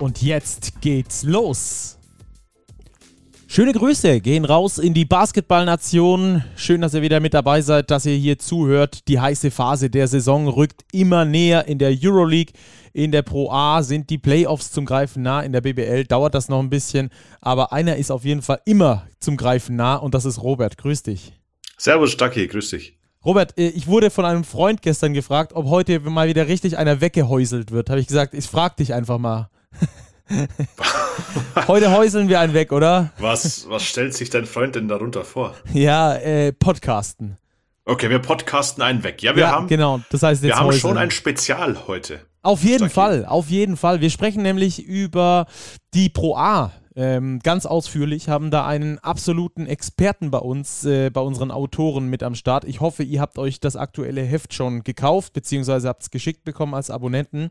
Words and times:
Und 0.00 0.22
jetzt 0.22 0.80
geht's 0.80 1.24
los. 1.24 1.98
Schöne 3.46 3.72
Grüße 3.72 4.20
gehen 4.20 4.46
raus 4.46 4.78
in 4.78 4.94
die 4.94 5.04
Basketballnation. 5.04 6.42
Schön, 6.56 6.80
dass 6.80 6.94
ihr 6.94 7.02
wieder 7.02 7.20
mit 7.20 7.34
dabei 7.34 7.60
seid, 7.60 7.90
dass 7.90 8.06
ihr 8.06 8.16
hier 8.16 8.38
zuhört. 8.38 9.08
Die 9.08 9.20
heiße 9.20 9.50
Phase 9.50 9.90
der 9.90 10.08
Saison 10.08 10.48
rückt 10.48 10.84
immer 10.92 11.26
näher 11.26 11.66
in 11.68 11.78
der 11.78 11.94
Euroleague. 12.00 12.54
In 12.94 13.12
der 13.12 13.20
Pro 13.20 13.50
A 13.50 13.82
sind 13.82 14.08
die 14.08 14.16
Playoffs 14.16 14.72
zum 14.72 14.86
Greifen 14.86 15.22
nah. 15.22 15.42
In 15.42 15.52
der 15.52 15.60
BBL 15.60 16.04
dauert 16.04 16.34
das 16.34 16.48
noch 16.48 16.60
ein 16.60 16.70
bisschen. 16.70 17.10
Aber 17.42 17.70
einer 17.72 17.96
ist 17.96 18.10
auf 18.10 18.24
jeden 18.24 18.40
Fall 18.40 18.62
immer 18.64 19.06
zum 19.18 19.36
Greifen 19.36 19.76
nah 19.76 19.96
und 19.96 20.14
das 20.14 20.24
ist 20.24 20.42
Robert. 20.42 20.78
Grüß 20.78 21.02
dich. 21.02 21.34
Servus, 21.76 22.12
Stacki. 22.12 22.46
Grüß 22.46 22.70
dich. 22.70 22.96
Robert, 23.22 23.58
äh, 23.58 23.68
ich 23.68 23.86
wurde 23.86 24.08
von 24.08 24.24
einem 24.24 24.44
Freund 24.44 24.80
gestern 24.80 25.12
gefragt, 25.12 25.52
ob 25.52 25.66
heute 25.66 26.00
mal 26.00 26.28
wieder 26.28 26.48
richtig 26.48 26.78
einer 26.78 27.02
weggehäuselt 27.02 27.70
wird. 27.70 27.90
Habe 27.90 28.00
ich 28.00 28.06
gesagt, 28.06 28.32
ich 28.32 28.46
frage 28.46 28.76
dich 28.76 28.94
einfach 28.94 29.18
mal. 29.18 29.50
Heute 31.66 31.90
häuseln 31.90 32.28
wir 32.28 32.40
einen 32.40 32.54
weg, 32.54 32.72
oder? 32.72 33.12
Was, 33.18 33.68
was 33.68 33.82
stellt 33.82 34.14
sich 34.14 34.30
dein 34.30 34.46
Freund 34.46 34.76
denn 34.76 34.88
darunter 34.88 35.24
vor? 35.24 35.54
Ja, 35.72 36.14
äh, 36.14 36.52
Podcasten. 36.52 37.36
Okay, 37.84 38.10
wir 38.10 38.20
podcasten 38.20 38.82
einen 38.82 39.02
weg. 39.02 39.22
Ja, 39.22 39.34
wir 39.34 39.42
ja, 39.42 39.50
haben, 39.50 39.66
genau. 39.66 40.00
Das 40.10 40.22
heißt 40.22 40.42
jetzt 40.42 40.54
wir 40.54 40.60
haben 40.60 40.72
schon 40.72 40.96
ein 40.96 41.10
Spezial 41.10 41.88
heute. 41.88 42.20
Auf 42.42 42.62
jeden 42.62 42.90
Stacki. 42.90 42.94
Fall, 42.94 43.26
auf 43.26 43.48
jeden 43.48 43.76
Fall. 43.76 44.00
Wir 44.00 44.10
sprechen 44.10 44.42
nämlich 44.42 44.84
über 44.84 45.46
die 45.94 46.08
Pro 46.08 46.36
A. 46.36 46.72
Ähm, 46.96 47.38
ganz 47.42 47.66
ausführlich, 47.66 48.28
haben 48.28 48.50
da 48.50 48.66
einen 48.66 48.98
absoluten 48.98 49.66
Experten 49.66 50.30
bei 50.30 50.38
uns, 50.38 50.84
äh, 50.84 51.10
bei 51.10 51.20
unseren 51.20 51.50
Autoren 51.50 52.08
mit 52.08 52.22
am 52.22 52.34
Start. 52.34 52.64
Ich 52.64 52.80
hoffe, 52.80 53.04
ihr 53.04 53.20
habt 53.20 53.38
euch 53.38 53.60
das 53.60 53.76
aktuelle 53.76 54.22
Heft 54.22 54.54
schon 54.54 54.82
gekauft, 54.82 55.32
beziehungsweise 55.32 55.88
habt 55.88 56.02
es 56.02 56.10
geschickt 56.10 56.44
bekommen 56.44 56.74
als 56.74 56.90
Abonnenten. 56.90 57.50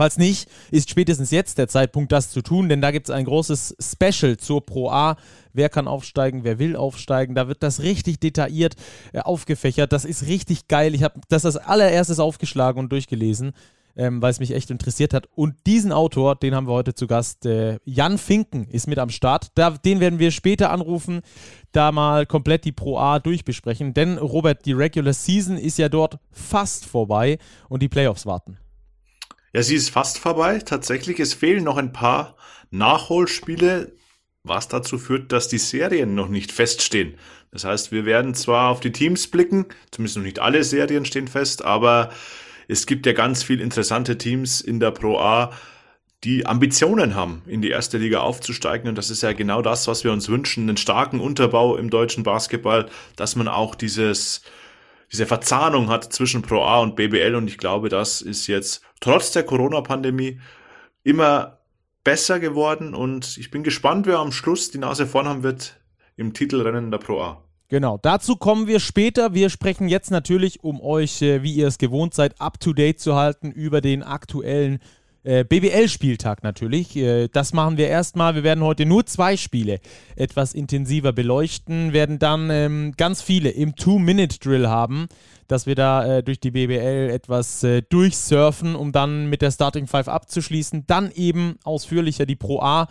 Falls 0.00 0.16
nicht, 0.16 0.48
ist 0.70 0.88
spätestens 0.88 1.30
jetzt 1.30 1.58
der 1.58 1.68
Zeitpunkt, 1.68 2.10
das 2.10 2.30
zu 2.30 2.40
tun, 2.40 2.70
denn 2.70 2.80
da 2.80 2.90
gibt 2.90 3.10
es 3.10 3.14
ein 3.14 3.26
großes 3.26 3.76
Special 3.78 4.38
zur 4.38 4.64
Pro 4.64 4.88
A. 4.88 5.16
Wer 5.52 5.68
kann 5.68 5.86
aufsteigen, 5.86 6.42
wer 6.42 6.58
will 6.58 6.74
aufsteigen. 6.74 7.34
Da 7.34 7.48
wird 7.48 7.62
das 7.62 7.82
richtig 7.82 8.18
detailliert 8.18 8.76
äh, 9.12 9.18
aufgefächert. 9.18 9.92
Das 9.92 10.06
ist 10.06 10.26
richtig 10.26 10.68
geil. 10.68 10.94
Ich 10.94 11.02
habe 11.02 11.20
das 11.28 11.44
als 11.44 11.58
allererstes 11.58 12.18
aufgeschlagen 12.18 12.80
und 12.80 12.90
durchgelesen, 12.90 13.52
ähm, 13.94 14.22
weil 14.22 14.30
es 14.30 14.40
mich 14.40 14.54
echt 14.54 14.70
interessiert 14.70 15.12
hat. 15.12 15.28
Und 15.34 15.56
diesen 15.66 15.92
Autor, 15.92 16.34
den 16.34 16.54
haben 16.54 16.66
wir 16.66 16.72
heute 16.72 16.94
zu 16.94 17.06
Gast. 17.06 17.44
Äh, 17.44 17.78
Jan 17.84 18.16
Finken 18.16 18.68
ist 18.68 18.86
mit 18.86 18.98
am 18.98 19.10
Start. 19.10 19.48
Da, 19.54 19.68
den 19.68 20.00
werden 20.00 20.18
wir 20.18 20.30
später 20.30 20.70
anrufen, 20.70 21.20
da 21.72 21.92
mal 21.92 22.24
komplett 22.24 22.64
die 22.64 22.72
Pro 22.72 22.96
A 22.96 23.18
durchbesprechen. 23.18 23.92
Denn, 23.92 24.16
Robert, 24.16 24.64
die 24.64 24.72
Regular 24.72 25.12
Season 25.12 25.58
ist 25.58 25.76
ja 25.76 25.90
dort 25.90 26.18
fast 26.30 26.86
vorbei 26.86 27.36
und 27.68 27.82
die 27.82 27.90
Playoffs 27.90 28.24
warten. 28.24 28.56
Ja, 29.52 29.62
sie 29.62 29.74
ist 29.74 29.90
fast 29.90 30.18
vorbei. 30.18 30.58
Tatsächlich, 30.58 31.18
es 31.18 31.34
fehlen 31.34 31.64
noch 31.64 31.76
ein 31.76 31.92
paar 31.92 32.36
Nachholspiele, 32.70 33.92
was 34.44 34.68
dazu 34.68 34.98
führt, 34.98 35.32
dass 35.32 35.48
die 35.48 35.58
Serien 35.58 36.14
noch 36.14 36.28
nicht 36.28 36.52
feststehen. 36.52 37.16
Das 37.50 37.64
heißt, 37.64 37.90
wir 37.90 38.04
werden 38.04 38.34
zwar 38.34 38.70
auf 38.70 38.80
die 38.80 38.92
Teams 38.92 39.26
blicken, 39.26 39.66
zumindest 39.90 40.16
noch 40.16 40.24
nicht 40.24 40.38
alle 40.38 40.62
Serien 40.62 41.04
stehen 41.04 41.26
fest, 41.26 41.64
aber 41.64 42.10
es 42.68 42.86
gibt 42.86 43.06
ja 43.06 43.12
ganz 43.12 43.42
viele 43.42 43.62
interessante 43.64 44.16
Teams 44.16 44.60
in 44.60 44.78
der 44.78 44.92
Pro 44.92 45.18
A, 45.18 45.52
die 46.22 46.46
Ambitionen 46.46 47.14
haben, 47.14 47.42
in 47.46 47.62
die 47.62 47.70
erste 47.70 47.98
Liga 47.98 48.20
aufzusteigen. 48.20 48.88
Und 48.88 48.96
das 48.96 49.10
ist 49.10 49.22
ja 49.22 49.32
genau 49.32 49.62
das, 49.62 49.88
was 49.88 50.04
wir 50.04 50.12
uns 50.12 50.28
wünschen. 50.28 50.68
Einen 50.68 50.76
starken 50.76 51.18
Unterbau 51.18 51.76
im 51.76 51.90
deutschen 51.90 52.22
Basketball, 52.22 52.88
dass 53.16 53.36
man 53.36 53.48
auch 53.48 53.74
dieses, 53.74 54.42
diese 55.12 55.26
Verzahnung 55.26 55.88
hat 55.88 56.12
zwischen 56.12 56.42
Pro 56.42 56.62
A 56.62 56.80
und 56.80 56.96
BBL. 56.96 57.34
Und 57.34 57.48
ich 57.48 57.58
glaube, 57.58 57.88
das 57.88 58.22
ist 58.22 58.46
jetzt 58.46 58.82
trotz 59.00 59.32
der 59.32 59.44
Corona-Pandemie 59.44 60.40
immer 61.02 61.58
besser 62.04 62.40
geworden 62.40 62.94
und 62.94 63.36
ich 63.36 63.50
bin 63.50 63.62
gespannt, 63.62 64.06
wer 64.06 64.18
am 64.18 64.32
Schluss 64.32 64.70
die 64.70 64.78
Nase 64.78 65.06
vorn 65.06 65.28
haben 65.28 65.42
wird 65.42 65.80
im 66.16 66.32
Titelrennen 66.32 66.90
der 66.90 66.98
Pro 66.98 67.20
A. 67.20 67.44
Genau, 67.68 67.98
dazu 68.02 68.36
kommen 68.36 68.66
wir 68.66 68.80
später. 68.80 69.32
Wir 69.32 69.48
sprechen 69.48 69.88
jetzt 69.88 70.10
natürlich, 70.10 70.64
um 70.64 70.80
euch, 70.80 71.22
äh, 71.22 71.42
wie 71.42 71.54
ihr 71.54 71.68
es 71.68 71.78
gewohnt 71.78 72.14
seid, 72.14 72.40
up-to-date 72.40 72.98
zu 72.98 73.14
halten 73.14 73.52
über 73.52 73.80
den 73.80 74.02
aktuellen 74.02 74.80
äh, 75.22 75.44
BBL-Spieltag 75.44 76.42
natürlich. 76.42 76.96
Äh, 76.96 77.28
das 77.28 77.52
machen 77.52 77.76
wir 77.76 77.88
erstmal. 77.88 78.34
Wir 78.34 78.42
werden 78.42 78.64
heute 78.64 78.86
nur 78.86 79.06
zwei 79.06 79.36
Spiele 79.36 79.80
etwas 80.16 80.54
intensiver 80.54 81.12
beleuchten, 81.12 81.92
werden 81.92 82.18
dann 82.18 82.50
ähm, 82.50 82.94
ganz 82.96 83.22
viele 83.22 83.50
im 83.50 83.76
Two-Minute-Drill 83.76 84.68
haben 84.68 85.08
dass 85.50 85.66
wir 85.66 85.74
da 85.74 86.18
äh, 86.18 86.22
durch 86.22 86.38
die 86.38 86.52
BBL 86.52 87.10
etwas 87.10 87.64
äh, 87.64 87.82
durchsurfen, 87.82 88.76
um 88.76 88.92
dann 88.92 89.28
mit 89.28 89.42
der 89.42 89.50
Starting 89.50 89.88
Five 89.88 90.06
abzuschließen. 90.06 90.84
Dann 90.86 91.10
eben 91.10 91.56
ausführlicher 91.64 92.24
die 92.24 92.36
Pro 92.36 92.60
A. 92.60 92.86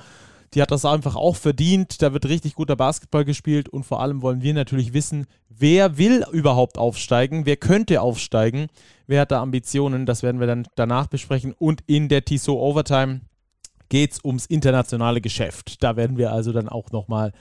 Die 0.53 0.61
hat 0.61 0.71
das 0.71 0.85
einfach 0.85 1.15
auch 1.15 1.35
verdient. 1.35 2.01
Da 2.01 2.13
wird 2.13 2.25
richtig 2.27 2.55
guter 2.55 2.75
Basketball 2.75 3.25
gespielt 3.25 3.69
und 3.69 3.83
vor 3.83 4.01
allem 4.01 4.21
wollen 4.21 4.41
wir 4.41 4.53
natürlich 4.53 4.93
wissen, 4.93 5.25
wer 5.49 5.97
will 5.97 6.25
überhaupt 6.31 6.77
aufsteigen, 6.77 7.45
wer 7.45 7.57
könnte 7.57 8.01
aufsteigen, 8.01 8.67
wer 9.07 9.21
hat 9.21 9.31
da 9.31 9.41
Ambitionen. 9.41 10.05
Das 10.05 10.23
werden 10.23 10.39
wir 10.39 10.47
dann 10.47 10.67
danach 10.75 11.07
besprechen. 11.07 11.53
Und 11.53 11.81
in 11.85 12.09
der 12.09 12.25
TSO 12.25 12.53
Overtime 12.53 13.21
geht 13.89 14.13
es 14.13 14.23
ums 14.23 14.45
internationale 14.45 15.21
Geschäft. 15.21 15.83
Da 15.83 15.95
werden 15.95 16.17
wir 16.17 16.31
also 16.31 16.51
dann 16.51 16.69
auch 16.69 16.91
nochmal 16.91 17.31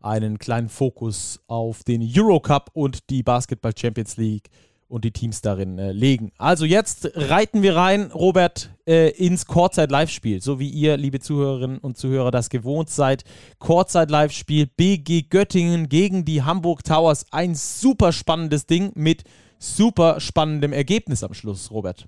einen 0.00 0.38
kleinen 0.38 0.68
Fokus 0.68 1.40
auf 1.46 1.84
den 1.84 2.02
Eurocup 2.02 2.70
und 2.74 3.08
die 3.10 3.22
Basketball 3.22 3.72
Champions 3.76 4.16
League 4.16 4.50
und 4.92 5.06
die 5.06 5.10
Teams 5.10 5.40
darin 5.40 5.78
äh, 5.78 5.92
legen. 5.92 6.32
Also 6.36 6.66
jetzt 6.66 7.10
reiten 7.14 7.62
wir 7.62 7.76
rein, 7.76 8.10
Robert, 8.12 8.70
äh, 8.86 9.08
ins 9.10 9.46
Kurzzeit-Live-Spiel, 9.46 10.42
so 10.42 10.60
wie 10.60 10.68
ihr, 10.68 10.98
liebe 10.98 11.18
Zuhörerinnen 11.18 11.78
und 11.78 11.96
Zuhörer, 11.96 12.30
das 12.30 12.50
gewohnt 12.50 12.90
seid. 12.90 13.24
Kurzzeit-Live-Spiel 13.58 14.66
BG 14.66 15.22
Göttingen 15.30 15.88
gegen 15.88 16.26
die 16.26 16.42
Hamburg 16.42 16.84
Towers. 16.84 17.24
Ein 17.32 17.54
super 17.54 18.12
spannendes 18.12 18.66
Ding 18.66 18.92
mit 18.94 19.24
super 19.58 20.20
spannendem 20.20 20.74
Ergebnis 20.74 21.24
am 21.24 21.32
Schluss, 21.32 21.70
Robert. 21.70 22.06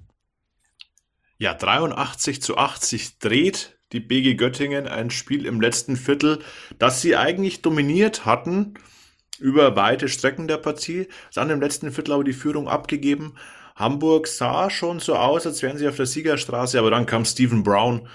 Ja, 1.38 1.54
83 1.54 2.42
zu 2.42 2.58
80 2.58 3.18
dreht 3.18 3.78
die 3.92 4.00
BG 4.00 4.34
Göttingen 4.34 4.88
ein 4.88 5.10
Spiel 5.10 5.46
im 5.46 5.62
letzten 5.62 5.96
Viertel, 5.96 6.40
das 6.78 7.00
sie 7.00 7.16
eigentlich 7.16 7.62
dominiert 7.62 8.26
hatten 8.26 8.74
über 9.38 9.76
weite 9.76 10.08
Strecken 10.08 10.48
der 10.48 10.58
Partie, 10.58 11.08
dann 11.34 11.50
im 11.50 11.60
letzten 11.60 11.92
Viertel 11.92 12.12
aber 12.12 12.24
die 12.24 12.32
Führung 12.32 12.68
abgegeben. 12.68 13.34
Hamburg 13.76 14.28
sah 14.28 14.70
schon 14.70 15.00
so 15.00 15.16
aus, 15.16 15.46
als 15.46 15.62
wären 15.62 15.78
sie 15.78 15.88
auf 15.88 15.96
der 15.96 16.06
Siegerstraße, 16.06 16.78
aber 16.78 16.90
dann 16.90 17.06
kam 17.06 17.24
Stephen 17.24 17.62
Brown 17.62 18.08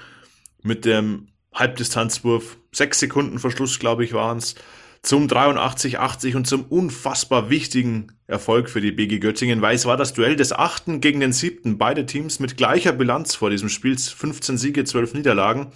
mit 0.61 0.85
dem 0.85 1.27
Halbdistanzwurf. 1.53 2.57
Sechs 2.71 2.99
Sekunden 2.99 3.39
Verschluss, 3.39 3.79
glaube 3.79 4.03
ich, 4.03 4.13
waren 4.13 4.37
es 4.37 4.55
zum 5.01 5.27
83-80 5.27 6.35
und 6.35 6.45
zum 6.45 6.65
unfassbar 6.65 7.49
wichtigen 7.49 8.11
Erfolg 8.27 8.69
für 8.69 8.81
die 8.81 8.91
BG 8.91 9.19
Göttingen, 9.19 9.61
weil 9.61 9.75
es 9.75 9.85
war 9.85 9.97
das 9.97 10.13
Duell 10.13 10.35
des 10.35 10.51
achten 10.51 11.01
gegen 11.01 11.19
den 11.19 11.33
siebten. 11.33 11.77
Beide 11.77 12.05
Teams 12.05 12.39
mit 12.39 12.57
gleicher 12.57 12.91
Bilanz 12.91 13.35
vor 13.35 13.49
diesem 13.49 13.69
Spiel, 13.69 13.97
15 13.97 14.57
Siege, 14.57 14.83
12 14.83 15.13
Niederlagen. 15.13 15.71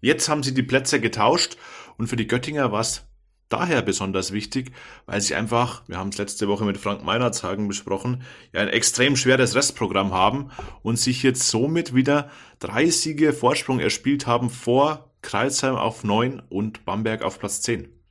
Jetzt 0.00 0.28
haben 0.28 0.42
sie 0.42 0.54
die 0.54 0.62
Plätze 0.62 1.00
getauscht 1.00 1.56
und 1.96 2.08
für 2.08 2.16
die 2.16 2.26
Göttinger 2.26 2.72
war 2.72 2.80
es 2.80 3.04
daher 3.52 3.82
besonders 3.82 4.32
wichtig, 4.32 4.72
weil 5.06 5.20
sie 5.20 5.34
einfach, 5.34 5.82
wir 5.86 5.98
haben 5.98 6.08
es 6.08 6.18
letzte 6.18 6.48
Woche 6.48 6.64
mit 6.64 6.78
Frank 6.78 7.04
Meinertshagen 7.04 7.68
besprochen, 7.68 8.22
ja 8.52 8.60
ein 8.60 8.68
extrem 8.68 9.16
schweres 9.16 9.54
Restprogramm 9.54 10.12
haben 10.12 10.50
und 10.82 10.98
sich 10.98 11.22
jetzt 11.22 11.48
somit 11.48 11.94
wieder 11.94 12.30
drei 12.58 12.90
Siege 12.90 13.32
Vorsprung 13.32 13.80
erspielt 13.80 14.26
haben 14.26 14.50
vor 14.50 15.10
Kreilsheim 15.22 15.76
auf 15.76 16.04
9 16.04 16.42
und 16.48 16.84
Bamberg 16.84 17.22
auf 17.22 17.38
Platz 17.38 17.60
10. 17.62 18.01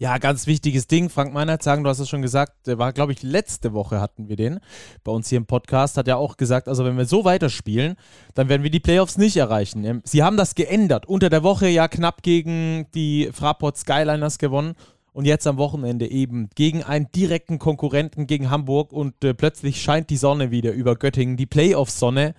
Ja, 0.00 0.16
ganz 0.16 0.46
wichtiges 0.46 0.86
Ding. 0.86 1.10
Frank 1.10 1.34
Meinert 1.34 1.62
sagen, 1.62 1.84
du 1.84 1.90
hast 1.90 1.98
es 1.98 2.08
schon 2.08 2.22
gesagt, 2.22 2.66
der 2.66 2.78
war, 2.78 2.94
glaube 2.94 3.12
ich, 3.12 3.22
letzte 3.22 3.74
Woche 3.74 4.00
hatten 4.00 4.30
wir 4.30 4.36
den 4.36 4.58
bei 5.04 5.12
uns 5.12 5.28
hier 5.28 5.36
im 5.36 5.44
Podcast, 5.44 5.98
hat 5.98 6.08
ja 6.08 6.16
auch 6.16 6.38
gesagt, 6.38 6.68
also 6.68 6.86
wenn 6.86 6.96
wir 6.96 7.04
so 7.04 7.26
weiterspielen, 7.26 7.96
dann 8.32 8.48
werden 8.48 8.62
wir 8.62 8.70
die 8.70 8.80
Playoffs 8.80 9.18
nicht 9.18 9.36
erreichen. 9.36 9.84
Ähm, 9.84 10.00
sie 10.04 10.22
haben 10.22 10.38
das 10.38 10.54
geändert. 10.54 11.04
Unter 11.04 11.28
der 11.28 11.42
Woche 11.42 11.68
ja 11.68 11.86
knapp 11.86 12.22
gegen 12.22 12.86
die 12.94 13.28
Fraport 13.30 13.76
Skyliners 13.76 14.38
gewonnen 14.38 14.72
und 15.12 15.26
jetzt 15.26 15.46
am 15.46 15.58
Wochenende 15.58 16.10
eben 16.10 16.48
gegen 16.54 16.82
einen 16.82 17.12
direkten 17.12 17.58
Konkurrenten 17.58 18.26
gegen 18.26 18.48
Hamburg 18.48 18.94
und 18.94 19.22
äh, 19.22 19.34
plötzlich 19.34 19.82
scheint 19.82 20.08
die 20.08 20.16
Sonne 20.16 20.50
wieder 20.50 20.72
über 20.72 20.96
Göttingen, 20.96 21.36
die 21.36 21.44
Playoff-Sonne, 21.44 22.34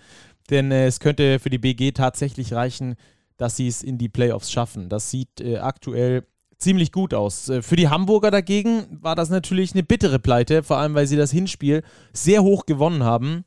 denn 0.49 0.71
äh, 0.71 0.87
es 0.87 0.99
könnte 0.99 1.37
für 1.37 1.51
die 1.51 1.59
BG 1.59 1.91
tatsächlich 1.91 2.53
reichen, 2.53 2.95
dass 3.37 3.55
sie 3.55 3.67
es 3.67 3.83
in 3.83 3.99
die 3.99 4.09
Playoffs 4.09 4.51
schaffen. 4.51 4.89
Das 4.89 5.11
sieht 5.11 5.41
äh, 5.41 5.57
aktuell 5.57 6.23
ziemlich 6.61 6.91
gut 6.91 7.13
aus. 7.13 7.49
Äh, 7.49 7.61
für 7.61 7.75
die 7.75 7.89
Hamburger 7.89 8.31
dagegen 8.31 8.99
war 9.01 9.15
das 9.15 9.29
natürlich 9.29 9.73
eine 9.73 9.83
bittere 9.83 10.19
Pleite, 10.19 10.63
vor 10.63 10.77
allem 10.77 10.93
weil 10.93 11.07
sie 11.07 11.17
das 11.17 11.31
Hinspiel 11.31 11.83
sehr 12.13 12.43
hoch 12.43 12.65
gewonnen 12.65 13.03
haben. 13.03 13.45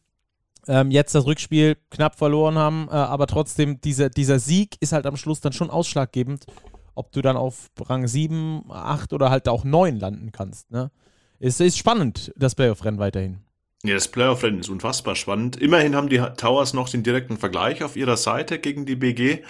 Ähm, 0.67 0.91
jetzt 0.91 1.15
das 1.15 1.27
Rückspiel 1.27 1.77
knapp 1.91 2.17
verloren 2.17 2.57
haben, 2.57 2.89
äh, 2.89 2.95
aber 2.95 3.27
trotzdem, 3.27 3.81
dieser, 3.83 4.09
dieser 4.09 4.39
Sieg 4.39 4.77
ist 4.81 4.93
halt 4.93 5.05
am 5.07 5.17
Schluss 5.17 5.41
dann 5.41 5.53
schon 5.53 5.69
ausschlaggebend, 5.69 6.47
ob 6.95 7.13
du 7.13 7.21
dann 7.21 7.37
auf 7.37 7.71
Rang 7.79 8.07
7, 8.07 8.65
8 8.71 9.13
oder 9.13 9.31
halt 9.31 9.49
auch 9.49 9.65
9 9.65 9.97
landen 9.97 10.33
kannst. 10.33 10.71
Ne? 10.71 10.91
Es 11.39 11.61
ist 11.61 11.77
spannend, 11.77 12.33
das 12.37 12.55
Playoff-Rennen 12.55 12.99
weiterhin. 12.99 13.41
Ja, 13.85 13.93
das 13.93 14.09
Playoff-Rennen 14.09 14.61
ist 14.61 14.71
unfassbar 14.71 15.15
spannend. 15.15 15.57
Immerhin 15.57 15.95
haben 15.95 16.09
die 16.09 16.23
Towers 16.39 16.73
noch 16.73 16.89
den 16.89 17.03
direkten 17.03 17.37
Vergleich 17.37 17.85
auf 17.85 17.97
ihrer 17.97 18.17
Seite 18.17 18.59
gegen 18.59 18.87
die 18.87 18.97
BG. 18.97 19.43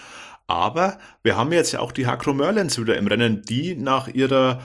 Aber 0.47 0.99
wir 1.23 1.37
haben 1.37 1.53
jetzt 1.53 1.73
ja 1.73 1.81
auch 1.81 1.93
die 1.93 2.07
Hakro 2.07 2.35
Merlins 2.35 2.79
wieder 2.79 2.97
im 2.97 3.07
Rennen, 3.07 3.43
die 3.43 3.75
nach 3.77 4.09
ihrer 4.09 4.63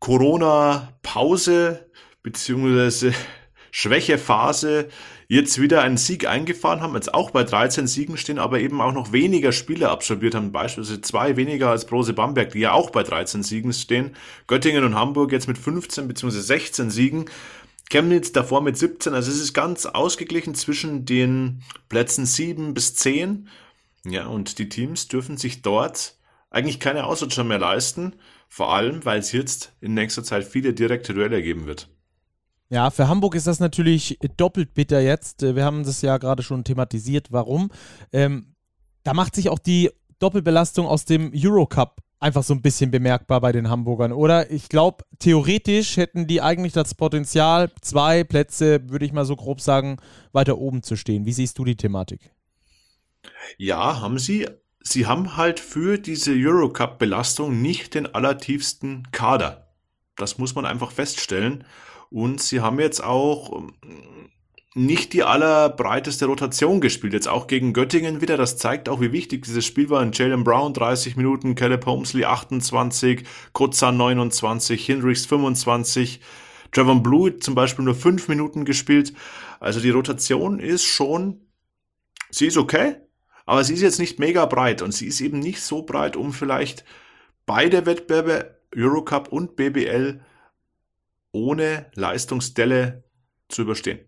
Corona-Pause 0.00 1.86
beziehungsweise 2.22 3.12
Schwächephase 3.70 4.88
jetzt 5.28 5.60
wieder 5.60 5.82
einen 5.82 5.96
Sieg 5.96 6.28
eingefahren 6.28 6.80
haben, 6.80 6.94
jetzt 6.94 7.14
auch 7.14 7.30
bei 7.30 7.44
13 7.44 7.86
Siegen 7.86 8.16
stehen, 8.16 8.38
aber 8.38 8.60
eben 8.60 8.80
auch 8.80 8.92
noch 8.92 9.12
weniger 9.12 9.52
Spiele 9.52 9.88
absolviert 9.88 10.34
haben, 10.34 10.52
beispielsweise 10.52 11.00
zwei 11.00 11.36
weniger 11.36 11.70
als 11.70 11.86
Brose 11.86 12.12
Bamberg, 12.12 12.52
die 12.52 12.60
ja 12.60 12.72
auch 12.72 12.90
bei 12.90 13.02
13 13.02 13.42
Siegen 13.42 13.72
stehen. 13.72 14.14
Göttingen 14.46 14.84
und 14.84 14.94
Hamburg 14.94 15.32
jetzt 15.32 15.48
mit 15.48 15.58
15 15.58 16.06
bzw. 16.06 16.40
16 16.40 16.90
Siegen. 16.90 17.24
Chemnitz 17.90 18.32
davor 18.32 18.62
mit 18.62 18.78
17, 18.78 19.12
also 19.12 19.30
es 19.30 19.40
ist 19.40 19.52
ganz 19.52 19.86
ausgeglichen 19.86 20.54
zwischen 20.54 21.04
den 21.04 21.62
Plätzen 21.88 22.26
7 22.26 22.74
bis 22.74 22.94
10. 22.94 23.48
Ja, 24.04 24.26
und 24.26 24.58
die 24.58 24.68
Teams 24.68 25.08
dürfen 25.08 25.36
sich 25.36 25.62
dort 25.62 26.16
eigentlich 26.50 26.78
keine 26.78 27.04
Ausrutscher 27.04 27.44
mehr 27.44 27.58
leisten, 27.58 28.14
vor 28.48 28.72
allem, 28.72 29.04
weil 29.04 29.18
es 29.18 29.32
jetzt 29.32 29.72
in 29.80 29.94
nächster 29.94 30.22
Zeit 30.22 30.44
viele 30.44 30.72
direkte 30.72 31.14
Duelle 31.14 31.42
geben 31.42 31.66
wird. 31.66 31.88
Ja, 32.70 32.90
für 32.90 33.08
Hamburg 33.08 33.34
ist 33.34 33.46
das 33.46 33.60
natürlich 33.60 34.18
doppelt 34.36 34.74
bitter 34.74 35.00
jetzt. 35.00 35.42
Wir 35.42 35.64
haben 35.64 35.84
das 35.84 36.02
ja 36.02 36.18
gerade 36.18 36.42
schon 36.42 36.64
thematisiert. 36.64 37.28
Warum? 37.30 37.70
Ähm, 38.12 38.54
da 39.02 39.14
macht 39.14 39.34
sich 39.34 39.48
auch 39.48 39.58
die 39.58 39.90
Doppelbelastung 40.18 40.86
aus 40.86 41.04
dem 41.04 41.32
Eurocup 41.34 42.00
einfach 42.20 42.42
so 42.42 42.54
ein 42.54 42.62
bisschen 42.62 42.90
bemerkbar 42.90 43.40
bei 43.40 43.52
den 43.52 43.68
Hamburgern, 43.68 44.12
oder? 44.12 44.50
Ich 44.50 44.68
glaube, 44.68 45.04
theoretisch 45.18 45.98
hätten 45.98 46.26
die 46.26 46.40
eigentlich 46.40 46.72
das 46.72 46.94
Potenzial, 46.94 47.70
zwei 47.82 48.24
Plätze, 48.24 48.88
würde 48.88 49.04
ich 49.04 49.12
mal 49.12 49.26
so 49.26 49.36
grob 49.36 49.60
sagen, 49.60 49.98
weiter 50.32 50.56
oben 50.56 50.82
zu 50.82 50.96
stehen. 50.96 51.26
Wie 51.26 51.32
siehst 51.32 51.58
du 51.58 51.64
die 51.64 51.76
Thematik? 51.76 52.30
Ja, 53.56 54.00
haben 54.00 54.18
sie. 54.18 54.48
Sie 54.80 55.06
haben 55.06 55.36
halt 55.36 55.60
für 55.60 55.98
diese 55.98 56.32
Eurocup-Belastung 56.32 57.62
nicht 57.62 57.94
den 57.94 58.14
allertiefsten 58.14 59.10
Kader. 59.12 59.72
Das 60.16 60.38
muss 60.38 60.54
man 60.54 60.66
einfach 60.66 60.90
feststellen. 60.90 61.64
Und 62.10 62.40
sie 62.40 62.60
haben 62.60 62.78
jetzt 62.78 63.02
auch 63.02 63.56
ähm, 63.56 63.72
nicht 64.74 65.12
die 65.12 65.22
allerbreiteste 65.22 66.26
Rotation 66.26 66.80
gespielt. 66.80 67.12
Jetzt 67.12 67.28
auch 67.28 67.46
gegen 67.46 67.72
Göttingen 67.72 68.20
wieder. 68.20 68.36
Das 68.36 68.56
zeigt 68.56 68.88
auch, 68.88 69.00
wie 69.00 69.12
wichtig 69.12 69.44
dieses 69.44 69.64
Spiel 69.64 69.88
war. 69.88 70.04
Jalen 70.12 70.44
Brown 70.44 70.74
30 70.74 71.16
Minuten, 71.16 71.54
Caleb 71.54 71.86
Holmesley 71.86 72.24
28, 72.24 73.24
Kozan 73.52 73.96
29, 73.96 74.88
Hendricks 74.88 75.26
25, 75.26 76.20
Trevor 76.72 77.02
Blue 77.02 77.38
zum 77.38 77.54
Beispiel 77.54 77.84
nur 77.84 77.94
5 77.94 78.28
Minuten 78.28 78.64
gespielt. 78.64 79.14
Also 79.60 79.80
die 79.80 79.90
Rotation 79.90 80.58
ist 80.58 80.84
schon, 80.84 81.40
sie 82.30 82.46
ist 82.46 82.56
okay, 82.56 82.96
aber 83.46 83.64
sie 83.64 83.74
ist 83.74 83.82
jetzt 83.82 83.98
nicht 83.98 84.18
mega 84.18 84.46
breit 84.46 84.82
und 84.82 84.92
sie 84.92 85.06
ist 85.06 85.20
eben 85.20 85.38
nicht 85.38 85.60
so 85.62 85.82
breit, 85.82 86.16
um 86.16 86.32
vielleicht 86.32 86.84
beide 87.46 87.86
Wettbewerbe, 87.86 88.58
Eurocup 88.74 89.28
und 89.28 89.56
BBL, 89.56 90.20
ohne 91.32 91.86
Leistungsdelle 91.94 93.04
zu 93.48 93.62
überstehen. 93.62 94.00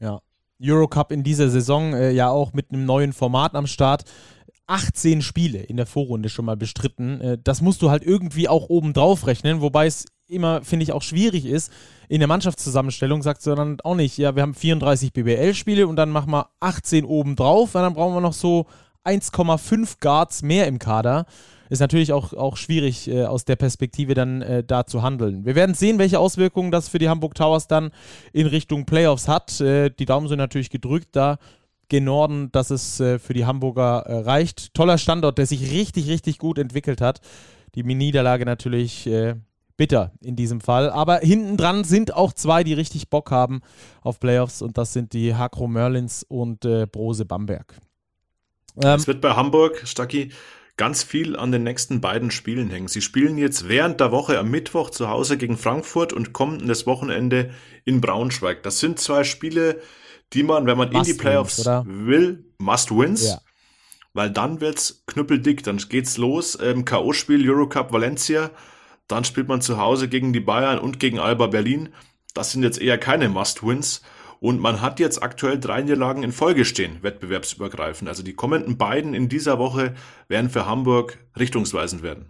Ja. 0.00 0.20
Eurocup 0.62 1.10
in 1.10 1.24
dieser 1.24 1.50
Saison 1.50 1.94
äh, 1.94 2.10
ja 2.10 2.30
auch 2.30 2.52
mit 2.52 2.70
einem 2.70 2.84
neuen 2.84 3.12
Format 3.12 3.54
am 3.54 3.66
Start. 3.66 4.04
18 4.66 5.20
Spiele 5.20 5.58
in 5.58 5.76
der 5.76 5.86
Vorrunde 5.86 6.28
schon 6.28 6.44
mal 6.44 6.56
bestritten. 6.56 7.20
Äh, 7.20 7.38
das 7.42 7.60
musst 7.60 7.82
du 7.82 7.90
halt 7.90 8.04
irgendwie 8.04 8.48
auch 8.48 8.68
oben 8.68 8.92
drauf 8.92 9.26
rechnen, 9.26 9.60
wobei 9.60 9.86
es 9.86 10.06
immer, 10.28 10.62
finde 10.62 10.84
ich, 10.84 10.92
auch 10.92 11.02
schwierig 11.02 11.46
ist. 11.46 11.72
In 12.08 12.20
der 12.20 12.28
Mannschaftszusammenstellung 12.28 13.22
sagt 13.22 13.44
du 13.46 13.54
dann 13.54 13.80
auch 13.82 13.94
nicht, 13.94 14.18
ja, 14.18 14.34
wir 14.36 14.42
haben 14.42 14.54
34 14.54 15.12
BBL-Spiele 15.12 15.86
und 15.86 15.96
dann 15.96 16.10
machen 16.10 16.30
wir 16.30 16.50
18 16.60 17.04
oben 17.04 17.36
drauf, 17.36 17.74
und 17.74 17.82
dann 17.82 17.94
brauchen 17.94 18.14
wir 18.14 18.20
noch 18.20 18.32
so 18.32 18.66
1,5 19.04 19.96
Guards 20.00 20.42
mehr 20.42 20.66
im 20.66 20.78
Kader 20.78 21.26
ist 21.70 21.80
natürlich 21.80 22.12
auch, 22.12 22.32
auch 22.32 22.56
schwierig 22.56 23.08
äh, 23.08 23.24
aus 23.24 23.44
der 23.44 23.56
Perspektive 23.56 24.14
dann 24.14 24.42
äh, 24.42 24.64
da 24.64 24.86
zu 24.86 25.02
handeln. 25.02 25.44
Wir 25.44 25.54
werden 25.54 25.74
sehen, 25.74 25.98
welche 25.98 26.18
Auswirkungen 26.18 26.70
das 26.70 26.88
für 26.88 26.98
die 26.98 27.08
Hamburg 27.08 27.34
Towers 27.34 27.66
dann 27.66 27.90
in 28.32 28.46
Richtung 28.46 28.84
Playoffs 28.84 29.28
hat. 29.28 29.60
Äh, 29.60 29.90
die 29.90 30.04
Daumen 30.04 30.28
sind 30.28 30.38
natürlich 30.38 30.70
gedrückt 30.70 31.08
da 31.12 31.38
gen 31.88 32.04
Norden, 32.04 32.50
dass 32.50 32.70
es 32.70 32.98
äh, 33.00 33.18
für 33.18 33.34
die 33.34 33.44
Hamburger 33.44 34.04
äh, 34.06 34.20
reicht. 34.20 34.72
Toller 34.74 34.98
Standort, 34.98 35.38
der 35.38 35.46
sich 35.46 35.70
richtig, 35.70 36.08
richtig 36.08 36.38
gut 36.38 36.58
entwickelt 36.58 37.00
hat. 37.00 37.20
Die 37.74 37.82
Niederlage 37.82 38.46
natürlich 38.46 39.06
äh, 39.06 39.34
bitter 39.76 40.12
in 40.20 40.36
diesem 40.36 40.60
Fall. 40.60 40.90
Aber 40.90 41.18
hinten 41.18 41.56
dran 41.56 41.84
sind 41.84 42.14
auch 42.14 42.32
zwei, 42.32 42.64
die 42.64 42.74
richtig 42.74 43.10
Bock 43.10 43.30
haben 43.30 43.62
auf 44.02 44.20
Playoffs 44.20 44.62
und 44.62 44.78
das 44.78 44.92
sind 44.92 45.12
die 45.12 45.34
Hakro 45.34 45.66
Merlins 45.66 46.24
und 46.28 46.60
Brose 46.60 47.24
Bamberg. 47.24 47.74
Ähm, 48.82 48.98
es 48.98 49.06
wird 49.06 49.20
bei 49.20 49.34
Hamburg, 49.34 49.82
Stacki, 49.86 50.30
ganz 50.76 51.02
viel 51.02 51.36
an 51.36 51.52
den 51.52 51.62
nächsten 51.62 52.00
beiden 52.00 52.30
Spielen 52.30 52.70
hängen. 52.70 52.88
Sie 52.88 53.00
spielen 53.00 53.38
jetzt 53.38 53.68
während 53.68 54.00
der 54.00 54.10
Woche 54.10 54.38
am 54.38 54.50
Mittwoch 54.50 54.90
zu 54.90 55.08
Hause 55.08 55.36
gegen 55.36 55.56
Frankfurt 55.56 56.12
und 56.12 56.32
kommendes 56.32 56.86
Wochenende 56.86 57.50
in 57.84 58.00
Braunschweig. 58.00 58.62
Das 58.62 58.80
sind 58.80 58.98
zwei 58.98 59.24
Spiele, 59.24 59.80
die 60.32 60.42
man, 60.42 60.66
wenn 60.66 60.76
man 60.76 60.90
in 60.90 61.02
die 61.04 61.14
Playoffs 61.14 61.64
wins, 61.64 61.86
will, 61.86 62.44
must 62.58 62.90
wins. 62.90 63.28
Ja. 63.28 63.40
Weil 64.14 64.30
dann 64.30 64.60
wird's 64.60 65.04
knüppeldick, 65.06 65.62
dann 65.64 65.76
geht's 65.76 66.16
los. 66.18 66.58
Ähm, 66.60 66.84
K.O.-Spiel 66.84 67.48
Eurocup 67.48 67.92
Valencia. 67.92 68.50
Dann 69.08 69.24
spielt 69.24 69.48
man 69.48 69.60
zu 69.60 69.78
Hause 69.78 70.08
gegen 70.08 70.32
die 70.32 70.40
Bayern 70.40 70.78
und 70.78 71.00
gegen 71.00 71.18
Alba 71.18 71.46
Berlin. 71.46 71.90
Das 72.34 72.52
sind 72.52 72.62
jetzt 72.62 72.80
eher 72.80 72.98
keine 72.98 73.28
Must-Wins. 73.28 74.02
Und 74.40 74.60
man 74.60 74.82
hat 74.82 75.00
jetzt 75.00 75.22
aktuell 75.22 75.58
drei 75.58 75.80
Niederlagen 75.80 76.22
in 76.22 76.32
Folge 76.32 76.64
stehen, 76.64 77.02
wettbewerbsübergreifend. 77.02 78.08
Also 78.08 78.22
die 78.22 78.34
kommenden 78.34 78.76
beiden 78.76 79.14
in 79.14 79.28
dieser 79.28 79.58
Woche 79.58 79.94
werden 80.28 80.50
für 80.50 80.66
Hamburg 80.66 81.18
richtungsweisend 81.38 82.02
werden. 82.02 82.28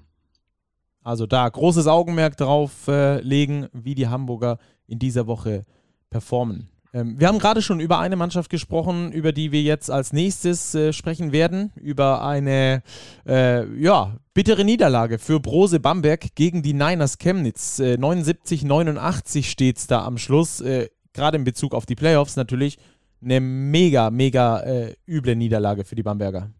Also 1.02 1.26
da 1.26 1.48
großes 1.48 1.86
Augenmerk 1.86 2.36
drauf 2.36 2.88
äh, 2.88 3.20
legen, 3.20 3.68
wie 3.72 3.94
die 3.94 4.08
Hamburger 4.08 4.58
in 4.86 4.98
dieser 4.98 5.26
Woche 5.26 5.66
performen. 6.08 6.70
Ähm, 6.94 7.18
wir 7.18 7.26
haben 7.26 7.40
gerade 7.40 7.60
schon 7.60 7.80
über 7.80 7.98
eine 7.98 8.14
Mannschaft 8.14 8.48
gesprochen, 8.48 9.10
über 9.10 9.32
die 9.32 9.50
wir 9.50 9.62
jetzt 9.62 9.90
als 9.90 10.12
nächstes 10.12 10.74
äh, 10.74 10.92
sprechen 10.92 11.32
werden. 11.32 11.72
Über 11.74 12.24
eine 12.24 12.82
äh, 13.26 13.66
ja, 13.76 14.16
bittere 14.32 14.64
Niederlage 14.64 15.18
für 15.18 15.40
Brose 15.40 15.80
Bamberg 15.80 16.36
gegen 16.36 16.62
die 16.62 16.72
Niners 16.72 17.18
Chemnitz. 17.18 17.80
79-89 17.80 19.42
steht 19.42 19.78
es 19.78 19.88
da 19.88 20.04
am 20.04 20.18
Schluss. 20.18 20.60
Äh, 20.60 20.88
gerade 21.12 21.36
in 21.36 21.44
Bezug 21.44 21.74
auf 21.74 21.84
die 21.84 21.96
Playoffs 21.96 22.36
natürlich 22.36 22.78
eine 23.20 23.40
mega, 23.40 24.10
mega 24.10 24.60
äh, 24.60 24.94
üble 25.08 25.34
Niederlage 25.34 25.84
für 25.84 25.96
die 25.96 26.02
Bamberger. 26.02 26.50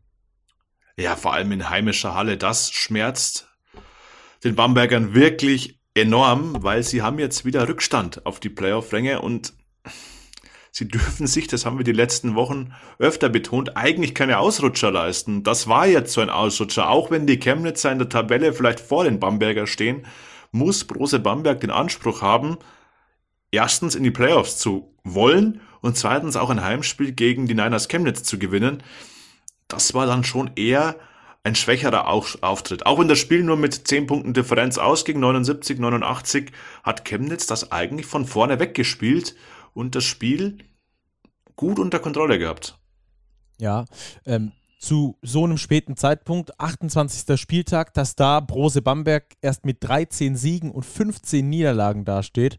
Ja, 0.97 1.15
vor 1.15 1.35
allem 1.35 1.53
in 1.53 1.71
heimischer 1.71 2.15
Halle. 2.15 2.37
Das 2.37 2.71
schmerzt 2.71 3.49
den 4.43 4.57
Bambergern 4.57 5.15
wirklich 5.15 5.81
enorm, 5.95 6.63
weil 6.63 6.83
sie 6.83 7.03
haben 7.03 7.19
jetzt 7.19 7.45
wieder 7.45 7.69
Rückstand 7.69 8.27
auf 8.27 8.41
die 8.41 8.49
Playoff-Ränge 8.49 9.21
und 9.21 9.53
sie 10.75 10.89
dürfen 10.89 11.29
sich, 11.29 11.47
das 11.47 11.65
haben 11.65 11.79
wir 11.79 11.85
die 11.85 11.93
letzten 11.93 12.35
Wochen 12.35 12.75
öfter 12.99 13.29
betont, 13.29 13.77
eigentlich 13.77 14.13
keine 14.13 14.39
Ausrutscher 14.39 14.91
leisten. 14.91 15.45
Das 15.45 15.69
war 15.69 15.87
jetzt 15.87 16.13
so 16.13 16.21
ein 16.21 16.31
Ausrutscher. 16.31 16.91
Auch 16.91 17.13
wenn 17.13 17.29
die 17.29 17.39
Chemnitzer 17.39 17.93
in 17.93 17.99
der 17.99 18.09
Tabelle 18.09 18.53
vielleicht 18.53 18.81
vor 18.81 19.05
den 19.05 19.21
Bamberger 19.21 19.69
stehen, 19.69 20.05
muss 20.51 20.85
Brose 20.85 21.21
Bamberg 21.21 21.61
den 21.61 21.71
Anspruch 21.71 22.23
haben, 22.23 22.59
erstens 23.53 23.95
in 23.95 24.03
die 24.03 24.11
Playoffs 24.11 24.59
zu 24.59 24.93
wollen 25.05 25.61
und 25.81 25.97
zweitens 25.97 26.37
auch 26.37 26.51
ein 26.51 26.65
Heimspiel 26.65 27.13
gegen 27.13 27.47
die 27.47 27.55
Niners 27.55 27.87
Chemnitz 27.87 28.25
zu 28.25 28.41
gewinnen. 28.41 28.83
Das 29.69 29.95
war 29.95 30.07
dann 30.07 30.25
schon 30.25 30.51
eher 30.57 30.97
ein 31.45 31.55
schwächerer 31.55 32.09
Auftritt. 32.09 32.87
Auch 32.87 32.99
wenn 32.99 33.07
das 33.07 33.19
Spiel 33.19 33.45
nur 33.45 33.57
mit 33.57 33.87
10 33.87 34.07
Punkten 34.07 34.33
Differenz 34.33 34.79
ausging, 34.79 35.21
79, 35.21 35.79
89, 35.79 36.51
hat 36.83 37.05
Chemnitz 37.05 37.47
das 37.47 37.71
eigentlich 37.71 38.07
von 38.07 38.25
vorne 38.25 38.59
weggespielt 38.59 39.37
und 39.75 39.95
das 39.95 40.05
Spiel 40.05 40.59
gut 41.57 41.79
unter 41.79 41.99
Kontrolle 41.99 42.39
gehabt. 42.39 42.79
Ja, 43.61 43.85
ähm, 44.25 44.53
zu 44.79 45.17
so 45.23 45.45
einem 45.45 45.59
späten 45.59 45.97
Zeitpunkt, 45.97 46.59
28. 46.59 47.41
Spieltag, 47.41 47.95
dass 47.95 48.17
da 48.17 48.41
Brose 48.41 48.83
Bamberg 48.83 49.35
erst 49.41 49.65
mit 49.65 49.85
13 49.85 50.37
Siegen 50.37 50.71
und 50.71 50.85
15 50.85 51.49
Niederlagen 51.49 52.05
dasteht 52.05 52.59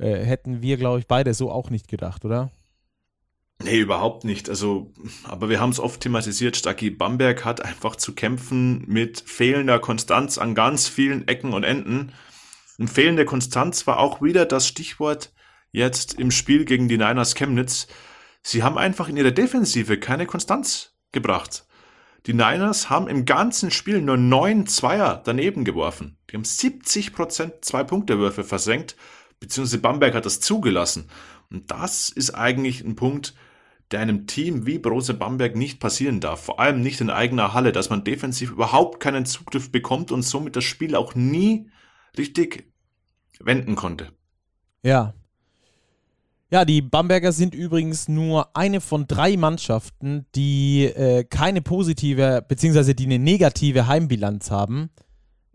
äh, 0.00 0.24
hätten 0.24 0.62
wir, 0.62 0.76
glaube 0.76 0.98
ich, 0.98 1.06
beide 1.06 1.34
so 1.34 1.50
auch 1.50 1.70
nicht 1.70 1.88
gedacht, 1.88 2.24
oder? 2.24 2.50
Nee, 3.62 3.78
überhaupt 3.78 4.24
nicht. 4.24 4.48
Also, 4.48 4.92
aber 5.24 5.50
wir 5.50 5.60
haben 5.60 5.70
es 5.70 5.80
oft 5.80 6.00
thematisiert. 6.00 6.56
Stacki 6.56 6.88
Bamberg 6.88 7.44
hat 7.44 7.62
einfach 7.62 7.96
zu 7.96 8.14
kämpfen 8.14 8.84
mit 8.86 9.22
fehlender 9.26 9.78
Konstanz 9.78 10.38
an 10.38 10.54
ganz 10.54 10.88
vielen 10.88 11.28
Ecken 11.28 11.52
und 11.52 11.64
Enden. 11.64 12.12
Und 12.78 12.88
fehlende 12.88 13.26
Konstanz 13.26 13.86
war 13.86 13.98
auch 13.98 14.22
wieder 14.22 14.46
das 14.46 14.66
Stichwort 14.66 15.34
jetzt 15.72 16.14
im 16.14 16.30
Spiel 16.30 16.64
gegen 16.64 16.88
die 16.88 16.98
Niners 16.98 17.34
Chemnitz. 17.34 17.86
Sie 18.42 18.62
haben 18.62 18.78
einfach 18.78 19.08
in 19.08 19.16
ihrer 19.16 19.30
Defensive 19.30 19.98
keine 19.98 20.26
Konstanz 20.26 20.94
gebracht. 21.12 21.66
Die 22.26 22.34
Niners 22.34 22.90
haben 22.90 23.08
im 23.08 23.24
ganzen 23.24 23.70
Spiel 23.70 24.02
nur 24.02 24.16
neun 24.16 24.66
Zweier 24.66 25.22
daneben 25.24 25.64
geworfen. 25.64 26.18
Die 26.30 26.36
haben 26.36 26.44
70 26.44 27.14
Prozent 27.14 27.64
Zwei-Punkte-Würfe 27.64 28.44
versenkt, 28.44 28.96
beziehungsweise 29.40 29.78
Bamberg 29.78 30.14
hat 30.14 30.26
das 30.26 30.40
zugelassen. 30.40 31.08
Und 31.50 31.70
das 31.70 32.10
ist 32.10 32.30
eigentlich 32.32 32.82
ein 32.82 32.94
Punkt, 32.94 33.34
der 33.90 34.00
einem 34.00 34.26
Team 34.26 34.66
wie 34.66 34.78
Brose 34.78 35.14
Bamberg 35.14 35.56
nicht 35.56 35.80
passieren 35.80 36.20
darf. 36.20 36.44
Vor 36.44 36.60
allem 36.60 36.80
nicht 36.80 37.00
in 37.00 37.10
eigener 37.10 37.54
Halle, 37.54 37.72
dass 37.72 37.90
man 37.90 38.04
defensiv 38.04 38.52
überhaupt 38.52 39.00
keinen 39.00 39.26
Zugriff 39.26 39.72
bekommt 39.72 40.12
und 40.12 40.22
somit 40.22 40.56
das 40.56 40.64
Spiel 40.64 40.94
auch 40.94 41.14
nie 41.14 41.70
richtig 42.16 42.70
wenden 43.40 43.74
konnte. 43.74 44.12
Ja. 44.82 45.14
Ja, 46.52 46.64
die 46.64 46.82
Bamberger 46.82 47.30
sind 47.30 47.54
übrigens 47.54 48.08
nur 48.08 48.56
eine 48.56 48.80
von 48.80 49.06
drei 49.06 49.36
Mannschaften, 49.36 50.26
die 50.34 50.84
äh, 50.84 51.22
keine 51.22 51.62
positive, 51.62 52.44
beziehungsweise 52.46 52.96
die 52.96 53.04
eine 53.04 53.20
negative 53.20 53.86
Heimbilanz 53.86 54.50
haben 54.50 54.90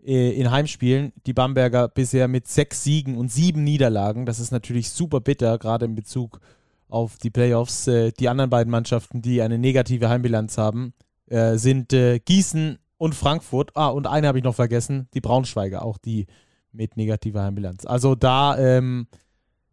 äh, 0.02 0.30
in 0.30 0.50
Heimspielen. 0.50 1.12
Die 1.26 1.34
Bamberger 1.34 1.88
bisher 1.88 2.28
mit 2.28 2.48
sechs 2.48 2.82
Siegen 2.82 3.18
und 3.18 3.30
sieben 3.30 3.62
Niederlagen. 3.62 4.24
Das 4.24 4.40
ist 4.40 4.52
natürlich 4.52 4.88
super 4.88 5.20
bitter, 5.20 5.58
gerade 5.58 5.84
in 5.84 5.94
Bezug 5.94 6.40
auf 6.88 7.18
die 7.18 7.30
Playoffs. 7.30 7.86
Äh, 7.88 8.12
die 8.12 8.30
anderen 8.30 8.48
beiden 8.48 8.70
Mannschaften, 8.70 9.20
die 9.20 9.42
eine 9.42 9.58
negative 9.58 10.08
Heimbilanz 10.08 10.56
haben, 10.56 10.94
äh, 11.26 11.58
sind 11.58 11.92
äh, 11.92 12.20
Gießen 12.20 12.78
und 12.96 13.14
Frankfurt. 13.14 13.72
Ah, 13.74 13.88
und 13.88 14.06
eine 14.06 14.28
habe 14.28 14.38
ich 14.38 14.44
noch 14.44 14.54
vergessen, 14.54 15.08
die 15.12 15.20
Braunschweiger, 15.20 15.84
auch 15.84 15.98
die 15.98 16.26
mit 16.72 16.96
negativer 16.96 17.42
Heimbilanz. 17.42 17.84
Also 17.84 18.14
da 18.14 18.56
ähm, 18.56 19.08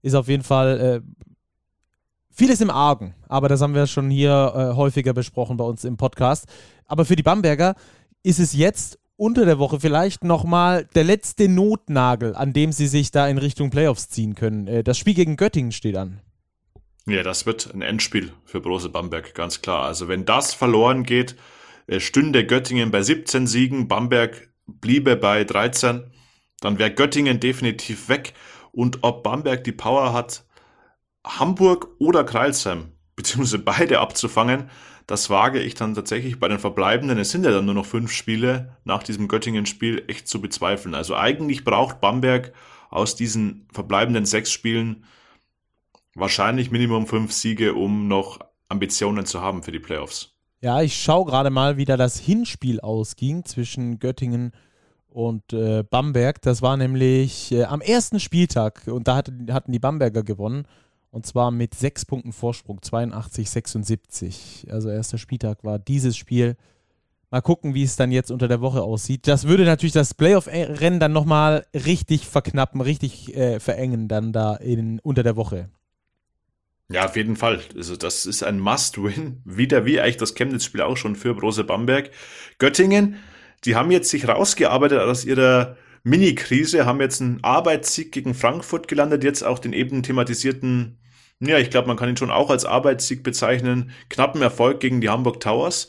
ist 0.04 0.14
auf 0.14 0.28
jeden 0.28 0.44
Fall 0.44 0.80
äh, 0.80 1.24
vieles 2.30 2.62
im 2.62 2.70
Argen, 2.70 3.16
aber 3.28 3.50
das 3.50 3.62
haben 3.62 3.74
wir 3.74 3.88
schon 3.88 4.12
hier 4.12 4.54
äh, 4.56 4.76
häufiger 4.76 5.14
besprochen 5.14 5.58
bei 5.58 5.64
uns 5.64 5.84
im 5.84 5.98
Podcast. 5.98 6.46
Aber 6.86 7.06
für 7.06 7.16
die 7.16 7.24
Bamberger 7.24 7.74
ist 8.22 8.40
es 8.40 8.54
jetzt 8.54 9.00
unter 9.16 9.46
der 9.46 9.60
Woche 9.60 9.80
vielleicht 9.80 10.24
nochmal 10.24 10.88
der 10.96 11.04
letzte 11.04 11.48
Notnagel, 11.48 12.36
an 12.36 12.54
dem 12.54 12.72
sie 12.72 12.88
sich 12.88 13.12
da 13.12 13.28
in 13.28 13.38
Richtung 13.38 13.70
Playoffs 13.70 14.10
ziehen 14.10 14.36
können. 14.36 14.68
Äh, 14.68 14.84
das 14.84 14.98
Spiel 14.98 15.14
gegen 15.14 15.38
Göttingen 15.38 15.72
steht 15.72 15.96
an. 15.98 16.22
Ja, 17.06 17.22
das 17.22 17.46
wird 17.46 17.74
ein 17.74 17.82
Endspiel 17.82 18.32
für 18.46 18.62
Brose 18.62 18.90
Bamberg, 18.90 19.34
ganz 19.34 19.62
klar. 19.62 19.86
Also 19.86 20.08
wenn 20.08 20.26
das 20.26 20.54
verloren 20.54 21.04
geht, 21.04 21.36
äh, 21.88 22.00
stünde 22.00 22.46
Göttingen 22.46 22.92
bei 22.92 23.02
17 23.02 23.48
Siegen, 23.48 23.88
Bamberg 23.88 24.50
bliebe 24.66 25.16
bei 25.16 25.44
13, 25.44 26.04
dann 26.62 26.80
wäre 26.80 26.92
Göttingen 26.92 27.40
definitiv 27.40 28.08
weg. 28.10 28.34
Und 28.74 29.00
ob 29.04 29.24
Bamberg 29.24 29.64
die 29.64 29.72
Power 29.72 30.12
hat, 30.12 30.44
Hamburg 31.26 31.88
oder 32.00 32.26
Kreilsheim, 32.26 32.92
beziehungsweise 33.16 33.60
beide 33.60 34.00
abzufangen, 34.00 34.70
das 35.08 35.30
wage 35.30 35.60
ich 35.60 35.76
dann 35.76 35.96
tatsächlich 35.96 36.40
bei 36.40 36.48
den 36.48 36.60
Verbleibenden, 36.60 37.18
es 37.20 37.30
sind 37.30 37.46
ja 37.46 37.52
dann 37.52 37.66
nur 37.66 37.76
noch 37.76 37.86
fünf 37.86 38.12
Spiele 38.12 38.78
nach 38.86 39.04
diesem 39.04 39.28
Göttingen-Spiel, 39.28 40.06
echt 40.08 40.28
zu 40.28 40.42
bezweifeln. 40.42 40.96
Also 40.96 41.16
eigentlich 41.16 41.64
braucht 41.64 42.02
Bamberg 42.02 42.54
aus 42.90 43.16
diesen 43.16 43.68
verbleibenden 43.72 44.26
sechs 44.26 44.52
Spielen 44.52 45.06
wahrscheinlich 46.16 46.72
Minimum 46.72 47.08
fünf 47.08 47.34
Siege, 47.34 47.74
um 47.74 48.08
noch 48.08 48.40
Ambitionen 48.70 49.26
zu 49.26 49.42
haben 49.42 49.64
für 49.64 49.72
die 49.72 49.80
Playoffs. 49.80 50.34
Ja, 50.62 50.82
ich 50.82 50.96
schaue 50.96 51.26
gerade 51.26 51.50
mal, 51.50 51.76
wie 51.78 51.86
da 51.86 51.98
das 51.98 52.18
Hinspiel 52.18 52.80
ausging 52.80 53.44
zwischen 53.44 54.00
Göttingen 54.00 54.46
und 54.46 54.54
äh, 55.54 55.84
Bamberg. 55.84 56.42
Das 56.42 56.62
war 56.62 56.78
nämlich 56.78 57.52
äh, 57.52 57.64
am 57.64 57.82
ersten 57.82 58.20
Spieltag 58.20 58.84
und 58.88 59.08
da 59.08 59.18
hatte, 59.18 59.34
hatten 59.52 59.72
die 59.72 59.80
Bamberger 59.80 60.24
gewonnen. 60.24 60.66
Und 61.12 61.28
zwar 61.28 61.52
mit 61.52 61.76
sechs 61.76 62.06
Punkten 62.06 62.34
Vorsprung, 62.34 62.82
82, 62.82 63.50
76. 63.50 64.68
Also 64.72 64.90
erster 64.90 65.20
Spieltag 65.20 65.64
war 65.64 65.78
dieses 65.78 66.18
Spiel. 66.18 66.58
Mal 67.30 67.42
gucken, 67.42 67.76
wie 67.76 67.84
es 67.84 67.96
dann 67.96 68.12
jetzt 68.12 68.32
unter 68.32 68.48
der 68.48 68.62
Woche 68.62 68.82
aussieht. 68.82 69.28
Das 69.28 69.48
würde 69.48 69.66
natürlich 69.66 69.94
das 69.94 70.14
Playoff-Rennen 70.14 71.00
dann 71.00 71.14
nochmal 71.14 71.66
richtig 71.74 72.28
verknappen, 72.28 72.82
richtig 72.82 73.36
äh, 73.36 73.60
verengen 73.60 74.08
dann 74.08 74.34
da 74.34 74.56
in, 74.56 75.00
unter 75.00 75.22
der 75.22 75.36
Woche. 75.36 75.70
Ja, 76.90 77.06
auf 77.06 77.16
jeden 77.16 77.36
Fall. 77.36 77.60
Also 77.76 77.96
das 77.96 78.26
ist 78.26 78.44
ein 78.44 78.60
Must-Win. 78.60 79.42
Wieder 79.46 79.86
wie 79.86 80.00
eigentlich 80.00 80.18
das 80.18 80.36
Chemnitz-Spiel 80.36 80.82
auch 80.82 80.98
schon 80.98 81.16
für 81.16 81.34
Brose 81.34 81.64
Bamberg. 81.64 82.12
Göttingen, 82.60 83.16
die 83.66 83.76
haben 83.76 83.92
jetzt 83.92 84.10
sich 84.10 84.28
rausgearbeitet 84.28 85.00
aus 85.00 85.26
ihrer 85.26 85.78
Mini-Krise, 86.04 86.86
haben 86.86 87.00
jetzt 87.00 87.22
einen 87.22 87.44
Arbeitssieg 87.44 88.12
gegen 88.12 88.34
Frankfurt 88.34 88.88
gelandet, 88.88 89.24
jetzt 89.24 89.44
auch 89.44 89.60
den 89.60 89.74
eben 89.74 90.04
thematisierten, 90.04 91.00
ja, 91.40 91.58
ich 91.58 91.70
glaube, 91.70 91.88
man 91.88 91.98
kann 91.98 92.10
ihn 92.10 92.18
schon 92.18 92.32
auch 92.32 92.50
als 92.50 92.66
Arbeitssieg 92.66 93.24
bezeichnen, 93.24 93.92
knappen 94.10 94.42
Erfolg 94.42 94.80
gegen 94.80 95.02
die 95.02 95.10
Hamburg 95.10 95.40
Towers. 95.40 95.88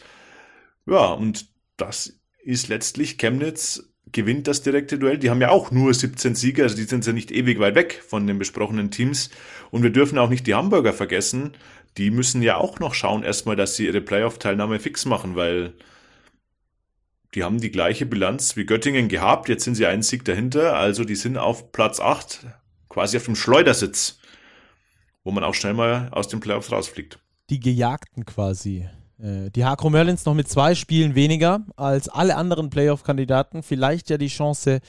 Ja, 0.86 1.12
und 1.12 1.46
das 1.76 2.18
ist 2.42 2.68
letztlich 2.68 3.18
Chemnitz 3.18 3.94
gewinnt 4.12 4.46
das 4.46 4.62
direkte 4.62 4.98
Duell. 4.98 5.18
Die 5.18 5.28
haben 5.28 5.40
ja 5.40 5.50
auch 5.50 5.70
nur 5.70 5.92
17 5.92 6.34
Sieger, 6.34 6.64
also 6.64 6.76
die 6.76 6.84
sind 6.84 7.04
ja 7.06 7.12
nicht 7.12 7.30
ewig 7.30 7.58
weit 7.58 7.74
weg 7.74 8.02
von 8.06 8.26
den 8.26 8.38
besprochenen 8.38 8.90
Teams. 8.90 9.30
Und 9.70 9.82
wir 9.82 9.90
dürfen 9.90 10.18
auch 10.18 10.30
nicht 10.30 10.46
die 10.46 10.54
Hamburger 10.54 10.92
vergessen. 10.92 11.52
Die 11.98 12.10
müssen 12.10 12.42
ja 12.42 12.56
auch 12.56 12.78
noch 12.78 12.94
schauen 12.94 13.22
erstmal, 13.22 13.56
dass 13.56 13.76
sie 13.76 13.86
ihre 13.86 14.00
Playoff-Teilnahme 14.00 14.78
fix 14.78 15.04
machen, 15.04 15.36
weil 15.36 15.74
die 17.34 17.42
haben 17.42 17.60
die 17.60 17.70
gleiche 17.70 18.06
Bilanz 18.06 18.56
wie 18.56 18.64
Göttingen 18.64 19.08
gehabt. 19.08 19.48
Jetzt 19.48 19.64
sind 19.64 19.74
sie 19.74 19.86
einen 19.86 20.02
Sieg 20.02 20.24
dahinter, 20.24 20.76
also 20.76 21.04
die 21.04 21.16
sind 21.16 21.36
auf 21.36 21.72
Platz 21.72 22.00
8, 22.00 22.46
quasi 22.88 23.16
auf 23.16 23.24
dem 23.24 23.34
Schleudersitz, 23.34 24.18
wo 25.24 25.32
man 25.32 25.42
auch 25.42 25.54
schnell 25.54 25.74
mal 25.74 26.08
aus 26.12 26.28
den 26.28 26.40
Playoffs 26.40 26.70
rausfliegt. 26.70 27.18
Die 27.50 27.60
Gejagten 27.60 28.24
quasi. 28.24 28.88
Äh, 29.18 29.50
die 29.50 29.64
Hakro 29.64 29.90
Merlins 29.90 30.24
noch 30.24 30.34
mit 30.34 30.48
zwei 30.48 30.74
Spielen 30.74 31.14
weniger 31.14 31.64
als 31.76 32.08
alle 32.08 32.36
anderen 32.36 32.70
Playoff-Kandidaten. 32.70 33.62
Vielleicht 33.62 34.10
ja 34.10 34.18
die 34.18 34.28
Chance, 34.28 34.80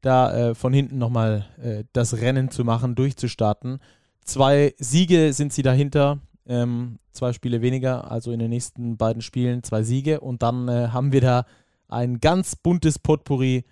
da 0.00 0.50
äh, 0.50 0.54
von 0.54 0.72
hinten 0.72 0.98
nochmal 0.98 1.46
äh, 1.62 1.84
das 1.92 2.14
Rennen 2.18 2.50
zu 2.50 2.64
machen, 2.64 2.94
durchzustarten. 2.94 3.78
Zwei 4.24 4.74
Siege 4.78 5.32
sind 5.32 5.52
sie 5.52 5.62
dahinter, 5.62 6.18
ähm, 6.48 6.98
zwei 7.12 7.32
Spiele 7.32 7.62
weniger, 7.62 8.10
also 8.10 8.32
in 8.32 8.40
den 8.40 8.50
nächsten 8.50 8.96
beiden 8.96 9.22
Spielen 9.22 9.62
zwei 9.62 9.84
Siege. 9.84 10.20
Und 10.20 10.42
dann 10.42 10.68
äh, 10.68 10.88
haben 10.88 11.12
wir 11.12 11.20
da 11.20 11.46
ein 11.88 12.20
ganz 12.20 12.56
buntes 12.56 12.98
Potpourri 12.98 13.64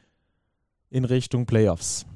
in 0.90 1.04
Richtung 1.04 1.46
Playoffs 1.46 2.06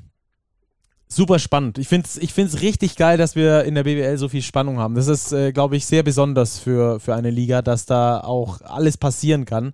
super 1.08 1.38
spannend. 1.38 1.78
Ich 1.78 1.88
finde 1.88 2.06
es 2.06 2.16
ich 2.18 2.32
find's 2.32 2.60
richtig 2.60 2.96
geil, 2.96 3.16
dass 3.16 3.34
wir 3.34 3.64
in 3.64 3.74
der 3.74 3.84
BWL 3.84 4.18
so 4.18 4.28
viel 4.28 4.42
Spannung 4.42 4.78
haben. 4.78 4.94
Das 4.94 5.08
ist, 5.08 5.32
äh, 5.32 5.52
glaube 5.52 5.76
ich, 5.76 5.86
sehr 5.86 6.02
besonders 6.02 6.58
für, 6.58 7.00
für 7.00 7.14
eine 7.14 7.30
Liga, 7.30 7.62
dass 7.62 7.86
da 7.86 8.20
auch 8.20 8.60
alles 8.60 8.96
passieren 8.96 9.44
kann. 9.44 9.72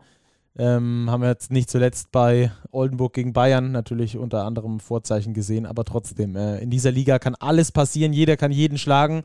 Ähm, 0.56 1.08
haben 1.10 1.22
wir 1.22 1.28
jetzt 1.28 1.50
nicht 1.50 1.68
zuletzt 1.68 2.12
bei 2.12 2.52
Oldenburg 2.70 3.12
gegen 3.12 3.32
Bayern 3.32 3.72
natürlich 3.72 4.16
unter 4.16 4.44
anderem 4.44 4.78
Vorzeichen 4.78 5.34
gesehen, 5.34 5.66
aber 5.66 5.84
trotzdem, 5.84 6.36
äh, 6.36 6.58
in 6.58 6.70
dieser 6.70 6.92
Liga 6.92 7.18
kann 7.18 7.34
alles 7.34 7.72
passieren, 7.72 8.12
jeder 8.12 8.36
kann 8.36 8.52
jeden 8.52 8.78
schlagen. 8.78 9.24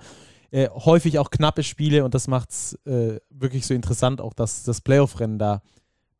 Äh, 0.49 0.69
häufig 0.69 1.19
auch 1.19 1.29
knappe 1.29 1.61
Spiele 1.61 2.03
und 2.03 2.15
das 2.15 2.27
macht 2.27 2.49
es 2.49 2.73
äh, 2.87 3.19
wirklich 3.29 3.67
so 3.67 3.75
interessant, 3.75 4.21
auch 4.21 4.33
dass 4.33 4.63
das 4.63 4.81
Playoff-Rennen 4.81 5.37
da 5.37 5.61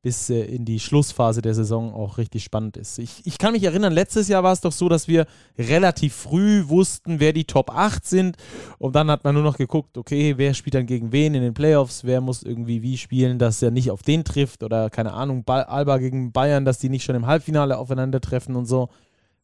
bis 0.01 0.29
äh, 0.29 0.41
in 0.41 0.63
die 0.65 0.79
Schlussphase 0.79 1.41
der 1.41 1.53
Saison 1.53 1.93
auch 1.93 2.17
richtig 2.17 2.43
spannend 2.43 2.77
ist. 2.77 2.99
Ich, 2.99 3.21
ich 3.25 3.37
kann 3.37 3.51
mich 3.51 3.63
erinnern, 3.63 3.91
letztes 3.91 4.27
Jahr 4.27 4.43
war 4.43 4.53
es 4.53 4.61
doch 4.61 4.71
so, 4.71 4.87
dass 4.87 5.07
wir 5.07 5.25
relativ 5.57 6.13
früh 6.13 6.67
wussten, 6.67 7.19
wer 7.19 7.33
die 7.33 7.43
Top 7.43 7.69
8 7.69 8.05
sind 8.05 8.37
und 8.77 8.95
dann 8.95 9.11
hat 9.11 9.23
man 9.23 9.33
nur 9.33 9.43
noch 9.43 9.57
geguckt, 9.57 9.97
okay, 9.97 10.37
wer 10.37 10.53
spielt 10.53 10.75
dann 10.75 10.85
gegen 10.85 11.11
wen 11.11 11.35
in 11.35 11.41
den 11.41 11.53
Playoffs, 11.53 12.03
wer 12.05 12.21
muss 12.21 12.43
irgendwie 12.43 12.81
wie 12.81 12.97
spielen, 12.97 13.39
dass 13.39 13.61
er 13.61 13.71
nicht 13.71 13.91
auf 13.91 14.01
den 14.01 14.23
trifft 14.23 14.63
oder 14.63 14.89
keine 14.89 15.13
Ahnung, 15.13 15.43
Alba 15.47 15.97
gegen 15.97 16.31
Bayern, 16.31 16.63
dass 16.63 16.79
die 16.79 16.89
nicht 16.89 17.03
schon 17.03 17.15
im 17.15 17.27
Halbfinale 17.27 17.77
aufeinandertreffen 17.77 18.55
und 18.55 18.65
so. 18.65 18.89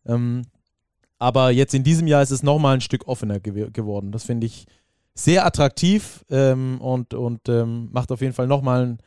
Ähm, 0.05 0.43
aber 1.19 1.51
jetzt 1.51 1.74
in 1.74 1.83
diesem 1.83 2.07
Jahr 2.07 2.21
ist 2.21 2.31
es 2.31 2.43
nochmal 2.43 2.75
ein 2.75 2.81
Stück 2.81 3.07
offener 3.07 3.39
gew 3.39 3.71
geworden. 3.71 4.12
Das 4.12 4.24
finde 4.24 4.45
ich 4.47 4.65
sehr 5.13 5.45
attraktiv 5.45 6.25
ähm, 6.29 6.79
und, 6.81 7.13
und 7.13 7.47
ähm, 7.47 7.89
macht 7.91 8.12
auf 8.12 8.21
jeden 8.21 8.33
Fall 8.33 8.47
nochmal 8.47 8.83
einen 8.83 8.97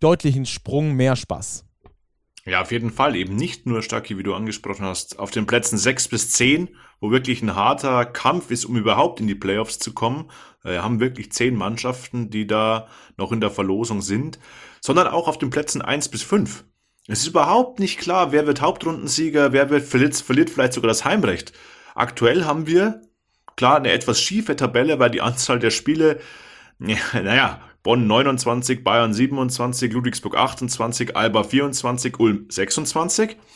deutlichen 0.00 0.46
Sprung 0.46 0.94
mehr 0.94 1.16
Spaß. 1.16 1.64
Ja, 2.44 2.62
auf 2.62 2.72
jeden 2.72 2.90
Fall. 2.90 3.14
Eben 3.14 3.36
nicht 3.36 3.66
nur 3.66 3.82
Stacki, 3.82 4.16
wie 4.16 4.22
du 4.22 4.34
angesprochen 4.34 4.86
hast, 4.86 5.18
auf 5.18 5.30
den 5.30 5.46
Plätzen 5.46 5.76
6 5.76 6.08
bis 6.08 6.30
10, 6.30 6.70
wo 7.00 7.10
wirklich 7.10 7.42
ein 7.42 7.54
harter 7.54 8.06
Kampf 8.06 8.50
ist, 8.50 8.64
um 8.64 8.76
überhaupt 8.76 9.20
in 9.20 9.26
die 9.26 9.34
Playoffs 9.34 9.78
zu 9.78 9.92
kommen. 9.92 10.30
Wir 10.62 10.82
haben 10.82 10.98
wirklich 10.98 11.30
zehn 11.32 11.54
Mannschaften, 11.54 12.30
die 12.30 12.46
da 12.46 12.88
noch 13.16 13.32
in 13.32 13.40
der 13.40 13.50
Verlosung 13.50 14.00
sind, 14.00 14.38
sondern 14.80 15.08
auch 15.08 15.28
auf 15.28 15.38
den 15.38 15.50
Plätzen 15.50 15.82
1 15.82 16.08
bis 16.08 16.22
5. 16.22 16.64
Es 17.06 17.20
ist 17.20 17.28
überhaupt 17.28 17.80
nicht 17.80 17.98
klar, 17.98 18.32
wer 18.32 18.46
wird 18.46 18.60
Hauptrundensieger, 18.60 19.52
wer 19.52 19.70
wird 19.70 19.84
verliert, 19.84 20.16
verliert 20.16 20.50
vielleicht 20.50 20.72
sogar 20.72 20.88
das 20.88 21.04
Heimrecht. 21.04 21.52
Aktuell 21.94 22.44
haben 22.44 22.66
wir 22.66 23.02
klar 23.56 23.76
eine 23.76 23.92
etwas 23.92 24.20
schiefe 24.20 24.56
Tabelle, 24.56 24.98
weil 24.98 25.10
die 25.10 25.20
Anzahl 25.20 25.58
der 25.58 25.70
Spiele, 25.70 26.20
ja, 26.78 26.96
naja, 27.22 27.60
Bonn 27.82 28.06
29, 28.06 28.82
Bayern 28.82 29.14
27, 29.14 29.92
Ludwigsburg 29.92 30.36
28, 30.36 31.16
Alba 31.16 31.44
24, 31.44 32.18
Ulm 32.18 32.46
26. 32.48 33.36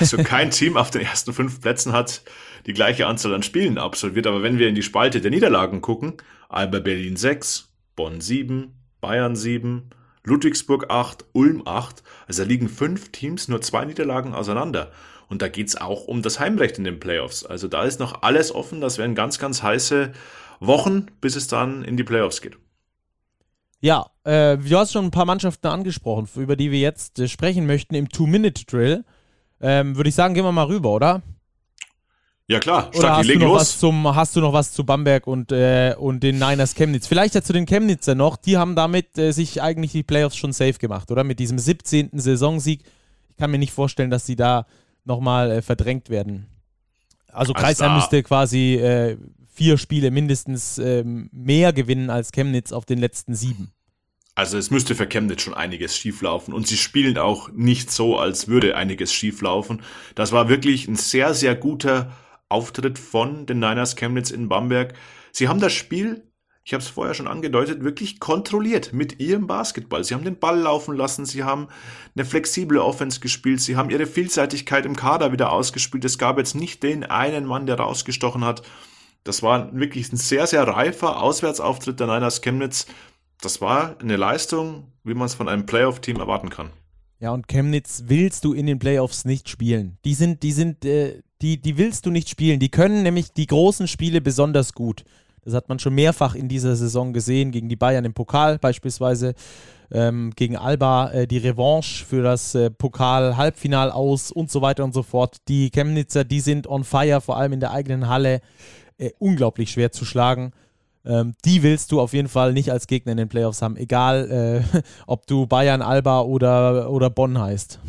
Also 0.00 0.16
kein 0.18 0.50
Team 0.50 0.76
auf 0.76 0.90
den 0.90 1.02
ersten 1.02 1.32
fünf 1.32 1.60
Plätzen 1.60 1.92
hat 1.92 2.22
die 2.66 2.72
gleiche 2.72 3.06
Anzahl 3.06 3.34
an 3.34 3.44
Spielen 3.44 3.78
absolviert. 3.78 4.26
Aber 4.26 4.42
wenn 4.42 4.58
wir 4.58 4.68
in 4.68 4.74
die 4.74 4.82
Spalte 4.82 5.20
der 5.20 5.30
Niederlagen 5.30 5.80
gucken, 5.80 6.14
Alba 6.48 6.80
Berlin 6.80 7.16
6, 7.16 7.68
Bonn 7.94 8.20
7, 8.20 8.74
Bayern 9.00 9.36
7, 9.36 9.90
Ludwigsburg 10.24 10.90
8, 10.90 11.24
Ulm 11.32 11.62
8. 11.64 12.02
Also 12.26 12.42
da 12.42 12.48
liegen 12.48 12.68
fünf 12.68 13.10
Teams 13.12 13.48
nur 13.48 13.60
zwei 13.60 13.84
Niederlagen 13.84 14.34
auseinander. 14.34 14.90
Und 15.28 15.42
da 15.42 15.48
geht's 15.48 15.76
auch 15.76 16.08
um 16.08 16.22
das 16.22 16.40
Heimrecht 16.40 16.78
in 16.78 16.84
den 16.84 17.00
Playoffs. 17.00 17.46
Also 17.46 17.68
da 17.68 17.84
ist 17.84 18.00
noch 18.00 18.22
alles 18.22 18.52
offen. 18.52 18.80
Das 18.80 18.98
werden 18.98 19.14
ganz, 19.14 19.38
ganz 19.38 19.62
heiße 19.62 20.12
Wochen, 20.58 21.06
bis 21.20 21.36
es 21.36 21.46
dann 21.46 21.84
in 21.84 21.96
die 21.96 22.04
Playoffs 22.04 22.42
geht. 22.42 22.58
Ja, 23.80 24.06
äh, 24.24 24.58
du 24.58 24.76
hast 24.76 24.92
schon 24.92 25.06
ein 25.06 25.10
paar 25.10 25.24
Mannschaften 25.24 25.66
angesprochen, 25.66 26.28
über 26.36 26.56
die 26.56 26.70
wir 26.70 26.80
jetzt 26.80 27.18
äh, 27.18 27.28
sprechen 27.28 27.66
möchten 27.66 27.94
im 27.94 28.08
Two-Minute-Drill. 28.08 29.04
Ähm, 29.60 29.96
Würde 29.96 30.08
ich 30.08 30.14
sagen, 30.14 30.34
gehen 30.34 30.44
wir 30.44 30.52
mal 30.52 30.66
rüber, 30.66 30.90
oder? 30.90 31.22
Ja 32.50 32.58
klar, 32.58 32.90
Oder 32.96 33.16
hast 33.16 33.28
du, 33.28 33.38
noch 33.38 33.54
was 33.54 33.78
zum, 33.78 34.12
hast 34.12 34.34
du 34.34 34.40
noch 34.40 34.52
was 34.52 34.72
zu 34.72 34.84
Bamberg 34.84 35.28
und, 35.28 35.52
äh, 35.52 35.94
und 35.96 36.20
den 36.24 36.40
Niners 36.40 36.74
Chemnitz? 36.74 37.06
Vielleicht 37.06 37.36
ja 37.36 37.42
zu 37.42 37.52
den 37.52 37.64
Chemnitzer 37.64 38.16
noch. 38.16 38.36
Die 38.36 38.58
haben 38.58 38.74
damit 38.74 39.16
äh, 39.18 39.30
sich 39.30 39.62
eigentlich 39.62 39.92
die 39.92 40.02
Playoffs 40.02 40.36
schon 40.36 40.52
safe 40.52 40.74
gemacht, 40.74 41.12
oder? 41.12 41.22
Mit 41.22 41.38
diesem 41.38 41.60
17. 41.60 42.10
Saisonsieg. 42.14 42.82
Ich 43.28 43.36
kann 43.36 43.52
mir 43.52 43.58
nicht 43.58 43.72
vorstellen, 43.72 44.10
dass 44.10 44.26
sie 44.26 44.34
da 44.34 44.66
nochmal 45.04 45.50
äh, 45.52 45.62
verdrängt 45.62 46.10
werden. 46.10 46.49
Also, 47.32 47.52
also 47.52 47.54
Kreisheim 47.54 47.94
müsste 47.94 48.22
quasi 48.22 48.74
äh, 48.76 49.16
vier 49.52 49.78
Spiele 49.78 50.10
mindestens 50.10 50.78
ähm, 50.78 51.28
mehr 51.32 51.72
gewinnen 51.72 52.10
als 52.10 52.32
Chemnitz 52.32 52.72
auf 52.72 52.86
den 52.86 52.98
letzten 52.98 53.34
sieben. 53.34 53.72
Also 54.34 54.56
es 54.56 54.70
müsste 54.70 54.94
für 54.94 55.06
Chemnitz 55.06 55.42
schon 55.42 55.54
einiges 55.54 55.96
schieflaufen 55.96 56.54
und 56.54 56.66
sie 56.66 56.76
spielen 56.76 57.18
auch 57.18 57.50
nicht 57.52 57.90
so, 57.90 58.18
als 58.18 58.48
würde 58.48 58.76
einiges 58.76 59.12
schieflaufen. 59.12 59.82
Das 60.14 60.32
war 60.32 60.48
wirklich 60.48 60.88
ein 60.88 60.96
sehr, 60.96 61.34
sehr 61.34 61.54
guter 61.54 62.12
Auftritt 62.48 62.98
von 62.98 63.44
den 63.44 63.58
Niners 63.58 63.96
Chemnitz 63.96 64.30
in 64.30 64.48
Bamberg. 64.48 64.94
Sie 65.32 65.48
haben 65.48 65.60
das 65.60 65.72
Spiel, 65.72 66.29
ich 66.64 66.74
habe 66.74 66.82
es 66.82 66.88
vorher 66.88 67.14
schon 67.14 67.26
angedeutet, 67.26 67.82
wirklich 67.82 68.20
kontrolliert 68.20 68.92
mit 68.92 69.18
ihrem 69.18 69.46
Basketball. 69.46 70.04
Sie 70.04 70.14
haben 70.14 70.24
den 70.24 70.38
Ball 70.38 70.58
laufen 70.58 70.94
lassen, 70.94 71.24
sie 71.24 71.42
haben 71.42 71.68
eine 72.14 72.24
flexible 72.24 72.78
Offense 72.78 73.20
gespielt, 73.20 73.60
sie 73.60 73.76
haben 73.76 73.90
ihre 73.90 74.06
Vielseitigkeit 74.06 74.84
im 74.84 74.94
Kader 74.94 75.32
wieder 75.32 75.52
ausgespielt. 75.52 76.04
Es 76.04 76.18
gab 76.18 76.38
jetzt 76.38 76.54
nicht 76.54 76.82
den 76.82 77.04
einen 77.04 77.46
Mann, 77.46 77.66
der 77.66 77.76
rausgestochen 77.76 78.44
hat. 78.44 78.62
Das 79.24 79.42
war 79.42 79.74
wirklich 79.74 80.12
ein 80.12 80.16
sehr, 80.16 80.46
sehr 80.46 80.66
reifer 80.66 81.22
Auswärtsauftritt 81.22 81.98
der 81.98 82.06
Niners 82.06 82.40
Chemnitz. 82.40 82.86
Das 83.40 83.60
war 83.60 83.96
eine 84.00 84.16
Leistung, 84.16 84.92
wie 85.02 85.14
man 85.14 85.26
es 85.26 85.34
von 85.34 85.48
einem 85.48 85.66
Playoff-Team 85.66 86.16
erwarten 86.16 86.50
kann. 86.50 86.70
Ja, 87.20 87.32
und 87.32 87.48
Chemnitz 87.48 88.04
willst 88.06 88.44
du 88.44 88.54
in 88.54 88.66
den 88.66 88.78
Playoffs 88.78 89.24
nicht 89.24 89.48
spielen. 89.48 89.98
Die 90.04 90.14
sind, 90.14 90.42
die 90.42 90.52
sind, 90.52 90.84
äh, 90.84 91.20
die, 91.42 91.60
die 91.60 91.76
willst 91.76 92.06
du 92.06 92.10
nicht 92.10 92.30
spielen. 92.30 92.60
Die 92.60 92.70
können 92.70 93.02
nämlich 93.02 93.32
die 93.32 93.46
großen 93.46 93.88
Spiele 93.88 94.20
besonders 94.20 94.72
gut. 94.72 95.04
Das 95.44 95.54
hat 95.54 95.68
man 95.68 95.78
schon 95.78 95.94
mehrfach 95.94 96.34
in 96.34 96.48
dieser 96.48 96.76
Saison 96.76 97.12
gesehen, 97.12 97.50
gegen 97.50 97.68
die 97.68 97.76
Bayern 97.76 98.04
im 98.04 98.14
Pokal 98.14 98.58
beispielsweise, 98.58 99.34
ähm, 99.92 100.32
gegen 100.36 100.56
Alba 100.56 101.10
äh, 101.10 101.26
die 101.26 101.38
Revanche 101.38 102.04
für 102.04 102.22
das 102.22 102.54
äh, 102.54 102.70
Pokal-Halbfinal 102.70 103.90
aus 103.90 104.30
und 104.30 104.50
so 104.50 104.62
weiter 104.62 104.84
und 104.84 104.94
so 104.94 105.02
fort. 105.02 105.38
Die 105.48 105.70
Chemnitzer, 105.70 106.24
die 106.24 106.40
sind 106.40 106.66
on 106.66 106.84
fire, 106.84 107.20
vor 107.20 107.36
allem 107.36 107.52
in 107.52 107.60
der 107.60 107.72
eigenen 107.72 108.08
Halle 108.08 108.40
äh, 108.98 109.10
unglaublich 109.18 109.70
schwer 109.70 109.90
zu 109.92 110.04
schlagen. 110.04 110.52
Ähm, 111.04 111.34
die 111.44 111.62
willst 111.62 111.92
du 111.92 112.00
auf 112.00 112.12
jeden 112.12 112.28
Fall 112.28 112.52
nicht 112.52 112.70
als 112.70 112.86
Gegner 112.86 113.12
in 113.12 113.18
den 113.18 113.28
Playoffs 113.28 113.62
haben, 113.62 113.76
egal 113.76 114.62
äh, 114.74 114.80
ob 115.06 115.26
du 115.26 115.46
Bayern, 115.46 115.82
Alba 115.82 116.20
oder, 116.20 116.90
oder 116.90 117.08
Bonn 117.08 117.38
heißt. 117.38 117.80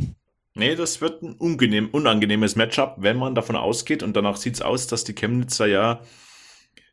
nee, 0.54 0.74
das 0.76 1.00
wird 1.00 1.22
ein 1.22 1.32
unangenehm, 1.34 1.88
unangenehmes 1.90 2.56
Matchup, 2.56 2.96
wenn 2.98 3.16
man 3.16 3.34
davon 3.34 3.56
ausgeht. 3.56 4.02
Und 4.02 4.16
danach 4.16 4.36
sieht 4.36 4.54
es 4.54 4.62
aus, 4.62 4.86
dass 4.86 5.04
die 5.04 5.14
Chemnitzer 5.14 5.66
ja 5.66 6.00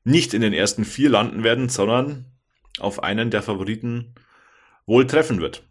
nicht 0.06 0.34
in 0.34 0.42
den 0.42 0.54
ersten 0.54 0.86
vier 0.86 1.10
landen 1.10 1.44
werden, 1.44 1.68
sondern 1.68 2.26
auf 2.80 3.04
einen 3.04 3.32
der 3.32 3.42
Favoriten 3.42 4.16
wohl 4.86 5.08
treffen 5.08 5.42
wird. 5.42 5.64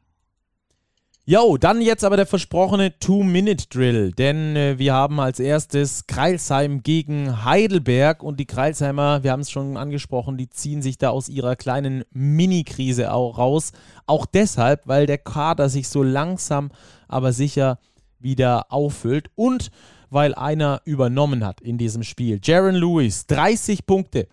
Jo, 1.27 1.57
dann 1.57 1.81
jetzt 1.81 2.05
aber 2.05 2.19
der 2.19 2.27
versprochene 2.27 2.99
Two-Minute-Drill, 2.99 4.13
denn 4.13 4.57
äh, 4.57 4.79
wir 4.79 4.93
haben 4.93 5.21
als 5.21 5.41
erstes 5.41 6.07
Kreilsheim 6.07 6.83
gegen 6.83 7.47
Heidelberg 7.47 8.23
und 8.23 8.39
die 8.39 8.45
Kreilsheimer, 8.45 9.23
wir 9.23 9.33
haben 9.33 9.41
es 9.41 9.51
schon 9.51 9.79
angesprochen, 9.79 10.37
die 10.37 10.51
ziehen 10.51 10.83
sich 10.83 10.99
da 10.99 11.09
aus 11.09 11.31
ihrer 11.31 11.57
kleinen 11.57 12.05
Mini-Krise 12.11 13.11
auch 13.11 13.39
raus. 13.39 13.73
Auch 14.05 14.27
deshalb, 14.27 14.87
weil 14.87 15.07
der 15.07 15.17
Kader 15.17 15.71
sich 15.71 15.89
so 15.89 16.03
langsam, 16.03 16.71
aber 17.09 17.33
sicher 17.33 17.79
wieder 18.19 18.71
auffüllt 18.71 19.31
und 19.35 19.71
weil 20.15 20.35
einer 20.35 20.81
übernommen 20.85 21.45
hat 21.45 21.61
in 21.61 21.77
diesem 21.77 22.05
Spiel. 22.05 22.41
Jaron 22.43 22.77
Lewis, 22.77 23.27
30 23.27 23.85
Punkte, 23.85 24.29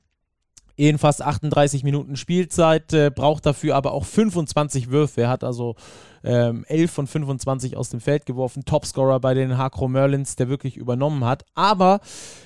in 0.76 0.98
fast 0.98 1.22
38 1.22 1.84
Minuten 1.84 2.16
Spielzeit, 2.16 2.94
äh, 2.94 3.10
braucht 3.14 3.46
dafür 3.46 3.76
aber 3.76 3.92
auch 3.92 4.06
25 4.06 4.90
Würfe. 4.90 5.22
Er 5.22 5.30
hat 5.30 5.44
also 5.44 5.76
ähm, 6.24 6.66
11 6.68 6.92
von 6.92 7.08
25 7.08 7.78
aus 7.78 7.90
dem 7.90 8.00
Feld 8.00 8.26
geworfen. 8.26 8.64
Topscorer 8.64 9.20
bei 9.20 9.34
den 9.34 9.58
Hakro 9.58 9.88
Merlins, 9.88 10.36
der 10.36 10.50
wirklich 10.50 10.78
übernommen 10.78 11.26
hat. 11.26 11.46
Aber 11.56 12.00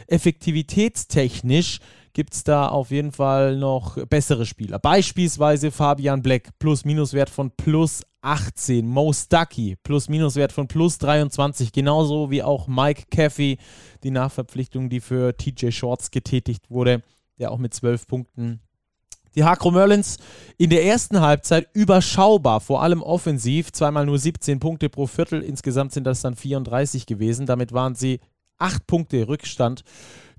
effektivitätstechnisch 0.08 1.80
gibt 2.15 2.34
es 2.34 2.43
da 2.43 2.67
auf 2.67 2.89
jeden 2.89 3.12
Fall 3.12 3.58
noch 3.58 4.04
bessere 4.08 4.47
Spieler. 4.47 4.80
Beispielsweise 4.80 5.69
Fabian 5.69 6.23
Black, 6.23 6.49
Plus-Minus-Wert 6.58 7.30
von 7.30 7.51
plus 7.51 8.01
18. 8.21 8.88
Mo 8.88 9.13
Stucky, 9.13 9.75
Plus-Minus-Wert 9.84 10.51
von 10.51 10.67
plus 10.67 10.97
23. 10.97 11.71
Genauso 11.71 12.32
wie 12.32 12.41
auch 12.41 12.67
Mike 12.67 13.04
Caffey, 13.12 13.60
die 14.01 14.10
Nachverpflichtung, 14.10 14.89
die 14.89 14.99
für 14.99 15.38
TJ 15.38 15.69
Shorts 15.69 16.10
getätigt 16.10 16.71
wurde 16.71 17.04
der 17.39 17.51
auch 17.51 17.58
mit 17.58 17.73
zwölf 17.73 18.08
Punkten. 18.08 18.62
Die 19.36 19.43
Hakro 19.43 19.71
Merlins 19.71 20.17
in 20.58 20.69
der 20.69 20.86
ersten 20.86 21.19
Halbzeit 21.19 21.67
überschaubar, 21.73 22.62
vor 22.62 22.82
allem 22.82 23.01
offensiv. 23.01 23.73
Zweimal 23.73 24.06
nur 24.06 24.17
17 24.17 24.60
Punkte 24.60 24.89
pro 24.89 25.08
Viertel. 25.08 25.41
Insgesamt 25.41 25.91
sind 25.91 26.06
das 26.06 26.21
dann 26.21 26.36
34 26.36 27.06
gewesen. 27.06 27.45
Damit 27.45 27.73
waren 27.73 27.95
sie 27.95 28.21
acht 28.58 28.88
Punkte 28.88 29.28
Rückstand 29.28 29.84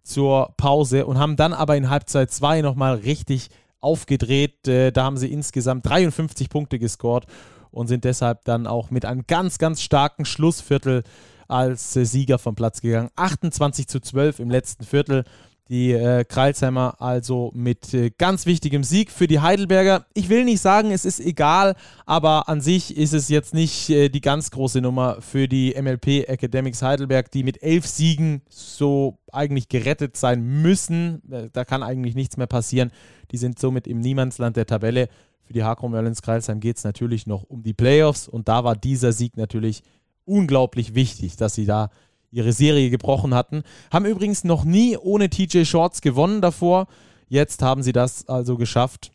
zur 0.06 0.54
Pause 0.56 1.06
und 1.06 1.18
haben 1.18 1.36
dann 1.36 1.52
aber 1.52 1.76
in 1.76 1.90
Halbzeit 1.90 2.30
2 2.30 2.62
nochmal 2.62 2.94
richtig 2.94 3.50
aufgedreht. 3.80 4.66
Äh, 4.68 4.92
da 4.92 5.04
haben 5.04 5.16
sie 5.16 5.32
insgesamt 5.32 5.86
53 5.86 6.48
Punkte 6.48 6.78
gescored 6.78 7.26
und 7.70 7.88
sind 7.88 8.04
deshalb 8.04 8.44
dann 8.44 8.66
auch 8.66 8.90
mit 8.90 9.04
einem 9.04 9.26
ganz, 9.26 9.58
ganz 9.58 9.82
starken 9.82 10.24
Schlussviertel 10.24 11.02
als 11.48 11.94
äh, 11.96 12.04
Sieger 12.04 12.38
vom 12.38 12.54
Platz 12.54 12.80
gegangen. 12.80 13.10
28 13.16 13.86
zu 13.86 14.00
12 14.00 14.40
im 14.40 14.50
letzten 14.50 14.84
Viertel. 14.84 15.24
Die 15.68 15.90
äh, 15.90 16.24
Kreilsheimer 16.24 17.00
also 17.00 17.50
mit 17.52 17.92
äh, 17.92 18.10
ganz 18.16 18.46
wichtigem 18.46 18.84
Sieg 18.84 19.10
für 19.10 19.26
die 19.26 19.40
Heidelberger. 19.40 20.06
Ich 20.14 20.28
will 20.28 20.44
nicht 20.44 20.60
sagen, 20.60 20.92
es 20.92 21.04
ist 21.04 21.18
egal, 21.18 21.74
aber 22.04 22.48
an 22.48 22.60
sich 22.60 22.96
ist 22.96 23.12
es 23.12 23.28
jetzt 23.28 23.52
nicht 23.52 23.90
äh, 23.90 24.08
die 24.08 24.20
ganz 24.20 24.52
große 24.52 24.80
Nummer 24.80 25.20
für 25.20 25.48
die 25.48 25.74
MLP 25.80 26.28
Academics 26.28 26.82
Heidelberg, 26.82 27.32
die 27.32 27.42
mit 27.42 27.64
elf 27.64 27.84
Siegen 27.84 28.42
so 28.48 29.18
eigentlich 29.32 29.68
gerettet 29.68 30.16
sein 30.16 30.62
müssen. 30.62 31.20
Äh, 31.32 31.48
da 31.52 31.64
kann 31.64 31.82
eigentlich 31.82 32.14
nichts 32.14 32.36
mehr 32.36 32.46
passieren. 32.46 32.92
Die 33.32 33.36
sind 33.36 33.58
somit 33.58 33.88
im 33.88 33.98
Niemandsland 33.98 34.56
der 34.56 34.66
Tabelle. 34.66 35.08
Für 35.42 35.52
die 35.52 35.64
Hakro 35.64 35.88
Merlins 35.88 36.22
Kreilsheim 36.22 36.60
geht 36.60 36.76
es 36.76 36.84
natürlich 36.84 37.26
noch 37.26 37.42
um 37.42 37.64
die 37.64 37.74
Playoffs 37.74 38.28
und 38.28 38.46
da 38.46 38.62
war 38.62 38.76
dieser 38.76 39.12
Sieg 39.12 39.36
natürlich 39.36 39.82
unglaublich 40.24 40.94
wichtig, 40.94 41.36
dass 41.36 41.54
sie 41.54 41.66
da 41.66 41.90
ihre 42.36 42.52
Serie 42.52 42.90
gebrochen 42.90 43.34
hatten. 43.34 43.62
Haben 43.90 44.04
übrigens 44.04 44.44
noch 44.44 44.64
nie 44.64 44.96
ohne 44.96 45.30
TJ 45.30 45.64
Shorts 45.64 46.00
gewonnen 46.00 46.40
davor. 46.40 46.86
Jetzt 47.28 47.62
haben 47.62 47.82
sie 47.82 47.92
das 47.92 48.28
also 48.28 48.56
geschafft. 48.56 49.10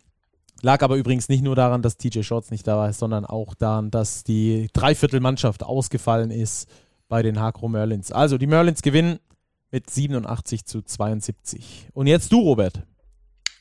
Lag 0.61 0.81
aber 0.83 0.95
übrigens 0.95 1.29
nicht 1.29 1.43
nur 1.43 1.55
daran, 1.55 1.81
dass 1.81 1.97
TJ 1.97 2.23
Shorts 2.23 2.51
nicht 2.51 2.67
da 2.67 2.77
war, 2.77 2.91
sondern 2.93 3.25
auch 3.25 3.55
daran, 3.55 3.89
dass 3.89 4.23
die 4.23 4.67
Dreiviertelmannschaft 4.73 5.63
ausgefallen 5.63 6.29
ist 6.31 6.69
bei 7.07 7.21
den 7.21 7.39
Hakro 7.39 7.67
Merlins. 7.67 8.11
Also 8.11 8.37
die 8.37 8.47
Merlins 8.47 8.81
gewinnen 8.81 9.19
mit 9.71 9.89
87 9.89 10.65
zu 10.65 10.81
72. 10.81 11.87
Und 11.93 12.07
jetzt 12.07 12.31
du, 12.31 12.41
Robert. 12.41 12.83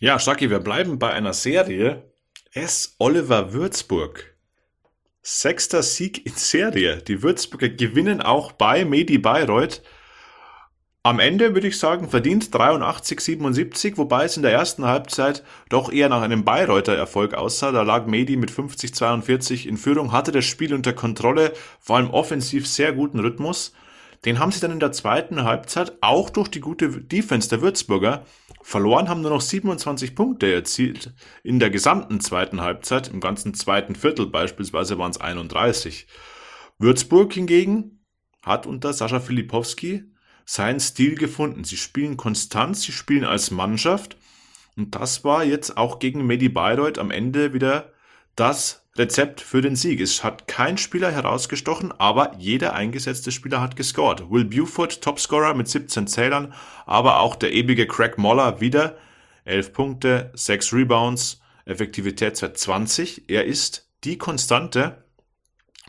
Ja, 0.01 0.19
Schacki, 0.19 0.51
wir 0.51 0.61
bleiben 0.61 0.99
bei 0.99 1.13
einer 1.13 1.33
Serie. 1.33 2.03
S. 2.53 2.97
Oliver 2.99 3.53
Würzburg 3.53 4.35
Sechster 5.23 5.83
Sieg 5.83 6.25
in 6.25 6.33
Serie. 6.35 7.03
Die 7.03 7.23
Würzburger 7.23 7.69
gewinnen 7.69 8.23
auch 8.23 8.53
bei 8.53 8.87
Medi 8.87 9.19
Bayreuth. 9.19 9.83
Am 11.03 11.19
Ende 11.19 11.55
würde 11.55 11.69
ich 11.69 11.79
sagen, 11.79 12.09
verdient 12.09 12.51
83-77, 12.51 13.99
wobei 13.99 14.25
es 14.25 14.37
in 14.37 14.43
der 14.43 14.53
ersten 14.53 14.87
Halbzeit 14.87 15.43
doch 15.69 15.93
eher 15.93 16.09
nach 16.09 16.23
einem 16.23 16.45
Bayreuther 16.45 16.97
Erfolg 16.97 17.35
aussah. 17.35 17.71
Da 17.71 17.83
lag 17.83 18.07
Medi 18.07 18.37
mit 18.37 18.51
50-42 18.51 19.67
in 19.67 19.77
Führung, 19.77 20.13
hatte 20.13 20.33
das 20.33 20.47
Spiel 20.47 20.73
unter 20.73 20.95
Kontrolle, 20.95 21.53
vor 21.79 21.97
allem 21.97 22.11
offensiv 22.11 22.67
sehr 22.67 22.93
guten 22.93 23.21
Rhythmus. 23.21 23.73
Den 24.25 24.39
haben 24.39 24.53
sie 24.53 24.61
dann 24.61 24.73
in 24.73 24.81
der 24.81 24.93
zweiten 24.93 25.45
Halbzeit 25.45 25.93
auch 26.01 26.31
durch 26.31 26.49
die 26.49 26.61
gute 26.61 26.89
Defense 26.89 27.49
der 27.49 27.61
Würzburger 27.61 28.25
Verloren 28.71 29.09
haben 29.09 29.21
nur 29.21 29.33
noch 29.33 29.41
27 29.41 30.15
Punkte 30.15 30.55
erzielt 30.55 31.13
in 31.43 31.59
der 31.59 31.71
gesamten 31.71 32.21
zweiten 32.21 32.61
Halbzeit, 32.61 33.09
im 33.09 33.19
ganzen 33.19 33.53
zweiten 33.53 33.97
Viertel 33.97 34.27
beispielsweise 34.29 34.97
waren 34.97 35.11
es 35.11 35.21
31. 35.21 36.07
Würzburg 36.79 37.33
hingegen 37.33 38.05
hat 38.45 38.67
unter 38.67 38.93
Sascha 38.93 39.19
Filipowski 39.19 40.05
seinen 40.45 40.79
Stil 40.79 41.17
gefunden. 41.17 41.65
Sie 41.65 41.77
spielen 41.77 42.17
konstant, 42.17 42.77
sie 42.77 42.93
spielen 42.93 43.25
als 43.25 43.51
Mannschaft 43.51 44.17
und 44.77 44.95
das 44.95 45.25
war 45.25 45.43
jetzt 45.43 45.77
auch 45.77 45.99
gegen 45.99 46.25
Medi 46.25 46.49
Bayreuth 46.49 47.01
am 47.01 47.11
Ende 47.11 47.53
wieder 47.53 47.93
das 48.37 48.80
Rezept 48.97 49.41
für 49.41 49.61
den 49.61 49.77
Sieg. 49.77 50.01
Es 50.01 50.25
hat 50.25 50.49
kein 50.49 50.77
Spieler 50.77 51.13
herausgestochen, 51.13 51.93
aber 51.93 52.35
jeder 52.39 52.75
eingesetzte 52.75 53.31
Spieler 53.31 53.61
hat 53.61 53.77
gescored. 53.77 54.31
Will 54.31 54.45
Buford, 54.45 55.01
Topscorer 55.01 55.55
mit 55.55 55.69
17 55.69 56.07
Zählern, 56.07 56.55
aber 56.87 57.21
auch 57.21 57.37
der 57.37 57.53
ewige 57.53 57.87
Craig 57.87 58.19
Moller 58.19 58.61
wieder 58.61 58.97
11 59.45 59.73
Punkte, 59.73 60.31
6 60.35 60.73
Rebounds, 60.73 61.41
Effektivitätswert 61.65 62.59
20. 62.59 63.29
Er 63.29 63.45
ist 63.45 63.89
die 64.05 64.19
Konstante 64.19 65.05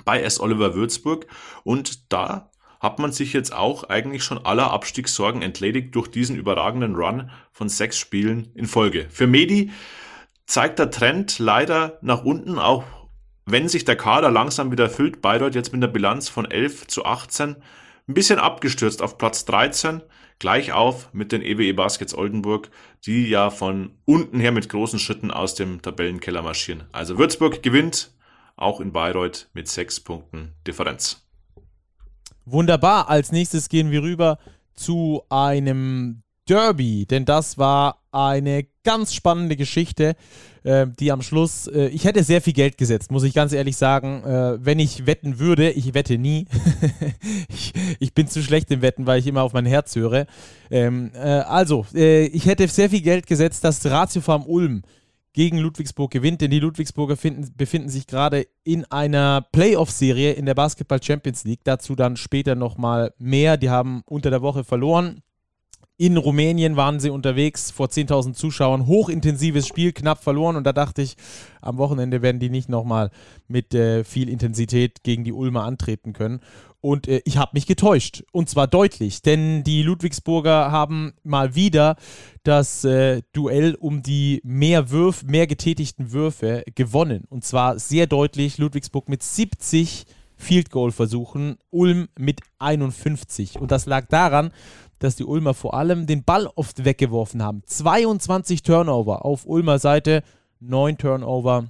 bei 0.05 0.21
S. 0.21 0.39
Oliver 0.39 0.75
Würzburg 0.75 1.25
und 1.63 2.13
da 2.13 2.51
hat 2.79 2.97
man 2.97 3.11
sich 3.11 3.33
jetzt 3.33 3.53
auch 3.53 3.83
eigentlich 3.85 4.23
schon 4.23 4.43
aller 4.43 4.71
Abstiegssorgen 4.71 5.41
entledigt 5.41 5.93
durch 5.95 6.07
diesen 6.07 6.35
überragenden 6.35 6.95
Run 6.95 7.29
von 7.51 7.69
sechs 7.69 7.97
Spielen 7.97 8.51
in 8.55 8.65
Folge. 8.65 9.07
Für 9.09 9.27
Medi 9.27 9.71
zeigt 10.51 10.79
der 10.79 10.91
Trend 10.91 11.39
leider 11.39 11.97
nach 12.01 12.25
unten, 12.25 12.59
auch 12.59 12.83
wenn 13.45 13.69
sich 13.69 13.85
der 13.85 13.95
Kader 13.95 14.29
langsam 14.29 14.69
wieder 14.69 14.89
füllt. 14.89 15.21
Bayreuth 15.21 15.55
jetzt 15.55 15.71
mit 15.71 15.81
einer 15.81 15.91
Bilanz 15.91 16.27
von 16.27 16.43
11 16.43 16.87
zu 16.87 17.05
18, 17.05 17.55
ein 18.09 18.13
bisschen 18.13 18.37
abgestürzt 18.37 19.01
auf 19.01 19.17
Platz 19.17 19.45
13, 19.45 20.01
gleich 20.39 20.73
auf 20.73 21.13
mit 21.13 21.31
den 21.31 21.41
EWE 21.41 21.67
e 21.67 21.71
Baskets 21.71 22.13
Oldenburg, 22.13 22.69
die 23.05 23.29
ja 23.29 23.49
von 23.49 23.91
unten 24.03 24.41
her 24.41 24.51
mit 24.51 24.67
großen 24.67 24.99
Schritten 24.99 25.31
aus 25.31 25.55
dem 25.55 25.81
Tabellenkeller 25.81 26.41
marschieren. 26.41 26.83
Also 26.91 27.17
Würzburg 27.17 27.63
gewinnt 27.63 28.11
auch 28.57 28.81
in 28.81 28.91
Bayreuth 28.91 29.47
mit 29.53 29.69
sechs 29.69 30.01
Punkten 30.01 30.53
Differenz. 30.67 31.25
Wunderbar. 32.43 33.09
Als 33.09 33.31
nächstes 33.31 33.69
gehen 33.69 33.89
wir 33.89 34.03
rüber 34.03 34.37
zu 34.73 35.23
einem 35.29 36.23
Derby, 36.49 37.05
denn 37.05 37.23
das 37.23 37.57
war 37.57 38.00
eine 38.11 38.65
ganz 38.83 39.13
spannende 39.13 39.55
Geschichte, 39.55 40.15
äh, 40.63 40.87
die 40.99 41.11
am 41.11 41.21
Schluss, 41.21 41.67
äh, 41.67 41.87
ich 41.87 42.05
hätte 42.05 42.23
sehr 42.23 42.41
viel 42.41 42.53
Geld 42.53 42.77
gesetzt, 42.77 43.11
muss 43.11 43.23
ich 43.23 43.33
ganz 43.33 43.53
ehrlich 43.53 43.77
sagen, 43.77 44.23
äh, 44.23 44.57
wenn 44.63 44.79
ich 44.79 45.05
wetten 45.05 45.39
würde, 45.39 45.71
ich 45.71 45.93
wette 45.93 46.17
nie. 46.17 46.45
ich, 47.49 47.73
ich, 47.99 48.13
bin 48.13 48.27
zu 48.27 48.41
schlecht 48.43 48.69
im 48.71 48.81
Wetten, 48.81 49.05
weil 49.05 49.19
ich 49.19 49.27
immer 49.27 49.43
auf 49.43 49.53
mein 49.53 49.65
Herz 49.65 49.95
höre. 49.95 50.25
Ähm, 50.69 51.11
äh, 51.13 51.19
also, 51.19 51.85
äh, 51.93 52.25
ich 52.25 52.45
hätte 52.45 52.67
sehr 52.67 52.89
viel 52.89 53.01
Geld 53.01 53.27
gesetzt, 53.27 53.63
dass 53.63 53.85
Ratio 53.85 54.21
Farm 54.21 54.45
Ulm 54.45 54.83
gegen 55.33 55.57
Ludwigsburg 55.57 56.11
gewinnt, 56.11 56.41
denn 56.41 56.51
die 56.51 56.59
Ludwigsburger 56.59 57.15
finden, 57.15 57.53
befinden 57.55 57.89
sich 57.89 58.05
gerade 58.07 58.47
in 58.63 58.85
einer 58.85 59.45
Playoff-Serie 59.51 60.33
in 60.33 60.45
der 60.45 60.55
Basketball 60.55 61.01
Champions 61.01 61.45
League. 61.45 61.61
Dazu 61.63 61.95
dann 61.95 62.17
später 62.17 62.55
nochmal 62.55 63.13
mehr. 63.17 63.57
Die 63.57 63.69
haben 63.69 64.03
unter 64.05 64.29
der 64.29 64.41
Woche 64.41 64.63
verloren. 64.63 65.21
In 66.01 66.17
Rumänien 66.17 66.77
waren 66.77 66.99
sie 66.99 67.11
unterwegs 67.11 67.69
vor 67.69 67.85
10.000 67.85 68.33
Zuschauern. 68.33 68.87
Hochintensives 68.87 69.67
Spiel, 69.67 69.93
knapp 69.93 70.23
verloren. 70.23 70.55
Und 70.55 70.63
da 70.63 70.73
dachte 70.73 71.03
ich, 71.03 71.15
am 71.61 71.77
Wochenende 71.77 72.23
werden 72.23 72.39
die 72.39 72.49
nicht 72.49 72.69
nochmal 72.69 73.11
mit 73.47 73.75
äh, 73.75 74.03
viel 74.03 74.27
Intensität 74.27 75.03
gegen 75.03 75.23
die 75.23 75.31
Ulmer 75.31 75.61
antreten 75.63 76.13
können. 76.13 76.39
Und 76.79 77.07
äh, 77.07 77.21
ich 77.23 77.37
habe 77.37 77.51
mich 77.53 77.67
getäuscht. 77.67 78.23
Und 78.31 78.49
zwar 78.49 78.65
deutlich. 78.65 79.21
Denn 79.21 79.63
die 79.63 79.83
Ludwigsburger 79.83 80.71
haben 80.71 81.13
mal 81.21 81.53
wieder 81.53 81.97
das 82.41 82.83
äh, 82.83 83.21
Duell 83.31 83.75
um 83.75 84.01
die 84.01 84.41
mehr, 84.43 84.89
Würf, 84.89 85.21
mehr 85.21 85.45
getätigten 85.45 86.11
Würfe 86.11 86.63
gewonnen. 86.73 87.25
Und 87.29 87.45
zwar 87.45 87.77
sehr 87.77 88.07
deutlich. 88.07 88.57
Ludwigsburg 88.57 89.07
mit 89.07 89.21
70 89.21 90.07
Field 90.35 90.71
Goal 90.71 90.91
Versuchen, 90.91 91.59
Ulm 91.69 92.09
mit 92.17 92.41
51. 92.57 93.59
Und 93.59 93.69
das 93.69 93.85
lag 93.85 94.07
daran, 94.07 94.51
dass 95.01 95.15
die 95.15 95.25
Ulmer 95.25 95.53
vor 95.53 95.73
allem 95.73 96.05
den 96.05 96.23
Ball 96.23 96.47
oft 96.55 96.85
weggeworfen 96.85 97.43
haben. 97.43 97.63
22 97.65 98.63
Turnover 98.63 99.25
auf 99.25 99.45
Ulmer 99.45 99.79
Seite, 99.79 100.23
9 100.59 100.97
Turnover 100.97 101.65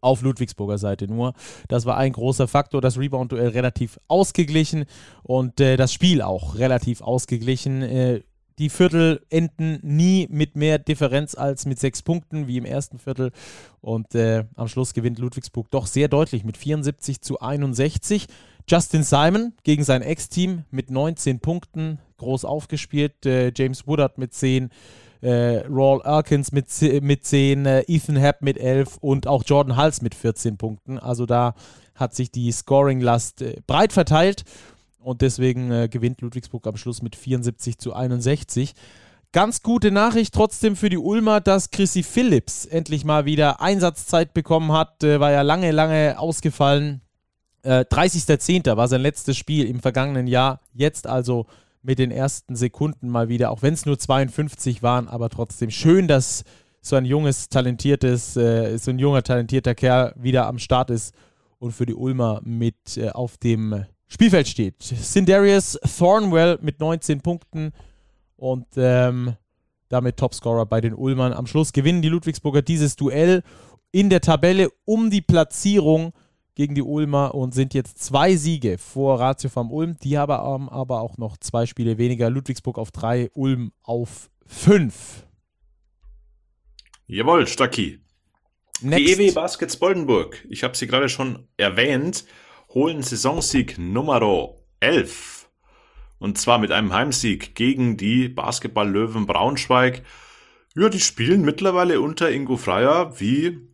auf 0.00 0.22
Ludwigsburger 0.22 0.78
Seite 0.78 1.06
nur. 1.08 1.34
Das 1.68 1.86
war 1.86 1.96
ein 1.96 2.12
großer 2.12 2.48
Faktor. 2.48 2.80
Das 2.80 2.98
Rebound-Duell 2.98 3.48
relativ 3.48 3.98
ausgeglichen 4.08 4.84
und 5.22 5.60
äh, 5.60 5.76
das 5.76 5.92
Spiel 5.92 6.22
auch 6.22 6.56
relativ 6.56 7.00
ausgeglichen. 7.00 7.82
Äh, 7.82 8.22
die 8.58 8.70
Viertel 8.70 9.24
enden 9.30 9.78
nie 9.82 10.26
mit 10.30 10.56
mehr 10.56 10.80
Differenz 10.80 11.36
als 11.36 11.64
mit 11.64 11.78
sechs 11.78 12.02
Punkten, 12.02 12.48
wie 12.48 12.56
im 12.56 12.64
ersten 12.64 12.98
Viertel. 12.98 13.30
Und 13.80 14.16
äh, 14.16 14.44
am 14.56 14.66
Schluss 14.66 14.94
gewinnt 14.94 15.20
Ludwigsburg 15.20 15.70
doch 15.70 15.86
sehr 15.86 16.08
deutlich 16.08 16.44
mit 16.44 16.56
74 16.56 17.20
zu 17.20 17.40
61. 17.40 18.26
Justin 18.68 19.04
Simon 19.04 19.54
gegen 19.62 19.84
sein 19.84 20.02
Ex-Team 20.02 20.64
mit 20.70 20.90
19 20.90 21.38
Punkten, 21.38 22.00
groß 22.18 22.44
aufgespielt. 22.44 23.26
Äh, 23.26 23.52
James 23.56 23.86
Woodard 23.86 24.18
mit 24.18 24.34
10, 24.34 24.70
äh, 25.22 25.62
Rawl 25.68 26.00
Erkins 26.04 26.52
mit, 26.52 26.66
mit 27.02 27.24
10, 27.24 27.66
äh, 27.66 27.84
Ethan 27.88 28.16
Happ 28.16 28.42
mit 28.42 28.58
11 28.58 28.98
und 28.98 29.26
auch 29.26 29.42
Jordan 29.46 29.76
Hals 29.76 30.02
mit 30.02 30.14
14 30.14 30.56
Punkten. 30.58 30.98
Also 30.98 31.26
da 31.26 31.54
hat 31.94 32.14
sich 32.14 32.30
die 32.30 32.52
Scoring-Last 32.52 33.42
äh, 33.42 33.56
breit 33.66 33.92
verteilt 33.92 34.44
und 35.00 35.22
deswegen 35.22 35.70
äh, 35.70 35.88
gewinnt 35.88 36.20
Ludwigsburg 36.20 36.66
am 36.66 36.76
Schluss 36.76 37.02
mit 37.02 37.16
74 37.16 37.78
zu 37.78 37.94
61. 37.94 38.74
Ganz 39.32 39.62
gute 39.62 39.90
Nachricht 39.90 40.32
trotzdem 40.32 40.74
für 40.74 40.88
die 40.88 40.96
Ulmer, 40.96 41.40
dass 41.40 41.70
Chrissy 41.70 42.02
Phillips 42.02 42.64
endlich 42.64 43.04
mal 43.04 43.26
wieder 43.26 43.60
Einsatzzeit 43.60 44.32
bekommen 44.32 44.72
hat. 44.72 45.02
Äh, 45.04 45.20
war 45.20 45.30
ja 45.30 45.42
lange, 45.42 45.70
lange 45.70 46.18
ausgefallen. 46.18 47.02
Äh, 47.62 47.80
30.10. 47.80 48.76
war 48.76 48.88
sein 48.88 49.02
letztes 49.02 49.36
Spiel 49.36 49.66
im 49.66 49.80
vergangenen 49.80 50.26
Jahr. 50.26 50.60
Jetzt 50.72 51.06
also 51.06 51.46
mit 51.82 51.98
den 51.98 52.10
ersten 52.10 52.56
Sekunden 52.56 53.08
mal 53.08 53.28
wieder, 53.28 53.50
auch 53.50 53.62
wenn 53.62 53.74
es 53.74 53.86
nur 53.86 53.98
52 53.98 54.82
waren, 54.82 55.08
aber 55.08 55.28
trotzdem 55.28 55.70
schön, 55.70 56.08
dass 56.08 56.44
so 56.80 56.96
ein 56.96 57.04
junges, 57.04 57.48
talentiertes, 57.48 58.36
äh, 58.36 58.76
so 58.78 58.90
ein 58.90 58.98
junger, 58.98 59.22
talentierter 59.22 59.74
Kerl 59.74 60.14
wieder 60.16 60.46
am 60.46 60.58
Start 60.58 60.90
ist 60.90 61.14
und 61.58 61.72
für 61.72 61.86
die 61.86 61.94
Ulmer 61.94 62.40
mit 62.44 62.96
äh, 62.96 63.10
auf 63.10 63.36
dem 63.36 63.84
Spielfeld 64.06 64.48
steht. 64.48 64.82
Sindarius 64.82 65.78
Thornwell 65.98 66.58
mit 66.62 66.80
19 66.80 67.20
Punkten 67.20 67.72
und 68.36 68.66
ähm, 68.76 69.34
damit 69.88 70.16
Topscorer 70.16 70.66
bei 70.66 70.80
den 70.80 70.94
Ulmern. 70.94 71.32
Am 71.32 71.46
Schluss 71.46 71.72
gewinnen 71.72 72.02
die 72.02 72.08
Ludwigsburger 72.08 72.62
dieses 72.62 72.96
Duell 72.96 73.42
in 73.90 74.10
der 74.10 74.20
Tabelle 74.20 74.70
um 74.84 75.10
die 75.10 75.22
Platzierung 75.22 76.12
gegen 76.58 76.74
die 76.74 76.82
Ulmer 76.82 77.36
und 77.36 77.54
sind 77.54 77.72
jetzt 77.72 78.02
zwei 78.02 78.34
Siege 78.34 78.78
vor 78.78 79.20
Ratio 79.20 79.48
vom 79.48 79.70
Ulm. 79.70 79.96
Die 80.02 80.18
haben 80.18 80.32
ähm, 80.32 80.68
aber 80.68 81.02
auch 81.02 81.16
noch 81.16 81.36
zwei 81.36 81.66
Spiele 81.66 81.98
weniger. 81.98 82.30
Ludwigsburg 82.30 82.78
auf 82.78 82.90
drei, 82.90 83.30
Ulm 83.32 83.70
auf 83.84 84.28
fünf. 84.44 85.24
Jawohl, 87.06 87.46
Stacki. 87.46 88.00
Die 88.80 89.12
EW 89.12 89.32
Baskets 89.34 89.76
Boldenburg, 89.76 90.44
ich 90.50 90.64
habe 90.64 90.76
sie 90.76 90.88
gerade 90.88 91.08
schon 91.08 91.46
erwähnt, 91.56 92.24
holen 92.74 93.04
Saisonsieg 93.04 93.78
Nummer 93.78 94.56
11. 94.80 95.48
Und 96.18 96.38
zwar 96.38 96.58
mit 96.58 96.72
einem 96.72 96.92
Heimsieg 96.92 97.54
gegen 97.54 97.96
die 97.96 98.28
Basketball-Löwen 98.28 99.26
Braunschweig. 99.26 100.02
Ja, 100.74 100.88
die 100.88 100.98
spielen 100.98 101.42
mittlerweile 101.42 102.00
unter 102.00 102.32
Ingo 102.32 102.56
Freier 102.56 103.20
wie 103.20 103.67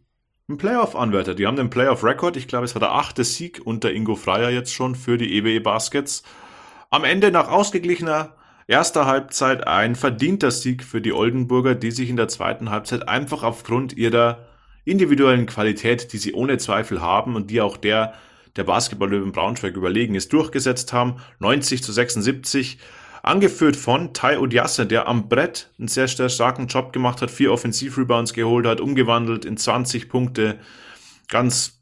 ein 0.49 0.59
Playoff-Anwärter. 0.59 1.35
Die 1.35 1.47
haben 1.47 1.57
den 1.57 1.71
Playoff-Rekord. 1.71 2.37
Ich 2.37 2.49
glaube, 2.49 2.67
es 2.67 2.75
war 2.75 2.81
der 2.81 2.93
achte 2.93 3.25
Sieg 3.25 3.63
unter 3.65 3.93
Ingo 3.93 4.15
Freier 4.15 4.51
jetzt 4.51 4.75
schon 4.75 4.95
für 4.95 5.17
die 5.17 5.39
EWE 5.39 5.61
Baskets. 5.61 6.23
Am 6.91 7.05
Ende 7.05 7.31
nach 7.31 7.49
ausgeglichener 7.49 8.35
erster 8.67 9.07
Halbzeit 9.07 9.67
ein 9.67 9.95
verdienter 9.95 10.51
Sieg 10.51 10.85
für 10.85 11.01
die 11.01 11.15
Oldenburger, 11.15 11.75
die 11.75 11.91
sich 11.91 12.11
in 12.11 12.17
der 12.17 12.29
zweiten 12.29 12.69
Halbzeit 12.69 13.09
einfach 13.09 13.43
aufgrund 13.43 13.95
ihrer 13.95 14.47
individuellen 14.85 15.47
Qualität, 15.47 16.13
die 16.13 16.19
sie 16.19 16.35
ohne 16.35 16.59
Zweifel 16.59 17.01
haben 17.01 17.37
und 17.37 17.51
die 17.51 17.63
auch 17.63 17.79
der 17.79 18.13
der 18.57 18.65
Basketball-Löwen 18.65 19.33
Braunschweig 19.33 19.75
überlegen 19.75 20.15
ist, 20.15 20.33
durchgesetzt 20.33 20.93
haben. 20.93 21.17
90 21.41 21.83
zu 21.83 21.91
76 21.91 22.79
angeführt 23.25 23.77
von 23.77 24.13
Tai 24.13 24.39
Odiasse, 24.39 24.87
der 24.87 25.09
am 25.09 25.29
Brett 25.29 25.71
einen 25.79 25.89
sehr, 25.89 26.09
sehr 26.09 26.29
starken 26.29 26.67
Job 26.67 26.93
gemacht 26.93 27.23
hat, 27.23 27.31
vier 27.31 27.53
Offensivrebounds 27.53 28.33
geholt 28.33 28.67
hat, 28.67 28.81
umgewandelt 28.81 29.45
in 29.45 29.57
20 29.57 30.09
Punkte. 30.09 30.59
Ganz 31.29 31.81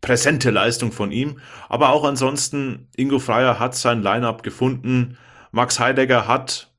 präsente 0.00 0.50
Leistung 0.50 0.92
von 0.92 1.12
ihm. 1.12 1.38
Aber 1.68 1.90
auch 1.90 2.04
ansonsten, 2.04 2.88
Ingo 2.96 3.18
Freier 3.18 3.58
hat 3.58 3.74
sein 3.74 4.02
Lineup 4.02 4.42
gefunden. 4.42 5.16
Max 5.52 5.78
Heidegger 5.78 6.26
hat 6.26 6.72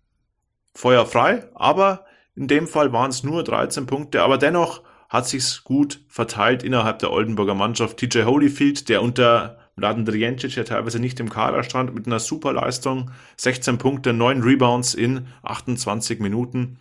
Feuer 0.74 1.06
frei, 1.06 1.50
aber 1.54 2.06
in 2.36 2.48
dem 2.48 2.68
Fall 2.68 2.94
waren 2.94 3.10
es 3.10 3.24
nur 3.24 3.44
13 3.44 3.86
Punkte, 3.86 4.24
aber 4.24 4.38
dennoch 4.38 4.84
hat 5.10 5.28
sich's 5.28 5.66
gut 5.66 6.00
verteilt 6.08 6.64
innerhalb 6.64 7.00
der 7.00 7.12
Oldenburger 7.12 7.54
Mannschaft. 7.54 7.98
TJ 7.98 8.24
Holyfield, 8.24 8.88
der 8.88 9.02
unter 9.02 9.61
Mladen 9.76 10.06
Drijencic 10.06 10.56
ja 10.56 10.64
teilweise 10.64 11.00
nicht 11.00 11.20
im 11.20 11.30
Kader 11.30 11.64
stand, 11.64 11.94
mit 11.96 12.08
einer 12.08 12.20
super 12.20 12.54
Leistung. 12.54 13.12
16 13.38 13.78
Punkte, 13.78 14.14
9 14.14 14.42
Rebounds 14.42 14.94
in 14.94 15.28
28 15.44 16.20
Minuten. 16.20 16.78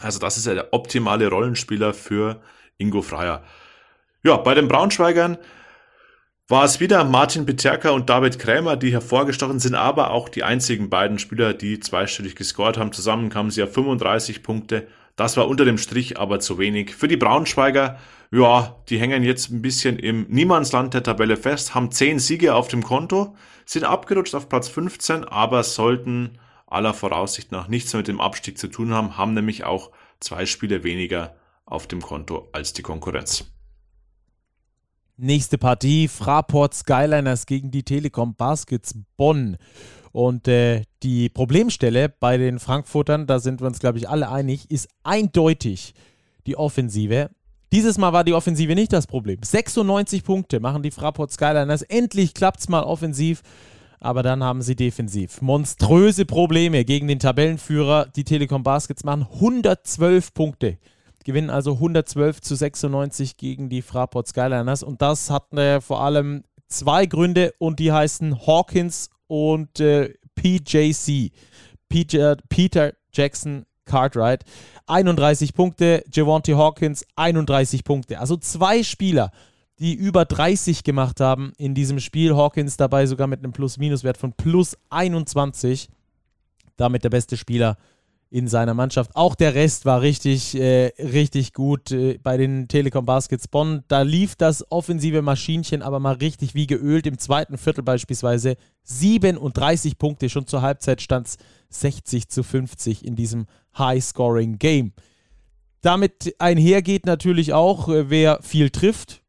Also 0.00 0.18
das 0.18 0.36
ist 0.36 0.46
ja 0.46 0.54
der 0.54 0.72
optimale 0.72 1.28
Rollenspieler 1.28 1.94
für 1.94 2.42
Ingo 2.78 3.02
Freier. 3.02 3.42
Ja, 4.22 4.36
bei 4.36 4.54
den 4.54 4.68
Braunschweigern 4.68 5.38
war 6.48 6.64
es 6.64 6.78
wieder 6.78 7.04
Martin 7.04 7.46
Peterka 7.46 7.90
und 7.90 8.10
David 8.10 8.38
Krämer, 8.38 8.76
die 8.76 8.92
hervorgestochen 8.92 9.60
sind, 9.60 9.74
aber 9.74 10.10
auch 10.10 10.28
die 10.28 10.42
einzigen 10.44 10.90
beiden 10.90 11.18
Spieler, 11.18 11.54
die 11.54 11.80
zweistellig 11.80 12.36
gescored 12.36 12.76
haben. 12.76 12.92
Zusammen 12.92 13.30
kamen 13.30 13.50
sie 13.50 13.62
auf 13.62 13.72
35 13.72 14.42
Punkte. 14.42 14.86
Das 15.16 15.36
war 15.36 15.48
unter 15.48 15.64
dem 15.64 15.78
Strich 15.78 16.18
aber 16.18 16.40
zu 16.40 16.58
wenig. 16.58 16.94
Für 16.94 17.08
die 17.08 17.16
Braunschweiger, 17.16 17.98
ja, 18.30 18.76
die 18.88 18.98
hängen 18.98 19.22
jetzt 19.22 19.50
ein 19.50 19.62
bisschen 19.62 19.98
im 19.98 20.26
Niemandsland 20.28 20.94
der 20.94 21.02
Tabelle 21.02 21.36
fest, 21.36 21.74
haben 21.74 21.90
10 21.90 22.18
Siege 22.18 22.54
auf 22.54 22.68
dem 22.68 22.82
Konto, 22.82 23.34
sind 23.64 23.84
abgerutscht 23.84 24.34
auf 24.34 24.48
Platz 24.48 24.68
15, 24.68 25.24
aber 25.24 25.62
sollten 25.62 26.38
aller 26.66 26.94
Voraussicht 26.94 27.52
nach 27.52 27.68
nichts 27.68 27.94
mit 27.94 28.08
dem 28.08 28.20
Abstieg 28.20 28.58
zu 28.58 28.68
tun 28.68 28.92
haben, 28.92 29.16
haben 29.16 29.34
nämlich 29.34 29.64
auch 29.64 29.90
zwei 30.20 30.46
Spiele 30.46 30.82
weniger 30.82 31.36
auf 31.66 31.86
dem 31.86 32.00
Konto 32.00 32.48
als 32.52 32.72
die 32.72 32.82
Konkurrenz. 32.82 33.44
Nächste 35.16 35.58
Partie, 35.58 36.08
Fraport 36.08 36.74
Skyliners 36.74 37.46
gegen 37.46 37.70
die 37.70 37.84
Telekom 37.84 38.34
Baskets 38.34 38.94
Bonn. 39.16 39.56
Und 40.10 40.48
äh, 40.48 40.82
die 41.02 41.28
Problemstelle 41.28 42.08
bei 42.08 42.36
den 42.36 42.58
Frankfurtern, 42.58 43.26
da 43.26 43.38
sind 43.38 43.60
wir 43.60 43.66
uns, 43.66 43.78
glaube 43.78 43.98
ich, 43.98 44.08
alle 44.08 44.28
einig, 44.30 44.70
ist 44.70 44.88
eindeutig 45.04 45.94
die 46.46 46.56
Offensive. 46.56 47.30
Dieses 47.74 47.98
Mal 47.98 48.12
war 48.12 48.22
die 48.22 48.34
Offensive 48.34 48.76
nicht 48.76 48.92
das 48.92 49.08
Problem. 49.08 49.40
96 49.42 50.22
Punkte 50.22 50.60
machen 50.60 50.84
die 50.84 50.92
Fraport 50.92 51.32
Skyliners. 51.32 51.82
Endlich 51.82 52.32
klappt 52.32 52.60
es 52.60 52.68
mal 52.68 52.84
offensiv. 52.84 53.42
Aber 53.98 54.22
dann 54.22 54.44
haben 54.44 54.62
sie 54.62 54.76
defensiv 54.76 55.42
monströse 55.42 56.24
Probleme 56.24 56.84
gegen 56.84 57.08
den 57.08 57.18
Tabellenführer. 57.18 58.06
Die 58.14 58.22
Telekom 58.22 58.62
Baskets 58.62 59.02
machen 59.02 59.26
112 59.28 60.32
Punkte 60.34 60.78
gewinnen 61.24 61.50
also 61.50 61.72
112 61.72 62.42
zu 62.42 62.54
96 62.54 63.38
gegen 63.38 63.68
die 63.68 63.82
Fraport 63.82 64.28
Skyliners. 64.28 64.84
Und 64.84 65.02
das 65.02 65.30
hat 65.30 65.52
äh, 65.54 65.80
vor 65.80 66.00
allem 66.00 66.44
zwei 66.68 67.06
Gründe 67.06 67.54
und 67.58 67.80
die 67.80 67.90
heißen 67.90 68.46
Hawkins 68.46 69.10
und 69.26 69.80
äh, 69.80 70.14
PJC. 70.36 71.32
Peter, 71.88 72.36
Peter 72.48 72.92
Jackson 73.12 73.64
Cartwright. 73.84 74.44
31 74.86 75.54
Punkte, 75.54 76.04
Javonte 76.12 76.56
Hawkins 76.56 77.06
31 77.16 77.84
Punkte. 77.84 78.20
Also 78.20 78.36
zwei 78.36 78.82
Spieler, 78.82 79.32
die 79.78 79.94
über 79.94 80.24
30 80.24 80.84
gemacht 80.84 81.20
haben 81.20 81.52
in 81.56 81.74
diesem 81.74 82.00
Spiel. 82.00 82.36
Hawkins 82.36 82.76
dabei 82.76 83.06
sogar 83.06 83.26
mit 83.26 83.40
einem 83.40 83.52
Plus-Minus-Wert 83.52 84.18
von 84.18 84.32
plus 84.32 84.76
21. 84.90 85.88
Damit 86.76 87.04
der 87.04 87.10
beste 87.10 87.36
Spieler 87.36 87.76
in 88.34 88.48
seiner 88.48 88.74
Mannschaft. 88.74 89.12
Auch 89.14 89.36
der 89.36 89.54
Rest 89.54 89.84
war 89.86 90.02
richtig, 90.02 90.56
äh, 90.56 90.86
richtig 90.98 91.52
gut 91.52 91.92
äh, 91.92 92.18
bei 92.20 92.36
den 92.36 92.66
Telekom 92.66 93.06
Baskets 93.06 93.46
Bonn. 93.46 93.84
Da 93.86 94.02
lief 94.02 94.34
das 94.34 94.68
offensive 94.72 95.22
Maschinchen 95.22 95.82
aber 95.82 96.00
mal 96.00 96.14
richtig 96.14 96.52
wie 96.52 96.66
geölt. 96.66 97.06
Im 97.06 97.16
zweiten 97.16 97.58
Viertel 97.58 97.84
beispielsweise 97.84 98.56
37 98.82 99.98
Punkte. 99.98 100.28
Schon 100.28 100.48
zur 100.48 100.62
Halbzeit 100.62 101.00
stand 101.00 101.28
es 101.28 101.36
60 101.68 102.28
zu 102.28 102.42
50 102.42 103.04
in 103.04 103.14
diesem 103.14 103.46
High-Scoring-Game. 103.78 104.94
Damit 105.80 106.34
einhergeht 106.40 107.06
natürlich 107.06 107.52
auch, 107.52 107.88
äh, 107.88 108.10
wer 108.10 108.40
viel 108.42 108.70
trifft, 108.70 109.22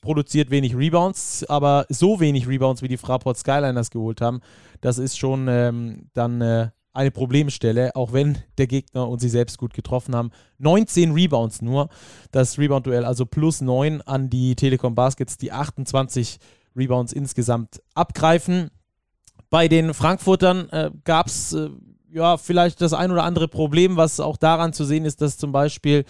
produziert 0.00 0.50
wenig 0.50 0.74
Rebounds, 0.76 1.44
aber 1.48 1.86
so 1.90 2.18
wenig 2.18 2.48
Rebounds 2.48 2.82
wie 2.82 2.88
die 2.88 2.96
Fraport 2.96 3.38
Skyliners 3.38 3.90
geholt 3.90 4.20
haben, 4.20 4.40
das 4.80 4.98
ist 4.98 5.16
schon 5.16 5.46
ähm, 5.46 6.08
dann 6.12 6.40
äh, 6.40 6.70
eine 6.92 7.10
Problemstelle, 7.10 7.94
auch 7.94 8.12
wenn 8.12 8.38
der 8.56 8.66
Gegner 8.66 9.08
und 9.08 9.20
sie 9.20 9.28
selbst 9.28 9.58
gut 9.58 9.74
getroffen 9.74 10.16
haben. 10.16 10.30
19 10.58 11.12
Rebounds 11.12 11.62
nur. 11.62 11.88
Das 12.32 12.58
Rebound-Duell 12.58 13.04
also 13.04 13.26
plus 13.26 13.60
9 13.60 14.02
an 14.02 14.30
die 14.30 14.56
Telekom 14.56 14.94
Baskets, 14.94 15.36
die 15.36 15.52
28 15.52 16.38
Rebounds 16.76 17.12
insgesamt 17.12 17.82
abgreifen. 17.94 18.70
Bei 19.50 19.68
den 19.68 19.94
Frankfurtern 19.94 20.68
äh, 20.70 20.90
gab 21.04 21.26
es 21.26 21.52
äh, 21.52 21.70
ja 22.12 22.36
vielleicht 22.36 22.80
das 22.80 22.92
ein 22.92 23.10
oder 23.10 23.24
andere 23.24 23.48
Problem, 23.48 23.96
was 23.96 24.20
auch 24.20 24.36
daran 24.36 24.72
zu 24.72 24.84
sehen 24.84 25.04
ist, 25.04 25.20
dass 25.20 25.38
zum 25.38 25.52
Beispiel 25.52 26.04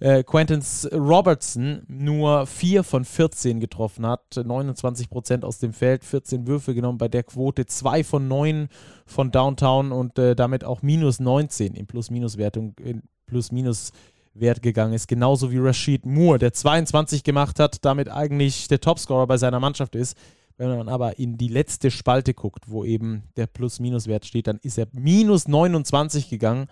äh, 0.00 0.24
Quentin 0.24 0.62
Robertson 0.92 1.82
nur 1.86 2.46
4 2.46 2.82
von 2.82 3.04
14 3.04 3.60
getroffen 3.60 4.06
hat, 4.06 4.22
29% 4.34 5.44
aus 5.44 5.58
dem 5.58 5.72
Feld, 5.72 6.04
14 6.04 6.46
Würfe 6.46 6.74
genommen 6.74 6.98
bei 6.98 7.08
der 7.08 7.22
Quote, 7.22 7.66
2 7.66 8.02
von 8.02 8.26
9 8.26 8.68
von 9.06 9.30
Downtown 9.30 9.92
und 9.92 10.18
äh, 10.18 10.34
damit 10.34 10.64
auch 10.64 10.82
minus 10.82 11.20
19 11.20 11.74
in 11.74 11.86
Plus-Minus-Wertung, 11.86 12.74
in 12.82 13.02
Plus-Minus-Wert 13.26 14.62
gegangen 14.62 14.94
ist. 14.94 15.06
Genauso 15.06 15.52
wie 15.52 15.58
Rashid 15.58 16.06
Moore, 16.06 16.38
der 16.38 16.54
22 16.54 17.22
gemacht 17.22 17.60
hat, 17.60 17.84
damit 17.84 18.08
eigentlich 18.08 18.68
der 18.68 18.80
Topscorer 18.80 19.26
bei 19.26 19.36
seiner 19.36 19.60
Mannschaft 19.60 19.94
ist. 19.94 20.16
Wenn 20.56 20.76
man 20.76 20.88
aber 20.88 21.18
in 21.18 21.38
die 21.38 21.48
letzte 21.48 21.90
Spalte 21.90 22.34
guckt, 22.34 22.64
wo 22.70 22.84
eben 22.84 23.24
der 23.36 23.46
Plus-Minus-Wert 23.46 24.26
steht, 24.26 24.46
dann 24.46 24.58
ist 24.62 24.78
er 24.78 24.88
minus 24.92 25.48
29 25.48 26.28
gegangen. 26.28 26.68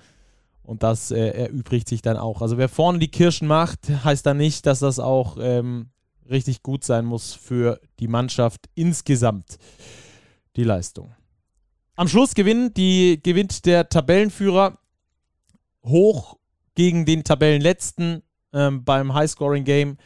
Und 0.69 0.83
das 0.83 1.11
äh, 1.11 1.29
erübrigt 1.29 1.89
sich 1.89 2.03
dann 2.03 2.19
auch. 2.19 2.43
Also 2.43 2.59
wer 2.59 2.69
vorne 2.69 2.99
die 2.99 3.11
Kirschen 3.11 3.49
macht, 3.49 3.89
heißt 4.05 4.27
dann 4.27 4.37
nicht, 4.37 4.67
dass 4.67 4.81
das 4.81 4.99
auch 4.99 5.39
ähm, 5.41 5.89
richtig 6.29 6.63
gut 6.63 6.85
sein 6.85 7.07
muss 7.07 7.33
für 7.33 7.81
die 8.01 8.07
Mannschaft 8.07 8.69
insgesamt. 8.75 9.57
Die 10.57 10.65
Leistung. 10.65 11.15
Am 11.97 12.07
Schluss 12.07 12.35
gewinnt, 12.35 12.77
die, 12.77 13.19
gewinnt 13.23 13.65
der 13.65 13.89
Tabellenführer 13.89 14.77
hoch 15.87 16.37
gegen 16.75 17.07
den 17.07 17.25
Tabellenletzten 17.25 18.23
ähm, 18.53 18.85
beim 18.85 19.15
Highscoring-Game. 19.15 19.97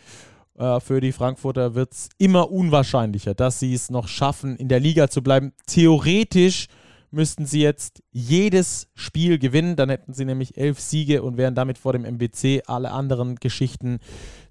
Äh, 0.57 0.79
für 0.79 1.01
die 1.01 1.11
Frankfurter 1.11 1.75
wird 1.75 1.92
es 1.92 2.09
immer 2.18 2.53
unwahrscheinlicher, 2.53 3.35
dass 3.35 3.59
sie 3.59 3.75
es 3.75 3.90
noch 3.90 4.07
schaffen, 4.07 4.55
in 4.55 4.68
der 4.68 4.79
Liga 4.79 5.11
zu 5.11 5.22
bleiben. 5.22 5.55
Theoretisch 5.66 6.68
müssten 7.12 7.46
sie 7.46 7.61
jetzt 7.61 8.03
jedes 8.11 8.88
Spiel 8.94 9.38
gewinnen. 9.38 9.77
Dann 9.77 9.90
hätten 9.90 10.14
sie 10.14 10.25
nämlich 10.25 10.57
elf 10.57 10.81
Siege 10.81 11.22
und 11.22 11.37
wären 11.37 11.55
damit 11.55 11.79
vor 11.79 11.92
dem 11.92 12.05
MBC. 12.05 12.62
Alle 12.66 12.90
anderen 12.90 13.37
Geschichten 13.37 13.98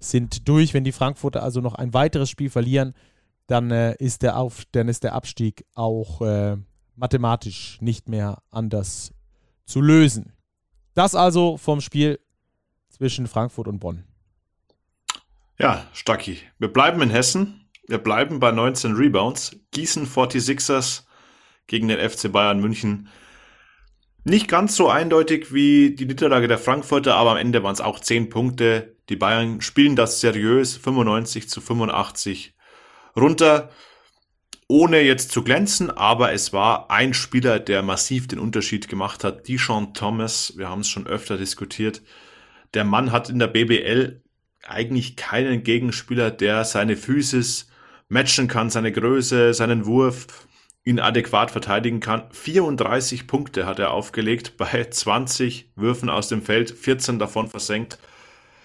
sind 0.00 0.48
durch. 0.48 0.72
Wenn 0.74 0.84
die 0.84 0.92
Frankfurter 0.92 1.42
also 1.42 1.60
noch 1.60 1.74
ein 1.74 1.92
weiteres 1.92 2.30
Spiel 2.30 2.50
verlieren, 2.50 2.94
dann, 3.46 3.70
äh, 3.70 3.94
ist, 3.96 4.22
der 4.22 4.36
Auf, 4.36 4.64
dann 4.72 4.88
ist 4.88 5.04
der 5.04 5.14
Abstieg 5.14 5.64
auch 5.74 6.22
äh, 6.22 6.56
mathematisch 6.94 7.78
nicht 7.80 8.08
mehr 8.08 8.42
anders 8.50 9.12
zu 9.64 9.80
lösen. 9.80 10.32
Das 10.94 11.14
also 11.14 11.56
vom 11.56 11.80
Spiel 11.80 12.20
zwischen 12.88 13.26
Frankfurt 13.26 13.68
und 13.68 13.80
Bonn. 13.80 14.04
Ja, 15.58 15.86
Stacki. 15.92 16.38
Wir 16.58 16.72
bleiben 16.72 17.02
in 17.02 17.10
Hessen. 17.10 17.68
Wir 17.86 17.98
bleiben 17.98 18.40
bei 18.40 18.52
19 18.52 18.94
Rebounds. 18.94 19.56
Gießen 19.70 20.06
46ers 20.06 21.04
gegen 21.66 21.88
den 21.88 21.98
FC 21.98 22.30
Bayern 22.30 22.60
München. 22.60 23.08
Nicht 24.24 24.48
ganz 24.48 24.76
so 24.76 24.88
eindeutig 24.88 25.52
wie 25.52 25.94
die 25.94 26.06
Niederlage 26.06 26.46
der 26.46 26.58
Frankfurter, 26.58 27.16
aber 27.16 27.32
am 27.32 27.36
Ende 27.38 27.62
waren 27.62 27.72
es 27.72 27.80
auch 27.80 27.98
10 27.98 28.28
Punkte. 28.28 28.96
Die 29.08 29.16
Bayern 29.16 29.60
spielen 29.60 29.96
das 29.96 30.20
seriös, 30.20 30.76
95 30.76 31.48
zu 31.48 31.60
85 31.60 32.54
runter, 33.16 33.70
ohne 34.68 35.00
jetzt 35.00 35.32
zu 35.32 35.42
glänzen, 35.42 35.90
aber 35.90 36.32
es 36.32 36.52
war 36.52 36.90
ein 36.90 37.14
Spieler, 37.14 37.58
der 37.58 37.82
massiv 37.82 38.28
den 38.28 38.38
Unterschied 38.38 38.88
gemacht 38.88 39.24
hat, 39.24 39.48
Deshaun 39.48 39.92
Thomas. 39.92 40.54
Wir 40.56 40.68
haben 40.68 40.80
es 40.80 40.88
schon 40.88 41.06
öfter 41.06 41.36
diskutiert. 41.36 42.00
Der 42.74 42.84
Mann 42.84 43.12
hat 43.12 43.28
in 43.28 43.38
der 43.38 43.48
BBL 43.48 44.22
eigentlich 44.66 45.16
keinen 45.16 45.64
Gegenspieler, 45.64 46.30
der 46.30 46.64
seine 46.64 46.96
Physis 46.96 47.68
matchen 48.08 48.48
kann, 48.48 48.70
seine 48.70 48.92
Größe, 48.92 49.52
seinen 49.52 49.84
Wurf, 49.84 50.46
ihn 50.84 50.98
adäquat 50.98 51.50
verteidigen 51.50 52.00
kann. 52.00 52.24
34 52.32 53.26
Punkte 53.26 53.66
hat 53.66 53.78
er 53.78 53.92
aufgelegt 53.92 54.56
bei 54.56 54.84
20 54.84 55.70
Würfen 55.76 56.10
aus 56.10 56.28
dem 56.28 56.42
Feld, 56.42 56.70
14 56.70 57.18
davon 57.18 57.48
versenkt. 57.48 57.98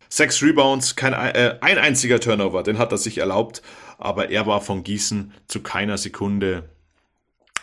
Sechs 0.10 0.42
Rebounds, 0.42 0.96
kein, 0.96 1.14
äh, 1.14 1.58
ein 1.62 1.78
einziger 1.78 2.20
Turnover, 2.20 2.64
den 2.64 2.78
hat 2.78 2.92
er 2.92 2.98
sich 2.98 3.18
erlaubt, 3.18 3.62
aber 3.98 4.30
er 4.30 4.48
war 4.48 4.62
von 4.62 4.84
Gießen 4.84 5.34
zu 5.48 5.62
keiner 5.62 5.98
Sekunde 5.98 6.70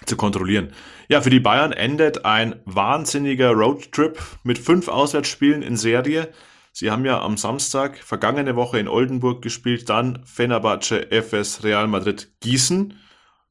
zu 0.04 0.16
kontrollieren. 0.16 0.72
Ja, 1.08 1.22
für 1.22 1.30
die 1.30 1.40
Bayern 1.40 1.72
endet 1.72 2.26
ein 2.26 2.60
wahnsinniger 2.66 3.52
Roadtrip 3.52 4.20
mit 4.42 4.58
fünf 4.58 4.88
Auswärtsspielen 4.88 5.62
in 5.62 5.76
Serie. 5.76 6.28
Sie 6.72 6.90
haben 6.90 7.04
ja 7.04 7.20
am 7.22 7.36
Samstag 7.36 7.98
vergangene 7.98 8.56
Woche 8.56 8.78
in 8.78 8.88
Oldenburg 8.88 9.40
gespielt, 9.42 9.88
dann 9.88 10.22
Fenerbahce, 10.24 11.10
FS, 11.10 11.64
Real 11.64 11.86
Madrid, 11.86 12.30
Gießen. 12.40 12.94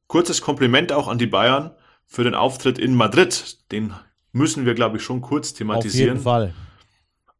Kurzes 0.06 0.40
Kompliment 0.40 0.92
auch 0.92 1.08
an 1.08 1.18
die 1.18 1.26
Bayern 1.26 1.72
für 2.06 2.24
den 2.24 2.34
Auftritt 2.34 2.78
in 2.78 2.94
Madrid. 2.94 3.58
Den 3.72 3.94
müssen 4.32 4.66
wir, 4.66 4.74
glaube 4.74 4.98
ich, 4.98 5.02
schon 5.02 5.20
kurz 5.20 5.54
thematisieren. 5.54 6.10
Auf 6.10 6.14
jeden 6.16 6.24
Fall. 6.24 6.54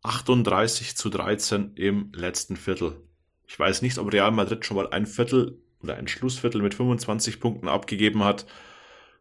38 0.02 0.96
zu 0.96 1.08
13 1.08 1.72
im 1.76 2.12
letzten 2.14 2.56
Viertel. 2.56 3.00
Ich 3.46 3.58
weiß 3.58 3.82
nicht, 3.82 3.98
ob 3.98 4.12
Real 4.12 4.30
Madrid 4.30 4.64
schon 4.64 4.76
mal 4.76 4.88
ein 4.90 5.06
Viertel 5.06 5.62
oder 5.82 5.96
ein 5.96 6.08
Schlussviertel 6.08 6.62
mit 6.62 6.74
25 6.74 7.40
Punkten 7.40 7.68
abgegeben 7.68 8.24
hat. 8.24 8.46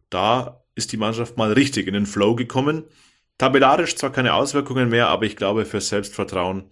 Da 0.10 0.64
ist 0.76 0.92
die 0.92 0.98
Mannschaft 0.98 1.38
mal 1.38 1.52
richtig 1.52 1.88
in 1.88 1.94
den 1.94 2.06
Flow 2.06 2.36
gekommen. 2.36 2.84
tabellarisch 3.38 3.96
zwar 3.96 4.12
keine 4.12 4.34
Auswirkungen 4.34 4.90
mehr, 4.90 5.08
aber 5.08 5.26
ich 5.26 5.36
glaube 5.36 5.66
für 5.66 5.82
Selbstvertrauen 5.82 6.70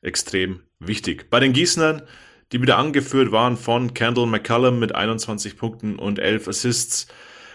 extrem 0.00 0.62
wichtig. 0.78 1.28
Bei 1.30 1.40
den 1.40 1.52
Gießnern, 1.52 2.02
die 2.54 2.62
wieder 2.62 2.78
angeführt 2.78 3.32
waren 3.32 3.56
von 3.56 3.94
Kendall 3.94 4.26
McCallum 4.26 4.78
mit 4.78 4.94
21 4.94 5.56
Punkten 5.56 5.98
und 5.98 6.20
11 6.20 6.46
Assists, 6.46 7.08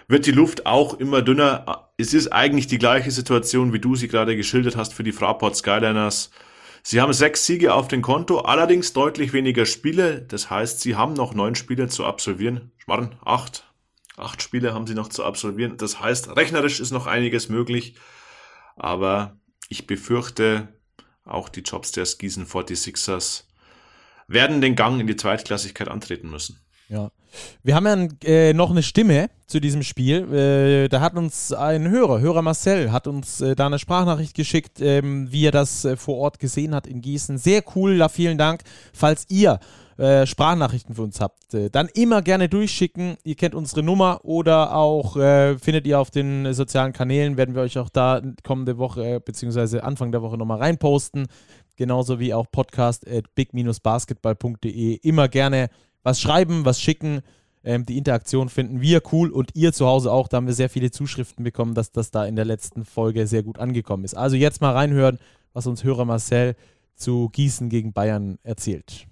wird 0.09 0.25
die 0.25 0.31
Luft 0.31 0.65
auch 0.65 0.99
immer 0.99 1.21
dünner. 1.21 1.89
Es 1.95 2.13
ist 2.13 2.27
eigentlich 2.27 2.67
die 2.67 2.79
gleiche 2.79 3.09
Situation, 3.09 3.71
wie 3.71 3.79
du 3.79 3.95
sie 3.95 4.09
gerade 4.09 4.35
geschildert 4.35 4.75
hast 4.75 4.93
für 4.93 5.03
die 5.03 5.13
Fraport 5.13 5.55
Skyliners. 5.55 6.31
Sie 6.83 6.99
haben 6.99 7.13
sechs 7.13 7.45
Siege 7.45 7.73
auf 7.73 7.87
dem 7.87 8.01
Konto, 8.01 8.39
allerdings 8.39 8.91
deutlich 8.91 9.31
weniger 9.31 9.65
Spiele. 9.65 10.21
Das 10.23 10.49
heißt, 10.49 10.81
sie 10.81 10.97
haben 10.97 11.13
noch 11.13 11.33
neun 11.33 11.55
Spiele 11.55 11.87
zu 11.87 12.03
absolvieren. 12.03 12.73
Schmarrn, 12.77 13.15
acht. 13.23 13.71
Acht 14.17 14.41
Spiele 14.41 14.73
haben 14.73 14.85
sie 14.85 14.95
noch 14.95 15.07
zu 15.07 15.23
absolvieren. 15.23 15.77
Das 15.77 16.01
heißt, 16.01 16.35
rechnerisch 16.35 16.81
ist 16.81 16.91
noch 16.91 17.07
einiges 17.07 17.47
möglich. 17.47 17.95
Aber 18.75 19.37
ich 19.69 19.87
befürchte, 19.87 20.67
auch 21.23 21.47
die 21.47 21.61
Jobsters 21.61 22.17
Gießen 22.17 22.45
46ers 22.45 23.48
werden 24.29 24.61
den 24.61 24.75
Gang 24.75 25.01
in 25.01 25.07
die 25.07 25.15
Zweitklassigkeit 25.15 25.89
antreten 25.89 26.29
müssen. 26.29 26.59
Ja. 26.87 27.11
Wir 27.61 27.75
haben 27.75 27.85
ja 27.85 28.07
äh, 28.27 28.53
noch 28.53 28.71
eine 28.71 28.81
Stimme 28.81 29.29
zu 29.45 29.59
diesem 29.59 29.83
Spiel. 29.83 30.33
Äh, 30.33 30.89
da 30.89 31.01
hat 31.01 31.15
uns 31.15 31.53
ein 31.53 31.87
Hörer, 31.89 32.19
Hörer 32.19 32.41
Marcel, 32.41 32.91
hat 32.91 33.05
uns 33.05 33.41
äh, 33.41 33.55
da 33.55 33.67
eine 33.67 33.77
Sprachnachricht 33.77 34.35
geschickt, 34.35 34.81
ähm, 34.81 35.31
wie 35.31 35.45
er 35.45 35.51
das 35.51 35.85
äh, 35.85 35.95
vor 35.95 36.17
Ort 36.17 36.39
gesehen 36.39 36.73
hat 36.73 36.87
in 36.87 37.01
Gießen. 37.01 37.37
Sehr 37.37 37.63
cool, 37.75 37.99
da 37.99 38.09
vielen 38.09 38.39
Dank. 38.39 38.63
Falls 38.93 39.25
ihr 39.29 39.59
äh, 39.97 40.25
Sprachnachrichten 40.25 40.95
für 40.95 41.03
uns 41.03 41.21
habt, 41.21 41.53
äh, 41.53 41.69
dann 41.69 41.89
immer 41.93 42.23
gerne 42.23 42.49
durchschicken. 42.49 43.17
Ihr 43.23 43.35
kennt 43.35 43.53
unsere 43.53 43.83
Nummer 43.83 44.21
oder 44.23 44.75
auch 44.75 45.13
findet 45.13 45.85
ihr 45.85 45.99
auf 45.99 46.09
den 46.09 46.53
sozialen 46.53 46.93
Kanälen, 46.93 47.37
werden 47.37 47.53
wir 47.53 47.61
euch 47.61 47.77
auch 47.77 47.89
da 47.89 48.21
kommende 48.43 48.77
Woche 48.77 49.19
bzw. 49.19 49.81
Anfang 49.81 50.11
der 50.11 50.21
Woche 50.21 50.37
nochmal 50.37 50.59
reinposten. 50.59 51.27
Genauso 51.79 52.19
wie 52.19 52.33
auch 52.33 52.45
podcast 52.51 53.07
at 53.09 53.33
big-basketball.de. 53.35 54.95
Immer 54.95 55.29
gerne 55.29 55.69
was 56.03 56.19
schreiben, 56.19 56.65
was 56.65 56.81
schicken. 56.81 57.21
Ähm, 57.63 57.85
die 57.85 57.97
Interaktion 57.97 58.49
finden 58.49 58.81
wir 58.81 59.01
cool 59.13 59.29
und 59.29 59.55
ihr 59.55 59.71
zu 59.71 59.87
Hause 59.87 60.11
auch. 60.11 60.27
Da 60.27 60.35
haben 60.35 60.47
wir 60.47 60.53
sehr 60.53 60.67
viele 60.67 60.91
Zuschriften 60.91 61.45
bekommen, 61.45 61.75
dass 61.75 61.93
das 61.93 62.11
da 62.11 62.25
in 62.25 62.35
der 62.35 62.43
letzten 62.43 62.83
Folge 62.83 63.27
sehr 63.27 63.43
gut 63.43 63.59
angekommen 63.59 64.03
ist. 64.03 64.13
Also 64.13 64.35
jetzt 64.35 64.59
mal 64.59 64.73
reinhören, 64.73 65.19
was 65.53 65.67
uns 65.67 65.85
Hörer 65.85 66.03
Marcel 66.03 66.57
zu 66.95 67.29
Gießen 67.29 67.69
gegen 67.69 67.93
Bayern 67.93 68.39
erzählt. 68.43 69.07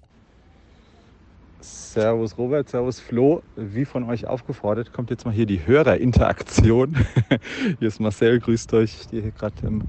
Servus 1.62 2.38
Robert, 2.38 2.68
Servus 2.68 3.00
Flo. 3.00 3.44
Wie 3.56 3.86
von 3.86 4.04
euch 4.10 4.28
aufgefordert, 4.28 4.92
kommt 4.92 5.10
jetzt 5.10 5.24
mal 5.24 5.34
hier 5.34 5.46
die 5.46 5.66
Hörerinteraktion. 5.66 6.98
hier 7.80 7.88
ist 7.88 8.02
Marcel, 8.02 8.42
grüßt 8.42 8.74
euch. 8.74 9.04
Stehe 9.04 9.22
hier 9.22 9.32
gerade 9.32 9.56
im 9.66 9.88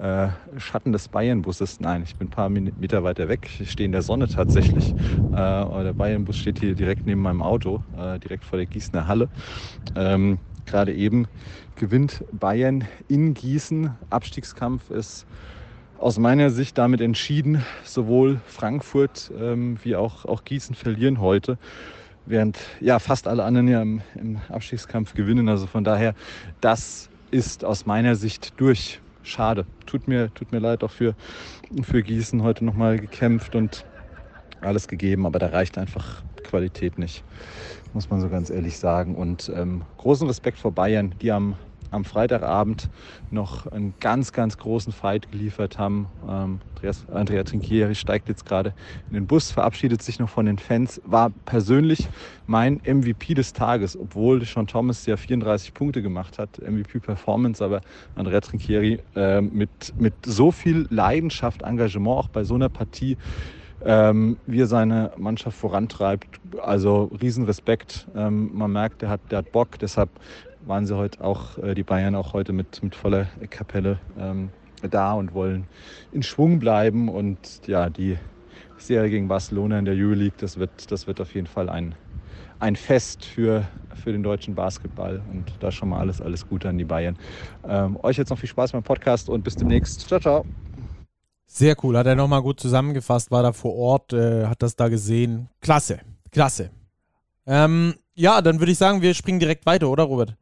äh, 0.00 0.28
Schatten 0.58 0.92
des 0.92 1.08
Bayernbusses. 1.08 1.80
Nein, 1.80 2.02
ich 2.04 2.16
bin 2.16 2.28
ein 2.28 2.30
paar 2.30 2.48
Meter 2.48 3.02
weiter 3.04 3.28
weg. 3.28 3.48
Ich 3.60 3.70
stehe 3.70 3.86
in 3.86 3.92
der 3.92 4.02
Sonne 4.02 4.28
tatsächlich. 4.28 4.94
Äh, 5.32 5.82
der 5.84 5.92
Bayernbus 5.92 6.36
steht 6.36 6.60
hier 6.60 6.74
direkt 6.74 7.06
neben 7.06 7.22
meinem 7.22 7.42
Auto, 7.42 7.82
äh, 7.98 8.18
direkt 8.18 8.44
vor 8.44 8.58
der 8.58 8.66
Gießener 8.66 9.06
Halle. 9.06 9.28
Ähm, 9.94 10.38
Gerade 10.66 10.92
eben 10.92 11.28
gewinnt 11.76 12.24
Bayern 12.32 12.84
in 13.08 13.34
Gießen. 13.34 13.90
Abstiegskampf 14.10 14.90
ist 14.90 15.26
aus 15.98 16.18
meiner 16.18 16.50
Sicht 16.50 16.76
damit 16.76 17.00
entschieden. 17.00 17.64
Sowohl 17.84 18.40
Frankfurt 18.46 19.30
ähm, 19.38 19.78
wie 19.82 19.96
auch, 19.96 20.24
auch 20.24 20.44
Gießen 20.44 20.74
verlieren 20.74 21.20
heute 21.20 21.58
während 22.26 22.58
ja 22.80 22.98
fast 22.98 23.28
alle 23.28 23.44
anderen 23.44 23.68
ja 23.68 23.80
im, 23.80 24.02
im, 24.16 24.40
Abstiegskampf 24.48 25.14
gewinnen. 25.14 25.48
Also 25.48 25.66
von 25.66 25.84
daher, 25.84 26.14
das 26.60 27.08
ist 27.30 27.64
aus 27.64 27.86
meiner 27.86 28.16
Sicht 28.16 28.54
durch 28.56 29.00
schade. 29.26 29.66
Tut 29.86 30.08
mir, 30.08 30.32
tut 30.34 30.52
mir 30.52 30.58
leid 30.58 30.84
auch 30.84 30.90
für, 30.90 31.14
für 31.82 32.02
Gießen 32.02 32.42
heute 32.42 32.64
nochmal 32.64 32.98
gekämpft 32.98 33.54
und 33.54 33.84
alles 34.60 34.88
gegeben, 34.88 35.26
aber 35.26 35.38
da 35.38 35.48
reicht 35.48 35.78
einfach 35.78 36.22
Qualität 36.42 36.98
nicht, 36.98 37.24
muss 37.92 38.08
man 38.08 38.20
so 38.20 38.28
ganz 38.28 38.50
ehrlich 38.50 38.78
sagen. 38.78 39.14
Und 39.14 39.50
ähm, 39.54 39.82
großen 39.98 40.26
Respekt 40.26 40.58
vor 40.58 40.72
Bayern, 40.72 41.14
die 41.20 41.32
am 41.32 41.56
am 41.90 42.04
Freitagabend 42.04 42.90
noch 43.30 43.66
einen 43.66 43.94
ganz, 44.00 44.32
ganz 44.32 44.58
großen 44.58 44.92
Fight 44.92 45.30
geliefert 45.30 45.78
haben. 45.78 46.06
Ähm, 46.28 46.60
Andreas, 46.74 47.06
Andrea 47.08 47.44
Trinchieri 47.44 47.94
steigt 47.94 48.28
jetzt 48.28 48.44
gerade 48.44 48.74
in 49.08 49.14
den 49.14 49.26
Bus, 49.26 49.50
verabschiedet 49.50 50.02
sich 50.02 50.18
noch 50.18 50.28
von 50.28 50.46
den 50.46 50.58
Fans, 50.58 51.00
war 51.04 51.30
persönlich 51.44 52.08
mein 52.46 52.80
MVP 52.84 53.34
des 53.34 53.52
Tages, 53.52 53.98
obwohl 53.98 54.44
Sean 54.44 54.66
Thomas 54.66 55.06
ja 55.06 55.16
34 55.16 55.74
Punkte 55.74 56.02
gemacht 56.02 56.38
hat, 56.38 56.58
MVP 56.58 57.00
Performance, 57.00 57.64
aber 57.64 57.80
Andrea 58.14 58.40
Trinchieri 58.40 59.00
äh, 59.14 59.40
mit, 59.40 59.94
mit 59.98 60.14
so 60.24 60.50
viel 60.50 60.86
Leidenschaft, 60.90 61.62
Engagement 61.62 62.18
auch 62.18 62.28
bei 62.28 62.44
so 62.44 62.54
einer 62.54 62.68
Partie 62.68 63.16
ähm, 63.84 64.38
wie 64.46 64.60
er 64.60 64.66
seine 64.66 65.12
Mannschaft 65.16 65.56
vorantreibt. 65.56 66.40
Also 66.62 67.10
Riesenrespekt. 67.20 68.08
Ähm, 68.16 68.50
man 68.54 68.72
merkt, 68.72 69.02
der 69.02 69.10
hat, 69.10 69.20
der 69.30 69.38
hat 69.38 69.52
Bock. 69.52 69.78
Deshalb 69.78 70.10
waren 70.66 70.86
sie 70.86 70.96
heute 70.96 71.22
auch, 71.22 71.58
äh, 71.58 71.74
die 71.74 71.82
Bayern 71.82 72.14
auch 72.14 72.32
heute 72.32 72.52
mit, 72.52 72.82
mit 72.82 72.94
voller 72.94 73.26
Kapelle 73.50 73.98
ähm, 74.18 74.50
da 74.90 75.14
und 75.14 75.34
wollen 75.34 75.66
in 76.12 76.22
Schwung 76.22 76.58
bleiben. 76.58 77.08
Und 77.08 77.66
ja, 77.66 77.88
die 77.88 78.18
Serie 78.78 79.10
gegen 79.10 79.28
Barcelona 79.28 79.78
in 79.78 79.84
der 79.84 79.94
Euroleague, 79.94 80.36
das 80.38 80.58
wird, 80.58 80.90
das 80.90 81.06
wird 81.06 81.20
auf 81.20 81.34
jeden 81.34 81.46
Fall 81.46 81.68
ein, 81.68 81.94
ein 82.58 82.76
Fest 82.76 83.24
für, 83.24 83.64
für 83.94 84.12
den 84.12 84.22
deutschen 84.22 84.54
Basketball. 84.54 85.22
Und 85.32 85.52
da 85.60 85.70
schon 85.70 85.88
mal 85.88 86.00
alles, 86.00 86.20
alles 86.20 86.48
Gute 86.48 86.68
an 86.68 86.78
die 86.78 86.84
Bayern. 86.84 87.16
Ähm, 87.66 87.98
euch 88.02 88.16
jetzt 88.16 88.30
noch 88.30 88.38
viel 88.38 88.48
Spaß 88.48 88.72
beim 88.72 88.82
Podcast 88.82 89.28
und 89.28 89.42
bis 89.42 89.56
demnächst. 89.56 90.08
Ciao, 90.08 90.20
ciao. 90.20 90.44
Sehr 91.48 91.76
cool, 91.84 91.96
hat 91.96 92.06
er 92.06 92.16
nochmal 92.16 92.42
gut 92.42 92.58
zusammengefasst, 92.58 93.30
war 93.30 93.42
da 93.42 93.52
vor 93.52 93.76
Ort, 93.76 94.12
äh, 94.12 94.46
hat 94.46 94.62
das 94.62 94.74
da 94.74 94.88
gesehen. 94.88 95.48
Klasse, 95.60 96.00
klasse. 96.32 96.70
Ähm, 97.46 97.94
ja, 98.14 98.42
dann 98.42 98.58
würde 98.58 98.72
ich 98.72 98.78
sagen, 98.78 99.00
wir 99.00 99.14
springen 99.14 99.38
direkt 99.38 99.64
weiter, 99.64 99.88
oder 99.88 100.02
Robert? 100.02 100.36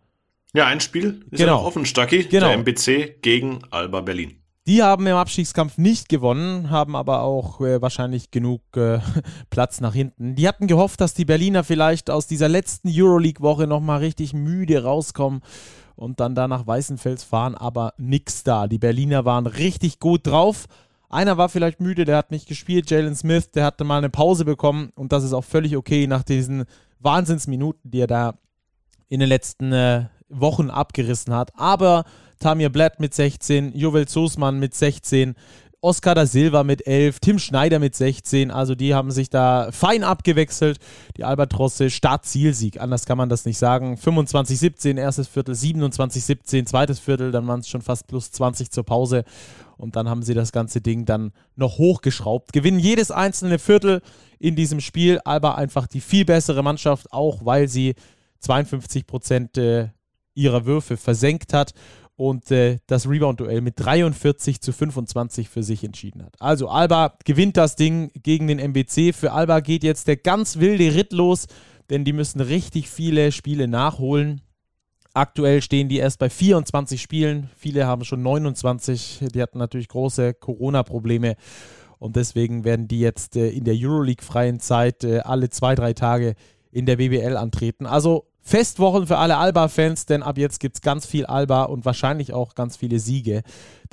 Ja, 0.55 0.67
ein 0.67 0.81
Spiel 0.81 1.25
ist 1.33 1.41
genau. 1.41 1.59
ja 1.59 1.67
offen, 1.67 1.85
Stacki, 1.85 2.25
genau. 2.25 2.47
der 2.47 2.59
MBC 2.59 3.21
gegen 3.23 3.59
Alba 3.71 4.01
Berlin. 4.01 4.39
Die 4.69 4.83
haben 4.83 5.07
im 5.07 5.17
Abstiegskampf 5.17 5.79
nicht 5.79 6.09
gewonnen, 6.09 6.71
haben 6.71 6.95
aber 6.95 7.23
auch 7.23 7.61
äh, 7.61 7.83
wahrscheinlich 7.83 8.31
genug 8.31 8.63
äh, 8.77 9.01
Platz 9.51 9.81
nach 9.81 9.93
hinten. 9.93 10.37
Die 10.37 10.47
hatten 10.47 10.69
gehofft, 10.69 11.01
dass 11.01 11.13
die 11.13 11.25
Berliner 11.25 11.65
vielleicht 11.65 12.09
aus 12.09 12.29
dieser 12.29 12.49
letzten 12.49 12.89
Euroleague-Woche 12.89 13.67
nochmal 13.67 13.99
richtig 13.99 14.33
müde 14.33 14.85
rauskommen 14.85 15.43
und 15.97 16.21
dann 16.21 16.37
da 16.37 16.47
nach 16.47 16.67
Weißenfels 16.67 17.25
fahren, 17.25 17.57
aber 17.57 17.93
nix 17.99 18.45
da. 18.45 18.69
Die 18.69 18.79
Berliner 18.79 19.25
waren 19.25 19.47
richtig 19.47 19.99
gut 19.99 20.25
drauf. 20.25 20.67
Einer 21.11 21.37
war 21.37 21.49
vielleicht 21.49 21.81
müde, 21.81 22.05
der 22.05 22.17
hat 22.17 22.31
nicht 22.31 22.47
gespielt. 22.47 22.91
Jalen 22.91 23.17
Smith, 23.17 23.51
der 23.51 23.65
hatte 23.65 23.83
mal 23.83 23.99
eine 23.99 24.09
Pause 24.09 24.45
bekommen 24.45 24.93
und 24.95 25.13
das 25.13 25.25
ist 25.25 25.33
auch 25.33 25.45
völlig 25.45 25.77
okay 25.77 26.07
nach 26.07 26.23
diesen 26.23 26.65
Wahnsinnsminuten, 27.01 27.91
die 27.91 28.01
er 28.01 28.07
da 28.07 28.39
in 29.09 29.21
den 29.21 29.29
letzten 29.29 29.73
äh, 29.73 30.07
Wochen 30.41 30.71
abgerissen 30.71 31.35
hat. 31.35 31.53
Aber 31.57 32.05
Tamir 32.39 32.69
Blatt 32.69 33.01
mit 33.01 33.15
16, 33.15 33.75
Jovel 33.77 34.07
Zosmann 34.07 34.59
mit 34.59 34.75
16, 34.75 35.35
Oscar 35.85 36.15
da 36.15 36.25
Silva 36.25 36.65
mit 36.65 36.87
11, 36.87 37.21
Tim 37.21 37.39
Schneider 37.39 37.79
mit 37.79 37.95
16. 37.95 38.51
Also 38.51 38.75
die 38.75 38.95
haben 38.95 39.11
sich 39.11 39.29
da 39.29 39.69
fein 39.71 40.03
abgewechselt. 40.03 40.79
Die 41.19 41.25
Albatrosse 41.25 41.91
Start-Zielsieg. 41.91 42.81
Anders 42.81 43.05
kann 43.05 43.19
man 43.19 43.29
das 43.29 43.45
nicht 43.45 43.59
sagen. 43.59 43.97
25-17 43.97 44.99
erstes 44.99 45.29
Viertel, 45.29 45.55
27-17 45.55 46.65
zweites 46.65 47.01
Viertel. 47.01 47.33
Dann 47.33 47.47
waren 47.47 47.61
es 47.61 47.69
schon 47.69 47.83
fast 47.83 48.07
plus 48.07 48.33
20 48.33 48.71
zur 48.71 48.85
Pause. 48.85 49.25
Und 49.77 49.95
dann 49.95 50.09
haben 50.09 50.23
sie 50.23 50.33
das 50.33 50.53
ganze 50.53 50.81
Ding 50.81 51.05
dann 51.05 51.33
noch 51.55 51.77
hochgeschraubt. 51.77 52.55
Gewinnen 52.55 52.79
jedes 52.79 53.11
einzelne 53.11 53.59
Viertel 53.59 54.01
in 54.39 54.57
diesem 54.57 54.81
Spiel. 54.81 55.21
Alba 55.27 55.57
einfach 55.57 55.87
die 55.87 56.01
viel 56.01 56.25
bessere 56.25 56.63
Mannschaft, 56.63 57.13
auch 57.13 57.45
weil 57.45 57.69
sie 57.69 57.95
52 58.41 59.07
Prozent 59.07 59.59
äh, 59.59 59.89
ihrer 60.35 60.67
Würfe 60.67 60.97
versenkt 60.97 61.53
hat 61.53 61.73
und 62.17 62.51
äh, 62.51 62.79
das 62.87 63.09
Rebound-Duell 63.09 63.61
mit 63.61 63.75
43 63.77 64.61
zu 64.61 64.73
25 64.73 65.49
für 65.49 65.63
sich 65.63 65.83
entschieden 65.83 66.23
hat. 66.25 66.35
Also 66.41 66.69
Alba 66.69 67.17
gewinnt 67.25 67.57
das 67.57 67.77
Ding 67.77 68.11
gegen 68.23 68.47
den 68.47 68.59
MBC. 68.59 69.13
Für 69.15 69.33
Alba 69.33 69.61
geht 69.61 69.83
jetzt 69.83 70.07
der 70.07 70.17
ganz 70.17 70.59
wilde 70.59 70.95
Ritt 70.95 71.13
los, 71.13 71.47
denn 71.91 72.05
die 72.05 72.13
müssen 72.13 72.41
richtig 72.41 72.89
viele 72.89 73.33
Spiele 73.33 73.67
nachholen. 73.67 74.43
Aktuell 75.13 75.63
stehen 75.63 75.89
die 75.89 75.99
erst 75.99 76.19
bei 76.19 76.29
24 76.29 77.01
Spielen. 77.01 77.51
Viele 77.57 77.87
haben 77.87 78.05
schon 78.05 78.23
29. 78.23 79.27
Die 79.33 79.43
hatten 79.43 79.59
natürlich 79.59 79.89
große 79.89 80.35
Corona-Probleme. 80.35 81.37
Und 81.99 82.17
deswegen 82.17 82.65
werden 82.65 82.89
die 82.89 83.01
jetzt 83.01 83.37
äh, 83.37 83.49
in 83.49 83.65
der 83.65 83.75
Euroleague-freien 83.77 84.61
Zeit 84.61 85.05
äh, 85.05 85.21
alle 85.21 85.51
zwei, 85.51 85.75
drei 85.75 85.93
Tage 85.95 86.35
in 86.71 86.87
der 86.87 86.97
BBL 86.97 87.37
antreten. 87.37 87.87
Also 87.87 88.27
Festwochen 88.47 89.07
für 89.07 89.17
alle 89.17 89.39
Alba-Fans, 89.39 90.05
denn 90.05 90.23
ab 90.23 90.37
jetzt 90.37 90.61
gibt 90.61 90.77
es 90.77 90.83
ganz 90.83 91.07
viel 91.07 91.25
Alba 91.25 91.63
und 91.65 91.87
wahrscheinlich 91.87 92.35
auch 92.35 92.55
ganz 92.55 92.77
viele 92.77 92.99
Siege, 92.99 93.43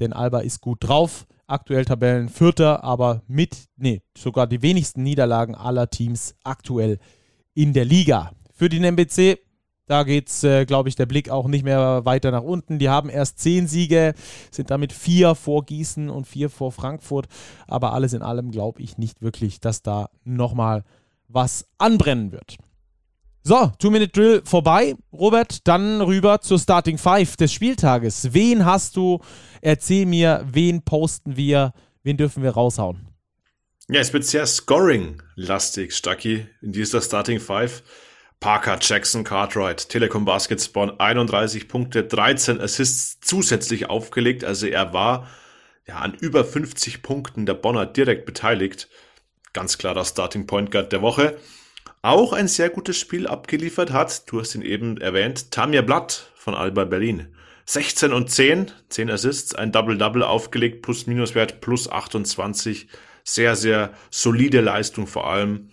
denn 0.01 0.11
Alba 0.11 0.41
ist 0.41 0.59
gut 0.59 0.79
drauf. 0.81 1.25
Aktuell 1.47 1.85
Tabellen 1.85 2.27
Vierter, 2.27 2.83
aber 2.83 3.21
mit, 3.27 3.69
nee, 3.77 4.01
sogar 4.17 4.47
die 4.47 4.61
wenigsten 4.61 5.03
Niederlagen 5.03 5.55
aller 5.55 5.89
Teams 5.89 6.35
aktuell 6.43 6.99
in 7.53 7.71
der 7.71 7.85
Liga. 7.85 8.31
Für 8.53 8.67
den 8.67 8.83
MBC, 8.83 9.39
Da 9.87 10.03
geht 10.03 10.29
es, 10.29 10.43
äh, 10.45 10.65
glaube 10.65 10.87
ich, 10.87 10.95
der 10.95 11.05
Blick 11.05 11.29
auch 11.29 11.47
nicht 11.47 11.65
mehr 11.65 12.05
weiter 12.05 12.31
nach 12.31 12.43
unten. 12.43 12.79
Die 12.79 12.87
haben 12.87 13.09
erst 13.09 13.39
zehn 13.39 13.67
Siege, 13.67 14.13
sind 14.49 14.69
damit 14.71 14.93
vier 14.93 15.35
vor 15.35 15.65
Gießen 15.65 16.09
und 16.09 16.27
vier 16.27 16.49
vor 16.49 16.71
Frankfurt. 16.71 17.27
Aber 17.67 17.91
alles 17.91 18.13
in 18.13 18.21
allem 18.21 18.51
glaube 18.51 18.81
ich 18.81 18.97
nicht 18.97 19.21
wirklich, 19.21 19.59
dass 19.59 19.81
da 19.81 20.09
nochmal 20.23 20.83
was 21.27 21.65
anbrennen 21.77 22.31
wird. 22.31 22.57
So, 23.43 23.71
Two-Minute-Drill 23.79 24.43
vorbei. 24.45 24.93
Robert, 25.11 25.67
dann 25.67 25.99
rüber 25.99 26.41
zur 26.41 26.59
Starting 26.59 26.99
Five 26.99 27.37
des 27.37 27.51
Spieltages. 27.51 28.35
Wen 28.35 28.65
hast 28.65 28.95
du? 28.95 29.19
Erzähl 29.61 30.05
mir, 30.05 30.45
wen 30.51 30.83
posten 30.83 31.37
wir? 31.37 31.73
Wen 32.03 32.17
dürfen 32.17 32.43
wir 32.43 32.51
raushauen? 32.51 33.07
Ja, 33.89 33.99
es 33.99 34.13
wird 34.13 34.25
sehr 34.25 34.45
scoring-lastig, 34.45 35.95
Stucky, 35.95 36.45
in 36.61 36.71
dieser 36.71 37.01
Starting 37.01 37.39
Five. 37.39 37.81
Parker, 38.39 38.77
Jackson, 38.79 39.23
Cartwright, 39.23 39.89
Telekom 39.89 40.23
Basketball, 40.23 40.95
31 40.99 41.67
Punkte, 41.67 42.03
13 42.03 42.61
Assists 42.61 43.19
zusätzlich 43.21 43.89
aufgelegt. 43.89 44.43
Also 44.43 44.67
er 44.67 44.93
war 44.93 45.27
ja 45.87 45.95
an 45.95 46.13
über 46.13 46.45
50 46.45 47.01
Punkten 47.01 47.47
der 47.47 47.55
Bonner 47.55 47.87
direkt 47.87 48.27
beteiligt. 48.27 48.87
Ganz 49.53 49.79
klar 49.79 49.95
das 49.95 50.09
Starting 50.09 50.45
Point 50.45 50.69
Guard 50.69 50.91
der 50.91 51.01
Woche 51.01 51.37
auch 52.01 52.33
ein 52.33 52.47
sehr 52.47 52.69
gutes 52.69 52.97
Spiel 52.97 53.27
abgeliefert 53.27 53.91
hat, 53.91 54.31
du 54.31 54.39
hast 54.39 54.55
ihn 54.55 54.61
eben 54.61 54.97
erwähnt, 54.97 55.51
Tamir 55.51 55.83
Blatt 55.83 56.31
von 56.35 56.55
Alba 56.55 56.85
Berlin. 56.85 57.27
16 57.65 58.11
und 58.11 58.29
10, 58.29 58.71
10 58.89 59.09
Assists, 59.11 59.55
ein 59.55 59.71
Double-Double 59.71 60.23
aufgelegt, 60.23 60.81
plus-minus-Wert 60.81 61.61
plus 61.61 61.89
28. 61.89 62.87
Sehr, 63.23 63.55
sehr 63.55 63.93
solide 64.09 64.61
Leistung 64.61 65.07
vor 65.07 65.29
allem. 65.29 65.69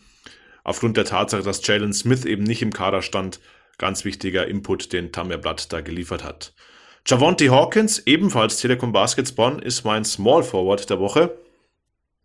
Aufgrund 0.64 0.97
der 0.99 1.07
Tatsache, 1.07 1.43
dass 1.43 1.66
Jalen 1.66 1.95
Smith 1.95 2.26
eben 2.26 2.45
nicht 2.45 2.61
im 2.61 2.72
Kader 2.72 3.01
stand, 3.01 3.41
ganz 3.79 4.05
wichtiger 4.05 4.47
Input, 4.47 4.93
den 4.93 5.12
Tamir 5.12 5.39
Blatt 5.39 5.72
da 5.72 5.81
geliefert 5.81 6.24
hat. 6.24 6.53
Javonte 7.07 7.51
Hawkins, 7.51 8.03
ebenfalls 8.05 8.59
Telekom 8.59 8.93
Baskets 8.93 9.33
Bonn, 9.33 9.61
ist 9.61 9.85
mein 9.85 10.05
Small 10.05 10.43
Forward 10.43 10.91
der 10.91 11.01
Woche. 11.01 11.39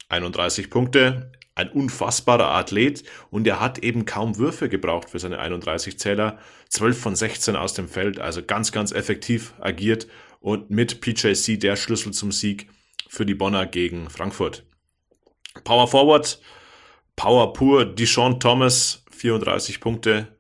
31 0.10 0.70
Punkte, 0.70 1.32
ein 1.56 1.70
unfassbarer 1.70 2.50
Athlet 2.50 3.04
und 3.30 3.48
er 3.48 3.60
hat 3.60 3.80
eben 3.80 4.06
kaum 4.06 4.38
Würfe 4.38 4.70
gebraucht 4.70 5.10
für 5.10 5.20
seine 5.20 5.40
31 5.40 6.00
Zähler. 6.00 6.40
12 6.70 7.00
von 7.00 7.16
16 7.16 7.56
aus 7.56 7.74
dem 7.74 7.88
Feld, 7.88 8.20
also 8.20 8.42
ganz, 8.44 8.72
ganz 8.72 8.92
effektiv 8.92 9.54
agiert 9.60 10.08
und 10.40 10.72
mit 10.72 11.02
PJC 11.02 11.60
der 11.60 11.76
Schlüssel 11.76 12.12
zum 12.12 12.32
Sieg 12.32 12.70
für 13.08 13.26
die 13.26 13.36
Bonner 13.36 13.66
gegen 13.68 14.10
Frankfurt. 14.10 14.66
Power 15.64 15.88
Forward, 15.88 16.42
Power 17.16 17.54
pur, 17.54 17.86
Deshaun 17.86 18.40
Thomas, 18.40 19.06
34 19.12 19.80
Punkte. 19.80 20.36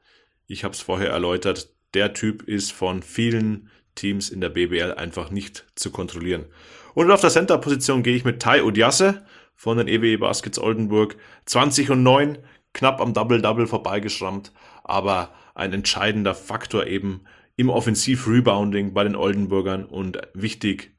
Ich 0.48 0.64
habe 0.64 0.74
es 0.74 0.82
vorher 0.82 1.12
erläutert, 1.12 1.70
der 1.94 2.14
Typ 2.14 2.42
ist 2.44 2.72
von 2.72 3.04
vielen 3.04 3.70
Teams 3.96 4.30
in 4.30 4.42
der 4.42 4.50
BBL 4.50 4.94
einfach 4.96 5.30
nicht 5.30 5.66
zu 5.76 5.92
kontrollieren. 5.92 6.46
Und 6.96 7.12
auf 7.12 7.22
der 7.22 7.30
Center-Position 7.30 8.04
gehe 8.04 8.16
ich 8.16 8.26
mit 8.26 8.42
Tai 8.42 8.64
Odiasse, 8.64 9.26
von 9.56 9.78
den 9.78 9.88
EWE 9.88 10.18
Baskets 10.18 10.60
Oldenburg. 10.60 11.18
20 11.46 11.92
und 11.92 12.04
9, 12.04 12.38
knapp 12.74 13.02
am 13.02 13.14
Double-Double 13.14 13.68
vorbeigeschrammt, 13.68 14.52
aber 14.84 15.34
ein 15.56 15.74
entscheidender 15.74 16.36
Faktor 16.36 16.88
eben 16.88 17.26
im 17.56 17.70
Offensiv-Rebounding 17.70 18.94
bei 18.94 19.04
den 19.04 19.16
Oldenburgern 19.16 19.86
und 19.86 20.18
wichtig, 20.34 20.96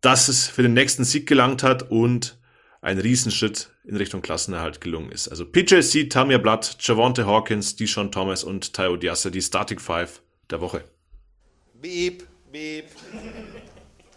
dass 0.00 0.28
es 0.28 0.48
für 0.48 0.62
den 0.62 0.74
nächsten 0.74 1.04
Sieg 1.04 1.26
gelangt 1.26 1.62
hat 1.62 1.90
und 1.90 2.38
ein 2.82 2.98
Riesenschritt 2.98 3.70
in 3.84 3.96
Richtung 3.96 4.22
Klassenerhalt 4.22 4.80
gelungen 4.80 5.12
ist. 5.12 5.28
Also 5.28 5.46
PJC, 5.46 6.10
Tamir 6.10 6.38
Blatt, 6.38 6.76
Javonte 6.80 7.26
Hawkins, 7.26 7.76
Deshaun 7.76 8.10
Thomas 8.10 8.44
und 8.44 8.74
Tayo 8.74 8.96
Diasse, 8.96 9.30
die 9.30 9.40
Static 9.40 9.80
Five 9.80 10.20
der 10.50 10.60
Woche. 10.60 10.84
Beep, 11.80 12.24
beep. 12.50 12.86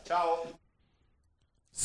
Ciao. 0.03 0.47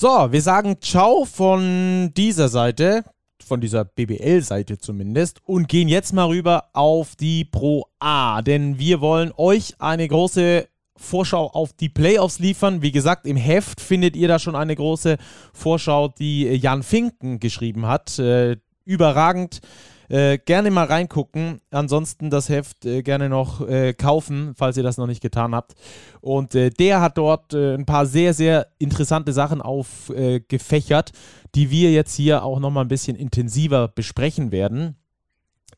So, 0.01 0.28
wir 0.30 0.40
sagen 0.40 0.80
Ciao 0.80 1.26
von 1.26 2.11
dieser 2.16 2.48
Seite, 2.48 3.05
von 3.46 3.61
dieser 3.61 3.84
BBL-Seite 3.84 4.78
zumindest, 4.78 5.42
und 5.44 5.68
gehen 5.68 5.88
jetzt 5.88 6.14
mal 6.14 6.24
rüber 6.24 6.70
auf 6.72 7.16
die 7.16 7.44
Pro 7.44 7.84
A, 7.98 8.40
denn 8.40 8.78
wir 8.78 9.03
wollen 9.03 9.30
euch 9.36 9.74
eine 9.78 10.09
große 10.09 10.66
Vorschau 10.96 11.48
auf 11.48 11.74
die 11.74 11.90
Playoffs 11.90 12.38
liefern. 12.38 12.80
Wie 12.80 12.92
gesagt, 12.92 13.26
im 13.26 13.36
Heft 13.36 13.82
findet 13.82 14.16
ihr 14.16 14.26
da 14.26 14.38
schon 14.38 14.57
eine 14.57 14.74
große 14.74 15.18
Vorschau, 15.53 16.09
die 16.09 16.44
Jan 16.46 16.82
Finken 16.82 17.38
geschrieben 17.38 17.84
hat. 17.84 18.18
Äh, 18.18 18.57
überragend 18.86 19.61
äh, 20.11 20.38
gerne 20.38 20.70
mal 20.70 20.86
reingucken. 20.86 21.61
Ansonsten 21.70 22.30
das 22.30 22.48
Heft 22.48 22.84
äh, 22.84 23.02
gerne 23.02 23.28
noch 23.28 23.66
äh, 23.66 23.94
kaufen, 23.94 24.52
falls 24.56 24.76
ihr 24.76 24.82
das 24.82 24.98
noch 24.98 25.06
nicht 25.06 25.22
getan 25.22 25.54
habt. 25.54 25.74
Und 26.20 26.54
äh, 26.54 26.70
der 26.70 27.00
hat 27.00 27.16
dort 27.16 27.54
äh, 27.54 27.74
ein 27.74 27.86
paar 27.86 28.06
sehr, 28.06 28.34
sehr 28.34 28.66
interessante 28.78 29.32
Sachen 29.32 29.62
aufgefächert, 29.62 31.12
die 31.54 31.70
wir 31.70 31.92
jetzt 31.92 32.14
hier 32.14 32.42
auch 32.42 32.61
nochmal 32.61 32.84
ein 32.84 32.88
bisschen 32.88 33.16
intensiver 33.16 33.88
besprechen 33.88 34.52
werden. 34.52 34.96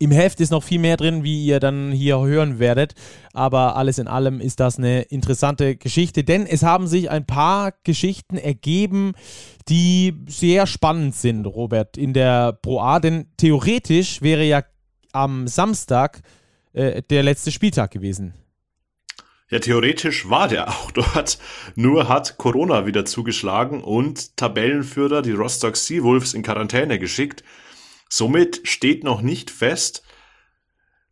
Im 0.03 0.11
Heft 0.11 0.41
ist 0.41 0.51
noch 0.51 0.65
viel 0.65 0.81
mehr 0.81 0.97
drin, 0.97 1.23
wie 1.23 1.47
ihr 1.47 1.61
dann 1.61 1.93
hier 1.93 2.19
hören 2.19 2.59
werdet. 2.59 2.95
Aber 3.35 3.77
alles 3.77 3.99
in 3.99 4.09
allem 4.09 4.41
ist 4.41 4.59
das 4.59 4.77
eine 4.77 5.03
interessante 5.03 5.77
Geschichte, 5.77 6.25
denn 6.25 6.45
es 6.45 6.65
haben 6.65 6.89
sich 6.89 7.09
ein 7.09 7.25
paar 7.25 7.73
Geschichten 7.85 8.37
ergeben, 8.37 9.13
die 9.69 10.15
sehr 10.27 10.67
spannend 10.67 11.15
sind, 11.15 11.47
Robert, 11.47 11.97
in 11.97 12.15
der 12.15 12.53
Pro 12.53 12.81
A. 12.81 12.99
Denn 12.99 13.29
theoretisch 13.37 14.23
wäre 14.23 14.43
ja 14.43 14.65
am 15.13 15.47
Samstag 15.47 16.23
äh, 16.73 17.03
der 17.03 17.23
letzte 17.23 17.53
Spieltag 17.53 17.93
gewesen. 17.93 18.35
Ja, 19.51 19.61
theoretisch 19.61 20.29
war 20.29 20.49
der 20.49 20.69
auch 20.69 20.91
dort. 20.91 21.39
Nur 21.77 22.09
hat 22.09 22.39
Corona 22.39 22.87
wieder 22.87 23.05
zugeschlagen 23.05 23.81
und 23.81 24.37
Tabellenführer 24.37 25.23
die 25.23 25.31
Rostock 25.31 25.77
Seawolves 25.77 26.35
in 26.35 26.43
Quarantäne 26.43 26.99
geschickt. 26.99 27.45
Somit 28.15 28.61
steht 28.65 29.05
noch 29.05 29.23
nicht 29.23 29.51
fest, 29.51 30.03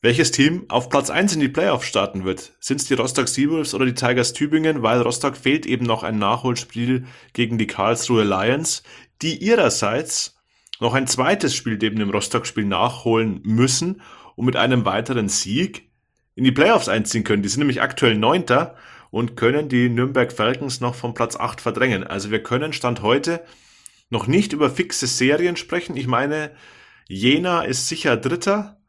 welches 0.02 0.32
Team 0.32 0.66
auf 0.68 0.90
Platz 0.90 1.08
1 1.08 1.32
in 1.32 1.40
die 1.40 1.48
Playoffs 1.48 1.86
starten 1.86 2.26
wird. 2.26 2.52
Sind 2.60 2.78
es 2.78 2.88
die 2.88 2.92
Rostock 2.92 3.26
Seawolves 3.26 3.72
oder 3.72 3.86
die 3.86 3.94
Tigers 3.94 4.34
Tübingen, 4.34 4.82
weil 4.82 5.00
Rostock 5.00 5.38
fehlt 5.38 5.64
eben 5.64 5.86
noch 5.86 6.02
ein 6.02 6.18
Nachholspiel 6.18 7.06
gegen 7.32 7.56
die 7.56 7.66
Karlsruhe 7.66 8.24
Lions, 8.24 8.82
die 9.22 9.42
ihrerseits 9.42 10.38
noch 10.78 10.92
ein 10.92 11.06
zweites 11.06 11.54
Spiel 11.54 11.78
neben 11.80 11.98
dem 11.98 12.10
Rostock-Spiel 12.10 12.66
nachholen 12.66 13.40
müssen 13.44 14.02
und 14.36 14.44
mit 14.44 14.56
einem 14.56 14.84
weiteren 14.84 15.30
Sieg 15.30 15.88
in 16.34 16.44
die 16.44 16.52
Playoffs 16.52 16.90
einziehen 16.90 17.24
können. 17.24 17.42
Die 17.42 17.48
sind 17.48 17.60
nämlich 17.60 17.80
aktuell 17.80 18.14
Neunter 18.14 18.76
und 19.10 19.38
können 19.38 19.70
die 19.70 19.88
Nürnberg 19.88 20.30
Falcons 20.34 20.82
noch 20.82 20.96
vom 20.96 21.14
Platz 21.14 21.34
8 21.34 21.62
verdrängen. 21.62 22.04
Also 22.04 22.30
wir 22.30 22.42
können 22.42 22.74
Stand 22.74 23.00
heute 23.00 23.42
noch 24.10 24.26
nicht 24.26 24.52
über 24.52 24.68
fixe 24.68 25.06
Serien 25.06 25.56
sprechen. 25.56 25.96
Ich 25.96 26.06
meine, 26.06 26.50
Jena 27.12 27.62
ist 27.62 27.88
sicher 27.88 28.16
Dritter. 28.16 28.80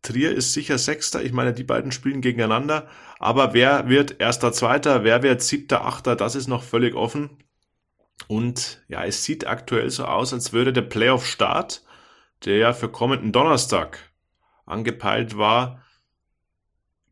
Trier 0.00 0.34
ist 0.34 0.54
sicher 0.54 0.78
Sechster. 0.78 1.22
Ich 1.22 1.32
meine, 1.32 1.52
die 1.52 1.62
beiden 1.62 1.92
spielen 1.92 2.22
gegeneinander. 2.22 2.88
Aber 3.18 3.52
wer 3.52 3.90
wird 3.90 4.18
Erster, 4.18 4.50
Zweiter? 4.52 5.04
Wer 5.04 5.22
wird 5.22 5.42
Siebter, 5.42 5.84
Achter? 5.84 6.16
Das 6.16 6.34
ist 6.34 6.46
noch 6.46 6.62
völlig 6.62 6.94
offen. 6.94 7.44
Und 8.28 8.82
ja, 8.88 9.04
es 9.04 9.24
sieht 9.24 9.46
aktuell 9.46 9.90
so 9.90 10.06
aus, 10.06 10.32
als 10.32 10.54
würde 10.54 10.72
der 10.72 10.82
Playoff-Start, 10.82 11.84
der 12.46 12.56
ja 12.56 12.72
für 12.72 12.88
kommenden 12.88 13.30
Donnerstag 13.30 13.98
angepeilt 14.64 15.36
war, 15.36 15.84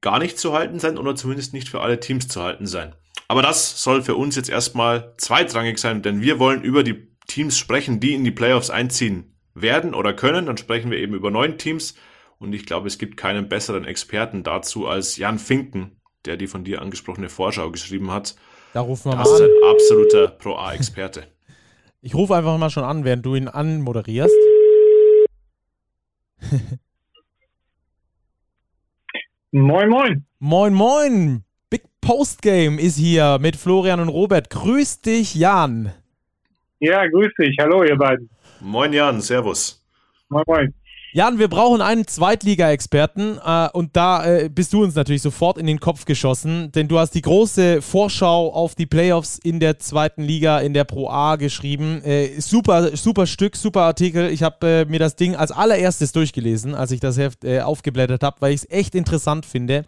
gar 0.00 0.18
nicht 0.18 0.38
zu 0.38 0.54
halten 0.54 0.78
sein 0.78 0.96
oder 0.96 1.14
zumindest 1.14 1.52
nicht 1.52 1.68
für 1.68 1.82
alle 1.82 2.00
Teams 2.00 2.26
zu 2.28 2.42
halten 2.42 2.66
sein. 2.66 2.96
Aber 3.28 3.42
das 3.42 3.82
soll 3.82 4.02
für 4.02 4.14
uns 4.14 4.34
jetzt 4.34 4.48
erstmal 4.48 5.14
zweitrangig 5.18 5.76
sein, 5.76 6.00
denn 6.00 6.22
wir 6.22 6.38
wollen 6.38 6.62
über 6.62 6.82
die 6.82 7.15
Teams 7.26 7.58
sprechen, 7.58 8.00
die 8.00 8.14
in 8.14 8.24
die 8.24 8.30
Playoffs 8.30 8.70
einziehen 8.70 9.36
werden 9.54 9.94
oder 9.94 10.12
können, 10.14 10.46
dann 10.46 10.56
sprechen 10.56 10.90
wir 10.90 10.98
eben 10.98 11.14
über 11.14 11.30
neun 11.30 11.58
Teams. 11.58 11.94
Und 12.38 12.52
ich 12.54 12.66
glaube, 12.66 12.88
es 12.88 12.98
gibt 12.98 13.16
keinen 13.16 13.48
besseren 13.48 13.84
Experten 13.84 14.42
dazu 14.42 14.86
als 14.86 15.16
Jan 15.16 15.38
Finken, 15.38 16.00
der 16.26 16.36
die 16.36 16.46
von 16.46 16.64
dir 16.64 16.82
angesprochene 16.82 17.28
Vorschau 17.28 17.70
geschrieben 17.70 18.10
hat. 18.10 18.36
Da 18.74 18.80
rufen 18.82 19.10
wir 19.10 19.16
das 19.16 19.28
mal 19.30 19.36
an. 19.36 19.42
ist 19.42 19.48
ein 19.48 19.70
absoluter 19.70 20.28
Pro-A-Experte. 20.28 21.26
ich 22.02 22.14
rufe 22.14 22.36
einfach 22.36 22.58
mal 22.58 22.68
schon 22.70 22.84
an, 22.84 23.04
während 23.04 23.24
du 23.24 23.34
ihn 23.34 23.48
anmoderierst. 23.48 24.34
moin, 29.50 29.88
moin. 29.88 30.26
Moin, 30.38 30.74
moin. 30.74 31.44
Big 31.70 31.84
Postgame 32.02 32.78
ist 32.80 32.96
hier 32.96 33.38
mit 33.40 33.56
Florian 33.56 34.00
und 34.00 34.10
Robert. 34.10 34.50
Grüß 34.50 35.00
dich, 35.00 35.34
Jan. 35.34 35.92
Ja, 36.80 37.06
grüß 37.06 37.32
dich. 37.38 37.56
Hallo, 37.60 37.84
ihr 37.84 37.96
beiden. 37.96 38.28
Moin 38.60 38.92
Jan, 38.92 39.20
Servus. 39.20 39.82
Moin, 40.28 40.44
moin. 40.46 40.74
Jan, 41.12 41.38
wir 41.38 41.48
brauchen 41.48 41.80
einen 41.80 42.06
Zweitliga-Experten 42.06 43.38
äh, 43.42 43.68
und 43.72 43.96
da 43.96 44.26
äh, 44.26 44.50
bist 44.50 44.74
du 44.74 44.82
uns 44.82 44.94
natürlich 44.94 45.22
sofort 45.22 45.56
in 45.56 45.66
den 45.66 45.80
Kopf 45.80 46.04
geschossen, 46.04 46.70
denn 46.72 46.88
du 46.88 46.98
hast 46.98 47.12
die 47.12 47.22
große 47.22 47.80
Vorschau 47.80 48.52
auf 48.52 48.74
die 48.74 48.84
Playoffs 48.84 49.38
in 49.38 49.58
der 49.58 49.78
zweiten 49.78 50.22
Liga 50.22 50.58
in 50.58 50.74
der 50.74 50.84
Pro 50.84 51.08
A 51.08 51.36
geschrieben. 51.36 52.02
Äh, 52.02 52.38
super, 52.40 52.94
super 52.96 53.26
Stück, 53.26 53.56
super 53.56 53.82
Artikel. 53.82 54.28
Ich 54.28 54.42
habe 54.42 54.66
äh, 54.66 54.84
mir 54.84 54.98
das 54.98 55.16
Ding 55.16 55.34
als 55.36 55.52
allererstes 55.52 56.12
durchgelesen, 56.12 56.74
als 56.74 56.90
ich 56.90 57.00
das 57.00 57.16
Heft 57.16 57.44
äh, 57.44 57.60
aufgeblättert 57.60 58.22
habe, 58.22 58.36
weil 58.40 58.52
ich 58.52 58.64
es 58.64 58.70
echt 58.70 58.94
interessant 58.94 59.46
finde. 59.46 59.86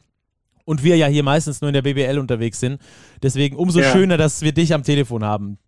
Und 0.65 0.83
wir 0.83 0.97
ja 0.97 1.09
hier 1.09 1.25
meistens 1.25 1.61
nur 1.61 1.69
in 1.69 1.75
der 1.75 1.83
BBL 1.83 2.19
unterwegs 2.19 2.61
sind. 2.61 2.81
Deswegen 3.23 3.57
umso 3.57 3.81
Ja. 3.81 3.93
schöner, 3.93 4.17
dass 4.17 4.41
wir 4.41 4.53
dich 4.53 4.73
am 4.73 4.83
Telefon 4.83 5.25
haben. 5.25 5.59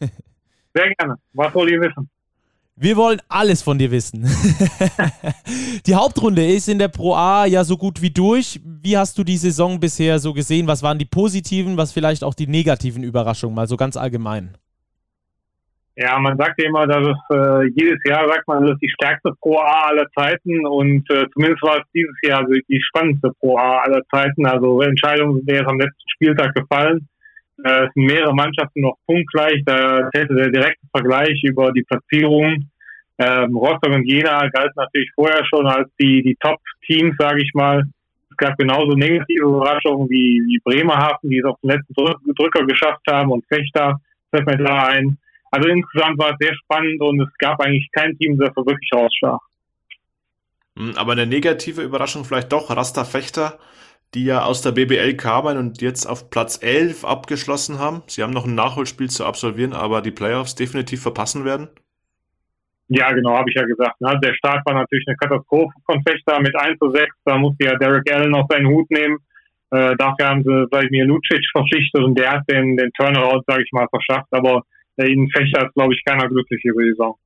Sehr 0.78 0.94
gerne. 0.94 1.16
Was 1.32 1.52
wollt 1.54 1.70
ihr 1.70 1.80
wissen? 1.80 2.08
Wir 2.76 2.96
wollen 2.96 3.20
alles 3.28 3.62
von 3.62 3.78
dir 3.78 3.90
wissen. 3.90 4.22
die 5.86 5.94
Hauptrunde 5.96 6.46
ist 6.46 6.68
in 6.68 6.78
der 6.78 6.86
Pro 6.86 7.14
A 7.14 7.46
ja 7.46 7.64
so 7.64 7.76
gut 7.76 8.00
wie 8.00 8.10
durch. 8.10 8.60
Wie 8.64 8.96
hast 8.96 9.18
du 9.18 9.24
die 9.24 9.36
Saison 9.36 9.80
bisher 9.80 10.20
so 10.20 10.32
gesehen? 10.32 10.68
Was 10.68 10.84
waren 10.84 10.96
die 10.96 11.04
positiven, 11.04 11.76
was 11.76 11.92
vielleicht 11.92 12.22
auch 12.22 12.34
die 12.34 12.46
negativen 12.46 13.02
Überraschungen, 13.02 13.56
mal 13.56 13.66
so 13.66 13.76
ganz 13.76 13.96
allgemein? 13.96 14.56
Ja, 15.96 16.16
man 16.20 16.36
sagt 16.36 16.62
ja 16.62 16.68
immer, 16.68 16.86
dass 16.86 17.08
es 17.08 17.36
äh, 17.36 17.66
jedes 17.74 17.98
Jahr 18.04 18.28
sagt 18.28 18.46
man, 18.46 18.62
das 18.62 18.74
ist 18.74 18.82
die 18.82 18.90
stärkste 18.90 19.32
Pro 19.40 19.58
A 19.58 19.88
aller 19.88 20.06
Zeiten 20.14 20.64
und 20.64 21.10
äh, 21.10 21.26
zumindest 21.32 21.60
war 21.64 21.78
es 21.78 21.84
dieses 21.92 22.14
Jahr 22.22 22.46
die 22.46 22.80
spannendste 22.80 23.32
Pro 23.40 23.58
A 23.58 23.78
aller 23.78 24.02
Zeiten. 24.12 24.46
Also 24.46 24.80
Entscheidungen 24.82 25.38
sind 25.38 25.50
erst 25.50 25.68
am 25.68 25.80
letzten 25.80 26.08
Spieltag 26.14 26.54
gefallen. 26.54 27.08
Äh, 27.64 27.86
es 27.86 27.94
sind 27.94 28.04
mehrere 28.04 28.34
Mannschaften 28.34 28.80
noch 28.80 28.96
punktgleich. 29.06 29.62
Da 29.64 30.08
zählte 30.10 30.34
der 30.34 30.50
direkte 30.50 30.86
Vergleich 30.92 31.40
über 31.44 31.72
die 31.72 31.82
Platzierung. 31.82 32.70
Ähm, 33.18 33.56
Rostock 33.56 33.92
und 33.92 34.04
Jena 34.04 34.48
galten 34.48 34.74
natürlich 34.76 35.10
vorher 35.14 35.44
schon 35.46 35.66
als 35.66 35.88
die, 36.00 36.22
die 36.22 36.36
Top-Teams, 36.40 37.16
sage 37.18 37.42
ich 37.42 37.52
mal. 37.54 37.82
Es 38.30 38.36
gab 38.36 38.56
genauso 38.56 38.92
negative 38.92 39.42
Überraschungen 39.42 40.08
wie, 40.08 40.40
wie 40.46 40.60
Bremerhaven, 40.62 41.28
die 41.28 41.38
es 41.38 41.44
auf 41.44 41.58
den 41.60 41.70
letzten 41.70 41.94
Drück 41.94 42.18
Drücker 42.36 42.64
geschafft 42.64 43.02
haben 43.10 43.32
und 43.32 43.44
Fechter 43.46 44.00
fällt 44.30 44.46
mir 44.46 44.58
da 44.58 44.86
ein. 44.86 45.18
Also 45.50 45.68
insgesamt 45.68 46.18
war 46.18 46.30
es 46.30 46.36
sehr 46.38 46.54
spannend 46.54 47.00
und 47.00 47.20
es 47.20 47.28
gab 47.38 47.60
eigentlich 47.60 47.88
kein 47.92 48.16
Team, 48.18 48.38
das 48.38 48.54
wirklich 48.54 48.90
rausstach. 48.94 49.40
Hm, 50.76 50.92
Aber 50.96 51.12
eine 51.12 51.26
negative 51.26 51.82
Überraschung 51.82 52.24
vielleicht 52.24 52.52
doch, 52.52 52.70
Rasta 52.70 53.04
Fechter, 53.04 53.58
die 54.14 54.24
ja 54.24 54.42
aus 54.42 54.62
der 54.62 54.72
BBL 54.72 55.14
kamen 55.14 55.58
und 55.58 55.82
jetzt 55.82 56.06
auf 56.06 56.30
Platz 56.30 56.62
11 56.62 57.04
abgeschlossen 57.04 57.78
haben. 57.78 58.02
Sie 58.06 58.22
haben 58.22 58.32
noch 58.32 58.46
ein 58.46 58.54
Nachholspiel 58.54 59.10
zu 59.10 59.24
absolvieren, 59.24 59.72
aber 59.72 60.00
die 60.00 60.10
Playoffs 60.10 60.54
definitiv 60.54 61.02
verpassen 61.02 61.44
werden. 61.44 61.68
Ja, 62.88 63.12
genau, 63.12 63.36
habe 63.36 63.50
ich 63.50 63.56
ja 63.56 63.66
gesagt. 63.66 64.00
Ne? 64.00 64.18
Der 64.24 64.32
Start 64.34 64.64
war 64.64 64.74
natürlich 64.74 65.04
eine 65.06 65.16
Katastrophe 65.16 65.72
von 65.84 66.02
Fechter 66.02 66.40
mit 66.40 66.56
1 66.58 66.78
zu 66.78 66.90
6. 66.90 67.06
Da 67.24 67.36
musste 67.36 67.66
ja 67.66 67.76
Derek 67.76 68.10
Allen 68.10 68.34
auf 68.34 68.46
seinen 68.48 68.66
Hut 68.66 68.90
nehmen. 68.90 69.18
Äh, 69.70 69.94
dafür 69.96 70.26
haben 70.26 70.42
sie 70.42 70.66
Vladimir 70.70 71.04
Lucic 71.04 71.44
verpflichtet 71.52 72.02
und 72.02 72.18
der 72.18 72.32
hat 72.32 72.42
den, 72.50 72.78
den 72.78 72.90
Turnaround, 72.92 73.44
sage 73.46 73.62
ich 73.62 73.72
mal, 73.72 73.86
verschafft. 73.90 74.28
Aber 74.30 74.62
äh, 74.96 75.12
in 75.12 75.28
Fechter 75.30 75.66
ist, 75.66 75.74
glaube 75.74 75.92
ich, 75.92 76.02
keiner 76.06 76.28
glücklich 76.28 76.64
über 76.64 76.82
die 76.82 76.90
Saison. 76.90 77.18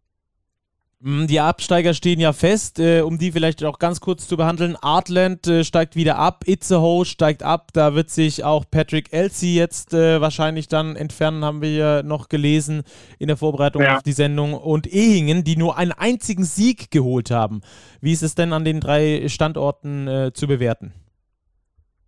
Mm, 1.04 1.26
Die 1.26 1.40
Absteiger 1.40 1.94
stehen 1.94 2.20
ja 2.20 2.32
fest, 2.32 2.78
äh, 2.78 3.00
um 3.00 3.18
die 3.18 3.32
vielleicht 3.32 3.64
auch 3.64 3.80
ganz 3.80 4.00
kurz 4.00 4.28
zu 4.28 4.36
behandeln. 4.36 4.76
Artland 4.80 5.46
äh, 5.48 5.64
steigt 5.64 5.96
wieder 5.96 6.16
ab, 6.16 6.44
Itzehoe 6.46 7.04
steigt 7.04 7.42
ab, 7.42 7.70
da 7.72 7.94
wird 7.94 8.08
sich 8.10 8.44
auch 8.44 8.64
Patrick 8.70 9.12
Elsie 9.12 9.56
jetzt 9.56 9.94
äh, 9.94 10.20
wahrscheinlich 10.20 10.68
dann 10.68 10.94
entfernen, 10.94 11.44
haben 11.44 11.60
wir 11.60 11.72
ja 11.72 12.02
noch 12.04 12.28
gelesen 12.28 12.82
in 13.18 13.26
der 13.26 13.36
Vorbereitung 13.36 13.82
Ja. 13.82 13.96
auf 13.96 14.02
die 14.04 14.12
Sendung. 14.12 14.54
Und 14.54 14.86
Ehingen, 14.86 15.42
die 15.42 15.56
nur 15.56 15.76
einen 15.76 15.92
einzigen 15.92 16.44
Sieg 16.44 16.90
geholt 16.92 17.30
haben. 17.32 17.62
Wie 18.00 18.12
ist 18.12 18.22
es 18.22 18.36
denn 18.36 18.52
an 18.52 18.64
den 18.64 18.78
drei 18.78 19.28
Standorten 19.28 20.06
äh, 20.06 20.32
zu 20.32 20.46
bewerten? 20.46 20.92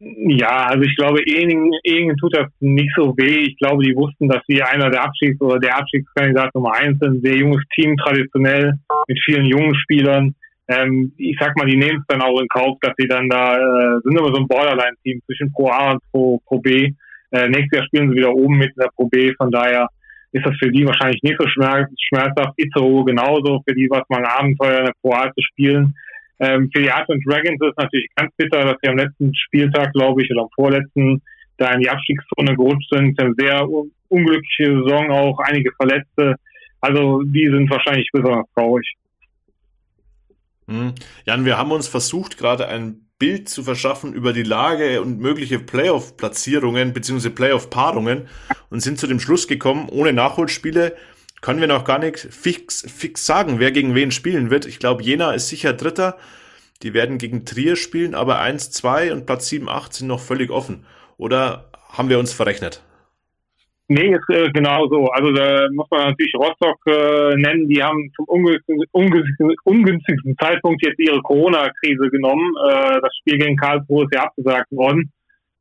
Ja, 0.05 0.67
also 0.67 0.83
ich 0.83 0.95
glaube, 0.97 1.23
Ehingen, 1.25 2.17
tut 2.19 2.37
das 2.37 2.49
nicht 2.61 2.93
so 2.95 3.17
weh. 3.17 3.47
Ich 3.47 3.57
glaube, 3.57 3.83
die 3.83 3.97
wussten, 3.97 4.29
dass 4.29 4.43
sie 4.47 4.63
einer 4.63 4.91
der 4.91 5.03
Abschieds- 5.03 5.41
oder 5.41 5.59
der 5.59 5.79
Abstiegskandidat 5.79 6.55
Nummer 6.55 6.75
eins 6.75 6.99
sind. 6.99 7.25
Sehr 7.25 7.37
junges 7.37 7.63
Team, 7.75 7.97
traditionell, 7.97 8.75
mit 9.09 9.19
vielen 9.25 9.47
jungen 9.47 9.75
Spielern. 9.75 10.35
Ähm, 10.69 11.13
ich 11.17 11.37
sag 11.41 11.57
mal, 11.57 11.67
die 11.67 11.77
nehmen 11.77 12.01
es 12.01 12.07
dann 12.09 12.23
auch 12.23 12.39
in 12.39 12.49
Kauf, 12.49 12.77
dass 12.83 12.93
sie 12.99 13.09
dann 13.09 13.29
da, 13.29 13.57
äh, 13.57 14.01
sind 14.03 14.19
aber 14.19 14.33
so 14.33 14.41
ein 14.41 14.49
Borderline-Team 14.49 15.21
zwischen 15.27 15.53
Pro 15.53 15.71
A 15.71 15.93
und 15.93 16.03
Pro, 16.11 16.41
Pro 16.47 16.59
B. 16.59 16.93
Äh, 17.31 17.49
nächstes 17.49 17.79
Jahr 17.79 17.87
spielen 17.87 18.11
sie 18.11 18.17
wieder 18.17 18.35
oben 18.35 18.59
mit 18.59 18.69
in 18.69 18.83
der 18.83 18.91
Pro 18.95 19.09
B, 19.09 19.33
von 19.35 19.51
daher 19.51 19.89
ist 20.33 20.45
das 20.45 20.55
für 20.59 20.71
die 20.71 20.87
wahrscheinlich 20.87 21.23
nicht 21.23 21.37
so 21.39 21.47
schmerz, 21.49 21.89
schmerzhaft. 22.09 22.55
Itzehoe 22.57 23.05
genauso, 23.05 23.63
für 23.67 23.75
die 23.75 23.89
war 23.89 24.03
es 24.03 24.09
mal 24.09 24.19
ein 24.19 24.27
Abenteuer 24.27 24.81
in 24.81 24.87
der 24.87 24.95
Pro 25.01 25.13
A 25.13 25.33
zu 25.33 25.41
spielen. 25.41 25.95
Ähm, 26.41 26.71
für 26.75 26.83
die 26.83 26.91
Art 26.91 27.09
und 27.09 27.23
Dragons 27.27 27.61
ist 27.61 27.71
es 27.71 27.77
natürlich 27.77 28.09
ganz 28.17 28.33
bitter, 28.37 28.65
dass 28.65 28.77
sie 28.83 28.89
am 28.89 28.97
letzten 28.97 29.35
Spieltag, 29.35 29.93
glaube 29.93 30.23
ich, 30.23 30.31
oder 30.31 30.43
am 30.43 30.49
vorletzten, 30.55 31.23
da 31.57 31.73
in 31.73 31.81
die 31.81 31.91
Abstiegszone 31.91 32.57
gerutscht 32.57 32.91
sind. 32.91 33.19
Eine 33.21 33.35
sehr 33.37 33.69
un 33.69 33.91
unglückliche 34.09 34.81
Saison 34.81 35.11
auch, 35.11 35.39
einige 35.41 35.73
Verletzte. 35.73 36.37
Also 36.81 37.23
die 37.23 37.49
sind 37.51 37.69
wahrscheinlich 37.71 38.09
besonders 38.13 38.47
traurig. 38.55 38.95
Hm. 40.69 40.95
Jan, 41.27 41.45
wir 41.45 41.59
haben 41.59 41.73
uns 41.73 41.89
versucht, 41.89 42.39
gerade 42.39 42.69
ein 42.69 43.05
Bild 43.19 43.49
zu 43.49 43.63
verschaffen 43.63 44.13
über 44.13 44.33
die 44.33 44.43
Lage 44.43 45.01
und 45.01 45.21
mögliche 45.21 45.59
Playoff-Platzierungen 45.59 46.93
bzw. 46.93 47.31
Playoff-Paarungen 47.31 48.29
und 48.71 48.81
sind 48.81 48.99
zu 48.99 49.07
dem 49.07 49.21
Schluss 49.21 49.49
gekommen, 49.49 49.89
ohne 49.89 50.13
Nachholspiele 50.13 50.95
können 51.45 51.61
wir 51.61 51.69
noch 51.69 51.85
gar 51.85 51.99
nicht 51.99 52.17
fix, 52.19 52.91
fix 52.91 53.27
sagen, 53.27 53.61
wer 53.61 53.71
gegen 53.71 53.95
wen 53.95 54.11
spielen 54.13 54.49
wird. 54.49 54.65
Ich 54.65 54.79
glaube, 54.79 55.03
Jena 55.03 55.33
ist 55.33 55.51
sicher 55.51 55.75
Dritter. 55.75 56.17
Die 56.83 56.95
werden 56.95 57.19
gegen 57.19 57.45
Trier 57.45 57.77
spielen, 57.77 58.15
aber 58.15 58.41
1, 58.41 58.71
2 58.71 59.13
und 59.13 59.27
Platz 59.27 59.51
7, 59.51 59.69
8 59.69 59.93
sind 59.93 60.09
noch 60.09 60.21
völlig 60.21 60.51
offen. 60.51 60.87
Oder 61.19 61.67
haben 61.93 62.09
wir 62.09 62.19
uns 62.19 62.33
verrechnet? 62.33 62.83
Nee, 63.89 64.15
ist 64.15 64.27
äh, 64.31 64.51
genau 64.53 64.89
so. 64.89 65.09
Also 65.09 65.33
da 65.33 65.69
muss 65.71 65.87
man 65.91 66.09
natürlich 66.09 66.33
Rostock 66.35 66.79
äh, 66.87 67.37
nennen. 67.37 67.69
Die 67.69 67.83
haben 67.83 68.11
zum 68.17 68.25
ungünstigsten, 69.65 70.35
Zeitpunkt 70.41 70.83
jetzt 70.83 70.99
ihre 70.99 71.21
Corona-Krise 71.21 72.09
genommen. 72.09 72.55
Äh, 72.71 73.03
das 73.03 73.15
Spiel 73.21 73.37
gegen 73.37 73.57
Karlsruhe 73.57 74.05
ist 74.05 74.15
ja 74.15 74.23
abgesagt 74.23 74.73
worden. 74.73 75.13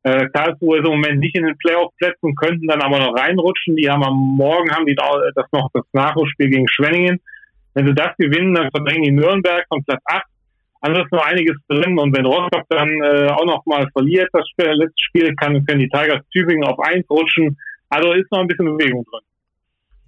Äh, 0.04 0.28
Karlsruhe 0.32 0.78
ist 0.78 0.84
im 0.84 0.92
Moment 0.92 1.18
nicht 1.20 1.34
in 1.36 1.44
den 1.46 1.56
Playoff-Plätzen, 1.58 2.34
könnten 2.36 2.66
dann 2.68 2.82
aber 2.82 2.98
noch 2.98 3.16
reinrutschen. 3.18 3.74
Die 3.76 3.88
haben 3.88 4.04
am 4.04 4.14
Morgen 4.36 4.70
haben 4.70 4.86
die 4.86 4.94
da- 4.94 5.20
das 5.34 5.46
noch 5.52 5.70
das 5.72 5.84
Nachholspiel 5.92 6.50
gegen 6.50 6.68
Schwenningen. 6.68 7.20
Wenn 7.72 7.86
sie 7.86 7.94
das 7.94 8.14
gewinnen, 8.18 8.54
dann 8.54 8.70
verdrängen 8.70 9.02
die 9.02 9.10
Nürnberg 9.12 9.64
von 9.68 9.82
Platz 9.84 10.02
8. 10.04 10.22
Also 10.82 11.02
ist 11.02 11.10
noch 11.12 11.24
einiges 11.24 11.56
drin 11.68 11.98
und 11.98 12.14
wenn 12.14 12.26
Rostock 12.26 12.64
dann 12.68 12.88
äh, 13.02 13.28
auch 13.28 13.46
noch 13.46 13.64
mal 13.64 13.88
verliert, 13.92 14.28
das 14.34 14.44
letzte 14.58 15.02
Spiel, 15.02 15.34
kann, 15.36 15.64
können 15.64 15.80
die 15.80 15.88
Tigers 15.88 16.22
Tübingen 16.30 16.64
auf 16.64 16.78
1 16.78 17.08
rutschen. 17.08 17.56
Also 17.88 18.12
ist 18.12 18.30
noch 18.30 18.40
ein 18.40 18.46
bisschen 18.48 18.66
Bewegung 18.76 19.04
drin. 19.10 19.20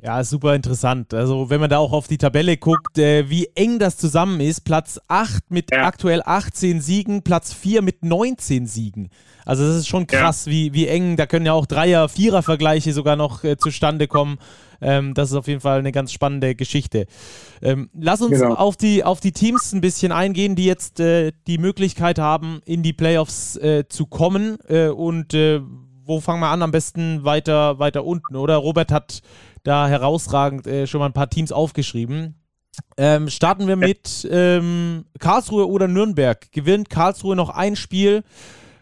Ja, 0.02 0.22
super 0.22 0.54
interessant. 0.54 1.14
Also, 1.14 1.48
wenn 1.48 1.58
man 1.60 1.70
da 1.70 1.78
auch 1.78 1.92
auf 1.92 2.06
die 2.06 2.18
Tabelle 2.18 2.56
guckt, 2.58 2.98
äh, 2.98 3.28
wie 3.30 3.48
eng 3.54 3.78
das 3.78 3.96
zusammen 3.96 4.40
ist. 4.40 4.60
Platz 4.60 5.00
8 5.08 5.50
mit 5.50 5.70
Ja. 5.72 5.84
aktuell 5.86 6.22
18 6.24 6.80
Siegen, 6.82 7.22
Platz 7.22 7.52
4 7.54 7.80
mit 7.82 8.04
19 8.04 8.66
Siegen. 8.66 9.08
Also, 9.46 9.66
das 9.66 9.76
ist 9.76 9.88
schon 9.88 10.06
krass, 10.06 10.46
wie, 10.46 10.74
wie 10.74 10.86
eng. 10.86 11.16
Da 11.16 11.26
können 11.26 11.46
ja 11.46 11.54
auch 11.54 11.66
Dreier-, 11.66 12.08
Vierer-Vergleiche 12.10 12.92
sogar 12.92 13.16
noch 13.16 13.42
äh, 13.42 13.56
zustande 13.56 14.06
kommen. 14.06 14.38
Ähm, 14.82 15.14
das 15.14 15.30
ist 15.30 15.34
auf 15.36 15.48
jeden 15.48 15.60
Fall 15.62 15.78
eine 15.78 15.92
ganz 15.92 16.12
spannende 16.12 16.54
Geschichte. 16.54 17.06
Ähm, 17.62 17.88
lass 17.98 18.20
uns 18.20 18.38
Genau. 18.38 18.54
auf, 18.54 18.76
die, 18.76 19.02
auf 19.02 19.20
die 19.20 19.32
Teams 19.32 19.72
ein 19.72 19.80
bisschen 19.80 20.12
eingehen, 20.12 20.56
die 20.56 20.66
jetzt 20.66 21.00
äh, 21.00 21.32
die 21.46 21.56
Möglichkeit 21.56 22.18
haben, 22.18 22.60
in 22.66 22.82
die 22.82 22.92
Playoffs 22.92 23.56
äh, 23.56 23.84
zu 23.88 24.04
kommen. 24.04 24.58
Äh, 24.68 24.88
und 24.88 25.32
äh, 25.32 25.62
wo 26.04 26.20
fangen 26.20 26.40
wir 26.40 26.48
an? 26.50 26.60
Am 26.62 26.70
besten 26.70 27.24
weiter, 27.24 27.78
weiter 27.78 28.04
unten, 28.04 28.36
oder? 28.36 28.56
Robert 28.56 28.92
hat 28.92 29.22
da 29.66 29.88
herausragend 29.88 30.66
äh, 30.66 30.86
schon 30.86 31.00
mal 31.00 31.06
ein 31.06 31.12
paar 31.12 31.30
Teams 31.30 31.52
aufgeschrieben. 31.52 32.34
Ähm, 32.98 33.28
starten 33.28 33.66
wir 33.66 33.76
mit 33.76 34.28
ähm, 34.30 35.06
Karlsruhe 35.18 35.66
oder 35.66 35.88
Nürnberg. 35.88 36.52
Gewinnt 36.52 36.90
Karlsruhe 36.90 37.34
noch 37.34 37.50
ein 37.50 37.74
Spiel, 37.74 38.22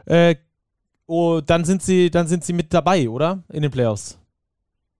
äh, 0.06 0.34
oh, 1.06 1.40
dann, 1.44 1.64
sind 1.64 1.82
sie, 1.82 2.10
dann 2.10 2.26
sind 2.26 2.44
sie 2.44 2.52
mit 2.52 2.74
dabei, 2.74 3.08
oder? 3.08 3.44
In 3.52 3.62
den 3.62 3.70
Playoffs. 3.70 4.20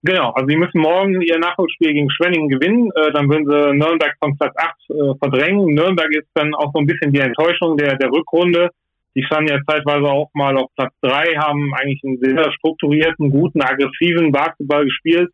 Genau, 0.03 0.31
also 0.31 0.47
sie 0.47 0.55
müssen 0.55 0.81
morgen 0.81 1.19
ihr 1.21 1.39
Nachholspiel 1.39 1.93
gegen 1.93 2.11
Schwenningen 2.11 2.47
gewinnen, 2.47 2.91
äh, 2.95 3.11
dann 3.11 3.27
würden 3.27 3.45
sie 3.49 3.77
Nürnberg 3.77 4.15
von 4.19 4.37
Platz 4.37 4.53
8 4.55 4.75
äh, 4.89 4.93
verdrängen. 5.17 5.73
Nürnberg 5.73 6.11
ist 6.11 6.29
dann 6.35 6.53
auch 6.53 6.71
so 6.73 6.79
ein 6.79 6.85
bisschen 6.85 7.11
die 7.11 7.19
Enttäuschung 7.19 7.75
der, 7.75 7.95
der 7.97 8.11
Rückrunde. 8.11 8.69
Die 9.15 9.23
standen 9.23 9.51
ja 9.51 9.59
zeitweise 9.65 10.05
auch 10.05 10.29
mal 10.33 10.55
auf 10.57 10.69
Platz 10.75 10.93
3, 11.01 11.37
haben 11.37 11.73
eigentlich 11.73 12.01
einen 12.03 12.19
sehr 12.19 12.51
strukturierten, 12.51 13.31
guten, 13.31 13.61
aggressiven 13.61 14.31
Basketball 14.31 14.85
gespielt. 14.85 15.31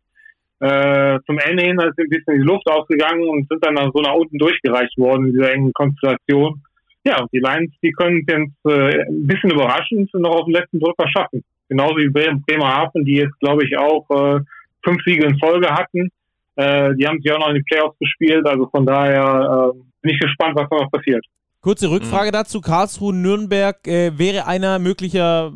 Äh, 0.62 1.18
zum 1.26 1.38
Ende 1.38 1.64
hin 1.64 1.76
ist 1.80 1.98
ein 1.98 2.08
bisschen 2.08 2.36
die 2.38 2.46
Luft 2.46 2.68
ausgegangen 2.68 3.28
und 3.28 3.48
sind 3.48 3.64
dann 3.64 3.74
so 3.92 4.00
nach 4.00 4.14
unten 4.14 4.38
durchgereicht 4.38 4.96
worden 4.96 5.26
in 5.26 5.32
dieser 5.32 5.52
engen 5.52 5.72
Konstellation. 5.72 6.62
Ja, 7.04 7.20
und 7.20 7.32
die 7.32 7.40
Lions, 7.40 7.72
die 7.82 7.90
können 7.90 8.24
es 8.24 8.32
jetzt 8.32 8.72
äh, 8.72 9.02
ein 9.08 9.26
bisschen 9.26 9.50
überraschend 9.50 10.08
noch 10.14 10.36
auf 10.36 10.44
den 10.44 10.54
letzten 10.54 10.78
Drücker 10.78 11.08
schaffen. 11.08 11.42
Genauso 11.68 11.96
wie 11.96 12.06
Bre- 12.06 12.40
Bremerhaven, 12.46 13.04
die 13.04 13.16
jetzt, 13.16 13.36
glaube 13.40 13.64
ich, 13.64 13.76
auch 13.76 14.06
äh, 14.10 14.40
fünf 14.84 15.02
Siege 15.04 15.26
in 15.26 15.36
Folge 15.40 15.68
hatten. 15.68 16.10
Äh, 16.54 16.94
die 16.94 17.08
haben 17.08 17.20
sich 17.20 17.32
auch 17.32 17.40
noch 17.40 17.48
in 17.48 17.56
die 17.56 17.64
Playoffs 17.68 17.98
gespielt, 17.98 18.46
also 18.46 18.68
von 18.68 18.86
daher, 18.86 19.72
äh, 19.74 19.78
bin 20.02 20.14
ich 20.14 20.20
gespannt, 20.20 20.54
was 20.54 20.68
da 20.70 20.76
noch 20.76 20.92
passiert. 20.92 21.24
Kurze 21.60 21.90
Rückfrage 21.90 22.28
mhm. 22.28 22.32
dazu. 22.32 22.60
Karlsruhe, 22.60 23.14
Nürnberg 23.14 23.84
äh, 23.88 24.16
wäre 24.16 24.46
einer 24.46 24.78
möglicher 24.78 25.52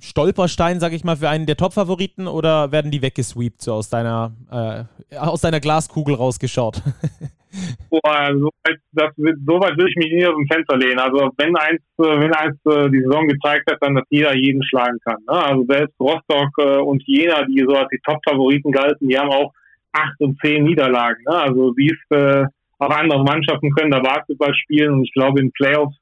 Stolperstein, 0.00 0.80
sag 0.80 0.92
ich 0.92 1.04
mal, 1.04 1.16
für 1.16 1.28
einen 1.28 1.46
der 1.46 1.56
Top-Favoriten 1.56 2.26
oder 2.26 2.72
werden 2.72 2.90
die 2.90 3.02
weggesweept, 3.02 3.62
so 3.62 3.74
aus 3.74 3.90
deiner, 3.90 4.32
äh, 4.50 5.16
aus 5.16 5.42
deiner 5.42 5.60
Glaskugel 5.60 6.14
rausgeschaut? 6.14 6.82
Boah, 7.90 8.30
so 8.32 8.48
weit, 8.64 8.78
das, 8.92 9.12
so 9.16 9.60
weit 9.60 9.76
will 9.76 9.88
ich 9.88 9.96
mich 9.96 10.12
nicht 10.12 10.26
aus 10.26 10.36
dem 10.36 10.46
Fenster 10.46 10.76
lehnen. 10.76 11.00
Also 11.00 11.30
wenn 11.36 11.56
eins, 11.56 11.80
äh, 11.98 12.20
wenn 12.20 12.32
eins 12.32 12.56
äh, 12.64 12.88
die 12.90 13.02
Saison 13.02 13.26
gezeigt 13.26 13.70
hat, 13.70 13.78
dann, 13.80 13.96
dass 13.96 14.04
jeder 14.08 14.34
jeden 14.34 14.62
schlagen 14.62 14.98
kann. 15.04 15.18
Ne? 15.28 15.44
Also 15.44 15.64
selbst 15.68 15.98
Rostock 15.98 16.50
äh, 16.58 16.78
und 16.78 17.02
Jena, 17.06 17.44
die 17.44 17.64
so 17.68 17.74
als 17.74 17.88
die 17.88 18.00
Top-Favoriten 18.04 18.70
galten, 18.70 19.08
die 19.08 19.18
haben 19.18 19.30
auch 19.30 19.52
acht 19.92 20.20
und 20.20 20.38
zehn 20.40 20.64
Niederlagen. 20.64 21.22
Ne? 21.28 21.34
Also 21.34 21.76
wie 21.76 21.90
es 21.90 22.16
äh, 22.16 22.46
auch 22.78 22.90
andere 22.90 23.24
Mannschaften 23.24 23.70
können 23.72 23.90
da 23.90 23.98
Basketball 23.98 24.54
spielen 24.54 24.94
und 24.94 25.04
ich 25.04 25.12
glaube 25.12 25.40
in 25.40 25.52
Playoffs 25.52 25.96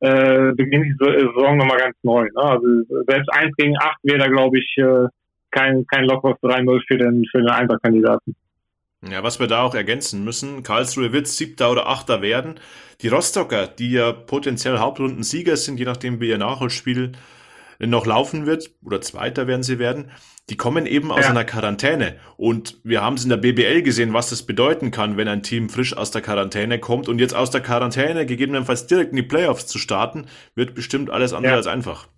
äh, 0.00 0.52
beginnt 0.52 0.86
die 0.86 0.96
Saison 0.98 1.56
nochmal 1.56 1.78
ganz 1.78 1.96
neu. 2.02 2.24
Ne? 2.24 2.42
Also 2.42 2.66
selbst 3.06 3.32
1 3.32 3.56
gegen 3.56 3.76
8 3.78 3.98
wäre 4.02 4.18
da, 4.18 4.26
glaube 4.28 4.58
ich, 4.58 4.74
äh, 4.78 5.08
kein, 5.50 5.86
kein 5.86 6.04
lockeres 6.04 6.38
3-0 6.42 6.80
für 6.86 6.98
den, 6.98 7.24
für 7.30 7.38
den 7.38 7.50
Eintracht-Kandidaten. 7.50 8.34
Ja, 9.08 9.22
was 9.22 9.40
wir 9.40 9.46
da 9.46 9.62
auch 9.62 9.74
ergänzen 9.74 10.24
müssen, 10.24 10.62
Karlsruhe 10.62 11.12
wird 11.12 11.26
Siebter 11.26 11.70
oder 11.70 11.88
Achter 11.88 12.20
werden. 12.20 12.60
Die 13.00 13.08
Rostocker, 13.08 13.66
die 13.66 13.92
ja 13.92 14.12
potenziell 14.12 14.78
Hauptrundensieger 14.78 15.56
sind, 15.56 15.78
je 15.78 15.86
nachdem 15.86 16.20
wie 16.20 16.28
ihr 16.28 16.36
Nachholspiel 16.36 17.12
noch 17.88 18.06
laufen 18.06 18.46
wird, 18.46 18.70
oder 18.84 19.00
Zweiter 19.00 19.46
werden 19.46 19.62
sie 19.62 19.78
werden, 19.78 20.10
die 20.50 20.56
kommen 20.56 20.86
eben 20.86 21.12
aus 21.12 21.24
ja. 21.24 21.30
einer 21.30 21.44
Quarantäne. 21.44 22.16
Und 22.36 22.78
wir 22.84 23.02
haben 23.02 23.14
es 23.14 23.24
in 23.24 23.30
der 23.30 23.36
BBL 23.36 23.82
gesehen, 23.82 24.12
was 24.12 24.30
das 24.30 24.44
bedeuten 24.44 24.90
kann, 24.90 25.16
wenn 25.16 25.28
ein 25.28 25.42
Team 25.42 25.68
frisch 25.70 25.96
aus 25.96 26.10
der 26.10 26.22
Quarantäne 26.22 26.78
kommt. 26.78 27.08
Und 27.08 27.20
jetzt 27.20 27.34
aus 27.34 27.50
der 27.50 27.60
Quarantäne 27.60 28.26
gegebenenfalls 28.26 28.86
direkt 28.86 29.10
in 29.10 29.16
die 29.16 29.22
Playoffs 29.22 29.66
zu 29.66 29.78
starten, 29.78 30.26
wird 30.54 30.74
bestimmt 30.74 31.10
alles 31.10 31.32
andere 31.32 31.52
ja. 31.52 31.56
als 31.56 31.66
einfach. 31.66 32.08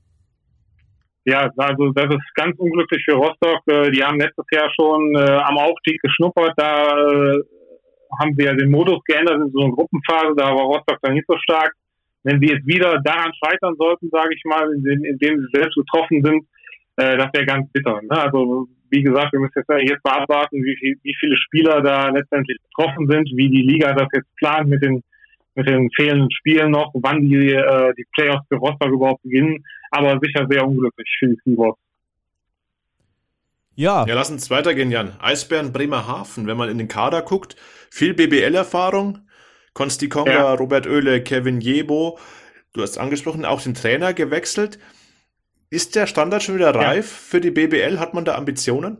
Ja, 1.25 1.51
also 1.57 1.91
das 1.93 2.07
ist 2.07 2.35
ganz 2.35 2.59
unglücklich 2.59 3.05
für 3.05 3.15
Rostock. 3.15 3.61
Äh, 3.67 3.91
die 3.93 4.03
haben 4.03 4.19
letztes 4.19 4.47
Jahr 4.51 4.69
schon 4.75 5.15
äh, 5.15 5.21
am 5.21 5.57
Aufstieg 5.59 6.01
geschnuppert. 6.03 6.53
Da 6.57 6.87
äh, 6.87 7.43
haben 8.19 8.35
sie 8.37 8.45
ja 8.45 8.55
den 8.55 8.71
Modus 8.71 8.99
geändert 9.05 9.37
in 9.37 9.53
so 9.53 9.61
einer 9.61 9.73
Gruppenphase. 9.73 10.35
Da 10.37 10.47
war 10.47 10.65
Rostock 10.65 10.99
dann 11.03 11.15
nicht 11.15 11.27
so 11.29 11.37
stark. 11.39 11.73
Wenn 12.25 12.41
sie 12.41 12.49
jetzt 12.49 12.67
wieder 12.67 13.01
daran 13.03 13.33
scheitern 13.45 13.75
sollten, 13.77 14.09
sage 14.11 14.35
ich 14.35 14.43
mal, 14.45 14.73
indem, 14.75 15.05
indem 15.05 15.41
sie 15.41 15.49
selbst 15.53 15.75
getroffen 15.75 16.23
sind, 16.23 16.47
äh, 16.97 17.17
das 17.17 17.33
wäre 17.33 17.47
ganz 17.47 17.71
bitter. 17.73 18.01
Ne? 18.03 18.11
Also 18.11 18.69
wie 18.91 19.03
gesagt, 19.03 19.33
wir 19.33 19.41
müssen 19.41 19.55
jetzt, 19.57 19.91
jetzt 19.91 20.05
mal 20.05 20.23
abwarten, 20.23 20.63
wie, 20.63 20.77
viel, 20.77 20.97
wie 21.03 21.17
viele 21.19 21.37
Spieler 21.37 21.81
da 21.81 22.09
letztendlich 22.11 22.59
betroffen 22.69 23.09
sind, 23.09 23.29
wie 23.35 23.49
die 23.49 23.63
Liga 23.63 23.93
das 23.95 24.09
jetzt 24.13 24.35
plant 24.37 24.69
mit 24.69 24.83
den 24.83 25.03
mit 25.55 25.69
den 25.69 25.91
fehlenden 25.95 26.31
Spielen 26.31 26.71
noch, 26.71 26.91
wann 26.95 27.21
die, 27.21 27.53
äh, 27.53 27.95
die 27.97 28.07
Playoffs 28.15 28.47
für 28.49 28.57
Rostock 28.57 28.91
überhaupt 28.91 29.23
beginnen, 29.23 29.65
aber 29.91 30.19
sicher 30.21 30.47
sehr 30.49 30.67
unglücklich 30.67 31.09
für 31.19 31.29
die 31.29 31.39
Seahawks. 31.45 31.79
Ja. 33.75 34.07
Ja, 34.07 34.15
lass 34.15 34.31
uns 34.31 34.51
weitergehen, 34.51 34.91
Jan. 34.91 35.13
Eisbären 35.21 35.73
Bremerhaven, 35.73 36.47
wenn 36.47 36.57
man 36.57 36.69
in 36.69 36.79
den 36.79 36.89
Kader 36.89 37.23
guckt, 37.23 37.57
viel 37.91 38.15
BBL-Erfahrung, 38.15 39.19
Konsti 39.75 40.09
Konga, 40.09 40.33
ja. 40.33 40.55
Robert 40.55 40.87
Oehle, 40.87 41.23
Kevin 41.23 41.61
Jebo, 41.61 42.19
du 42.73 42.83
hast 42.83 42.99
angesprochen, 42.99 43.45
auch 43.45 43.61
den 43.61 43.75
Trainer 43.75 44.13
gewechselt. 44.13 44.79
Ist 45.71 45.97
der 45.97 46.07
Standard 46.07 46.43
schon 46.43 46.57
wieder 46.57 46.75
reif 46.75 46.97
ja. 46.97 47.03
für 47.03 47.41
die 47.41 47.51
BBL? 47.51 47.99
Hat 47.99 48.13
man 48.13 48.25
da 48.25 48.35
Ambitionen? 48.35 48.99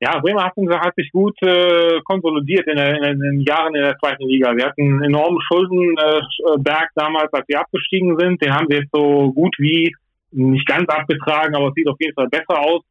ja, 0.00 0.18
Bremerhaven 0.18 0.68
hat 0.78 0.94
sich 0.94 1.10
gut 1.10 1.36
äh, 1.42 2.00
konsolidiert 2.04 2.66
in, 2.66 2.76
der, 2.76 3.02
in, 3.02 3.18
den 3.18 3.40
Jahren 3.40 3.74
in 3.74 3.82
der 3.82 3.96
zweiten 3.98 4.28
Liga. 4.28 4.52
Sie 4.56 4.64
hatten 4.64 4.82
einen 4.82 5.04
enormen 5.04 5.40
Schuldenberg 5.40 6.90
damals, 6.94 7.32
als 7.32 7.46
sie 7.48 7.56
abgestiegen 7.56 8.18
sind. 8.18 8.42
Den 8.42 8.54
haben 8.54 8.66
sie 8.68 8.76
jetzt 8.76 8.90
so 8.92 9.32
gut 9.32 9.54
wie 9.58 9.94
nicht 10.32 10.66
ganz 10.66 10.86
abgetragen, 10.88 11.54
aber 11.56 11.68
es 11.68 11.74
sieht 11.74 11.88
auf 11.88 11.96
jeden 11.98 12.14
Fall 12.14 12.28
besser 12.28 12.60
aus. 12.60 12.82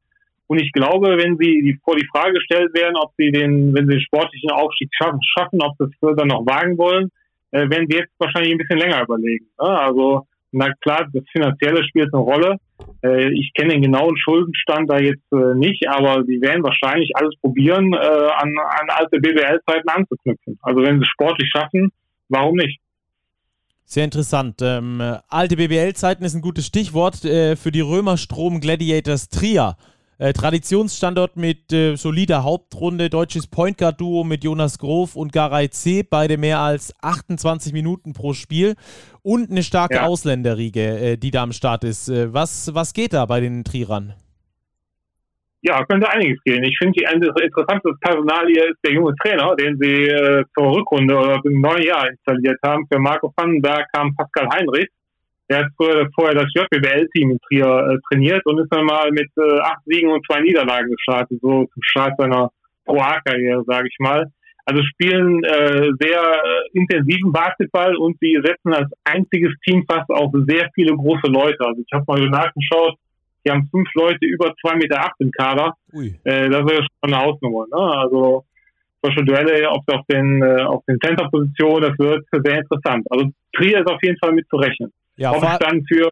Und 0.48 0.62
ich 0.62 0.72
glaube, 0.72 1.18
wenn 1.18 1.38
sie 1.38 1.78
vor 1.84 1.96
die 1.96 2.08
Frage 2.08 2.34
gestellt 2.34 2.74
werden, 2.74 2.96
ob 2.98 3.12
sie 3.18 3.32
den, 3.32 3.74
wenn 3.74 3.88
sie 3.88 3.94
den 3.94 4.02
sportlichen 4.02 4.52
Aufstieg 4.52 4.90
schaffen, 4.94 5.20
schaffen 5.24 5.62
ob 5.62 5.76
sie 5.80 5.86
es 5.86 6.16
dann 6.16 6.28
noch 6.28 6.46
wagen 6.46 6.78
wollen, 6.78 7.10
äh, 7.52 7.70
werden 7.70 7.88
sie 7.90 7.98
jetzt 7.98 8.14
wahrscheinlich 8.20 8.52
ein 8.52 8.58
bisschen 8.58 8.78
länger 8.78 9.02
überlegen. 9.02 9.48
Ne? 9.60 9.68
Also 9.68 10.28
na 10.52 10.72
klar, 10.82 11.08
das 11.12 11.24
Finanzielle 11.32 11.84
spielt 11.84 12.14
eine 12.14 12.24
Rolle. 12.24 12.58
Äh, 13.04 13.30
ich 13.34 13.52
kenne 13.54 13.74
den 13.74 13.82
genauen 13.82 14.18
Schuldenstand 14.18 14.90
da 14.90 15.00
jetzt 15.00 15.26
äh, 15.34 15.56
nicht, 15.56 15.88
aber 15.88 16.24
sie 16.26 16.40
werden 16.42 16.64
wahrscheinlich 16.64 17.12
alles 17.16 17.36
probieren, 17.42 17.94
äh, 17.94 17.98
an, 17.98 18.56
an 18.58 18.90
alte 18.90 19.20
BWL-Zeiten 19.20 19.90
anzuknüpfen. 19.90 20.58
Also 20.62 20.82
wenn 20.82 21.00
sie 21.00 21.04
es 21.04 21.10
sportlich 21.10 21.50
schaffen, 21.50 21.92
warum 22.30 22.56
nicht? 22.56 22.80
Sehr 23.84 24.06
interessant. 24.06 24.62
Ähm, 24.62 25.02
alte 25.28 25.58
BWL-Zeiten 25.58 26.24
ist 26.24 26.36
ein 26.36 26.42
gutes 26.42 26.66
Stichwort 26.66 27.24
äh, 27.26 27.56
für 27.56 27.72
die 27.72 27.82
Römerstrom 27.82 28.60
Gladiators 28.60 29.30
Trier. 29.30 29.76
Äh, 30.18 30.32
Traditionsstandort 30.32 31.36
mit 31.36 31.74
äh, 31.74 31.96
solider 31.98 32.46
Hauptrunde, 32.46 33.10
deutsches 33.10 33.48
Point 33.48 33.78
Guard 33.78 34.00
Duo 34.00 34.24
mit 34.24 34.46
Jonas 34.46 34.80
Grof 34.80 35.18
und 35.18 35.34
Garay 35.34 35.70
C, 35.70 36.04
beide 36.04 36.38
mehr 36.38 36.60
als 36.60 36.94
28 37.02 37.74
Minuten 37.74 38.14
pro 38.14 38.32
Spiel 38.32 38.76
und 39.24 39.52
eine 39.52 39.62
starke 39.62 39.96
ja. 39.96 40.04
Ausländerriege, 40.04 40.80
äh, 40.80 41.18
die 41.18 41.32
da 41.32 41.44
am 41.44 41.52
Start 41.52 41.84
ist. 41.84 42.08
Äh, 42.08 42.34
was, 42.34 42.74
was 42.74 42.94
geht 42.94 43.12
da 43.12 43.26
bei 43.26 43.42
den 43.42 43.66
Trierern? 43.66 44.14
Ja, 45.64 45.84
könnte 45.84 46.10
einiges 46.10 46.42
gehen. 46.46 46.64
Ich 46.64 46.78
finde, 46.78 46.94
die 46.98 47.44
interessante 47.44 47.92
Personal 48.00 48.48
hier 48.48 48.70
ist 48.70 48.78
der 48.86 48.94
junge 48.94 49.14
Trainer, 49.16 49.54
den 49.58 49.78
sie 49.82 50.06
äh, 50.06 50.44
zur 50.58 50.78
Rückrunde 50.78 51.18
oder 51.18 51.42
im 51.44 51.60
neuen 51.60 51.84
Jahr 51.84 52.08
installiert 52.10 52.60
haben. 52.64 52.86
Für 52.90 53.00
Marco 53.00 53.34
Vandenberg 53.36 53.86
kam 53.92 54.16
Pascal 54.16 54.48
Heinrich 54.54 54.88
er 55.48 55.60
hat 55.60 55.72
vorher, 55.78 56.08
vorher 56.16 56.36
das 56.36 56.52
JBL-Team 56.54 57.32
in 57.32 57.40
Trier 57.48 57.66
äh, 57.66 57.98
trainiert 58.10 58.46
und 58.46 58.60
ist 58.60 58.72
dann 58.72 58.86
mal 58.86 59.12
mit 59.12 59.30
äh, 59.38 59.60
acht 59.60 59.84
Siegen 59.86 60.12
und 60.12 60.26
zwei 60.26 60.42
Niederlagen 60.42 60.90
gestartet, 60.90 61.40
so 61.42 61.66
zum 61.66 61.84
Start 61.84 62.14
seiner 62.18 62.52
Pro 62.86 63.00
A-Karriere, 63.00 63.64
sage 63.66 63.88
ich 63.88 63.96
mal. 64.00 64.32
Also 64.66 64.82
spielen 64.82 65.44
äh, 65.44 65.92
sehr 66.00 66.22
äh, 66.22 66.70
intensiven 66.74 67.32
Basketball 67.32 67.96
und 67.96 68.18
sie 68.20 68.40
setzen 68.44 68.74
als 68.74 68.92
einziges 69.04 69.54
Team 69.64 69.86
fast 69.88 70.10
auf 70.10 70.32
sehr 70.48 70.70
viele 70.74 70.96
große 70.96 71.28
Leute. 71.28 71.60
Also 71.60 71.82
ich 71.82 71.94
habe 71.94 72.04
mal 72.08 72.30
nachgeschaut, 72.30 72.96
die 73.46 73.52
haben 73.52 73.70
fünf 73.70 73.88
Leute 73.94 74.26
über 74.26 74.56
zwei 74.60 74.76
Meter 74.76 75.02
acht 75.02 75.16
im 75.20 75.30
Kader. 75.30 75.76
Äh, 76.24 76.50
das 76.50 76.64
ist 76.72 76.78
schon 76.80 77.14
eine 77.14 77.18
Hausnummer. 77.18 77.66
Ne? 77.72 77.78
Also 77.78 78.44
solche 79.04 79.24
Duelle 79.24 79.70
auf, 79.70 79.84
auf 79.88 80.06
den 80.10 80.42
äh, 80.42 80.64
auf 80.64 80.84
den 80.86 81.00
Center-Positionen, 81.00 81.82
das 81.82 82.00
wird 82.00 82.26
sehr 82.32 82.58
interessant. 82.58 83.06
Also 83.12 83.30
Trier 83.56 83.82
ist 83.82 83.88
auf 83.88 84.02
jeden 84.02 84.18
Fall 84.18 84.32
mit 84.32 84.48
zu 84.50 84.56
rechnen. 84.56 84.92
Ja, 85.18 85.32
ob 85.32 85.44
es 85.44 85.60
dann 85.60 85.86
für, 85.86 86.10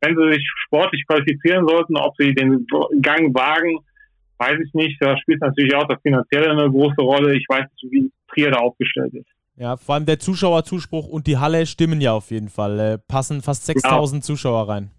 wenn 0.00 0.16
sie 0.16 0.32
sich 0.32 0.46
sportlich 0.64 1.04
qualifizieren 1.06 1.66
sollten, 1.66 1.96
ob 1.96 2.14
sie 2.18 2.34
den 2.34 2.66
Gang 3.00 3.34
wagen, 3.34 3.78
weiß 4.38 4.58
ich 4.64 4.74
nicht. 4.74 4.96
Da 5.00 5.16
spielt 5.18 5.40
natürlich 5.40 5.74
auch 5.74 5.88
das 5.88 6.00
Finanzielle 6.02 6.50
eine 6.50 6.70
große 6.70 7.00
Rolle. 7.00 7.36
Ich 7.36 7.46
weiß 7.48 7.64
nicht, 7.70 7.92
wie 7.92 8.10
Trier 8.32 8.50
da 8.50 8.58
aufgestellt 8.58 9.14
ist. 9.14 9.26
Ja, 9.56 9.76
vor 9.76 9.96
allem 9.96 10.06
der 10.06 10.20
Zuschauerzuspruch 10.20 11.08
und 11.08 11.26
die 11.26 11.38
Halle 11.38 11.66
stimmen 11.66 12.00
ja 12.00 12.12
auf 12.12 12.30
jeden 12.30 12.48
Fall. 12.48 12.78
Äh, 12.78 12.98
passen 12.98 13.42
fast 13.42 13.66
6000 13.66 14.22
ja. 14.22 14.26
Zuschauer 14.26 14.68
rein. 14.68 14.90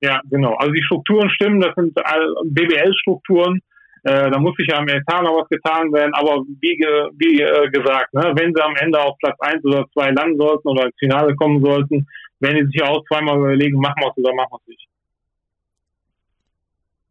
Ja, 0.00 0.20
genau. 0.30 0.54
Also 0.54 0.72
die 0.72 0.82
Strukturen 0.82 1.30
stimmen, 1.30 1.60
das 1.60 1.74
sind 1.76 1.94
BBL-Strukturen. 1.94 3.60
Äh, 4.04 4.30
da 4.30 4.38
muss 4.38 4.56
sich 4.56 4.68
ja 4.68 4.78
am 4.78 4.88
Etat 4.88 5.22
noch 5.22 5.42
was 5.42 5.48
getan 5.48 5.92
werden, 5.92 6.14
aber 6.14 6.42
wie, 6.60 6.76
ge, 6.76 7.08
wie 7.18 7.40
äh, 7.40 7.68
gesagt, 7.70 8.14
ne, 8.14 8.32
wenn 8.36 8.54
sie 8.54 8.62
am 8.62 8.76
Ende 8.76 9.00
auf 9.00 9.18
Platz 9.18 9.36
1 9.40 9.64
oder 9.64 9.86
2 9.92 10.10
landen 10.12 10.38
sollten 10.38 10.68
oder 10.68 10.86
ins 10.86 10.98
Finale 10.98 11.34
kommen 11.34 11.62
sollten, 11.62 12.06
wenn 12.40 12.56
die 12.56 12.66
sich 12.66 12.82
auch 12.82 13.04
zweimal 13.06 13.38
überlegen, 13.38 13.78
machen 13.78 14.00
wir 14.00 14.10
es 14.10 14.16
oder 14.16 14.34
machen 14.34 14.50
wir 14.50 14.58
es 14.60 14.66
nicht. 14.68 14.88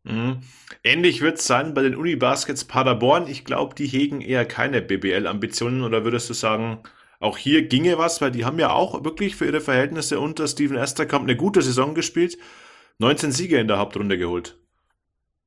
Mhm. 0.04 0.38
Ähnlich 0.84 1.22
wird 1.22 1.38
es 1.38 1.48
sein 1.48 1.74
bei 1.74 1.82
den 1.82 1.96
Unibaskets 1.96 2.66
Paderborn. 2.66 3.28
Ich 3.28 3.44
glaube, 3.44 3.76
die 3.76 3.88
hegen 3.88 4.22
eher 4.22 4.46
keine 4.46 4.82
BBL-Ambitionen 4.82 5.84
oder 5.84 6.06
würdest 6.06 6.30
du 6.30 6.34
sagen, 6.34 6.80
auch 7.20 7.38
hier 7.38 7.68
ginge 7.68 7.98
was, 7.98 8.22
weil 8.22 8.32
die 8.32 8.46
haben 8.46 8.60
ja 8.60 8.72
auch 8.72 9.04
wirklich 9.04 9.36
für 9.36 9.46
ihre 9.46 9.60
Verhältnisse 9.60 10.20
unter 10.20 10.48
Steven 10.48 10.78
Esterkamp 10.78 11.24
eine 11.24 11.36
gute 11.36 11.62
Saison 11.62 11.94
gespielt. 11.94 12.38
19 13.00 13.32
Siege 13.32 13.58
in 13.58 13.68
der 13.68 13.80
Hauptrunde 13.80 14.18
geholt. 14.18 14.58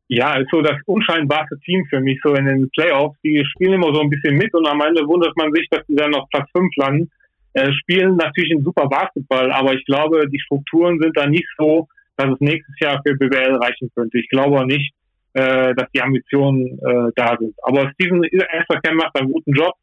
Ja, 0.09 0.35
ist 0.35 0.51
so 0.51 0.61
das 0.61 0.77
unscheinbarste 0.87 1.59
Team 1.61 1.87
für 1.89 2.01
mich, 2.01 2.19
so 2.23 2.35
in 2.35 2.45
den 2.45 2.69
Playoffs. 2.71 3.17
Die 3.23 3.45
spielen 3.45 3.75
immer 3.75 3.95
so 3.95 4.01
ein 4.01 4.11
bisschen 4.11 4.37
mit 4.37 4.53
und 4.55 4.67
am 4.67 4.81
Ende 4.81 5.07
wundert 5.07 5.37
man 5.37 5.53
sich, 5.53 5.69
dass 5.71 5.87
die 5.87 5.95
dann 5.95 6.15
auf 6.15 6.29
Platz 6.31 6.49
5 6.53 6.69
landen 6.77 7.11
äh, 7.55 7.73
spielen 7.73 8.17
natürlich 8.17 8.53
ein 8.53 8.65
super 8.65 8.89
Basketball, 8.89 9.51
aber 9.51 9.75
ich 9.75 9.85
glaube, 9.85 10.29
die 10.29 10.41
Strukturen 10.41 10.99
sind 11.01 11.17
da 11.17 11.27
nicht 11.27 11.49
so, 11.59 11.89
dass 12.17 12.31
es 12.31 12.41
nächstes 12.41 12.75
Jahr 12.81 13.01
für 13.05 13.15
BWL 13.17 13.57
reichen 13.57 13.91
könnte. 13.95 14.19
Ich 14.19 14.29
glaube 14.29 14.65
nicht, 14.67 14.93
äh, 15.33 15.75
dass 15.75 15.91
die 15.95 16.03
Ambitionen 16.03 16.79
äh, 16.79 17.13
da 17.17 17.37
sind. 17.39 17.55
Aber 17.63 17.91
Steven 17.93 18.23
Esterkamp 18.25 18.97
macht 18.97 19.19
einen 19.19 19.33
guten 19.33 19.53
Job 19.53 19.75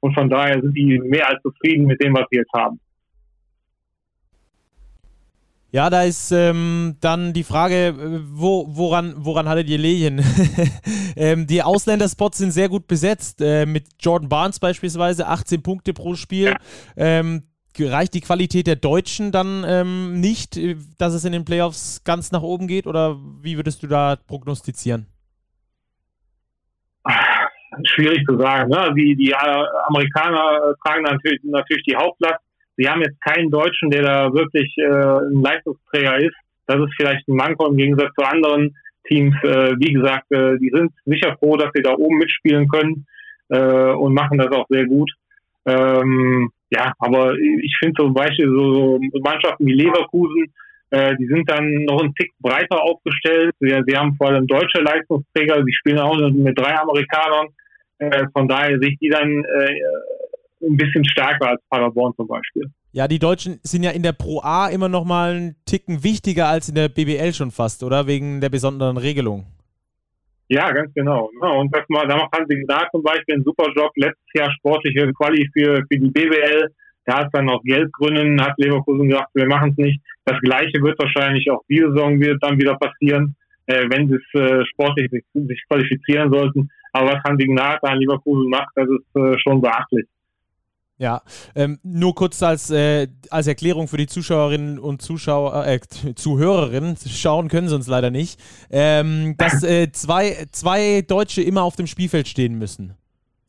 und 0.00 0.14
von 0.14 0.28
daher 0.28 0.60
sind 0.60 0.74
die 0.74 0.98
mehr 0.98 1.28
als 1.28 1.42
zufrieden 1.42 1.86
mit 1.86 2.02
dem, 2.02 2.14
was 2.14 2.26
sie 2.30 2.38
jetzt 2.38 2.52
haben. 2.52 2.80
Ja, 5.72 5.88
da 5.88 6.02
ist 6.02 6.32
ähm, 6.32 6.96
dann 7.00 7.32
die 7.32 7.44
Frage, 7.44 7.94
wo, 8.28 8.66
woran, 8.68 9.14
woran 9.16 9.48
hattet 9.48 9.68
ihr 9.68 9.78
Lehen? 9.78 10.20
ähm, 11.16 11.46
die 11.46 11.62
Ausländerspots 11.62 12.38
sind 12.38 12.50
sehr 12.50 12.68
gut 12.68 12.88
besetzt. 12.88 13.40
Äh, 13.40 13.66
mit 13.66 13.84
Jordan 14.00 14.28
Barnes 14.28 14.58
beispielsweise 14.58 15.28
18 15.28 15.62
Punkte 15.62 15.92
pro 15.92 16.16
Spiel. 16.16 16.46
Ja. 16.46 16.56
Ähm, 16.96 17.44
reicht 17.78 18.14
die 18.14 18.20
Qualität 18.20 18.66
der 18.66 18.76
Deutschen 18.76 19.30
dann 19.30 19.64
ähm, 19.64 20.20
nicht, 20.20 20.56
äh, 20.56 20.76
dass 20.98 21.14
es 21.14 21.24
in 21.24 21.32
den 21.32 21.44
Playoffs 21.44 22.02
ganz 22.02 22.32
nach 22.32 22.42
oben 22.42 22.66
geht? 22.66 22.88
Oder 22.88 23.16
wie 23.40 23.56
würdest 23.56 23.82
du 23.84 23.86
da 23.86 24.16
prognostizieren? 24.16 25.06
Schwierig 27.84 28.26
zu 28.28 28.36
sagen. 28.36 28.70
Ne? 28.70 28.92
Die, 28.96 29.14
die 29.14 29.30
äh, 29.30 29.64
Amerikaner 29.86 30.74
tragen 30.84 31.04
natürlich, 31.04 31.40
natürlich 31.44 31.84
die 31.84 31.94
Hauptlast 31.94 32.40
Sie 32.80 32.88
haben 32.88 33.02
jetzt 33.02 33.20
keinen 33.20 33.50
Deutschen, 33.50 33.90
der 33.90 34.02
da 34.02 34.32
wirklich 34.32 34.74
äh, 34.78 34.86
ein 34.86 35.42
Leistungsträger 35.42 36.16
ist. 36.16 36.36
Das 36.66 36.78
ist 36.78 36.94
vielleicht 36.96 37.28
ein 37.28 37.36
Manko 37.36 37.66
im 37.66 37.76
Gegensatz 37.76 38.10
zu 38.18 38.24
anderen 38.24 38.74
Teams. 39.06 39.34
Äh, 39.42 39.74
wie 39.78 39.92
gesagt, 39.92 40.32
äh, 40.32 40.56
die 40.56 40.70
sind 40.74 40.90
sicher 41.04 41.36
froh, 41.38 41.58
dass 41.58 41.70
sie 41.74 41.82
da 41.82 41.92
oben 41.92 42.16
mitspielen 42.16 42.68
können 42.68 43.06
äh, 43.50 43.92
und 43.92 44.14
machen 44.14 44.38
das 44.38 44.50
auch 44.52 44.64
sehr 44.70 44.86
gut. 44.86 45.10
Ähm, 45.66 46.50
ja, 46.70 46.94
aber 47.00 47.34
ich 47.34 47.76
finde 47.80 48.00
zum 48.00 48.14
Beispiel 48.14 48.46
so, 48.46 48.72
so 48.72 49.00
Mannschaften 49.22 49.66
wie 49.66 49.74
Leverkusen, 49.74 50.46
äh, 50.90 51.14
die 51.16 51.26
sind 51.26 51.50
dann 51.50 51.84
noch 51.84 52.02
ein 52.02 52.14
Tick 52.14 52.32
breiter 52.38 52.82
aufgestellt. 52.82 53.54
Wir, 53.60 53.82
wir 53.84 53.98
haben 53.98 54.16
vor 54.16 54.28
allem 54.28 54.46
deutsche 54.46 54.80
Leistungsträger, 54.80 55.62
sie 55.66 55.72
spielen 55.74 55.98
auch 55.98 56.16
mit 56.30 56.58
drei 56.58 56.74
Amerikanern. 56.78 57.48
Äh, 57.98 58.24
von 58.32 58.48
daher 58.48 58.78
sehe 58.78 58.92
ich 58.92 58.98
die 58.98 59.10
dann 59.10 59.28
äh, 59.28 59.74
ein 60.62 60.76
bisschen 60.76 61.04
stärker 61.04 61.48
als 61.48 61.62
Paderborn 61.68 62.12
zum 62.16 62.26
Beispiel. 62.26 62.64
Ja, 62.92 63.06
die 63.06 63.18
Deutschen 63.18 63.60
sind 63.62 63.82
ja 63.82 63.90
in 63.90 64.02
der 64.02 64.12
Pro 64.12 64.40
A 64.42 64.68
immer 64.68 64.88
noch 64.88 65.04
mal 65.04 65.34
einen 65.34 65.56
Ticken 65.64 66.02
wichtiger 66.02 66.48
als 66.48 66.68
in 66.68 66.74
der 66.74 66.88
BBL 66.88 67.32
schon 67.32 67.50
fast, 67.50 67.82
oder? 67.82 68.06
Wegen 68.06 68.40
der 68.40 68.48
besonderen 68.48 68.96
Regelung. 68.96 69.46
Ja, 70.48 70.72
ganz 70.72 70.92
genau. 70.94 71.30
Und 71.40 71.72
das 71.72 71.84
mal, 71.88 72.08
da 72.08 72.16
macht 72.16 72.36
Hansi 72.36 72.64
da 72.66 72.88
zum 72.90 73.04
Beispiel 73.04 73.36
einen 73.36 73.44
super 73.44 73.70
Job. 73.76 73.92
Letztes 73.94 74.34
Jahr 74.34 74.50
sportliche 74.58 75.12
Quali 75.12 75.48
für, 75.52 75.84
für 75.88 75.98
die 75.98 76.10
BBL. 76.10 76.68
Da 77.06 77.18
hat 77.18 77.28
dann 77.32 77.48
aus 77.48 77.62
Geldgründen, 77.62 78.42
hat 78.42 78.58
Leverkusen 78.58 79.08
gesagt, 79.08 79.30
wir 79.34 79.46
machen 79.46 79.70
es 79.70 79.76
nicht. 79.76 80.00
Das 80.24 80.40
Gleiche 80.40 80.82
wird 80.82 80.98
wahrscheinlich 80.98 81.48
auch 81.52 81.62
diese 81.68 81.92
Saison 81.92 82.18
wird 82.18 82.42
dann 82.42 82.58
wieder 82.58 82.76
passieren, 82.76 83.36
äh, 83.66 83.86
wenn 83.90 84.08
sie 84.08 84.16
es 84.16 84.40
äh, 84.40 84.64
sportlich 84.66 85.08
sich, 85.12 85.24
sich, 85.32 85.62
qualifizieren 85.68 86.32
sollten. 86.32 86.68
Aber 86.92 87.12
was 87.12 87.22
Hansi 87.22 87.46
Gnad 87.46 87.84
an 87.84 87.98
Leverkusen 87.98 88.50
macht, 88.50 88.70
das 88.74 88.88
ist 88.88 89.16
äh, 89.16 89.38
schon 89.38 89.60
beachtlich. 89.60 90.06
Ja, 91.00 91.22
ähm, 91.54 91.78
nur 91.82 92.14
kurz 92.14 92.42
als, 92.42 92.70
äh, 92.70 93.08
als 93.30 93.46
Erklärung 93.46 93.88
für 93.88 93.96
die 93.96 94.06
Zuschauerinnen 94.06 94.78
und 94.78 95.00
Zuschauer, 95.00 95.66
äh, 95.66 95.80
Zuhörerinnen, 96.14 96.94
schauen 97.08 97.48
können 97.48 97.68
sie 97.68 97.74
uns 97.74 97.88
leider 97.88 98.10
nicht, 98.10 98.38
ähm, 98.70 99.34
dass 99.38 99.64
äh, 99.64 99.90
zwei, 99.92 100.44
zwei 100.52 101.00
Deutsche 101.00 101.40
immer 101.40 101.62
auf 101.62 101.74
dem 101.74 101.86
Spielfeld 101.86 102.28
stehen 102.28 102.58
müssen. 102.58 102.98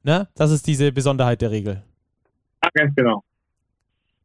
Ne? 0.02 0.30
Das 0.34 0.50
ist 0.50 0.66
diese 0.66 0.94
Besonderheit 0.94 1.42
der 1.42 1.52
Regel. 1.52 1.84
Ja, 2.64 2.70
ganz 2.74 2.96
genau. 2.96 3.22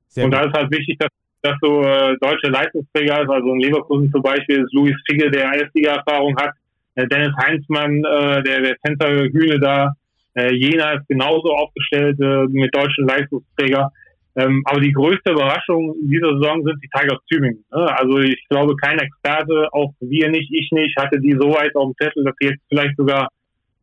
Sehr 0.06 0.24
und 0.24 0.30
gut. 0.30 0.38
da 0.38 0.46
ist 0.46 0.54
halt 0.54 0.70
wichtig, 0.70 0.96
dass, 1.00 1.10
dass 1.42 1.56
so 1.60 1.82
äh, 1.82 2.16
deutsche 2.20 2.46
Leistungsträger 2.46 3.22
ist, 3.22 3.28
also 3.28 3.54
in 3.54 3.58
Leverkusen 3.58 4.08
zum 4.12 4.22
Beispiel 4.22 4.62
ist 4.62 4.72
Luis 4.72 4.94
Figge, 5.04 5.32
der 5.32 5.52
Erstliga-Erfahrung 5.52 6.36
hat, 6.36 6.54
äh, 6.94 7.08
Dennis 7.08 7.34
Heinzmann, 7.44 8.04
äh, 8.04 8.42
der, 8.44 8.60
der 8.60 8.76
Center 8.86 9.08
Hühne 9.08 9.58
da, 9.58 9.96
äh, 10.36 10.54
Jena 10.54 10.92
ist 10.92 11.08
genauso 11.08 11.50
aufgestellt 11.54 12.18
äh, 12.20 12.44
mit 12.48 12.74
deutschen 12.74 13.06
Leistungsträger. 13.06 13.90
Ähm, 14.36 14.62
aber 14.66 14.80
die 14.80 14.92
größte 14.92 15.32
Überraschung 15.32 15.94
dieser 16.02 16.34
Saison 16.38 16.62
sind 16.62 16.78
die 16.82 16.90
Tigers 16.94 17.24
Tübingen. 17.30 17.64
Ne? 17.72 17.98
Also 17.98 18.18
ich 18.18 18.44
glaube, 18.50 18.76
kein 18.76 18.98
Experte, 18.98 19.68
auch 19.72 19.92
wir 20.00 20.28
nicht, 20.28 20.52
ich 20.52 20.68
nicht, 20.72 20.94
hatte 20.98 21.18
die 21.20 21.32
so 21.40 21.54
weit 21.54 21.74
auf 21.74 21.90
dem 21.90 21.96
Zettel, 21.96 22.24
dass 22.24 22.34
sie 22.38 22.48
jetzt 22.48 22.62
vielleicht 22.68 22.96
sogar 22.98 23.28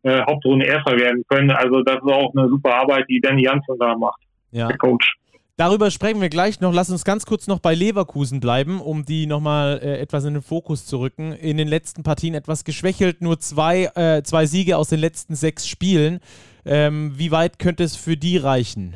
äh, 0.04 0.22
Hauptrunde 0.22 0.66
Erster 0.66 0.95
werden 0.95 1.24
können. 1.28 1.49
Also 1.49 1.82
das 1.82 1.95
ist 1.95 2.12
auch 2.12 2.32
eine 2.36 2.47
super 2.49 2.76
Arbeit, 2.76 3.06
die 3.10 3.20
Danny 3.20 3.45
Janssen 3.45 3.80
da 3.80 3.97
macht, 3.97 4.22
ja. 4.51 4.68
der 4.68 4.78
Coach. 4.78 5.16
Darüber 5.56 5.91
sprechen 5.91 6.20
wir 6.20 6.30
gleich 6.30 6.62
noch. 6.62 6.74
Lass 6.74 6.89
uns 6.89 7.06
ganz 7.06 7.28
kurz 7.28 7.45
noch 7.45 7.60
bei 7.60 7.76
Leverkusen 7.76 8.39
bleiben, 8.39 8.82
um 8.82 9.06
die 9.06 9.28
nochmal 9.28 9.80
äh, 9.84 9.99
etwas 9.99 10.26
in 10.26 10.34
den 10.34 10.41
Fokus 10.41 10.88
zu 10.88 10.99
rücken. 10.99 11.32
In 11.34 11.58
den 11.58 11.68
letzten 11.68 12.01
Partien 12.01 12.34
etwas 12.34 12.64
geschwächelt, 12.64 13.22
nur 13.22 13.38
zwei, 13.38 13.91
äh, 13.95 14.24
zwei 14.24 14.47
Siege 14.47 14.78
aus 14.78 14.89
den 14.89 14.99
letzten 14.99 15.36
sechs 15.36 15.68
Spielen. 15.68 16.22
Ähm, 16.66 17.14
wie 17.18 17.30
weit 17.32 17.60
könnte 17.60 17.84
es 17.84 17.95
für 17.95 18.18
die 18.18 18.38
reichen? 18.38 18.95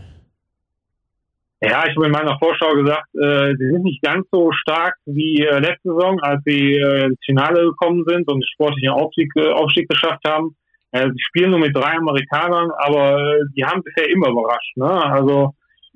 Ja, 1.62 1.86
ich 1.88 1.96
habe 1.96 2.08
in 2.08 2.12
meiner 2.12 2.40
Vorschau 2.40 2.74
gesagt, 2.74 3.08
äh, 3.14 3.54
sie 3.56 3.72
sind 3.72 3.84
nicht 3.84 4.02
ganz 4.02 4.26
so 4.32 4.52
stark 4.52 4.96
wie 5.06 5.42
äh, 5.42 5.60
letzte 5.60 5.90
Saison, 5.90 6.20
als 6.22 6.42
sie 6.44 6.74
äh, 6.74 7.06
ins 7.06 7.20
Finale 7.24 7.66
gekommen 7.66 8.04
sind 8.08 8.28
und 8.32 8.40
den 8.40 8.48
sportlichen 8.54 8.90
Aufstieg, 8.90 9.32
äh, 9.36 9.52
Aufstieg 9.52 9.88
geschafft 9.90 10.24
haben. 10.28 10.56
Äh, 10.92 11.08
sie 11.08 11.20
spielen 11.20 11.52
nur 11.52 11.60
mit 11.60 11.76
drei 11.76 11.94
Amerikanern, 11.98 12.72
aber 12.80 13.36
die 13.56 13.64
haben 13.64 13.84
bisher 13.84 14.10
immer 14.10 14.30
überrascht. 14.30 14.76
Ne? 14.76 14.90
Also 14.90 15.54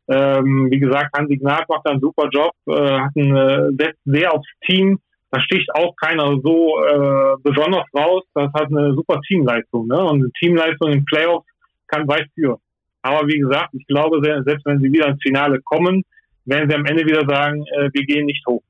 ähm, 0.08 0.70
wie 0.72 0.80
gesagt, 0.80 1.16
Hansi 1.18 1.38
Gnad 1.38 1.68
macht 1.70 1.86
einen 1.88 2.00
super 2.00 2.28
Job, 2.30 2.52
äh, 2.68 3.00
hat 3.00 3.16
ein, 3.16 3.36
äh, 3.36 3.70
setzt 3.78 4.00
sehr 4.06 4.34
aufs 4.34 4.48
Team. 4.66 5.00
Da 5.30 5.40
sticht 5.40 5.74
auch 5.74 5.96
keiner 5.96 6.38
so 6.44 6.84
äh, 6.84 7.38
besonders 7.42 7.86
raus. 7.96 8.24
Das 8.34 8.52
hat 8.54 8.68
eine 8.68 8.94
super 8.94 9.22
Teamleistung. 9.22 9.88
Ne? 9.88 9.98
Und 9.98 10.22
eine 10.22 10.32
Teamleistung 10.40 10.92
in 10.92 11.06
Playoffs 11.06 11.48
kann 11.88 12.08
weit 12.08 12.28
führen. 12.36 12.60
Aber 13.02 13.28
wie 13.28 13.40
gesagt, 13.40 13.74
ich 13.74 13.88
glaube, 13.88 14.20
selbst 14.22 14.66
wenn 14.66 14.80
sie 14.80 14.92
wieder 14.92 15.08
ins 15.08 15.22
Finale 15.22 15.62
kommen, 15.62 16.04
werden 16.46 16.70
sie 16.70 16.76
am 16.76 16.86
Ende 16.86 17.06
wieder 17.06 17.26
sagen, 17.28 17.64
äh, 17.78 17.90
wir 17.94 18.06
gehen 18.06 18.26
nicht 18.26 18.46
hoch. 18.46 18.64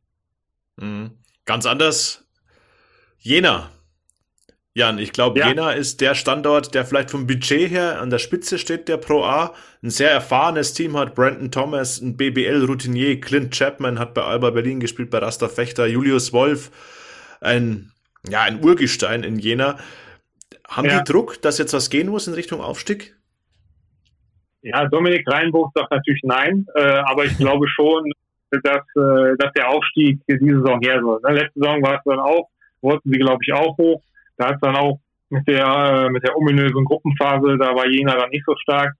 Mhm. 0.77 1.11
Ganz 1.45 1.65
anders. 1.65 2.25
Jena 3.19 3.69
Jan, 4.73 4.99
ich 4.99 5.11
glaube, 5.11 5.39
ja. 5.39 5.49
Jena 5.49 5.71
ist 5.71 5.99
der 5.99 6.15
Standort, 6.15 6.73
der 6.73 6.85
vielleicht 6.85 7.11
vom 7.11 7.27
Budget 7.27 7.69
her 7.69 7.99
an 7.99 8.09
der 8.09 8.19
Spitze 8.19 8.57
steht, 8.57 8.87
der 8.87 8.97
Pro 8.97 9.23
A. 9.23 9.53
Ein 9.83 9.89
sehr 9.89 10.11
erfahrenes 10.11 10.73
Team 10.73 10.97
hat 10.97 11.13
Brandon 11.13 11.51
Thomas, 11.51 11.99
ein 11.99 12.15
BBL-Routinier, 12.15 13.19
Clint 13.19 13.53
Chapman 13.53 13.99
hat 13.99 14.13
bei 14.13 14.21
Alba 14.21 14.51
Berlin 14.51 14.79
gespielt, 14.79 15.09
bei 15.09 15.17
Rasta 15.17 15.49
Fechter, 15.49 15.87
Julius 15.87 16.31
Wolf, 16.31 16.71
ein, 17.41 17.91
ja, 18.29 18.43
ein 18.43 18.63
Urgestein 18.63 19.23
in 19.23 19.39
Jena. 19.39 19.77
Haben 20.69 20.87
ja. 20.87 20.99
die 20.99 21.11
Druck, 21.11 21.41
dass 21.41 21.57
jetzt 21.57 21.73
was 21.73 21.89
gehen 21.89 22.07
muss 22.07 22.27
in 22.27 22.33
Richtung 22.33 22.61
Aufstieg? 22.61 23.17
Ja, 24.61 24.87
Dominik 24.87 25.27
Reinbuch 25.27 25.71
sagt 25.75 25.91
natürlich 25.91 26.21
nein, 26.23 26.65
äh, 26.75 26.81
aber 26.81 27.25
ich 27.25 27.37
glaube 27.37 27.67
schon, 27.75 28.09
dass, 28.51 28.63
äh, 28.95 29.35
dass 29.37 29.51
der 29.53 29.67
Aufstieg 29.67 30.21
diese 30.29 30.45
Saison 30.45 30.79
her 30.81 31.01
soll. 31.01 31.19
Ne? 31.23 31.33
Letzte 31.33 31.59
Saison 31.59 31.81
war 31.81 31.95
es 31.95 32.01
dann 32.05 32.19
auch, 32.19 32.47
wollten 32.81 33.11
sie, 33.11 33.17
glaube 33.17 33.39
ich, 33.45 33.51
auch 33.51 33.77
hoch. 33.77 34.01
Da 34.41 34.49
ist 34.49 34.59
dann 34.61 34.75
auch 34.75 34.99
mit 35.29 35.47
der, 35.47 35.65
äh, 35.65 36.09
mit 36.09 36.23
der 36.23 36.35
ominösen 36.35 36.83
Gruppenphase, 36.83 37.57
da 37.59 37.75
war 37.75 37.87
Jena 37.87 38.15
dann 38.15 38.31
nicht 38.31 38.45
so 38.45 38.55
stark. 38.57 38.95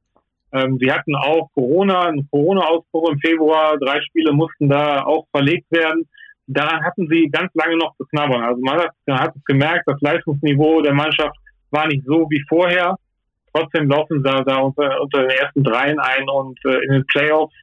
Ähm, 0.54 0.78
sie 0.80 0.92
hatten 0.92 1.16
auch 1.16 1.50
Corona, 1.56 2.08
einen 2.08 2.30
Corona-Ausbruch 2.30 3.10
im 3.12 3.20
Februar. 3.20 3.78
Drei 3.80 4.02
Spiele 4.02 4.34
mussten 4.34 4.70
da 4.70 5.04
auch 5.04 5.26
verlegt 5.32 5.72
werden. 5.72 6.08
Daran 6.46 6.84
hatten 6.84 7.08
sie 7.10 7.30
ganz 7.32 7.52
lange 7.56 7.78
noch 7.78 7.96
zu 7.96 8.06
knabbern. 8.06 8.44
Also 8.44 8.62
man 8.62 8.80
hat, 8.80 8.92
man 9.08 9.20
hat 9.20 9.34
gemerkt, 9.46 9.84
das 9.88 10.00
Leistungsniveau 10.02 10.82
der 10.82 10.94
Mannschaft 10.94 11.36
war 11.72 11.88
nicht 11.88 12.06
so 12.06 12.28
wie 12.30 12.44
vorher. 12.48 12.96
Trotzdem 13.54 13.89
laufen 13.89 14.22
sie 14.24 14.44
da, 14.46 14.58
unter, 14.58 15.02
unter 15.02 15.22
den 15.22 15.32
ersten 15.32 15.64
Dreien 15.64 16.00
ein 16.00 16.30
und 16.30 16.60
äh, 16.66 16.84
in 16.86 16.92
den 16.92 17.06
Playoffs 17.08 17.56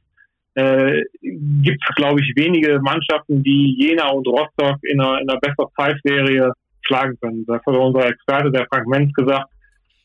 äh, 0.55 1.03
gibt 1.21 1.81
es, 1.87 1.95
glaube 1.95 2.19
ich, 2.21 2.33
wenige 2.35 2.79
Mannschaften, 2.81 3.41
die 3.43 3.75
Jena 3.79 4.09
und 4.09 4.27
Rostock 4.27 4.77
in 4.83 4.99
einer, 4.99 5.21
in 5.21 5.29
einer 5.29 5.39
Best-of-Five-Serie 5.39 6.51
schlagen 6.89 7.17
können. 7.21 7.45
Das 7.45 7.61
hat 7.65 7.75
unser 7.75 8.07
Experte, 8.07 8.51
der 8.51 8.65
Frank 8.67 8.87
Menz, 8.87 9.13
gesagt, 9.13 9.49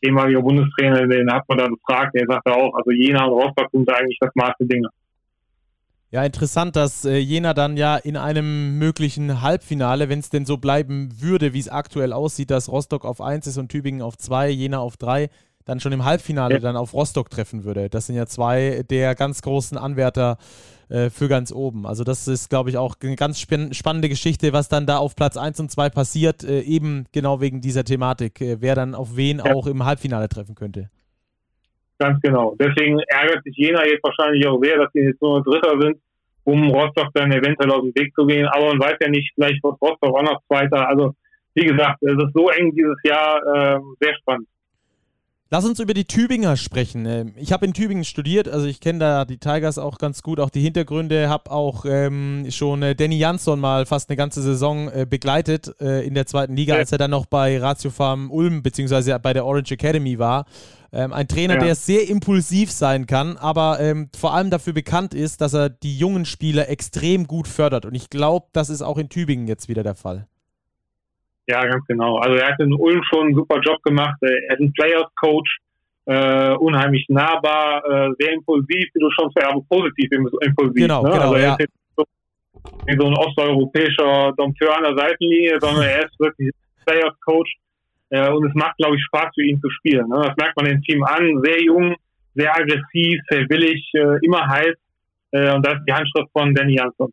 ehemaliger 0.02 0.42
Bundestrainer, 0.42 1.06
den 1.06 1.30
hat 1.32 1.48
man 1.48 1.58
da 1.58 1.66
gefragt, 1.66 2.14
der 2.14 2.26
sagte 2.28 2.52
auch, 2.52 2.74
also 2.74 2.90
Jena 2.90 3.24
und 3.24 3.42
Rostock 3.42 3.70
sind 3.72 3.90
eigentlich 3.90 4.18
das 4.20 4.30
Maß 4.34 4.52
der 4.60 4.66
Dinge. 4.66 4.88
Ja, 6.10 6.24
interessant, 6.24 6.76
dass 6.76 7.04
äh, 7.04 7.16
Jena 7.16 7.54
dann 7.54 7.76
ja 7.76 7.96
in 7.96 8.16
einem 8.16 8.78
möglichen 8.78 9.42
Halbfinale, 9.42 10.08
wenn 10.08 10.20
es 10.20 10.30
denn 10.30 10.46
so 10.46 10.58
bleiben 10.58 11.20
würde, 11.20 11.54
wie 11.54 11.58
es 11.58 11.68
aktuell 11.68 12.12
aussieht, 12.12 12.52
dass 12.52 12.70
Rostock 12.70 13.04
auf 13.04 13.20
1 13.20 13.48
ist 13.48 13.58
und 13.58 13.68
Tübingen 13.68 14.00
auf 14.00 14.16
2, 14.16 14.50
Jena 14.50 14.78
auf 14.78 14.96
3, 14.96 15.28
dann 15.64 15.80
schon 15.80 15.92
im 15.92 16.04
Halbfinale 16.04 16.54
ja. 16.54 16.60
dann 16.60 16.76
auf 16.76 16.92
Rostock 16.92 17.30
treffen 17.30 17.64
würde. 17.64 17.88
Das 17.88 18.06
sind 18.06 18.16
ja 18.16 18.26
zwei 18.26 18.84
der 18.88 19.14
ganz 19.14 19.42
großen 19.42 19.78
Anwärter 19.78 20.36
äh, 20.88 21.10
für 21.10 21.28
ganz 21.28 21.52
oben. 21.52 21.86
Also 21.86 22.04
das 22.04 22.28
ist, 22.28 22.50
glaube 22.50 22.70
ich, 22.70 22.76
auch 22.76 22.96
eine 23.02 23.16
ganz 23.16 23.40
spannende 23.40 24.08
Geschichte, 24.08 24.52
was 24.52 24.68
dann 24.68 24.86
da 24.86 24.98
auf 24.98 25.16
Platz 25.16 25.36
1 25.36 25.60
und 25.60 25.70
2 25.70 25.88
passiert, 25.88 26.44
äh, 26.44 26.60
eben 26.60 27.06
genau 27.12 27.40
wegen 27.40 27.60
dieser 27.60 27.84
Thematik, 27.84 28.40
äh, 28.40 28.60
wer 28.60 28.74
dann 28.74 28.94
auf 28.94 29.16
wen 29.16 29.38
ja. 29.38 29.54
auch 29.54 29.66
im 29.66 29.84
Halbfinale 29.84 30.28
treffen 30.28 30.54
könnte. 30.54 30.90
Ganz 31.98 32.20
genau. 32.20 32.54
Deswegen 32.58 32.98
ärgert 33.06 33.42
sich 33.44 33.56
Jena 33.56 33.86
jetzt 33.86 34.04
wahrscheinlich 34.04 34.46
auch 34.46 34.60
sehr, 34.62 34.76
dass 34.78 34.92
sie 34.92 35.00
jetzt 35.00 35.22
nur 35.22 35.42
Dritter 35.42 35.80
sind, 35.80 35.96
um 36.42 36.70
Rostock 36.70 37.08
dann 37.14 37.32
eventuell 37.32 37.70
aus 37.70 37.82
dem 37.82 37.94
Weg 37.94 38.12
zu 38.14 38.26
gehen. 38.26 38.46
Aber 38.48 38.66
man 38.66 38.80
weiß 38.80 38.96
ja 39.00 39.08
nicht, 39.08 39.32
vielleicht 39.34 39.62
wird 39.62 39.80
Rostock 39.80 40.14
auch 40.14 40.22
noch 40.22 40.42
Zweiter. 40.48 40.86
Also 40.88 41.14
wie 41.54 41.64
gesagt, 41.64 42.02
es 42.02 42.12
ist 42.12 42.34
so 42.34 42.50
eng 42.50 42.74
dieses 42.74 42.98
Jahr, 43.04 43.38
äh, 43.38 43.80
sehr 44.00 44.14
spannend. 44.16 44.48
Lass 45.54 45.64
uns 45.64 45.78
über 45.78 45.94
die 45.94 46.04
Tübinger 46.04 46.56
sprechen. 46.56 47.06
Ähm, 47.06 47.32
ich 47.36 47.52
habe 47.52 47.64
in 47.64 47.74
Tübingen 47.74 48.02
studiert, 48.02 48.48
also 48.48 48.66
ich 48.66 48.80
kenne 48.80 48.98
da 48.98 49.24
die 49.24 49.38
Tigers 49.38 49.78
auch 49.78 49.98
ganz 49.98 50.20
gut, 50.24 50.40
auch 50.40 50.50
die 50.50 50.60
Hintergründe, 50.60 51.28
habe 51.28 51.52
auch 51.52 51.84
ähm, 51.84 52.46
schon 52.50 52.82
äh, 52.82 52.96
Danny 52.96 53.18
Jansson 53.18 53.60
mal 53.60 53.86
fast 53.86 54.10
eine 54.10 54.16
ganze 54.16 54.42
Saison 54.42 54.88
äh, 54.88 55.06
begleitet 55.08 55.72
äh, 55.80 56.04
in 56.04 56.14
der 56.14 56.26
zweiten 56.26 56.56
Liga, 56.56 56.74
ja. 56.74 56.80
als 56.80 56.90
er 56.90 56.98
dann 56.98 57.12
noch 57.12 57.26
bei 57.26 57.56
Ratio 57.60 57.92
Farm 57.92 58.32
Ulm 58.32 58.64
bzw. 58.64 59.16
bei 59.22 59.32
der 59.32 59.46
Orange 59.46 59.70
Academy 59.70 60.18
war. 60.18 60.46
Ähm, 60.92 61.12
ein 61.12 61.28
Trainer, 61.28 61.54
ja. 61.54 61.60
der 61.60 61.76
sehr 61.76 62.08
impulsiv 62.08 62.72
sein 62.72 63.06
kann, 63.06 63.36
aber 63.36 63.78
ähm, 63.78 64.10
vor 64.18 64.34
allem 64.34 64.50
dafür 64.50 64.72
bekannt 64.72 65.14
ist, 65.14 65.40
dass 65.40 65.54
er 65.54 65.68
die 65.68 65.96
jungen 65.96 66.24
Spieler 66.24 66.68
extrem 66.68 67.28
gut 67.28 67.46
fördert. 67.46 67.86
Und 67.86 67.94
ich 67.94 68.10
glaube, 68.10 68.48
das 68.54 68.70
ist 68.70 68.82
auch 68.82 68.98
in 68.98 69.08
Tübingen 69.08 69.46
jetzt 69.46 69.68
wieder 69.68 69.84
der 69.84 69.94
Fall. 69.94 70.26
Ja, 71.46 71.62
ganz 71.64 71.84
genau. 71.86 72.18
Also 72.18 72.36
er 72.36 72.48
hat 72.48 72.60
in 72.60 72.72
Ulm 72.72 73.02
schon 73.04 73.26
einen 73.26 73.34
super 73.34 73.60
Job 73.60 73.82
gemacht. 73.82 74.16
Er 74.22 74.54
ist 74.54 74.60
ein 74.60 74.72
Players-Coach, 74.72 75.58
äh, 76.06 76.54
unheimlich 76.54 77.06
nahbar, 77.08 77.82
äh, 77.84 78.10
sehr 78.18 78.32
impulsiv, 78.32 78.88
wie 78.94 79.00
du 79.00 79.10
schon 79.10 79.30
sagst, 79.34 79.50
aber 79.50 79.62
positiv 79.68 80.10
impulsiv. 80.12 80.82
Genau, 80.82 81.02
ne? 81.02 81.10
genau, 81.10 81.22
also 81.22 81.34
er 81.34 81.42
ja. 81.42 81.52
ist 81.52 81.60
jetzt 81.60 81.74
so, 81.96 82.04
so 82.98 83.06
ein 83.06 83.14
osteuropäischer 83.14 84.32
Dompteur 84.36 84.76
an 84.76 84.84
der 84.84 84.96
Seitenlinie, 84.96 85.58
sondern 85.60 85.84
er 85.84 86.04
ist 86.04 86.18
wirklich 86.18 86.50
Players-Coach 86.86 87.56
äh, 88.10 88.30
und 88.30 88.46
es 88.46 88.54
macht, 88.54 88.76
glaube 88.78 88.96
ich, 88.96 89.04
Spaß 89.04 89.32
für 89.34 89.42
ihn 89.42 89.60
zu 89.60 89.68
spielen. 89.70 90.08
Ne? 90.08 90.22
Das 90.24 90.36
merkt 90.36 90.56
man 90.56 90.66
dem 90.66 90.82
Team 90.82 91.02
an. 91.04 91.42
Sehr 91.42 91.62
jung, 91.62 91.94
sehr 92.34 92.54
aggressiv, 92.54 93.20
sehr 93.28 93.48
willig, 93.48 93.90
äh, 93.94 94.18
immer 94.22 94.46
heiß. 94.46 94.76
Äh, 95.32 95.54
und 95.54 95.66
das 95.66 95.74
ist 95.74 95.84
die 95.88 95.92
Handschrift 95.92 96.30
von 96.32 96.54
Danny 96.54 96.76
Jansson. 96.76 97.12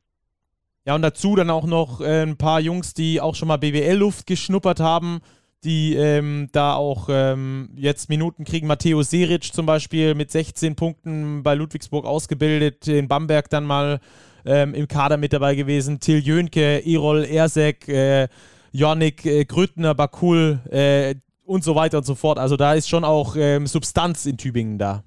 Ja, 0.85 0.95
und 0.95 1.03
dazu 1.03 1.35
dann 1.35 1.49
auch 1.49 1.65
noch 1.65 2.01
äh, 2.01 2.23
ein 2.23 2.37
paar 2.37 2.59
Jungs, 2.59 2.93
die 2.93 3.21
auch 3.21 3.35
schon 3.35 3.47
mal 3.47 3.57
BWL-Luft 3.57 4.25
geschnuppert 4.25 4.79
haben, 4.79 5.21
die 5.63 5.93
ähm, 5.93 6.49
da 6.53 6.73
auch 6.73 7.07
ähm, 7.11 7.69
jetzt 7.75 8.09
Minuten 8.09 8.45
kriegen. 8.45 8.65
Matteo 8.65 9.03
Seric 9.03 9.53
zum 9.53 9.67
Beispiel 9.67 10.15
mit 10.15 10.31
16 10.31 10.75
Punkten 10.75 11.43
bei 11.43 11.53
Ludwigsburg 11.53 12.05
ausgebildet, 12.05 12.87
in 12.87 13.07
Bamberg 13.07 13.49
dann 13.51 13.65
mal 13.65 13.99
ähm, 14.43 14.73
im 14.73 14.87
Kader 14.87 15.17
mit 15.17 15.33
dabei 15.33 15.53
gewesen. 15.53 15.99
Till 15.99 16.17
Jönke, 16.17 16.83
Erol 16.83 17.25
Ersek, 17.25 17.87
äh, 17.87 18.27
Jonik 18.71 19.23
äh, 19.25 19.45
Grüttner, 19.45 19.93
Bakul 19.93 20.61
äh, 20.71 21.13
und 21.45 21.63
so 21.63 21.75
weiter 21.75 21.99
und 21.99 22.05
so 22.05 22.15
fort. 22.15 22.39
Also 22.39 22.57
da 22.57 22.73
ist 22.73 22.89
schon 22.89 23.03
auch 23.03 23.35
ähm, 23.35 23.67
Substanz 23.67 24.25
in 24.25 24.37
Tübingen 24.37 24.79
da. 24.79 25.03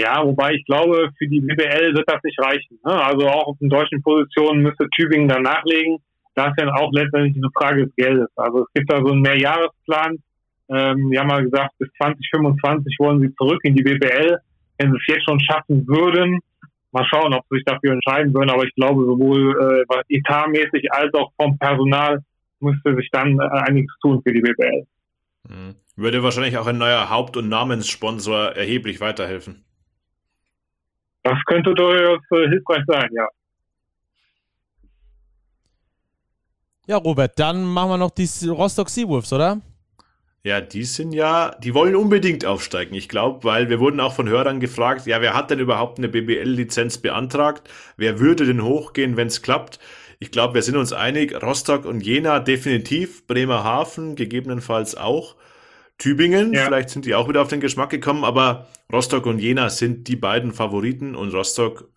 Ja, 0.00 0.24
wobei 0.24 0.52
ich 0.52 0.64
glaube, 0.64 1.10
für 1.18 1.26
die 1.26 1.40
BBL 1.40 1.92
wird 1.92 2.08
das 2.08 2.22
nicht 2.22 2.38
reichen. 2.38 2.78
Ne? 2.86 2.92
Also 2.92 3.26
auch 3.26 3.48
auf 3.48 3.58
den 3.58 3.68
deutschen 3.68 4.00
Positionen 4.00 4.62
müsste 4.62 4.88
Tübingen 4.94 5.26
dann 5.26 5.42
nachlegen. 5.42 5.98
Da 6.36 6.46
ist 6.46 6.54
dann 6.56 6.70
auch 6.70 6.92
letztendlich 6.92 7.34
eine 7.34 7.50
Frage 7.52 7.86
des 7.86 7.96
Geldes. 7.96 8.28
Also 8.36 8.60
es 8.60 8.72
gibt 8.74 8.92
da 8.92 9.00
so 9.04 9.10
einen 9.10 9.22
Mehrjahresplan. 9.22 10.18
Ähm, 10.70 11.10
wir 11.10 11.18
haben 11.18 11.26
mal 11.26 11.42
gesagt, 11.42 11.74
bis 11.78 11.88
2025 12.00 12.96
wollen 13.00 13.20
sie 13.22 13.34
zurück 13.34 13.58
in 13.64 13.74
die 13.74 13.82
BBL. 13.82 14.38
Wenn 14.78 14.92
sie 14.92 14.98
es 14.98 15.06
jetzt 15.08 15.24
schon 15.28 15.40
schaffen 15.40 15.84
würden, 15.88 16.38
mal 16.92 17.04
schauen, 17.06 17.34
ob 17.34 17.42
sie 17.50 17.56
sich 17.56 17.64
dafür 17.64 17.90
entscheiden 17.90 18.32
würden. 18.32 18.50
Aber 18.50 18.62
ich 18.62 18.74
glaube, 18.76 19.04
sowohl 19.04 19.84
äh, 19.90 20.16
etatmäßig 20.16 20.92
als 20.92 21.12
auch 21.14 21.32
vom 21.36 21.58
Personal 21.58 22.22
müsste 22.60 22.94
sich 22.94 23.08
dann 23.10 23.36
äh, 23.40 23.48
einiges 23.66 23.92
tun 24.00 24.22
für 24.24 24.32
die 24.32 24.42
BBL. 24.42 24.86
Mhm. 25.48 25.74
Würde 25.96 26.22
wahrscheinlich 26.22 26.56
auch 26.56 26.68
ein 26.68 26.78
neuer 26.78 27.10
Haupt- 27.10 27.36
und 27.36 27.48
Namenssponsor 27.48 28.52
erheblich 28.52 29.00
weiterhelfen. 29.00 29.64
Das 31.22 31.38
könnte 31.46 31.74
durchaus 31.74 32.20
äh, 32.30 32.48
hilfreich 32.48 32.84
sein, 32.86 33.08
ja. 33.12 33.28
Ja, 36.86 36.96
Robert, 36.96 37.38
dann 37.38 37.64
machen 37.64 37.90
wir 37.90 37.98
noch 37.98 38.10
die 38.10 38.28
Rostock 38.48 38.88
Seawolves, 38.88 39.32
oder? 39.32 39.60
Ja, 40.44 40.62
die 40.62 40.84
sind 40.84 41.12
ja, 41.12 41.54
die 41.62 41.74
wollen 41.74 41.94
unbedingt 41.94 42.46
aufsteigen, 42.46 42.94
ich 42.94 43.10
glaube, 43.10 43.44
weil 43.44 43.68
wir 43.68 43.80
wurden 43.80 44.00
auch 44.00 44.14
von 44.14 44.28
Hörern 44.28 44.60
gefragt, 44.60 45.06
ja, 45.06 45.20
wer 45.20 45.34
hat 45.34 45.50
denn 45.50 45.58
überhaupt 45.58 45.98
eine 45.98 46.08
BBL-Lizenz 46.08 46.98
beantragt? 46.98 47.68
Wer 47.98 48.20
würde 48.20 48.46
denn 48.46 48.62
hochgehen, 48.62 49.18
wenn 49.18 49.26
es 49.26 49.42
klappt? 49.42 49.78
Ich 50.20 50.30
glaube, 50.30 50.54
wir 50.54 50.62
sind 50.62 50.76
uns 50.76 50.92
einig, 50.94 51.34
Rostock 51.42 51.84
und 51.84 52.00
Jena 52.00 52.40
definitiv, 52.40 53.26
Bremerhaven 53.26 54.16
gegebenenfalls 54.16 54.96
auch. 54.96 55.36
Tübingen, 55.98 56.52
ja. 56.52 56.64
vielleicht 56.64 56.90
sind 56.90 57.04
die 57.04 57.14
auch 57.14 57.28
wieder 57.28 57.42
auf 57.42 57.48
den 57.48 57.60
Geschmack 57.60 57.90
gekommen, 57.90 58.24
aber 58.24 58.68
Rostock 58.92 59.26
und 59.26 59.40
Jena 59.40 59.68
sind 59.68 60.06
die 60.06 60.16
beiden 60.16 60.52
Favoriten 60.52 61.16
und 61.16 61.34
Rostock 61.34 61.88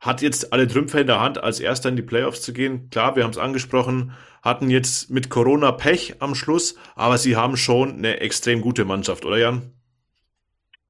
hat 0.00 0.22
jetzt 0.22 0.52
alle 0.52 0.66
Trümpfe 0.66 1.00
in 1.00 1.06
der 1.06 1.20
Hand, 1.20 1.42
als 1.42 1.60
erster 1.60 1.88
in 1.88 1.96
die 1.96 2.02
Playoffs 2.02 2.42
zu 2.42 2.52
gehen. 2.52 2.88
Klar, 2.90 3.16
wir 3.16 3.24
haben 3.24 3.30
es 3.30 3.38
angesprochen, 3.38 4.12
hatten 4.42 4.70
jetzt 4.70 5.10
mit 5.10 5.30
Corona 5.30 5.72
Pech 5.72 6.16
am 6.20 6.34
Schluss, 6.34 6.78
aber 6.94 7.18
sie 7.18 7.36
haben 7.36 7.56
schon 7.56 7.98
eine 7.98 8.20
extrem 8.20 8.60
gute 8.60 8.84
Mannschaft, 8.84 9.24
oder 9.24 9.38
Jan? 9.38 9.62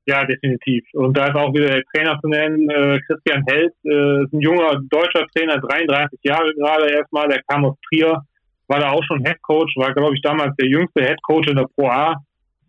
Ja, 0.06 0.24
definitiv. 0.24 0.84
Und 0.92 1.16
da 1.16 1.26
ist 1.26 1.34
auch 1.34 1.52
wieder 1.52 1.66
der 1.66 1.82
Trainer 1.92 2.18
zu 2.20 2.28
nennen, 2.28 2.70
äh, 2.70 3.00
Christian 3.06 3.42
Held, 3.48 3.72
äh, 3.84 4.22
ist 4.22 4.32
ein 4.32 4.40
junger 4.40 4.80
deutscher 4.88 5.26
Trainer, 5.34 5.58
33 5.58 6.20
Jahre 6.22 6.54
gerade 6.54 6.92
erstmal, 6.92 7.28
der 7.28 7.42
kam 7.48 7.64
aus 7.64 7.76
Trier, 7.88 8.22
war 8.68 8.78
da 8.78 8.90
auch 8.90 9.02
schon 9.04 9.24
Head 9.24 9.42
Coach, 9.42 9.74
war 9.76 9.92
glaube 9.94 10.14
ich 10.14 10.22
damals 10.22 10.54
der 10.56 10.68
jüngste 10.68 11.02
Head 11.02 11.20
Coach 11.22 11.48
in 11.48 11.56
der 11.56 11.66
Pro 11.74 11.88
A 11.88 12.14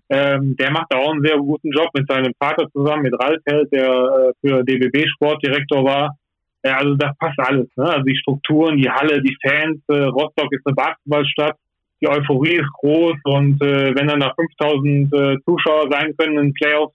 ähm, 0.10 0.56
der 0.56 0.72
macht 0.72 0.94
auch 0.94 1.12
einen 1.12 1.24
sehr 1.24 1.38
guten 1.38 1.70
Job 1.72 1.90
mit 1.94 2.08
seinem 2.08 2.34
Vater 2.40 2.70
zusammen, 2.72 3.04
mit 3.04 3.20
Ralf 3.20 3.42
Held, 3.46 3.72
der 3.72 3.88
äh, 3.88 4.32
für 4.42 4.64
DBB 4.64 5.08
Sportdirektor 5.10 5.84
war. 5.84 6.18
Äh, 6.62 6.72
also 6.72 6.96
das 6.96 7.18
passt 7.18 7.40
alles. 7.40 7.68
Ne? 7.76 7.86
Also 7.86 8.04
die 8.04 8.18
Strukturen, 8.18 8.78
die 8.78 8.90
Halle, 8.90 9.22
die 9.22 9.36
Fans. 9.42 9.80
Äh, 9.90 10.06
Rostock 10.06 10.52
ist 10.52 10.66
eine 10.66 10.76
Basketballstadt. 10.76 11.58
Die 12.02 12.08
Euphorie 12.08 12.58
ist 12.58 12.72
groß 12.80 13.18
und 13.24 13.62
äh, 13.62 13.96
wenn 13.96 14.08
dann 14.08 14.20
da 14.20 14.32
5000 14.36 15.14
äh, 15.14 15.38
Zuschauer 15.44 15.90
sein 15.92 16.16
können 16.16 16.38
in 16.38 16.54
Playoffs, 16.54 16.94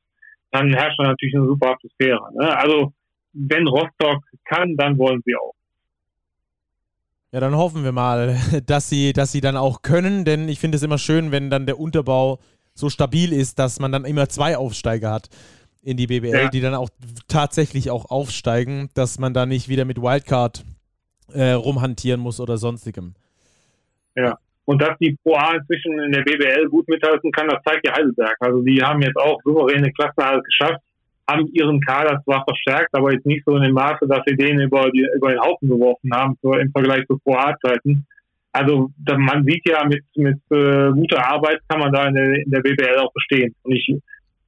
dann 0.53 0.73
herrscht 0.73 0.99
da 0.99 1.09
natürlich 1.09 1.35
eine 1.35 1.47
super 1.47 1.73
Atmosphäre. 1.73 2.23
Ne? 2.35 2.57
Also 2.57 2.93
wenn 3.33 3.67
Rostock 3.67 4.23
kann, 4.45 4.77
dann 4.77 4.97
wollen 4.99 5.21
sie 5.25 5.35
auch. 5.35 5.55
Ja, 7.33 7.41
dann 7.41 7.57
hoffen 7.57 7.83
wir 7.83 7.93
mal, 7.93 8.37
dass 8.67 8.89
sie, 8.89 9.13
dass 9.13 9.33
sie 9.33 9.41
dann 9.41 9.57
auch 9.57 9.83
können, 9.83 10.25
denn 10.25 10.49
ich 10.49 10.61
finde 10.61 10.77
es 10.77 10.83
immer 10.83 10.99
schön, 10.99 11.33
wenn 11.33 11.51
dann 11.51 11.67
der 11.67 11.81
Unterbau 11.81 12.39
so 12.75 12.89
stabil 12.89 13.33
ist, 13.33 13.59
dass 13.59 13.81
man 13.81 13.93
dann 13.93 14.05
immer 14.05 14.29
zwei 14.29 14.57
Aufsteiger 14.57 15.11
hat 15.11 15.29
in 15.83 15.97
die 15.97 16.07
BBL, 16.07 16.33
ja. 16.33 16.49
die 16.49 16.61
dann 16.61 16.75
auch 16.75 16.89
tatsächlich 17.29 17.91
auch 17.91 18.11
aufsteigen, 18.11 18.91
dass 18.95 19.19
man 19.19 19.35
da 19.35 19.47
nicht 19.47 19.69
wieder 19.69 19.85
mit 19.85 20.01
Wildcard 20.01 20.65
äh, 21.33 21.53
rumhantieren 21.53 22.21
muss 22.21 22.41
oder 22.41 22.57
sonstigem. 22.57 23.15
Ja, 24.15 24.39
und 24.65 24.81
dass 24.81 24.97
die 24.99 25.17
Pro 25.23 25.35
A 25.35 25.57
inzwischen 25.57 25.99
in 25.99 26.13
der 26.13 26.23
BBL 26.23 26.69
gut 26.69 26.89
mithalten 26.89 27.33
kann, 27.33 27.49
das 27.49 27.63
zeigt 27.65 27.87
ja 27.87 27.95
Heidelberg. 27.95 28.37
Also 28.41 28.63
die 28.63 28.81
haben 28.81 29.03
jetzt 29.03 29.17
auch 29.17 29.41
souveräne 29.43 29.93
Klassenerhalt 29.93 30.45
geschafft, 30.45 30.81
haben 31.29 31.49
ihren 31.53 31.81
Kader 31.81 32.21
zwar 32.25 32.45
verstärkt, 32.45 32.95
aber 32.95 33.13
jetzt 33.13 33.27
nicht 33.27 33.45
so 33.45 33.57
in 33.57 33.63
dem 33.63 33.75
Maße, 33.75 34.07
dass 34.07 34.21
sie 34.27 34.37
den 34.37 34.61
über, 34.61 34.91
die, 34.91 35.07
über 35.17 35.31
den 35.31 35.41
Haufen 35.41 35.69
geworfen 35.69 36.11
haben 36.15 36.37
so 36.43 36.55
im 36.55 36.71
Vergleich 36.71 37.07
zu 37.07 37.19
Pro 37.19 37.35
A-Zeiten. 37.35 38.07
Also 38.53 38.91
man 39.17 39.45
sieht 39.45 39.67
ja, 39.67 39.85
mit, 39.85 40.05
mit 40.15 40.39
äh, 40.51 40.91
guter 40.93 41.27
Arbeit 41.27 41.61
kann 41.69 41.81
man 41.81 41.93
da 41.93 42.07
in 42.07 42.15
der, 42.15 42.35
in 42.35 42.51
der 42.51 42.61
BBL 42.61 42.99
auch 42.99 43.13
bestehen. 43.13 43.55
Und 43.63 43.73
ich 43.73 43.97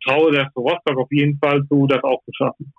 traue 0.04 0.30
der 0.30 0.50
Rostock 0.54 0.98
auf 0.98 1.10
jeden 1.10 1.38
Fall 1.38 1.64
zu, 1.68 1.86
das 1.86 2.04
auch 2.04 2.22
zu 2.24 2.32
schaffen. 2.34 2.72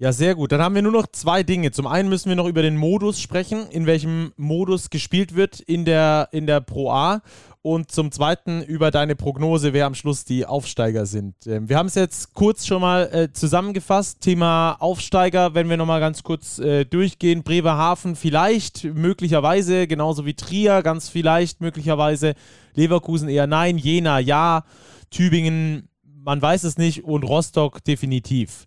Ja, 0.00 0.12
sehr 0.12 0.36
gut. 0.36 0.52
Dann 0.52 0.62
haben 0.62 0.76
wir 0.76 0.82
nur 0.82 0.92
noch 0.92 1.08
zwei 1.08 1.42
Dinge. 1.42 1.72
Zum 1.72 1.88
einen 1.88 2.08
müssen 2.08 2.28
wir 2.28 2.36
noch 2.36 2.46
über 2.46 2.62
den 2.62 2.76
Modus 2.76 3.20
sprechen, 3.20 3.66
in 3.68 3.86
welchem 3.86 4.32
Modus 4.36 4.90
gespielt 4.90 5.34
wird 5.34 5.58
in 5.58 5.84
der, 5.84 6.28
in 6.30 6.46
der 6.46 6.60
Pro 6.60 6.92
A. 6.92 7.20
Und 7.62 7.90
zum 7.90 8.12
zweiten 8.12 8.62
über 8.62 8.92
deine 8.92 9.16
Prognose, 9.16 9.72
wer 9.72 9.86
am 9.86 9.96
Schluss 9.96 10.24
die 10.24 10.46
Aufsteiger 10.46 11.04
sind. 11.04 11.34
Ähm, 11.48 11.68
wir 11.68 11.76
haben 11.76 11.88
es 11.88 11.96
jetzt 11.96 12.32
kurz 12.32 12.64
schon 12.64 12.80
mal 12.80 13.12
äh, 13.12 13.32
zusammengefasst. 13.32 14.20
Thema 14.20 14.76
Aufsteiger, 14.78 15.54
wenn 15.54 15.68
wir 15.68 15.76
nochmal 15.76 15.98
ganz 15.98 16.22
kurz 16.22 16.60
äh, 16.60 16.84
durchgehen. 16.84 17.42
Bremerhaven 17.42 18.14
vielleicht, 18.14 18.84
möglicherweise, 18.84 19.88
genauso 19.88 20.24
wie 20.24 20.34
Trier, 20.34 20.82
ganz 20.82 21.08
vielleicht, 21.08 21.60
möglicherweise. 21.60 22.34
Leverkusen 22.74 23.28
eher 23.28 23.48
nein. 23.48 23.78
Jena 23.78 24.20
ja. 24.20 24.62
Tübingen, 25.10 25.88
man 26.04 26.40
weiß 26.40 26.62
es 26.62 26.78
nicht. 26.78 27.02
Und 27.02 27.24
Rostock 27.24 27.82
definitiv. 27.82 28.64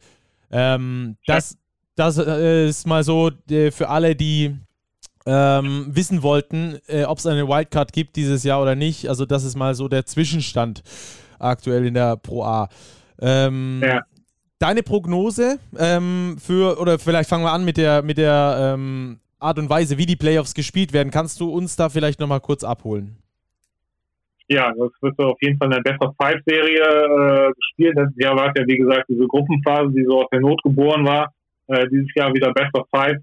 Ähm, 0.51 1.17
das, 1.25 1.57
das 1.95 2.17
äh, 2.17 2.67
ist 2.67 2.87
mal 2.87 3.03
so 3.03 3.31
äh, 3.49 3.71
für 3.71 3.89
alle, 3.89 4.15
die 4.15 4.55
ähm, 5.25 5.87
wissen 5.89 6.23
wollten, 6.23 6.79
äh, 6.87 7.03
ob 7.03 7.19
es 7.19 7.25
eine 7.25 7.47
Wildcard 7.47 7.93
gibt 7.93 8.15
dieses 8.15 8.43
Jahr 8.43 8.61
oder 8.61 8.75
nicht. 8.75 9.07
Also 9.07 9.25
das 9.25 9.43
ist 9.43 9.55
mal 9.55 9.75
so 9.75 9.87
der 9.87 10.05
Zwischenstand 10.05 10.83
aktuell 11.39 11.85
in 11.85 11.93
der 11.93 12.17
Pro 12.17 12.43
A. 12.43 12.69
Ähm, 13.19 13.81
ja. 13.83 14.01
Deine 14.59 14.83
Prognose 14.83 15.59
ähm, 15.77 16.37
für, 16.39 16.79
oder 16.79 16.99
vielleicht 16.99 17.29
fangen 17.29 17.43
wir 17.43 17.51
an 17.51 17.65
mit 17.65 17.77
der, 17.77 18.03
mit 18.03 18.17
der 18.17 18.73
ähm, 18.75 19.19
Art 19.39 19.57
und 19.57 19.69
Weise, 19.69 19.97
wie 19.97 20.05
die 20.05 20.15
Playoffs 20.15 20.53
gespielt 20.53 20.93
werden. 20.93 21.09
Kannst 21.11 21.39
du 21.39 21.49
uns 21.49 21.75
da 21.75 21.89
vielleicht 21.89 22.19
nochmal 22.19 22.41
kurz 22.41 22.63
abholen? 22.63 23.17
Ja, 24.51 24.69
das 24.77 24.91
wird 24.99 25.17
auf 25.19 25.41
jeden 25.41 25.57
Fall 25.57 25.71
eine 25.71 25.81
Best 25.81 26.01
of 26.01 26.13
Five 26.21 26.41
Serie 26.45 26.81
äh, 26.81 27.53
gespielt. 27.53 27.93
Das 27.95 28.09
Jahr 28.17 28.35
war 28.35 28.47
es 28.47 28.59
ja, 28.59 28.67
wie 28.67 28.77
gesagt, 28.77 29.07
diese 29.07 29.25
Gruppenphase, 29.25 29.93
die 29.93 30.03
so 30.03 30.23
aus 30.23 30.29
der 30.29 30.41
Not 30.41 30.61
geboren 30.61 31.05
war. 31.05 31.31
Äh, 31.67 31.87
dieses 31.87 32.13
Jahr 32.15 32.33
wieder 32.33 32.51
Best 32.51 32.75
of 32.75 32.85
Five. 32.93 33.15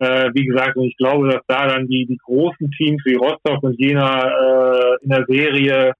Äh, 0.00 0.30
wie 0.34 0.44
gesagt, 0.44 0.76
und 0.76 0.86
ich 0.86 0.96
glaube, 0.96 1.28
dass 1.28 1.42
da 1.46 1.68
dann 1.68 1.86
die, 1.86 2.06
die 2.06 2.18
großen 2.24 2.72
Teams 2.72 3.00
wie 3.04 3.14
Rostock 3.14 3.62
und 3.62 3.78
Jena 3.78 4.26
äh, 4.26 4.96
in 5.02 5.10
der 5.10 5.24
Serie 5.28 5.92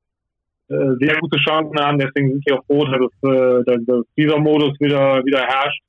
äh, 0.68 0.96
sehr 0.98 1.20
gute 1.20 1.38
Chancen 1.38 1.78
haben. 1.78 2.00
Deswegen 2.00 2.32
sind 2.32 2.44
wir 2.44 2.58
auch 2.58 2.66
froh, 2.66 2.84
dass, 2.84 3.30
äh, 3.30 3.62
dass, 3.64 3.84
dass 3.86 4.04
dieser 4.16 4.40
Modus 4.40 4.74
wieder, 4.80 5.24
wieder 5.24 5.42
herrscht. 5.42 5.82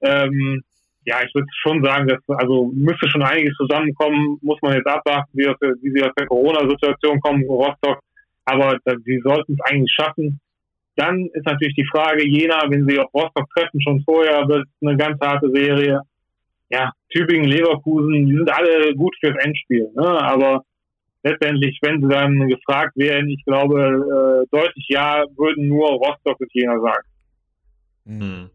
Ähm, 0.00 0.62
ja, 1.06 1.16
ich 1.26 1.34
würde 1.34 1.48
schon 1.60 1.82
sagen, 1.82 2.06
dass 2.06 2.20
also 2.38 2.70
müsste 2.72 3.08
schon 3.08 3.24
einiges 3.24 3.56
zusammenkommen, 3.56 4.38
muss 4.42 4.62
man 4.62 4.74
jetzt 4.74 4.86
abwarten, 4.86 5.28
wie, 5.32 5.42
das, 5.42 5.56
wie 5.80 5.90
sie 5.90 6.04
aus 6.04 6.14
der 6.16 6.26
Corona-Situation 6.26 7.20
kommen, 7.20 7.42
Rostock. 7.46 7.98
Aber 8.44 8.78
sie 9.04 9.20
sollten 9.24 9.54
es 9.54 9.60
eigentlich 9.70 9.92
schaffen. 9.92 10.40
Dann 10.96 11.28
ist 11.32 11.46
natürlich 11.46 11.74
die 11.74 11.86
Frage, 11.90 12.26
Jena, 12.26 12.64
wenn 12.68 12.86
sie 12.86 12.98
auf 12.98 13.12
Rostock 13.14 13.48
treffen, 13.56 13.80
schon 13.80 14.02
vorher 14.04 14.46
wird 14.48 14.66
es 14.66 14.86
eine 14.86 14.96
ganz 14.96 15.18
harte 15.20 15.50
Serie. 15.50 16.00
Ja, 16.68 16.92
Tübingen, 17.10 17.48
Leverkusen, 17.48 18.26
die 18.26 18.36
sind 18.36 18.50
alle 18.50 18.94
gut 18.94 19.14
fürs 19.20 19.36
Endspiel. 19.42 19.90
Ne? 19.94 20.06
Aber 20.06 20.64
letztendlich, 21.22 21.78
wenn 21.82 22.02
sie 22.02 22.08
dann 22.08 22.48
gefragt 22.48 22.96
werden, 22.96 23.28
ich 23.28 23.44
glaube, 23.44 24.44
äh, 24.44 24.48
deutlich 24.50 24.86
ja, 24.88 25.24
würden 25.36 25.68
nur 25.68 25.88
Rostock 25.90 26.40
und 26.40 26.52
Jena 26.52 26.78
sagen. 26.80 27.06
Mhm. 28.04 28.50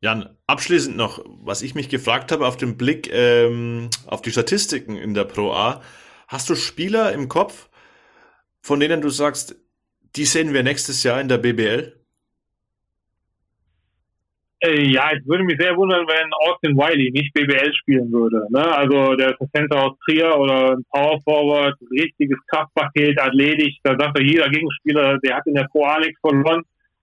Jan, 0.00 0.28
abschließend 0.46 0.96
noch, 0.96 1.24
was 1.42 1.62
ich 1.62 1.74
mich 1.74 1.88
gefragt 1.88 2.30
habe 2.30 2.46
auf 2.46 2.56
den 2.56 2.76
Blick 2.76 3.12
ähm, 3.12 3.90
auf 4.06 4.22
die 4.22 4.30
Statistiken 4.30 4.96
in 4.96 5.12
der 5.12 5.24
Pro 5.24 5.52
A. 5.52 5.82
Hast 6.28 6.48
du 6.48 6.54
Spieler 6.54 7.12
im 7.12 7.28
Kopf, 7.28 7.67
von 8.62 8.80
denen 8.80 9.00
du 9.00 9.08
sagst, 9.08 9.56
die 10.16 10.24
sehen 10.24 10.52
wir 10.52 10.62
nächstes 10.62 11.02
Jahr 11.02 11.20
in 11.20 11.28
der 11.28 11.38
BBL? 11.38 11.98
Äh, 14.60 14.90
ja, 14.90 15.10
ich 15.12 15.24
würde 15.26 15.44
mich 15.44 15.56
sehr 15.58 15.76
wundern, 15.76 16.04
wenn 16.08 16.32
Austin 16.32 16.76
Wiley 16.76 17.12
nicht 17.12 17.32
BBL 17.32 17.72
spielen 17.74 18.10
würde. 18.10 18.44
Ne? 18.50 18.76
Also 18.76 19.14
der 19.14 19.30
ist 19.30 19.40
ein 19.40 19.50
Center 19.54 19.84
aus 19.84 19.98
Trier 20.04 20.36
oder 20.36 20.72
ein 20.72 20.84
Power 20.90 21.20
Forward, 21.22 21.76
richtiges 21.92 22.38
Kraftpaket, 22.48 23.20
athletisch. 23.20 23.76
Da 23.84 23.96
sagt 23.96 24.18
er, 24.18 24.24
jeder 24.24 24.48
Gegenspieler, 24.48 25.18
der 25.18 25.36
hat 25.36 25.46
in 25.46 25.54
der 25.54 25.68
Pro 25.70 25.84
A 25.84 26.00
nichts 26.00 26.18
verloren, 26.20 26.62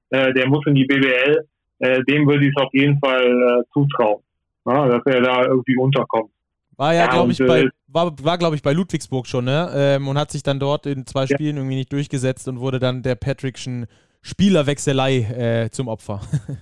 äh, 0.09 0.33
der 0.33 0.47
muss 0.47 0.65
in 0.65 0.75
die 0.75 0.85
BBL. 0.85 1.45
Äh, 1.79 2.03
dem 2.03 2.27
würde 2.27 2.45
ich 2.45 2.53
es 2.55 2.61
auf 2.61 2.73
jeden 2.73 2.99
Fall 2.99 3.23
äh, 3.23 3.63
zutrauen, 3.73 4.21
ne? 4.65 4.89
dass 4.89 5.13
er 5.13 5.21
da 5.21 5.45
irgendwie 5.45 5.77
unterkommt. 5.77 6.31
War 6.77 6.93
ja, 6.93 7.05
ja 7.05 7.07
glaube 7.07 7.31
ich, 7.31 7.39
bei, 7.39 7.69
war, 7.95 8.13
war 8.23 8.37
glaube 8.37 8.55
ich, 8.55 8.61
bei 8.61 8.73
Ludwigsburg 8.73 9.25
schon, 9.25 9.45
ne? 9.45 9.71
Ähm, 9.73 10.07
und 10.07 10.19
hat 10.19 10.29
sich 10.29 10.43
dann 10.43 10.59
dort 10.59 10.85
in 10.85 11.07
zwei 11.07 11.25
Spielen 11.25 11.55
ja. 11.55 11.61
irgendwie 11.61 11.77
nicht 11.77 11.91
durchgesetzt 11.91 12.47
und 12.47 12.59
wurde 12.59 12.79
dann 12.79 13.01
der 13.01 13.15
Patrickschen 13.15 13.87
Spielerwechselei 14.21 15.63
äh, 15.65 15.69
zum 15.71 15.87
Opfer. 15.87 16.21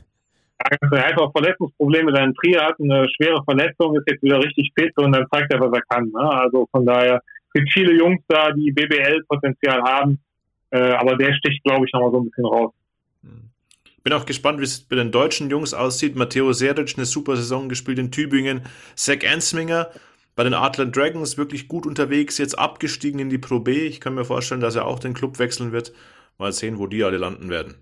Er 0.91 1.07
hat 1.07 1.17
auch 1.19 1.31
Verletzungsprobleme 1.33 2.11
in 2.11 2.15
seinem 2.15 2.33
Trier, 2.35 2.61
hat 2.61 2.79
eine 2.79 3.05
schwere 3.17 3.43
Verletzung, 3.43 3.97
ist 3.97 4.09
jetzt 4.09 4.23
wieder 4.23 4.39
richtig 4.39 4.71
fit 4.73 4.93
und 4.95 5.11
dann 5.11 5.27
zeigt 5.29 5.51
er, 5.51 5.59
was 5.59 5.73
er 5.73 5.81
kann. 5.81 6.09
Ne? 6.09 6.21
Also 6.21 6.69
von 6.71 6.85
daher 6.85 7.21
gibt 7.53 7.69
viele 7.73 7.93
Jungs 7.93 8.21
da, 8.29 8.49
die 8.51 8.71
BBL-Potenzial 8.71 9.81
haben, 9.81 10.19
äh, 10.69 10.91
aber 10.93 11.17
der 11.17 11.33
sticht, 11.33 11.61
glaube 11.65 11.85
ich, 11.85 11.91
nochmal 11.91 12.11
so 12.11 12.21
ein 12.21 12.29
bisschen 12.29 12.45
raus. 12.45 12.71
Bin 14.03 14.13
auch 14.13 14.25
gespannt, 14.25 14.59
wie 14.59 14.63
es 14.63 14.79
bei 14.81 14.95
den 14.95 15.11
deutschen 15.11 15.49
Jungs 15.49 15.73
aussieht. 15.73 16.15
Matteo 16.15 16.53
Seric, 16.53 16.93
eine 16.95 17.05
super 17.05 17.35
Saison 17.35 17.67
gespielt 17.67 17.99
in 17.99 18.11
Tübingen. 18.11 18.61
Zach 18.95 19.19
Ansminger 19.29 19.89
bei 20.35 20.43
den 20.43 20.53
Artland 20.53 20.95
Dragons 20.95 21.37
wirklich 21.37 21.67
gut 21.67 21.85
unterwegs, 21.85 22.37
jetzt 22.37 22.57
abgestiegen 22.57 23.19
in 23.19 23.29
die 23.29 23.37
Pro 23.37 23.59
B. 23.59 23.85
Ich 23.85 24.01
kann 24.01 24.15
mir 24.15 24.25
vorstellen, 24.25 24.61
dass 24.61 24.75
er 24.75 24.85
auch 24.85 24.99
den 24.99 25.13
Club 25.13 25.39
wechseln 25.39 25.71
wird. 25.71 25.93
Mal 26.39 26.51
sehen, 26.51 26.79
wo 26.79 26.87
die 26.87 27.03
alle 27.03 27.17
landen 27.17 27.49
werden. 27.49 27.75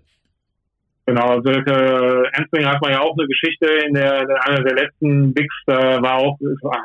Genau, 1.06 1.30
also 1.30 1.50
äh, 1.50 2.28
Ansminger 2.34 2.70
hat 2.70 2.80
man 2.80 2.92
ja 2.92 3.00
auch 3.00 3.16
eine 3.18 3.26
Geschichte 3.26 3.66
in 3.86 3.94
der, 3.94 4.22
in 4.22 4.30
einer 4.30 4.62
der 4.62 4.74
letzten 4.74 5.34
Bigs, 5.34 5.54
da 5.66 6.00
war 6.00 6.14
auch, 6.16 6.38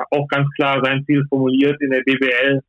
auch 0.09 0.27
ganz 0.29 0.49
klar 0.55 0.83
sein 0.83 1.03
Ziel 1.05 1.23
formuliert, 1.29 1.79
in 1.81 1.91
der 1.91 2.01
BBL 2.01 2.61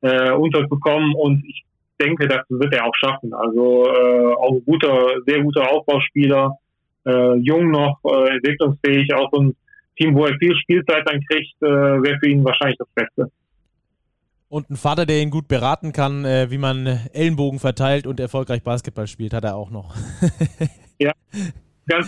äh, 0.00 0.30
unterzukommen 0.30 1.14
und 1.14 1.44
ich 1.46 1.64
denke, 2.00 2.26
das 2.28 2.40
wird 2.48 2.74
er 2.74 2.86
auch 2.86 2.94
schaffen. 2.94 3.34
Also 3.34 3.86
äh, 3.90 4.34
auch 4.34 4.52
ein 4.52 4.64
guter, 4.64 5.20
sehr 5.26 5.42
guter 5.42 5.70
Aufbauspieler, 5.70 6.56
äh, 7.04 7.34
jung 7.36 7.70
noch, 7.70 7.98
äh, 8.04 8.36
entwicklungsfähig, 8.36 9.12
auch 9.14 9.30
so 9.32 9.42
ein 9.42 9.56
Team, 9.96 10.14
wo 10.14 10.26
er 10.26 10.36
viel 10.38 10.54
Spielzeit 10.56 11.02
dann 11.06 11.20
kriegt, 11.28 11.54
äh, 11.62 11.66
wäre 11.66 12.18
für 12.20 12.28
ihn 12.28 12.44
wahrscheinlich 12.44 12.78
das 12.78 12.88
Beste. 12.94 13.30
Und 14.48 14.70
ein 14.70 14.76
Vater, 14.76 15.06
der 15.06 15.20
ihn 15.22 15.30
gut 15.30 15.48
beraten 15.48 15.92
kann, 15.92 16.24
äh, 16.24 16.50
wie 16.50 16.58
man 16.58 16.86
Ellenbogen 17.12 17.58
verteilt 17.58 18.06
und 18.06 18.20
erfolgreich 18.20 18.62
Basketball 18.62 19.06
spielt, 19.06 19.34
hat 19.34 19.44
er 19.44 19.56
auch 19.56 19.70
noch. 19.70 19.94
ja, 20.98 21.12
ganz 21.86 22.06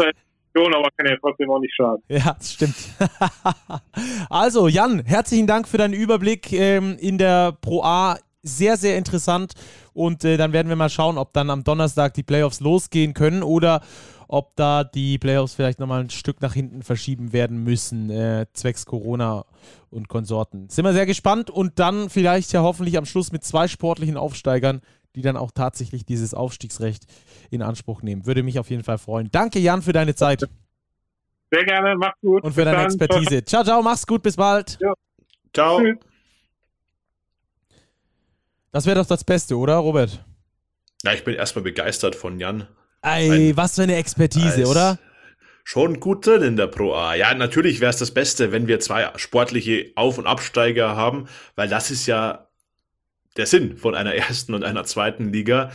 Situation, 0.58 0.74
aber 0.74 0.88
kann 0.96 1.06
ja 1.06 1.16
trotzdem 1.20 1.50
auch 1.50 1.60
nicht 1.60 1.74
schaden. 1.74 2.02
Ja, 2.08 2.34
das 2.38 2.52
stimmt. 2.52 2.76
also, 4.30 4.68
Jan, 4.68 5.04
herzlichen 5.04 5.46
Dank 5.46 5.68
für 5.68 5.78
deinen 5.78 5.94
Überblick 5.94 6.52
ähm, 6.52 6.96
in 6.98 7.18
der 7.18 7.52
Pro 7.52 7.82
A 7.82 8.18
sehr, 8.42 8.76
sehr 8.76 8.96
interessant. 8.96 9.52
Und 9.92 10.24
äh, 10.24 10.36
dann 10.36 10.52
werden 10.52 10.68
wir 10.68 10.76
mal 10.76 10.88
schauen, 10.88 11.18
ob 11.18 11.32
dann 11.32 11.50
am 11.50 11.64
Donnerstag 11.64 12.14
die 12.14 12.22
Playoffs 12.22 12.60
losgehen 12.60 13.14
können 13.14 13.42
oder 13.42 13.80
ob 14.28 14.54
da 14.56 14.84
die 14.84 15.18
Playoffs 15.18 15.54
vielleicht 15.54 15.80
nochmal 15.80 16.02
ein 16.02 16.10
Stück 16.10 16.40
nach 16.42 16.54
hinten 16.54 16.82
verschieben 16.82 17.32
werden 17.32 17.64
müssen, 17.64 18.10
äh, 18.10 18.46
zwecks 18.52 18.86
Corona 18.86 19.46
und 19.90 20.08
Konsorten. 20.08 20.68
Sind 20.68 20.84
wir 20.84 20.92
sehr 20.92 21.06
gespannt 21.06 21.50
und 21.50 21.78
dann 21.78 22.10
vielleicht 22.10 22.52
ja 22.52 22.62
hoffentlich 22.62 22.98
am 22.98 23.06
Schluss 23.06 23.32
mit 23.32 23.42
zwei 23.42 23.66
sportlichen 23.66 24.16
Aufsteigern, 24.16 24.82
die 25.16 25.22
dann 25.22 25.36
auch 25.36 25.50
tatsächlich 25.50 26.04
dieses 26.04 26.34
Aufstiegsrecht 26.34 27.06
in 27.50 27.62
Anspruch 27.62 28.02
nehmen. 28.02 28.26
Würde 28.26 28.42
mich 28.42 28.58
auf 28.58 28.70
jeden 28.70 28.84
Fall 28.84 28.98
freuen. 28.98 29.30
Danke, 29.32 29.58
Jan, 29.58 29.82
für 29.82 29.92
deine 29.92 30.14
Zeit. 30.14 30.46
Sehr 31.50 31.64
gerne, 31.64 31.96
mach's 31.96 32.20
gut. 32.20 32.44
Und 32.44 32.52
für 32.52 32.64
deine 32.64 32.84
Expertise. 32.84 33.42
Ciao, 33.44 33.64
ciao, 33.64 33.82
mach's 33.82 34.06
gut, 34.06 34.22
bis 34.22 34.36
bald. 34.36 34.78
Ja. 34.80 34.92
Ciao. 35.54 35.80
Tschüss. 35.80 35.96
Das 38.70 38.84
wäre 38.84 39.00
doch 39.00 39.06
das 39.06 39.24
Beste, 39.24 39.56
oder, 39.56 39.76
Robert? 39.76 40.22
Ja, 41.02 41.14
ich 41.14 41.24
bin 41.24 41.34
erstmal 41.34 41.62
begeistert 41.62 42.14
von 42.14 42.38
Jan. 42.38 42.68
Ey, 43.02 43.50
Ein, 43.50 43.56
was 43.56 43.76
für 43.76 43.82
eine 43.82 43.96
Expertise, 43.96 44.66
oder? 44.66 44.98
Schon 45.64 46.00
gut 46.00 46.26
drin 46.26 46.42
in 46.42 46.56
der 46.56 46.66
Pro 46.66 46.94
A. 46.94 47.14
Ja, 47.14 47.34
natürlich 47.34 47.80
wäre 47.80 47.90
es 47.90 47.98
das 47.98 48.10
Beste, 48.10 48.52
wenn 48.52 48.66
wir 48.68 48.80
zwei 48.80 49.10
sportliche 49.16 49.92
Auf- 49.96 50.18
und 50.18 50.26
Absteiger 50.26 50.96
haben, 50.96 51.28
weil 51.56 51.68
das 51.68 51.90
ist 51.90 52.06
ja 52.06 52.48
der 53.36 53.46
Sinn 53.46 53.76
von 53.76 53.94
einer 53.94 54.14
ersten 54.16 54.54
und 54.54 54.64
einer 54.64 54.84
zweiten 54.84 55.32
Liga. 55.32 55.70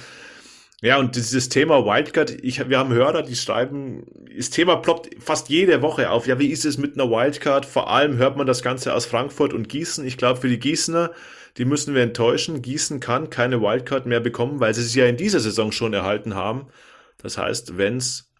Ja, 0.81 0.97
und 0.97 1.15
dieses 1.15 1.47
Thema 1.47 1.85
Wildcard, 1.85 2.31
ich, 2.43 2.67
wir 2.67 2.77
haben 2.77 2.91
Hörer, 2.91 3.21
die 3.21 3.37
schreiben, 3.37 4.05
das 4.35 4.49
Thema 4.49 4.75
ploppt 4.75 5.23
fast 5.23 5.47
jede 5.47 5.81
Woche 5.81 6.09
auf. 6.09 6.27
Ja, 6.27 6.39
wie 6.39 6.47
ist 6.47 6.65
es 6.65 6.77
mit 6.77 6.99
einer 6.99 7.09
Wildcard? 7.09 7.65
Vor 7.65 7.89
allem 7.89 8.17
hört 8.17 8.35
man 8.35 8.47
das 8.47 8.63
Ganze 8.63 8.93
aus 8.93 9.05
Frankfurt 9.05 9.53
und 9.53 9.69
Gießen. 9.69 10.05
Ich 10.05 10.17
glaube, 10.17 10.41
für 10.41 10.49
die 10.49 10.59
Gießener 10.59 11.11
die 11.57 11.65
müssen 11.65 11.93
wir 11.93 12.01
enttäuschen. 12.01 12.61
Gießen 12.61 12.99
kann 12.99 13.29
keine 13.29 13.61
Wildcard 13.61 14.05
mehr 14.05 14.19
bekommen, 14.19 14.59
weil 14.59 14.73
sie 14.73 14.81
es 14.81 14.95
ja 14.95 15.05
in 15.05 15.17
dieser 15.17 15.39
Saison 15.39 15.71
schon 15.71 15.93
erhalten 15.93 16.35
haben. 16.35 16.67
Das 17.23 17.37
heißt, 17.37 17.77
wenn 17.77 17.97
es 17.97 18.31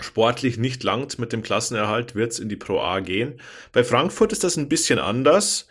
sportlich 0.00 0.58
nicht 0.58 0.84
langt 0.84 1.18
mit 1.18 1.32
dem 1.32 1.42
Klassenerhalt, 1.42 2.14
wird 2.14 2.32
es 2.32 2.38
in 2.38 2.48
die 2.48 2.56
Pro 2.56 2.80
A 2.80 3.00
gehen. 3.00 3.40
Bei 3.72 3.82
Frankfurt 3.82 4.32
ist 4.32 4.44
das 4.44 4.56
ein 4.56 4.68
bisschen 4.68 4.98
anders. 4.98 5.68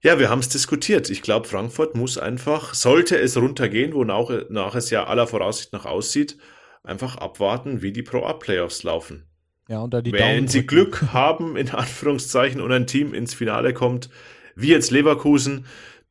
Ja, 0.00 0.18
wir 0.18 0.30
haben 0.30 0.40
es 0.40 0.48
diskutiert. 0.48 1.10
Ich 1.10 1.22
glaube, 1.22 1.48
Frankfurt 1.48 1.96
muss 1.96 2.18
einfach, 2.18 2.74
sollte 2.74 3.18
es 3.18 3.36
runtergehen, 3.36 3.94
wonach 3.94 4.30
nach 4.48 4.74
es 4.74 4.90
ja 4.90 5.06
aller 5.06 5.26
Voraussicht 5.26 5.72
nach 5.72 5.86
aussieht, 5.86 6.38
einfach 6.82 7.16
abwarten, 7.16 7.82
wie 7.82 7.92
die 7.92 8.02
Pro 8.02 8.24
A 8.24 8.32
Playoffs 8.32 8.82
laufen. 8.82 9.24
Ja, 9.68 9.80
und 9.80 9.92
da 9.92 10.00
die 10.00 10.12
Wenn 10.12 10.20
Daumen 10.20 10.48
sie 10.48 10.66
Glück 10.66 11.12
haben, 11.12 11.56
in 11.56 11.70
Anführungszeichen, 11.70 12.60
und 12.60 12.72
ein 12.72 12.86
Team 12.86 13.12
ins 13.12 13.34
Finale 13.34 13.74
kommt, 13.74 14.08
wie 14.54 14.68
jetzt 14.68 14.90
Leverkusen, 14.90 15.66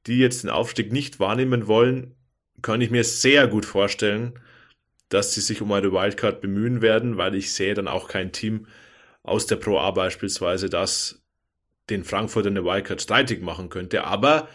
die 0.05 0.19
jetzt 0.19 0.43
den 0.43 0.49
Aufstieg 0.49 0.91
nicht 0.91 1.19
wahrnehmen 1.19 1.67
wollen, 1.67 2.15
kann 2.61 2.81
ich 2.81 2.91
mir 2.91 3.03
sehr 3.03 3.47
gut 3.47 3.65
vorstellen, 3.65 4.39
dass 5.09 5.33
sie 5.33 5.41
sich 5.41 5.61
um 5.61 5.71
eine 5.71 5.91
Wildcard 5.91 6.41
bemühen 6.41 6.81
werden, 6.81 7.17
weil 7.17 7.35
ich 7.35 7.53
sehe 7.53 7.73
dann 7.73 7.87
auch 7.87 8.07
kein 8.07 8.31
Team 8.31 8.67
aus 9.23 9.45
der 9.45 9.57
Pro 9.57 9.79
A 9.79 9.91
beispielsweise, 9.91 10.69
das 10.69 11.21
den 11.89 12.03
Frankfurt 12.03 12.47
eine 12.47 12.65
Wildcard 12.65 13.01
streitig 13.01 13.41
machen 13.41 13.69
könnte. 13.69 14.03
Aber 14.03 14.49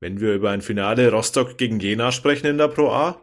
wenn 0.00 0.20
wir 0.20 0.34
über 0.34 0.50
ein 0.50 0.62
Finale 0.62 1.10
Rostock 1.10 1.58
gegen 1.58 1.80
Jena 1.80 2.12
sprechen 2.12 2.46
in 2.46 2.58
der 2.58 2.68
Pro 2.68 2.90
A, 2.90 3.20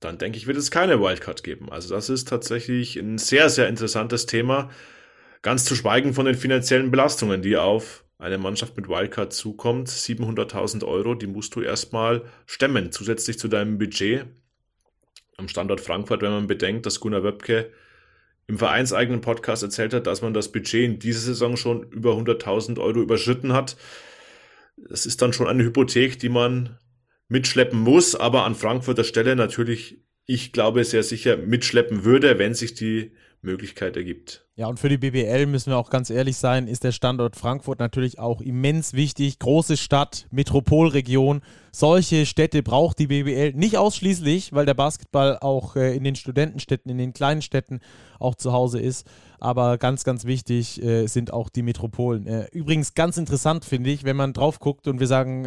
dann 0.00 0.18
denke 0.18 0.38
ich, 0.38 0.46
wird 0.46 0.56
es 0.56 0.70
keine 0.70 1.00
Wildcard 1.00 1.42
geben. 1.42 1.70
Also 1.70 1.94
das 1.94 2.10
ist 2.10 2.28
tatsächlich 2.28 2.96
ein 2.96 3.18
sehr, 3.18 3.48
sehr 3.48 3.68
interessantes 3.68 4.26
Thema. 4.26 4.70
Ganz 5.42 5.64
zu 5.64 5.74
schweigen 5.74 6.12
von 6.12 6.26
den 6.26 6.34
finanziellen 6.34 6.90
Belastungen, 6.90 7.42
die 7.42 7.56
auf 7.56 8.04
eine 8.18 8.38
Mannschaft 8.38 8.76
mit 8.76 8.88
Wildcard 8.88 9.32
zukommt, 9.32 9.88
700.000 9.88 10.84
Euro, 10.86 11.14
die 11.14 11.26
musst 11.26 11.54
du 11.54 11.60
erstmal 11.60 12.22
stemmen, 12.46 12.90
zusätzlich 12.92 13.38
zu 13.38 13.48
deinem 13.48 13.78
Budget 13.78 14.26
am 15.36 15.48
Standort 15.48 15.80
Frankfurt, 15.80 16.22
wenn 16.22 16.32
man 16.32 16.46
bedenkt, 16.46 16.86
dass 16.86 17.00
Gunnar 17.00 17.22
Wöbke 17.22 17.70
im 18.46 18.58
vereinseigenen 18.58 19.20
Podcast 19.20 19.62
erzählt 19.62 19.92
hat, 19.92 20.06
dass 20.06 20.22
man 20.22 20.34
das 20.34 20.52
Budget 20.52 20.84
in 20.84 20.98
dieser 20.98 21.20
Saison 21.20 21.56
schon 21.56 21.82
über 21.90 22.12
100.000 22.12 22.78
Euro 22.78 23.00
überschritten 23.00 23.52
hat. 23.52 23.76
Das 24.76 25.06
ist 25.06 25.20
dann 25.20 25.32
schon 25.32 25.48
eine 25.48 25.64
Hypothek, 25.64 26.18
die 26.18 26.28
man 26.28 26.78
mitschleppen 27.28 27.80
muss, 27.80 28.14
aber 28.14 28.44
an 28.44 28.54
Frankfurter 28.54 29.04
Stelle 29.04 29.34
natürlich 29.34 30.06
ich 30.26 30.52
glaube, 30.52 30.84
sehr 30.84 31.04
sicher 31.04 31.36
mitschleppen 31.36 32.04
würde, 32.04 32.38
wenn 32.38 32.52
sich 32.52 32.74
die 32.74 33.12
Möglichkeit 33.46 33.96
ergibt. 33.96 34.44
Ja, 34.56 34.68
und 34.68 34.78
für 34.78 34.88
die 34.88 34.96
BBL 34.96 35.46
müssen 35.46 35.70
wir 35.70 35.76
auch 35.76 35.90
ganz 35.90 36.08
ehrlich 36.08 36.36
sein, 36.36 36.66
ist 36.66 36.82
der 36.82 36.92
Standort 36.92 37.36
Frankfurt 37.36 37.78
natürlich 37.78 38.18
auch 38.18 38.40
immens 38.40 38.94
wichtig. 38.94 39.38
Große 39.38 39.76
Stadt, 39.76 40.26
Metropolregion. 40.30 41.42
Solche 41.72 42.24
Städte 42.24 42.62
braucht 42.62 42.98
die 42.98 43.06
BBL 43.06 43.52
nicht 43.52 43.76
ausschließlich, 43.76 44.54
weil 44.54 44.64
der 44.64 44.74
Basketball 44.74 45.38
auch 45.38 45.76
äh, 45.76 45.94
in 45.94 46.04
den 46.04 46.16
Studentenstädten, 46.16 46.90
in 46.90 46.96
den 46.96 47.12
kleinen 47.12 47.42
Städten 47.42 47.80
auch 48.18 48.34
zu 48.34 48.52
Hause 48.52 48.80
ist. 48.80 49.06
Aber 49.38 49.76
ganz, 49.76 50.04
ganz 50.04 50.24
wichtig 50.24 50.82
äh, 50.82 51.06
sind 51.06 51.32
auch 51.34 51.50
die 51.50 51.62
Metropolen. 51.62 52.26
Äh, 52.26 52.46
übrigens 52.52 52.94
ganz 52.94 53.18
interessant 53.18 53.66
finde 53.66 53.90
ich, 53.90 54.04
wenn 54.04 54.16
man 54.16 54.32
drauf 54.32 54.58
guckt 54.58 54.88
und 54.88 55.00
wir 55.00 55.06
sagen 55.06 55.46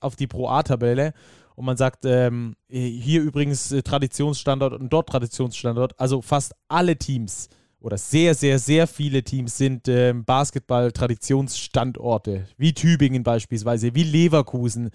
auf 0.00 0.16
die 0.16 0.26
Pro 0.26 0.48
A-Tabelle 0.48 1.14
und 1.60 1.66
man 1.66 1.76
sagt, 1.76 2.06
ähm, 2.06 2.56
hier 2.70 3.20
übrigens 3.20 3.70
äh, 3.70 3.82
Traditionsstandort 3.82 4.80
und 4.80 4.90
dort 4.90 5.10
Traditionsstandort. 5.10 5.92
Also 6.00 6.22
fast 6.22 6.54
alle 6.68 6.96
Teams 6.96 7.50
oder 7.80 7.98
sehr, 7.98 8.34
sehr, 8.34 8.58
sehr 8.58 8.86
viele 8.86 9.22
Teams 9.22 9.58
sind 9.58 9.86
ähm, 9.86 10.24
Basketball-Traditionsstandorte, 10.24 12.46
wie 12.56 12.72
Tübingen 12.72 13.22
beispielsweise, 13.22 13.94
wie 13.94 14.04
Leverkusen, 14.04 14.88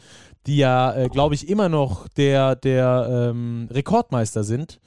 die 0.48 0.58
ja, 0.58 0.96
äh, 0.96 1.08
glaube 1.08 1.36
ich, 1.36 1.48
immer 1.48 1.70
noch 1.70 2.08
der, 2.08 2.56
der 2.56 3.30
ähm, 3.30 3.68
Rekordmeister 3.70 4.44
sind 4.44 4.80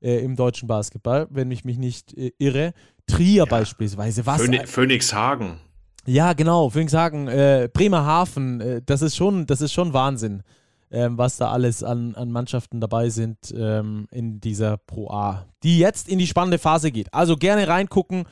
äh, 0.00 0.24
im 0.24 0.34
deutschen 0.34 0.66
Basketball, 0.66 1.28
wenn 1.30 1.52
ich 1.52 1.64
mich 1.64 1.78
nicht 1.78 2.12
äh, 2.18 2.32
irre. 2.38 2.72
Trier 3.06 3.44
ja. 3.44 3.46
beispielsweise. 3.48 4.26
Was? 4.26 4.42
Phönix, 4.42 4.68
Phönixhagen. 4.68 5.60
Ja, 6.06 6.32
genau, 6.32 6.70
Phönixhagen, 6.70 7.28
äh, 7.28 7.68
Bremerhaven, 7.72 8.60
äh, 8.60 8.82
das 8.84 9.00
ist 9.00 9.14
schon, 9.14 9.46
das 9.46 9.60
ist 9.60 9.72
schon 9.72 9.92
Wahnsinn 9.92 10.42
ähm, 10.90 11.18
was 11.18 11.36
da 11.36 11.50
alles 11.50 11.82
an, 11.82 12.14
an 12.14 12.32
Mannschaften 12.32 12.80
dabei 12.80 13.10
sind 13.10 13.54
ähm, 13.56 14.06
in 14.10 14.40
dieser 14.40 14.76
Pro 14.76 15.10
A, 15.10 15.46
die 15.62 15.78
jetzt 15.78 16.08
in 16.08 16.18
die 16.18 16.26
spannende 16.26 16.58
Phase 16.58 16.90
geht. 16.90 17.12
Also 17.14 17.36
gerne 17.36 17.68
reingucken 17.68 18.24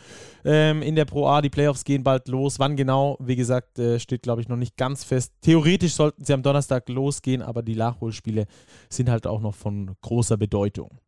ähm, 0.45 0.83
in 0.83 0.97
der 0.97 1.05
Pro 1.05 1.27
A. 1.29 1.41
Die 1.41 1.51
Playoffs 1.51 1.85
gehen 1.85 2.03
bald 2.03 2.29
los. 2.29 2.59
Wann 2.59 2.77
genau, 2.77 3.17
wie 3.21 3.37
gesagt, 3.37 3.79
äh, 3.79 4.01
steht 4.01 4.23
glaube 4.23 4.41
ich 4.41 4.49
noch 4.49 4.57
nicht 4.57 4.77
ganz 4.77 5.05
fest. 5.05 5.33
Theoretisch 5.43 5.95
sollten 5.95 6.25
sie 6.25 6.33
am 6.33 6.43
Donnerstag 6.43 6.89
losgehen, 6.89 7.43
aber 7.43 7.63
die 7.63 7.77
Nachholspiele 7.77 8.47
sind 8.89 9.09
halt 9.09 9.27
auch 9.27 9.41
noch 9.41 9.55
von 9.55 9.95
großer 10.01 10.37
Bedeutung. 10.37 10.99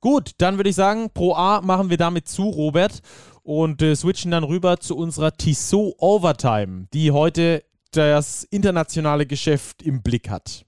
Gut, 0.00 0.32
dann 0.38 0.58
würde 0.58 0.68
ich 0.68 0.76
sagen, 0.76 1.08
Pro 1.14 1.34
A 1.34 1.62
machen 1.62 1.88
wir 1.88 1.96
damit 1.96 2.28
zu, 2.28 2.44
Robert, 2.50 3.00
und 3.42 3.80
äh, 3.80 3.96
switchen 3.96 4.30
dann 4.30 4.44
rüber 4.44 4.78
zu 4.78 4.96
unserer 4.96 5.32
Tissot 5.32 5.94
Overtime, 5.98 6.88
die 6.92 7.10
heute 7.10 7.64
das 7.90 8.44
internationale 8.44 9.24
Geschäft 9.24 9.82
im 9.82 10.02
Blick 10.02 10.28
hat. 10.28 10.63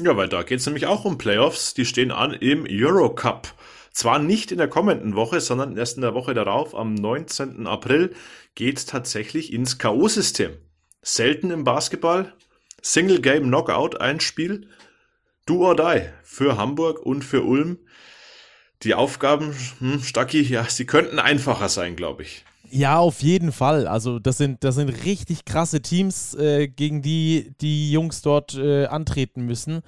Ja, 0.00 0.14
weil 0.16 0.28
da 0.28 0.42
geht 0.42 0.60
es 0.60 0.66
nämlich 0.66 0.86
auch 0.86 1.04
um 1.06 1.16
Playoffs. 1.16 1.72
Die 1.72 1.86
stehen 1.86 2.10
an 2.10 2.34
im 2.34 2.66
Eurocup. 2.68 3.54
Zwar 3.92 4.18
nicht 4.18 4.52
in 4.52 4.58
der 4.58 4.68
kommenden 4.68 5.16
Woche, 5.16 5.40
sondern 5.40 5.74
erst 5.76 5.96
in 5.96 6.02
der 6.02 6.12
Woche 6.12 6.34
darauf, 6.34 6.74
am 6.74 6.94
19. 6.94 7.66
April, 7.66 8.14
geht 8.54 8.76
es 8.76 8.84
tatsächlich 8.84 9.54
ins 9.54 9.78
K.O.-System. 9.78 10.58
Selten 11.00 11.50
im 11.50 11.64
Basketball. 11.64 12.34
Single 12.82 13.22
Game 13.22 13.44
Knockout, 13.44 13.98
ein 13.98 14.20
Spiel. 14.20 14.68
Do 15.46 15.66
or 15.66 15.74
die 15.74 16.02
für 16.24 16.58
Hamburg 16.58 17.00
und 17.00 17.24
für 17.24 17.42
Ulm. 17.42 17.78
Die 18.82 18.94
Aufgaben, 18.94 19.56
hm, 19.78 20.02
Stacki, 20.02 20.42
ja, 20.42 20.64
sie 20.64 20.84
könnten 20.84 21.18
einfacher 21.18 21.70
sein, 21.70 21.96
glaube 21.96 22.24
ich. 22.24 22.44
Ja, 22.70 22.98
auf 22.98 23.22
jeden 23.22 23.52
Fall. 23.52 23.86
Also 23.86 24.18
das 24.18 24.38
sind, 24.38 24.64
das 24.64 24.76
sind 24.76 24.88
richtig 25.04 25.44
krasse 25.44 25.82
Teams, 25.82 26.34
äh, 26.34 26.68
gegen 26.68 27.02
die 27.02 27.52
die 27.60 27.90
Jungs 27.90 28.22
dort 28.22 28.54
äh, 28.54 28.86
antreten 28.86 29.42
müssen. 29.42 29.82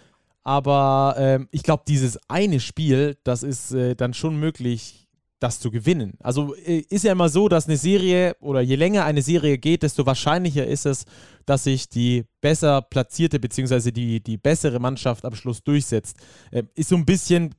Aber 0.45 1.14
äh, 1.18 1.41
ich 1.51 1.62
glaube, 1.62 1.83
dieses 1.87 2.18
eine 2.29 2.61
Spiel, 2.61 3.16
das 3.24 3.43
ist 3.43 3.72
äh, 3.72 3.95
dann 3.95 4.14
schon 4.14 4.39
möglich, 4.39 5.09
das 5.41 5.61
zu 5.61 5.70
gewinnen. 5.70 6.14
Also 6.20 6.55
äh, 6.55 6.79
ist 6.89 7.05
ja 7.05 7.12
immer 7.12 7.29
so, 7.29 7.49
dass 7.49 7.66
eine 7.66 7.76
Serie 7.76 8.37
oder 8.41 8.61
je 8.61 8.76
länger 8.76 9.05
eine 9.05 9.22
Serie 9.22 9.59
geht, 9.59 9.83
desto 9.83 10.07
wahrscheinlicher 10.07 10.66
ist 10.66 10.87
es, 10.87 11.05
dass 11.47 11.64
sich 11.64 11.89
die 11.89 12.24
besser 12.41 12.83
platzierte 12.83 13.39
bzw. 13.39 13.93
Die, 13.93 14.22
die 14.22 14.37
bessere 14.37 14.81
Mannschaft 14.81 15.24
am 15.24 15.35
Schluss 15.35 15.62
durchsetzt. 15.62 16.16
Ähm, 16.53 16.68
ist 16.74 16.89
so 16.89 16.97
ein 16.97 17.07
bisschen 17.07 17.55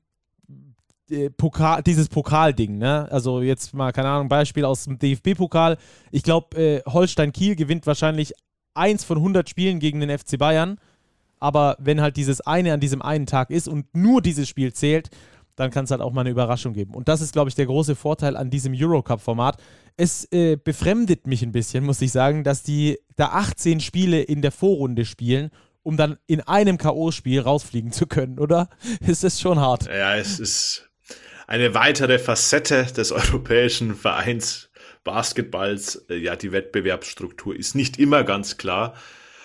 äh, 1.09 1.29
Pokal, 1.29 1.83
dieses 1.83 2.09
Pokalding, 2.09 2.77
ne? 2.77 3.07
Also 3.11 3.41
jetzt 3.41 3.73
mal, 3.73 3.91
keine 3.91 4.09
Ahnung, 4.09 4.29
Beispiel 4.29 4.65
aus 4.65 4.85
dem 4.85 4.97
DFB-Pokal. 4.99 5.77
Ich 6.11 6.23
glaube, 6.23 6.57
äh, 6.57 6.81
Holstein 6.85 7.31
Kiel 7.31 7.55
gewinnt 7.55 7.87
wahrscheinlich 7.87 8.33
eins 8.73 9.03
von 9.03 9.17
100 9.17 9.49
Spielen 9.49 9.79
gegen 9.79 9.99
den 9.99 10.17
FC 10.17 10.37
Bayern. 10.37 10.77
Aber 11.39 11.77
wenn 11.79 12.01
halt 12.01 12.17
dieses 12.17 12.41
eine 12.41 12.73
an 12.73 12.79
diesem 12.79 13.01
einen 13.01 13.25
Tag 13.25 13.49
ist 13.49 13.67
und 13.67 13.85
nur 13.95 14.21
dieses 14.21 14.49
Spiel 14.49 14.73
zählt, 14.73 15.09
dann 15.55 15.71
kann 15.71 15.85
es 15.85 15.91
halt 15.91 16.01
auch 16.01 16.11
mal 16.11 16.21
eine 16.21 16.29
Überraschung 16.29 16.73
geben. 16.73 16.93
Und 16.93 17.07
das 17.07 17.21
ist, 17.21 17.33
glaube 17.33 17.49
ich, 17.49 17.55
der 17.55 17.65
große 17.65 17.95
Vorteil 17.95 18.37
an 18.37 18.49
diesem 18.49 18.73
Eurocup-Format. 18.75 19.57
Es 19.97 20.25
äh, 20.31 20.55
befremdet 20.55 21.27
mich 21.27 21.43
ein 21.43 21.51
bisschen, 21.51 21.85
muss 21.85 22.01
ich 22.01 22.11
sagen, 22.11 22.43
dass 22.43 22.63
die 22.63 22.97
da 23.15 23.27
18 23.27 23.81
Spiele 23.81 24.21
in 24.21 24.41
der 24.41 24.51
Vorrunde 24.51 25.05
spielen 25.05 25.51
um 25.83 25.97
dann 25.97 26.17
in 26.27 26.41
einem 26.41 26.77
K.O.-Spiel 26.77 27.41
rausfliegen 27.41 27.91
zu 27.91 28.05
können, 28.05 28.39
oder? 28.39 28.69
Ist 28.99 29.23
das 29.23 29.39
schon 29.39 29.59
hart? 29.59 29.87
Ja, 29.87 30.15
es 30.15 30.39
ist 30.39 30.88
eine 31.49 31.73
weitere 31.73 32.19
Facette 32.19 32.85
des 32.95 33.11
europäischen 33.11 33.95
Vereins 33.95 34.69
Basketballs. 35.03 36.05
Äh, 36.09 36.17
ja, 36.17 36.35
die 36.35 36.51
Wettbewerbsstruktur 36.51 37.55
ist 37.55 37.75
nicht 37.75 37.97
immer 37.97 38.23
ganz 38.23 38.57
klar. 38.57 38.93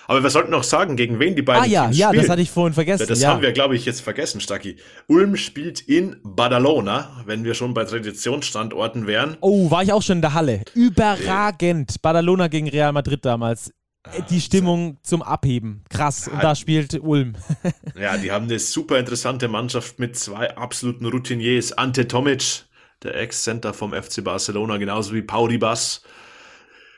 Aber 0.07 0.21
wir 0.21 0.29
sollten 0.29 0.51
noch 0.51 0.63
sagen, 0.63 0.97
gegen 0.97 1.19
wen 1.19 1.35
die 1.35 1.41
beiden 1.41 1.63
ah, 1.63 1.65
ja, 1.65 1.83
Teams 1.85 1.97
ja, 1.97 2.07
spielen. 2.09 2.17
Ja, 2.17 2.21
das 2.21 2.29
hatte 2.29 2.41
ich 2.43 2.51
vorhin 2.51 2.75
vergessen. 2.75 3.07
Das 3.07 3.23
ja. 3.23 3.29
haben 3.29 3.41
wir, 3.41 3.53
glaube 3.53 3.75
ich, 3.75 3.85
jetzt 3.85 4.01
vergessen, 4.01 4.39
Stacki. 4.39 4.75
Ulm 5.07 5.35
spielt 5.35 5.81
in 5.81 6.17
Badalona, 6.21 7.23
wenn 7.25 7.43
wir 7.43 7.55
schon 7.55 7.73
bei 7.73 7.85
Traditionsstandorten 7.85 9.07
wären. 9.07 9.35
Oh, 9.41 9.71
war 9.71 9.81
ich 9.81 9.91
auch 9.91 10.03
schon 10.03 10.19
in 10.19 10.21
der 10.21 10.35
Halle. 10.35 10.61
Überragend. 10.75 12.03
Badalona 12.03 12.49
gegen 12.49 12.69
Real 12.69 12.91
Madrid 12.91 13.25
damals. 13.25 13.71
Äh, 14.13 14.21
die 14.29 14.41
Stimmung 14.41 14.97
zum 15.03 15.21
Abheben. 15.21 15.83
Krass. 15.89 16.27
Und 16.27 16.43
da 16.43 16.55
spielt 16.55 16.99
Ulm. 17.01 17.33
ja, 17.99 18.17
die 18.17 18.31
haben 18.31 18.45
eine 18.45 18.59
super 18.59 18.99
interessante 18.99 19.47
Mannschaft 19.47 19.99
mit 19.99 20.17
zwei 20.17 20.55
absoluten 20.55 21.05
Routiniers. 21.05 21.73
Ante 21.73 22.07
Tomic, 22.07 22.65
der 23.03 23.15
Ex-Center 23.15 23.73
vom 23.73 23.93
FC 23.93 24.23
Barcelona, 24.23 24.77
genauso 24.77 25.13
wie 25.13 25.21
Pauli 25.21 25.57
Bass, 25.57 26.03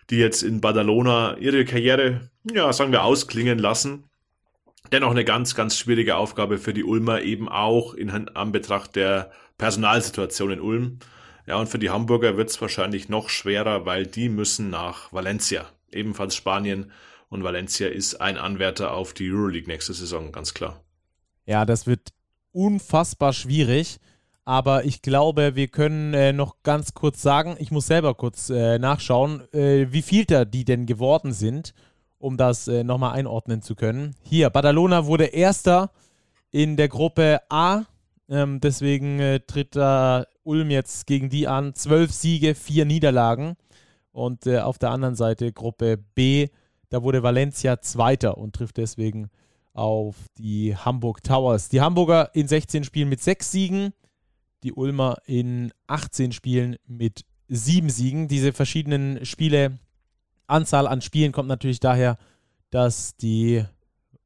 die 0.09 0.17
jetzt 0.17 0.43
in 0.43 0.61
Badalona 0.61 1.37
ihre 1.37 1.65
Karriere, 1.65 2.29
ja, 2.51 2.71
sagen 2.71 2.91
wir, 2.91 3.03
ausklingen 3.03 3.59
lassen. 3.59 4.03
Dennoch 4.91 5.11
eine 5.11 5.25
ganz, 5.25 5.53
ganz 5.53 5.77
schwierige 5.77 6.15
Aufgabe 6.15 6.57
für 6.57 6.73
die 6.73 6.85
Ulmer, 6.85 7.21
eben 7.21 7.49
auch 7.49 7.93
in 7.93 8.09
Anbetracht 8.09 8.95
der 8.95 9.31
Personalsituation 9.57 10.51
in 10.51 10.61
Ulm. 10.61 10.99
Ja, 11.45 11.57
und 11.57 11.67
für 11.67 11.79
die 11.79 11.89
Hamburger 11.89 12.37
wird 12.37 12.49
es 12.49 12.61
wahrscheinlich 12.61 13.09
noch 13.09 13.29
schwerer, 13.29 13.85
weil 13.85 14.05
die 14.05 14.29
müssen 14.29 14.69
nach 14.69 15.11
Valencia 15.11 15.65
ebenfalls 15.97 16.35
Spanien. 16.35 16.91
Und 17.29 17.43
Valencia 17.43 17.87
ist 17.89 18.21
ein 18.21 18.37
Anwärter 18.37 18.93
auf 18.93 19.13
die 19.13 19.29
Euroleague 19.29 19.67
nächste 19.67 19.93
Saison, 19.93 20.31
ganz 20.31 20.53
klar. 20.53 20.79
Ja, 21.45 21.65
das 21.65 21.87
wird 21.87 22.13
unfassbar 22.51 23.33
schwierig. 23.33 23.99
Aber 24.45 24.85
ich 24.85 25.01
glaube, 25.01 25.55
wir 25.55 25.67
können 25.67 26.13
äh, 26.13 26.31
noch 26.31 26.63
ganz 26.63 26.93
kurz 26.93 27.21
sagen, 27.21 27.57
ich 27.59 27.69
muss 27.69 27.87
selber 27.87 28.13
kurz 28.13 28.49
äh, 28.49 28.79
nachschauen, 28.79 29.41
äh, 29.53 29.87
wie 29.91 30.01
viel 30.01 30.23
da 30.23 30.45
die 30.45 30.63
denn 30.63 30.85
geworden 30.85 31.33
sind, 31.33 31.73
um 32.17 32.37
das 32.37 32.69
äh, 32.69 32.85
nochmal 32.85 33.13
einordnen 33.13 33.61
zu 33.61 33.75
können. 33.75 34.15
Hier, 34.23 34.49
Badalona 34.49 35.05
wurde 35.05 35.25
erster 35.25 35.91
in 36.49 36.77
der 36.77 36.87
Gruppe 36.87 37.41
A. 37.49 37.83
Ähm, 38.29 38.61
deswegen 38.61 39.19
äh, 39.19 39.41
tritt 39.41 39.75
da 39.75 40.25
Ulm 40.43 40.69
jetzt 40.69 41.07
gegen 41.07 41.29
die 41.29 41.49
an. 41.49 41.73
Zwölf 41.73 42.13
Siege, 42.13 42.55
vier 42.55 42.85
Niederlagen. 42.85 43.57
Und 44.17 44.47
äh, 44.47 44.61
auf 44.61 44.79
der 44.79 44.89
anderen 44.89 45.13
Seite 45.13 45.53
Gruppe 45.53 45.95
B, 46.15 46.47
da 46.89 47.03
wurde 47.03 47.21
Valencia 47.21 47.81
Zweiter 47.81 48.39
und 48.39 48.55
trifft 48.55 48.77
deswegen 48.77 49.29
auf 49.73 50.15
die 50.39 50.75
Hamburg 50.75 51.21
Towers. 51.21 51.69
Die 51.69 51.81
Hamburger 51.81 52.31
in 52.33 52.47
16 52.47 52.83
Spielen 52.83 53.09
mit 53.09 53.21
6 53.21 53.51
Siegen, 53.51 53.93
die 54.63 54.73
Ulmer 54.73 55.17
in 55.25 55.71
18 55.85 56.31
Spielen 56.31 56.77
mit 56.87 57.25
7 57.47 57.91
Siegen. 57.91 58.27
Diese 58.27 58.53
verschiedenen 58.53 59.23
Spiele, 59.23 59.77
Anzahl 60.47 60.87
an 60.87 61.01
Spielen 61.01 61.31
kommt 61.31 61.47
natürlich 61.47 61.79
daher, 61.79 62.17
dass 62.71 63.15
die 63.17 63.63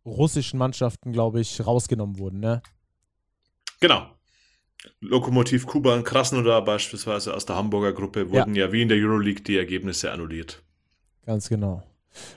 russischen 0.05 0.57
Mannschaften, 0.57 1.11
glaube 1.11 1.41
ich, 1.41 1.65
rausgenommen 1.65 2.17
wurden. 2.17 2.39
Ne? 2.39 2.61
Genau. 3.81 4.07
Lokomotiv 4.99 5.67
Kuban, 5.67 6.03
Krasnodar 6.03 6.63
beispielsweise 6.63 7.33
aus 7.33 7.45
der 7.45 7.55
Hamburger 7.55 7.93
Gruppe 7.93 8.31
wurden 8.31 8.55
ja. 8.55 8.65
ja 8.65 8.71
wie 8.71 8.81
in 8.81 8.89
der 8.89 8.97
Euroleague 8.97 9.43
die 9.43 9.57
Ergebnisse 9.57 10.11
annulliert. 10.11 10.61
Ganz 11.25 11.49
genau. 11.49 11.83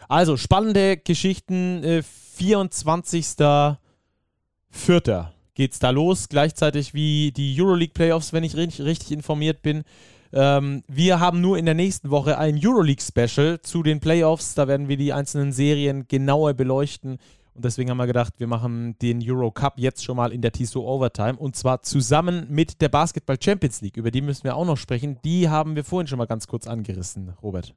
Also 0.08 0.36
spannende 0.36 0.96
Geschichten. 0.96 1.82
Äh, 1.82 2.02
24.04. 2.38 5.26
geht's 5.54 5.78
da 5.78 5.90
los, 5.90 6.28
gleichzeitig 6.28 6.94
wie 6.94 7.30
die 7.30 7.56
Euroleague 7.60 7.94
Playoffs, 7.94 8.32
wenn 8.32 8.42
ich 8.42 8.56
richtig, 8.56 8.84
richtig 8.84 9.12
informiert 9.12 9.62
bin. 9.62 9.84
Ähm, 10.32 10.82
wir 10.88 11.20
haben 11.20 11.40
nur 11.40 11.58
in 11.58 11.64
der 11.64 11.74
nächsten 11.74 12.10
Woche 12.10 12.38
ein 12.38 12.58
Euroleague 12.60 13.04
Special 13.04 13.60
zu 13.60 13.84
den 13.84 14.00
Playoffs. 14.00 14.54
Da 14.54 14.66
werden 14.66 14.88
wir 14.88 14.96
die 14.96 15.12
einzelnen 15.12 15.52
Serien 15.52 16.08
genauer 16.08 16.54
beleuchten 16.54 17.18
Und 17.54 17.64
deswegen 17.64 17.88
haben 17.88 17.98
wir 17.98 18.06
gedacht, 18.08 18.34
wir 18.38 18.48
machen 18.48 18.98
den 18.98 19.22
Euro 19.30 19.52
Cup 19.52 19.74
jetzt 19.76 20.04
schon 20.04 20.16
mal 20.16 20.32
in 20.32 20.42
der 20.42 20.50
TISO 20.50 20.80
Overtime 20.80 21.36
und 21.36 21.54
zwar 21.54 21.82
zusammen 21.82 22.46
mit 22.50 22.80
der 22.80 22.88
Basketball 22.88 23.38
Champions 23.40 23.80
League. 23.80 23.96
Über 23.96 24.10
die 24.10 24.22
müssen 24.22 24.44
wir 24.44 24.56
auch 24.56 24.66
noch 24.66 24.76
sprechen. 24.76 25.18
Die 25.24 25.48
haben 25.48 25.76
wir 25.76 25.84
vorhin 25.84 26.08
schon 26.08 26.18
mal 26.18 26.26
ganz 26.26 26.48
kurz 26.48 26.66
angerissen, 26.66 27.32
Robert. 27.42 27.74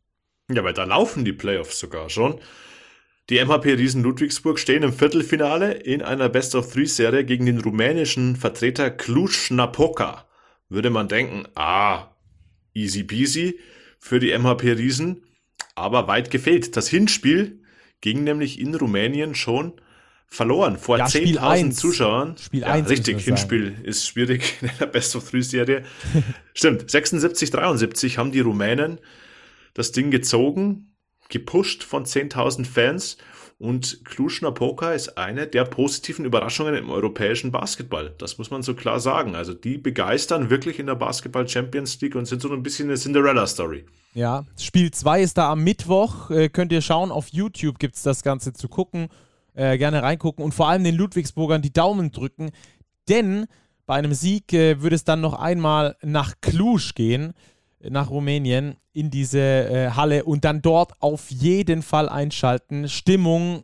Ja, 0.52 0.64
weil 0.64 0.74
da 0.74 0.86
laufen 0.86 1.26
die 1.26 1.34
Playoffs 1.34 1.80
sogar 1.80 2.10
schon. 2.10 2.40
Die 3.30 3.44
MHP 3.44 3.74
Riesen 3.74 4.04
Ludwigsburg 4.04 4.58
stehen 4.58 4.84
im 4.84 4.94
Viertelfinale 4.94 5.74
in 5.74 6.02
einer 6.02 6.30
Best-of-Three-Serie 6.30 7.26
gegen 7.26 7.45
den 7.45 7.60
rumänischen 7.60 8.36
Vertreter 8.36 8.90
Cluj-Napoca. 8.90 10.26
Würde 10.70 10.90
man 10.90 11.08
denken, 11.08 11.44
ah, 11.56 12.08
easy 12.74 13.04
peasy 13.04 13.60
für 13.99 14.20
die 14.20 14.36
MHP 14.36 14.78
Riesen, 14.78 15.24
aber 15.76 16.08
weit 16.08 16.32
gefehlt. 16.32 16.76
Das 16.78 16.88
Hinspiel 16.88 17.62
ging 18.02 18.24
nämlich 18.24 18.60
in 18.60 18.76
Rumänien 18.76 19.36
schon 19.36 19.74
verloren 20.28 20.78
vor 20.78 20.98
Ja, 20.98 21.10
Spiel 21.10 21.38
10.000 21.38 21.49
eins. 21.49 21.76
Zuschauern. 21.78 22.38
Spiel 22.38 22.61
ja, 22.61 22.68
eins 22.68 22.90
richtig, 22.90 23.15
müssen 23.15 23.28
wir 23.28 23.36
Hinspiel 23.36 23.76
ist 23.84 24.07
schwierig 24.07 24.57
in 24.61 24.69
der 24.80 24.88
Best 24.88 25.15
of 25.15 25.30
Three 25.30 25.41
Serie. 25.41 25.84
Stimmt, 26.53 26.90
76, 26.90 27.52
73 27.52 28.18
haben 28.18 28.32
die 28.32 28.41
Rumänen 28.41 28.99
das 29.74 29.91
Ding 29.91 30.11
gezogen, 30.11 30.95
gepusht 31.30 31.84
von 31.84 32.06
10.000 32.06 32.65
Fans 32.65 33.18
und 33.60 34.06
Cluj-Napoca 34.06 34.92
ist 34.92 35.18
eine 35.18 35.48
der 35.48 35.64
positiven 35.64 36.26
Überraschungen 36.26 36.76
im 36.76 36.92
europäischen 36.92 37.52
Basketball. 37.52 38.14
Das 38.20 38.38
muss 38.38 38.52
man 38.52 38.62
so 38.62 38.76
klar 38.76 39.00
sagen. 39.00 39.36
Also 39.36 39.56
die 39.56 39.80
begeistern 39.80 40.52
wirklich 40.52 40.78
in 40.78 40.86
der 40.86 40.96
Basketball 40.96 41.48
Champions 41.48 42.00
League 42.02 42.16
und 42.16 42.26
sind 42.26 42.42
so 42.42 42.52
ein 42.52 42.62
bisschen 42.62 42.88
eine 42.88 42.98
Cinderella-Story. 42.98 43.86
Ja, 44.14 44.46
Spiel 44.60 44.92
2 44.92 45.22
ist 45.22 45.40
da 45.40 45.52
am 45.52 45.64
Mittwoch. 45.64 46.30
Äh, 46.30 46.50
könnt 46.50 46.72
ihr 46.72 46.82
schauen, 46.82 47.12
auf 47.12 47.30
YouTube 47.30 47.80
gibt 47.80 47.96
es 47.96 48.04
das 48.04 48.22
Ganze 48.22 48.54
zu 48.54 48.68
gucken. 48.68 49.08
Äh, 49.56 49.80
gerne 49.80 50.04
reingucken 50.04 50.46
und 50.46 50.54
vor 50.54 50.70
allem 50.70 50.84
den 50.84 50.94
Ludwigsburgern 50.94 51.64
die 51.64 51.74
Daumen 51.74 52.12
drücken. 52.12 52.52
Denn 53.10 53.48
bei 53.88 53.96
einem 53.96 54.14
Sieg 54.14 54.54
äh, 54.54 54.82
würde 54.84 54.96
es 54.96 55.04
dann 55.04 55.22
noch 55.22 55.34
einmal 55.34 55.96
nach 56.04 56.36
Cluj 56.42 56.92
gehen, 56.94 57.34
nach 57.89 58.09
Rumänien, 58.09 58.76
in 58.93 59.11
diese 59.11 59.39
äh, 59.39 59.91
Halle 59.91 60.26
und 60.26 60.43
dann 60.43 60.61
dort 60.61 60.93
auf 61.01 61.30
jeden 61.30 61.81
Fall 61.81 62.09
einschalten. 62.09 62.89
Stimmung 62.89 63.64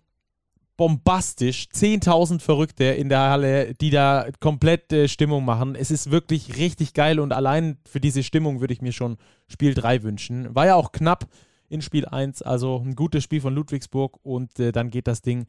bombastisch. 0.78 1.68
10.000 1.74 2.40
Verrückte 2.40 2.86
in 2.86 3.10
der 3.10 3.20
Halle, 3.20 3.74
die 3.76 3.90
da 3.90 4.28
komplett 4.40 4.92
äh, 4.92 5.08
Stimmung 5.08 5.46
machen. 5.46 5.76
Es 5.76 5.92
ist 5.92 6.12
wirklich 6.12 6.58
richtig 6.58 6.94
geil 6.94 7.20
und 7.20 7.32
allein 7.32 7.78
für 7.86 8.00
diese 8.00 8.24
Stimmung 8.24 8.60
würde 8.60 8.74
ich 8.74 8.82
mir 8.82 8.92
schon 8.92 9.18
Spiel 9.48 9.74
3 9.74 10.04
wünschen. 10.04 10.54
War 10.54 10.66
ja 10.66 10.76
auch 10.76 10.92
knapp 10.92 11.28
in 11.70 11.82
Spiel 11.82 12.06
1, 12.06 12.42
also 12.42 12.82
ein 12.84 12.96
gutes 12.96 13.24
Spiel 13.24 13.42
von 13.42 13.54
Ludwigsburg 13.54 14.20
und 14.24 14.60
äh, 14.60 14.72
dann 14.72 14.90
geht 14.90 15.08
das 15.08 15.22
Ding 15.22 15.46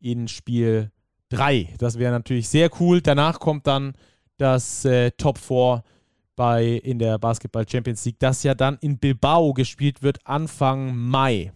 in 0.00 0.28
Spiel 0.28 0.90
3. 1.30 1.74
Das 1.78 1.98
wäre 1.98 2.12
natürlich 2.12 2.48
sehr 2.48 2.70
cool. 2.80 3.00
Danach 3.00 3.40
kommt 3.40 3.66
dann 3.66 3.94
das 4.36 4.84
äh, 4.84 5.10
Top 5.12 5.38
4 5.38 5.82
bei 6.36 6.64
in 6.66 6.98
der 6.98 7.18
Basketball 7.18 7.68
Champions 7.68 8.04
League, 8.04 8.18
das 8.18 8.42
ja 8.42 8.54
dann 8.54 8.78
in 8.80 8.98
Bilbao 8.98 9.54
gespielt 9.54 10.02
wird 10.02 10.18
Anfang 10.24 10.94
Mai. 10.96 11.52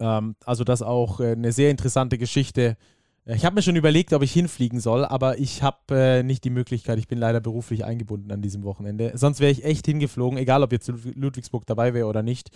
Ähm, 0.00 0.34
also 0.44 0.64
das 0.64 0.82
auch 0.82 1.20
äh, 1.20 1.32
eine 1.32 1.52
sehr 1.52 1.70
interessante 1.70 2.18
Geschichte. 2.18 2.76
Äh, 3.24 3.36
Ich 3.36 3.44
habe 3.44 3.54
mir 3.54 3.62
schon 3.62 3.76
überlegt, 3.76 4.12
ob 4.12 4.22
ich 4.22 4.32
hinfliegen 4.32 4.80
soll, 4.80 5.04
aber 5.04 5.38
ich 5.38 5.62
habe 5.62 5.78
äh, 5.90 6.22
nicht 6.22 6.42
die 6.42 6.50
Möglichkeit. 6.50 6.98
Ich 6.98 7.06
bin 7.06 7.18
leider 7.18 7.40
beruflich 7.40 7.84
eingebunden 7.84 8.32
an 8.32 8.42
diesem 8.42 8.64
Wochenende. 8.64 9.12
Sonst 9.14 9.38
wäre 9.40 9.52
ich 9.52 9.64
echt 9.64 9.86
hingeflogen, 9.86 10.38
egal 10.38 10.62
ob 10.62 10.72
jetzt 10.72 10.88
Lud- 10.88 11.14
Ludwigsburg 11.14 11.66
dabei 11.66 11.94
wäre 11.94 12.06
oder 12.08 12.22
nicht. 12.22 12.50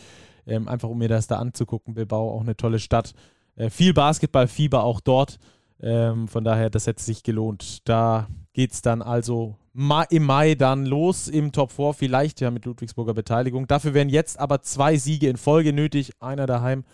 Ähm, 0.47 0.67
einfach 0.69 0.89
um 0.89 0.99
mir 0.99 1.09
das 1.09 1.27
da 1.27 1.37
anzugucken. 1.37 1.95
Bilbao 1.95 2.31
auch 2.31 2.41
eine 2.41 2.57
tolle 2.57 2.79
Stadt. 2.79 3.15
Äh, 3.57 3.71
viel 3.71 3.93
Basketballfieber 3.95 4.83
auch 4.83 5.01
dort. 5.01 5.39
Ähm, 5.81 6.27
von 6.27 6.43
daher, 6.43 6.71
das 6.71 6.87
hätte 6.87 7.03
sich 7.03 7.23
gelohnt. 7.23 7.87
Da 7.87 8.27
geht 8.57 8.73
es 8.73 8.81
dann 8.81 9.03
also 9.03 9.55
im 9.75 10.25
Mai 10.25 10.55
dann 10.55 10.87
los 10.87 11.29
im 11.29 11.53
Top 11.53 11.71
4, 11.73 11.93
vielleicht 11.93 12.41
ja 12.41 12.51
mit 12.51 12.65
Ludwigsburger 12.65 13.13
Beteiligung. 13.13 13.67
Dafür 13.67 13.93
wären 13.93 14.09
jetzt 14.09 14.41
aber 14.41 14.63
zwei 14.63 14.97
Siege 14.97 15.29
in 15.29 15.37
Folge 15.37 15.75
nötig. 15.75 16.13
Einer 16.21 16.47
daheim 16.47 16.85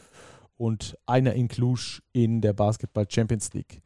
und 0.57 0.99
einer 1.07 1.35
in 1.35 1.47
Cluj 1.47 2.01
in 2.13 2.41
der 2.41 2.53
Basketball 2.53 3.07
Champions 3.09 3.53
League. 3.53 3.81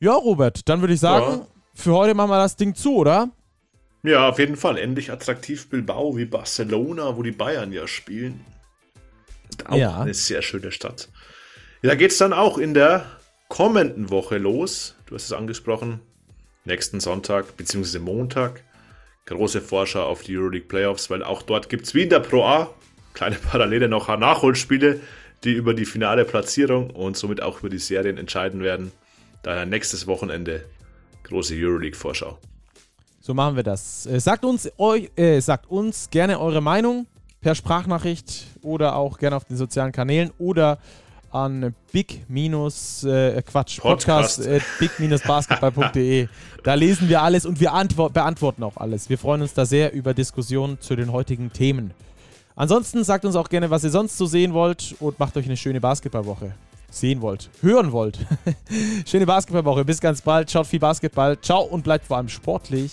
Ja, 0.00 0.14
Robert, 0.14 0.68
dann 0.68 0.80
würde 0.80 0.94
ich 0.94 0.98
sagen, 0.98 1.38
Ja. 1.42 1.46
für 1.72 1.94
heute 1.94 2.14
machen 2.14 2.30
wir 2.30 2.38
das 2.38 2.56
Ding 2.56 2.74
zu, 2.74 2.96
oder? 2.96 3.30
Ja, 4.02 4.28
auf 4.30 4.40
jeden 4.40 4.56
Fall. 4.56 4.76
Endlich 4.76 5.12
attraktiv 5.12 5.70
Bilbao 5.70 6.16
wie 6.16 6.24
Barcelona, 6.24 7.16
wo 7.16 7.22
die 7.22 7.30
Bayern 7.30 7.72
ja 7.72 7.86
spielen. 7.86 8.40
Auch 9.66 9.76
Ja. 9.76 10.00
eine 10.00 10.14
sehr 10.14 10.42
schöne 10.42 10.72
Stadt. 10.72 11.08
Ja, 11.82 11.90
da 11.90 11.94
geht 11.94 12.10
es 12.10 12.18
dann 12.18 12.32
auch 12.32 12.58
in 12.58 12.74
der 12.74 13.04
kommenden 13.46 14.10
Woche 14.10 14.38
los. 14.38 14.96
Du 15.06 15.14
hast 15.14 15.26
es 15.26 15.32
angesprochen. 15.32 16.00
Nächsten 16.68 17.00
Sonntag 17.00 17.56
bzw. 17.56 17.98
Montag. 17.98 18.62
Große 19.24 19.62
Vorschau 19.62 20.04
auf 20.04 20.22
die 20.22 20.36
Euroleague 20.36 20.68
Playoffs, 20.68 21.08
weil 21.08 21.24
auch 21.24 21.42
dort 21.42 21.70
gibt 21.70 21.86
es 21.86 21.94
wie 21.94 22.02
in 22.02 22.10
der 22.10 22.20
Pro 22.20 22.44
A 22.44 22.70
kleine 23.14 23.36
Parallele 23.50 23.88
noch 23.88 24.08
Nachholspiele, 24.08 25.00
die 25.44 25.52
über 25.52 25.72
die 25.72 25.86
finale 25.86 26.26
Platzierung 26.26 26.90
und 26.90 27.16
somit 27.16 27.42
auch 27.42 27.60
über 27.60 27.70
die 27.70 27.78
Serien 27.78 28.18
entscheiden 28.18 28.62
werden. 28.62 28.92
Daher 29.42 29.64
nächstes 29.64 30.06
Wochenende 30.06 30.64
große 31.24 31.54
Euroleague-Vorschau. 31.54 32.38
So 33.20 33.32
machen 33.32 33.56
wir 33.56 33.62
das. 33.62 34.04
Äh, 34.04 34.20
sagt, 34.20 34.44
uns, 34.44 34.70
eu, 34.78 34.98
äh, 35.16 35.40
sagt 35.40 35.70
uns 35.70 36.10
gerne 36.10 36.38
eure 36.38 36.60
Meinung 36.60 37.06
per 37.40 37.54
Sprachnachricht 37.54 38.44
oder 38.62 38.94
auch 38.96 39.18
gerne 39.18 39.36
auf 39.36 39.44
den 39.44 39.56
sozialen 39.56 39.92
Kanälen 39.92 40.32
oder 40.38 40.78
an 41.44 41.74
big 41.92 42.24
minus 42.28 43.04
äh, 43.04 43.40
Quatsch 43.42 43.80
Podcast. 43.80 44.38
Podcast 44.38 44.46
äh, 44.46 44.60
big-basketball.de. 44.78 46.28
Da 46.64 46.74
lesen 46.74 47.08
wir 47.08 47.22
alles 47.22 47.46
und 47.46 47.60
wir 47.60 47.72
antwo- 47.72 48.10
beantworten 48.10 48.62
auch 48.62 48.76
alles. 48.76 49.08
Wir 49.08 49.18
freuen 49.18 49.42
uns 49.42 49.54
da 49.54 49.64
sehr 49.66 49.92
über 49.92 50.14
Diskussionen 50.14 50.80
zu 50.80 50.96
den 50.96 51.12
heutigen 51.12 51.52
Themen. 51.52 51.92
Ansonsten 52.56 53.04
sagt 53.04 53.24
uns 53.24 53.36
auch 53.36 53.48
gerne, 53.48 53.70
was 53.70 53.84
ihr 53.84 53.90
sonst 53.90 54.18
so 54.18 54.26
sehen 54.26 54.52
wollt 54.52 54.96
und 54.98 55.18
macht 55.20 55.36
euch 55.36 55.46
eine 55.46 55.56
schöne 55.56 55.80
Basketballwoche. 55.80 56.54
Sehen 56.90 57.20
wollt, 57.20 57.50
hören 57.60 57.92
wollt. 57.92 58.18
schöne 59.06 59.26
Basketballwoche. 59.26 59.84
Bis 59.84 60.00
ganz 60.00 60.22
bald. 60.22 60.50
Schaut 60.50 60.66
viel 60.66 60.80
Basketball. 60.80 61.38
Ciao 61.40 61.62
und 61.62 61.84
bleibt 61.84 62.06
vor 62.06 62.16
allem 62.16 62.28
sportlich. 62.28 62.92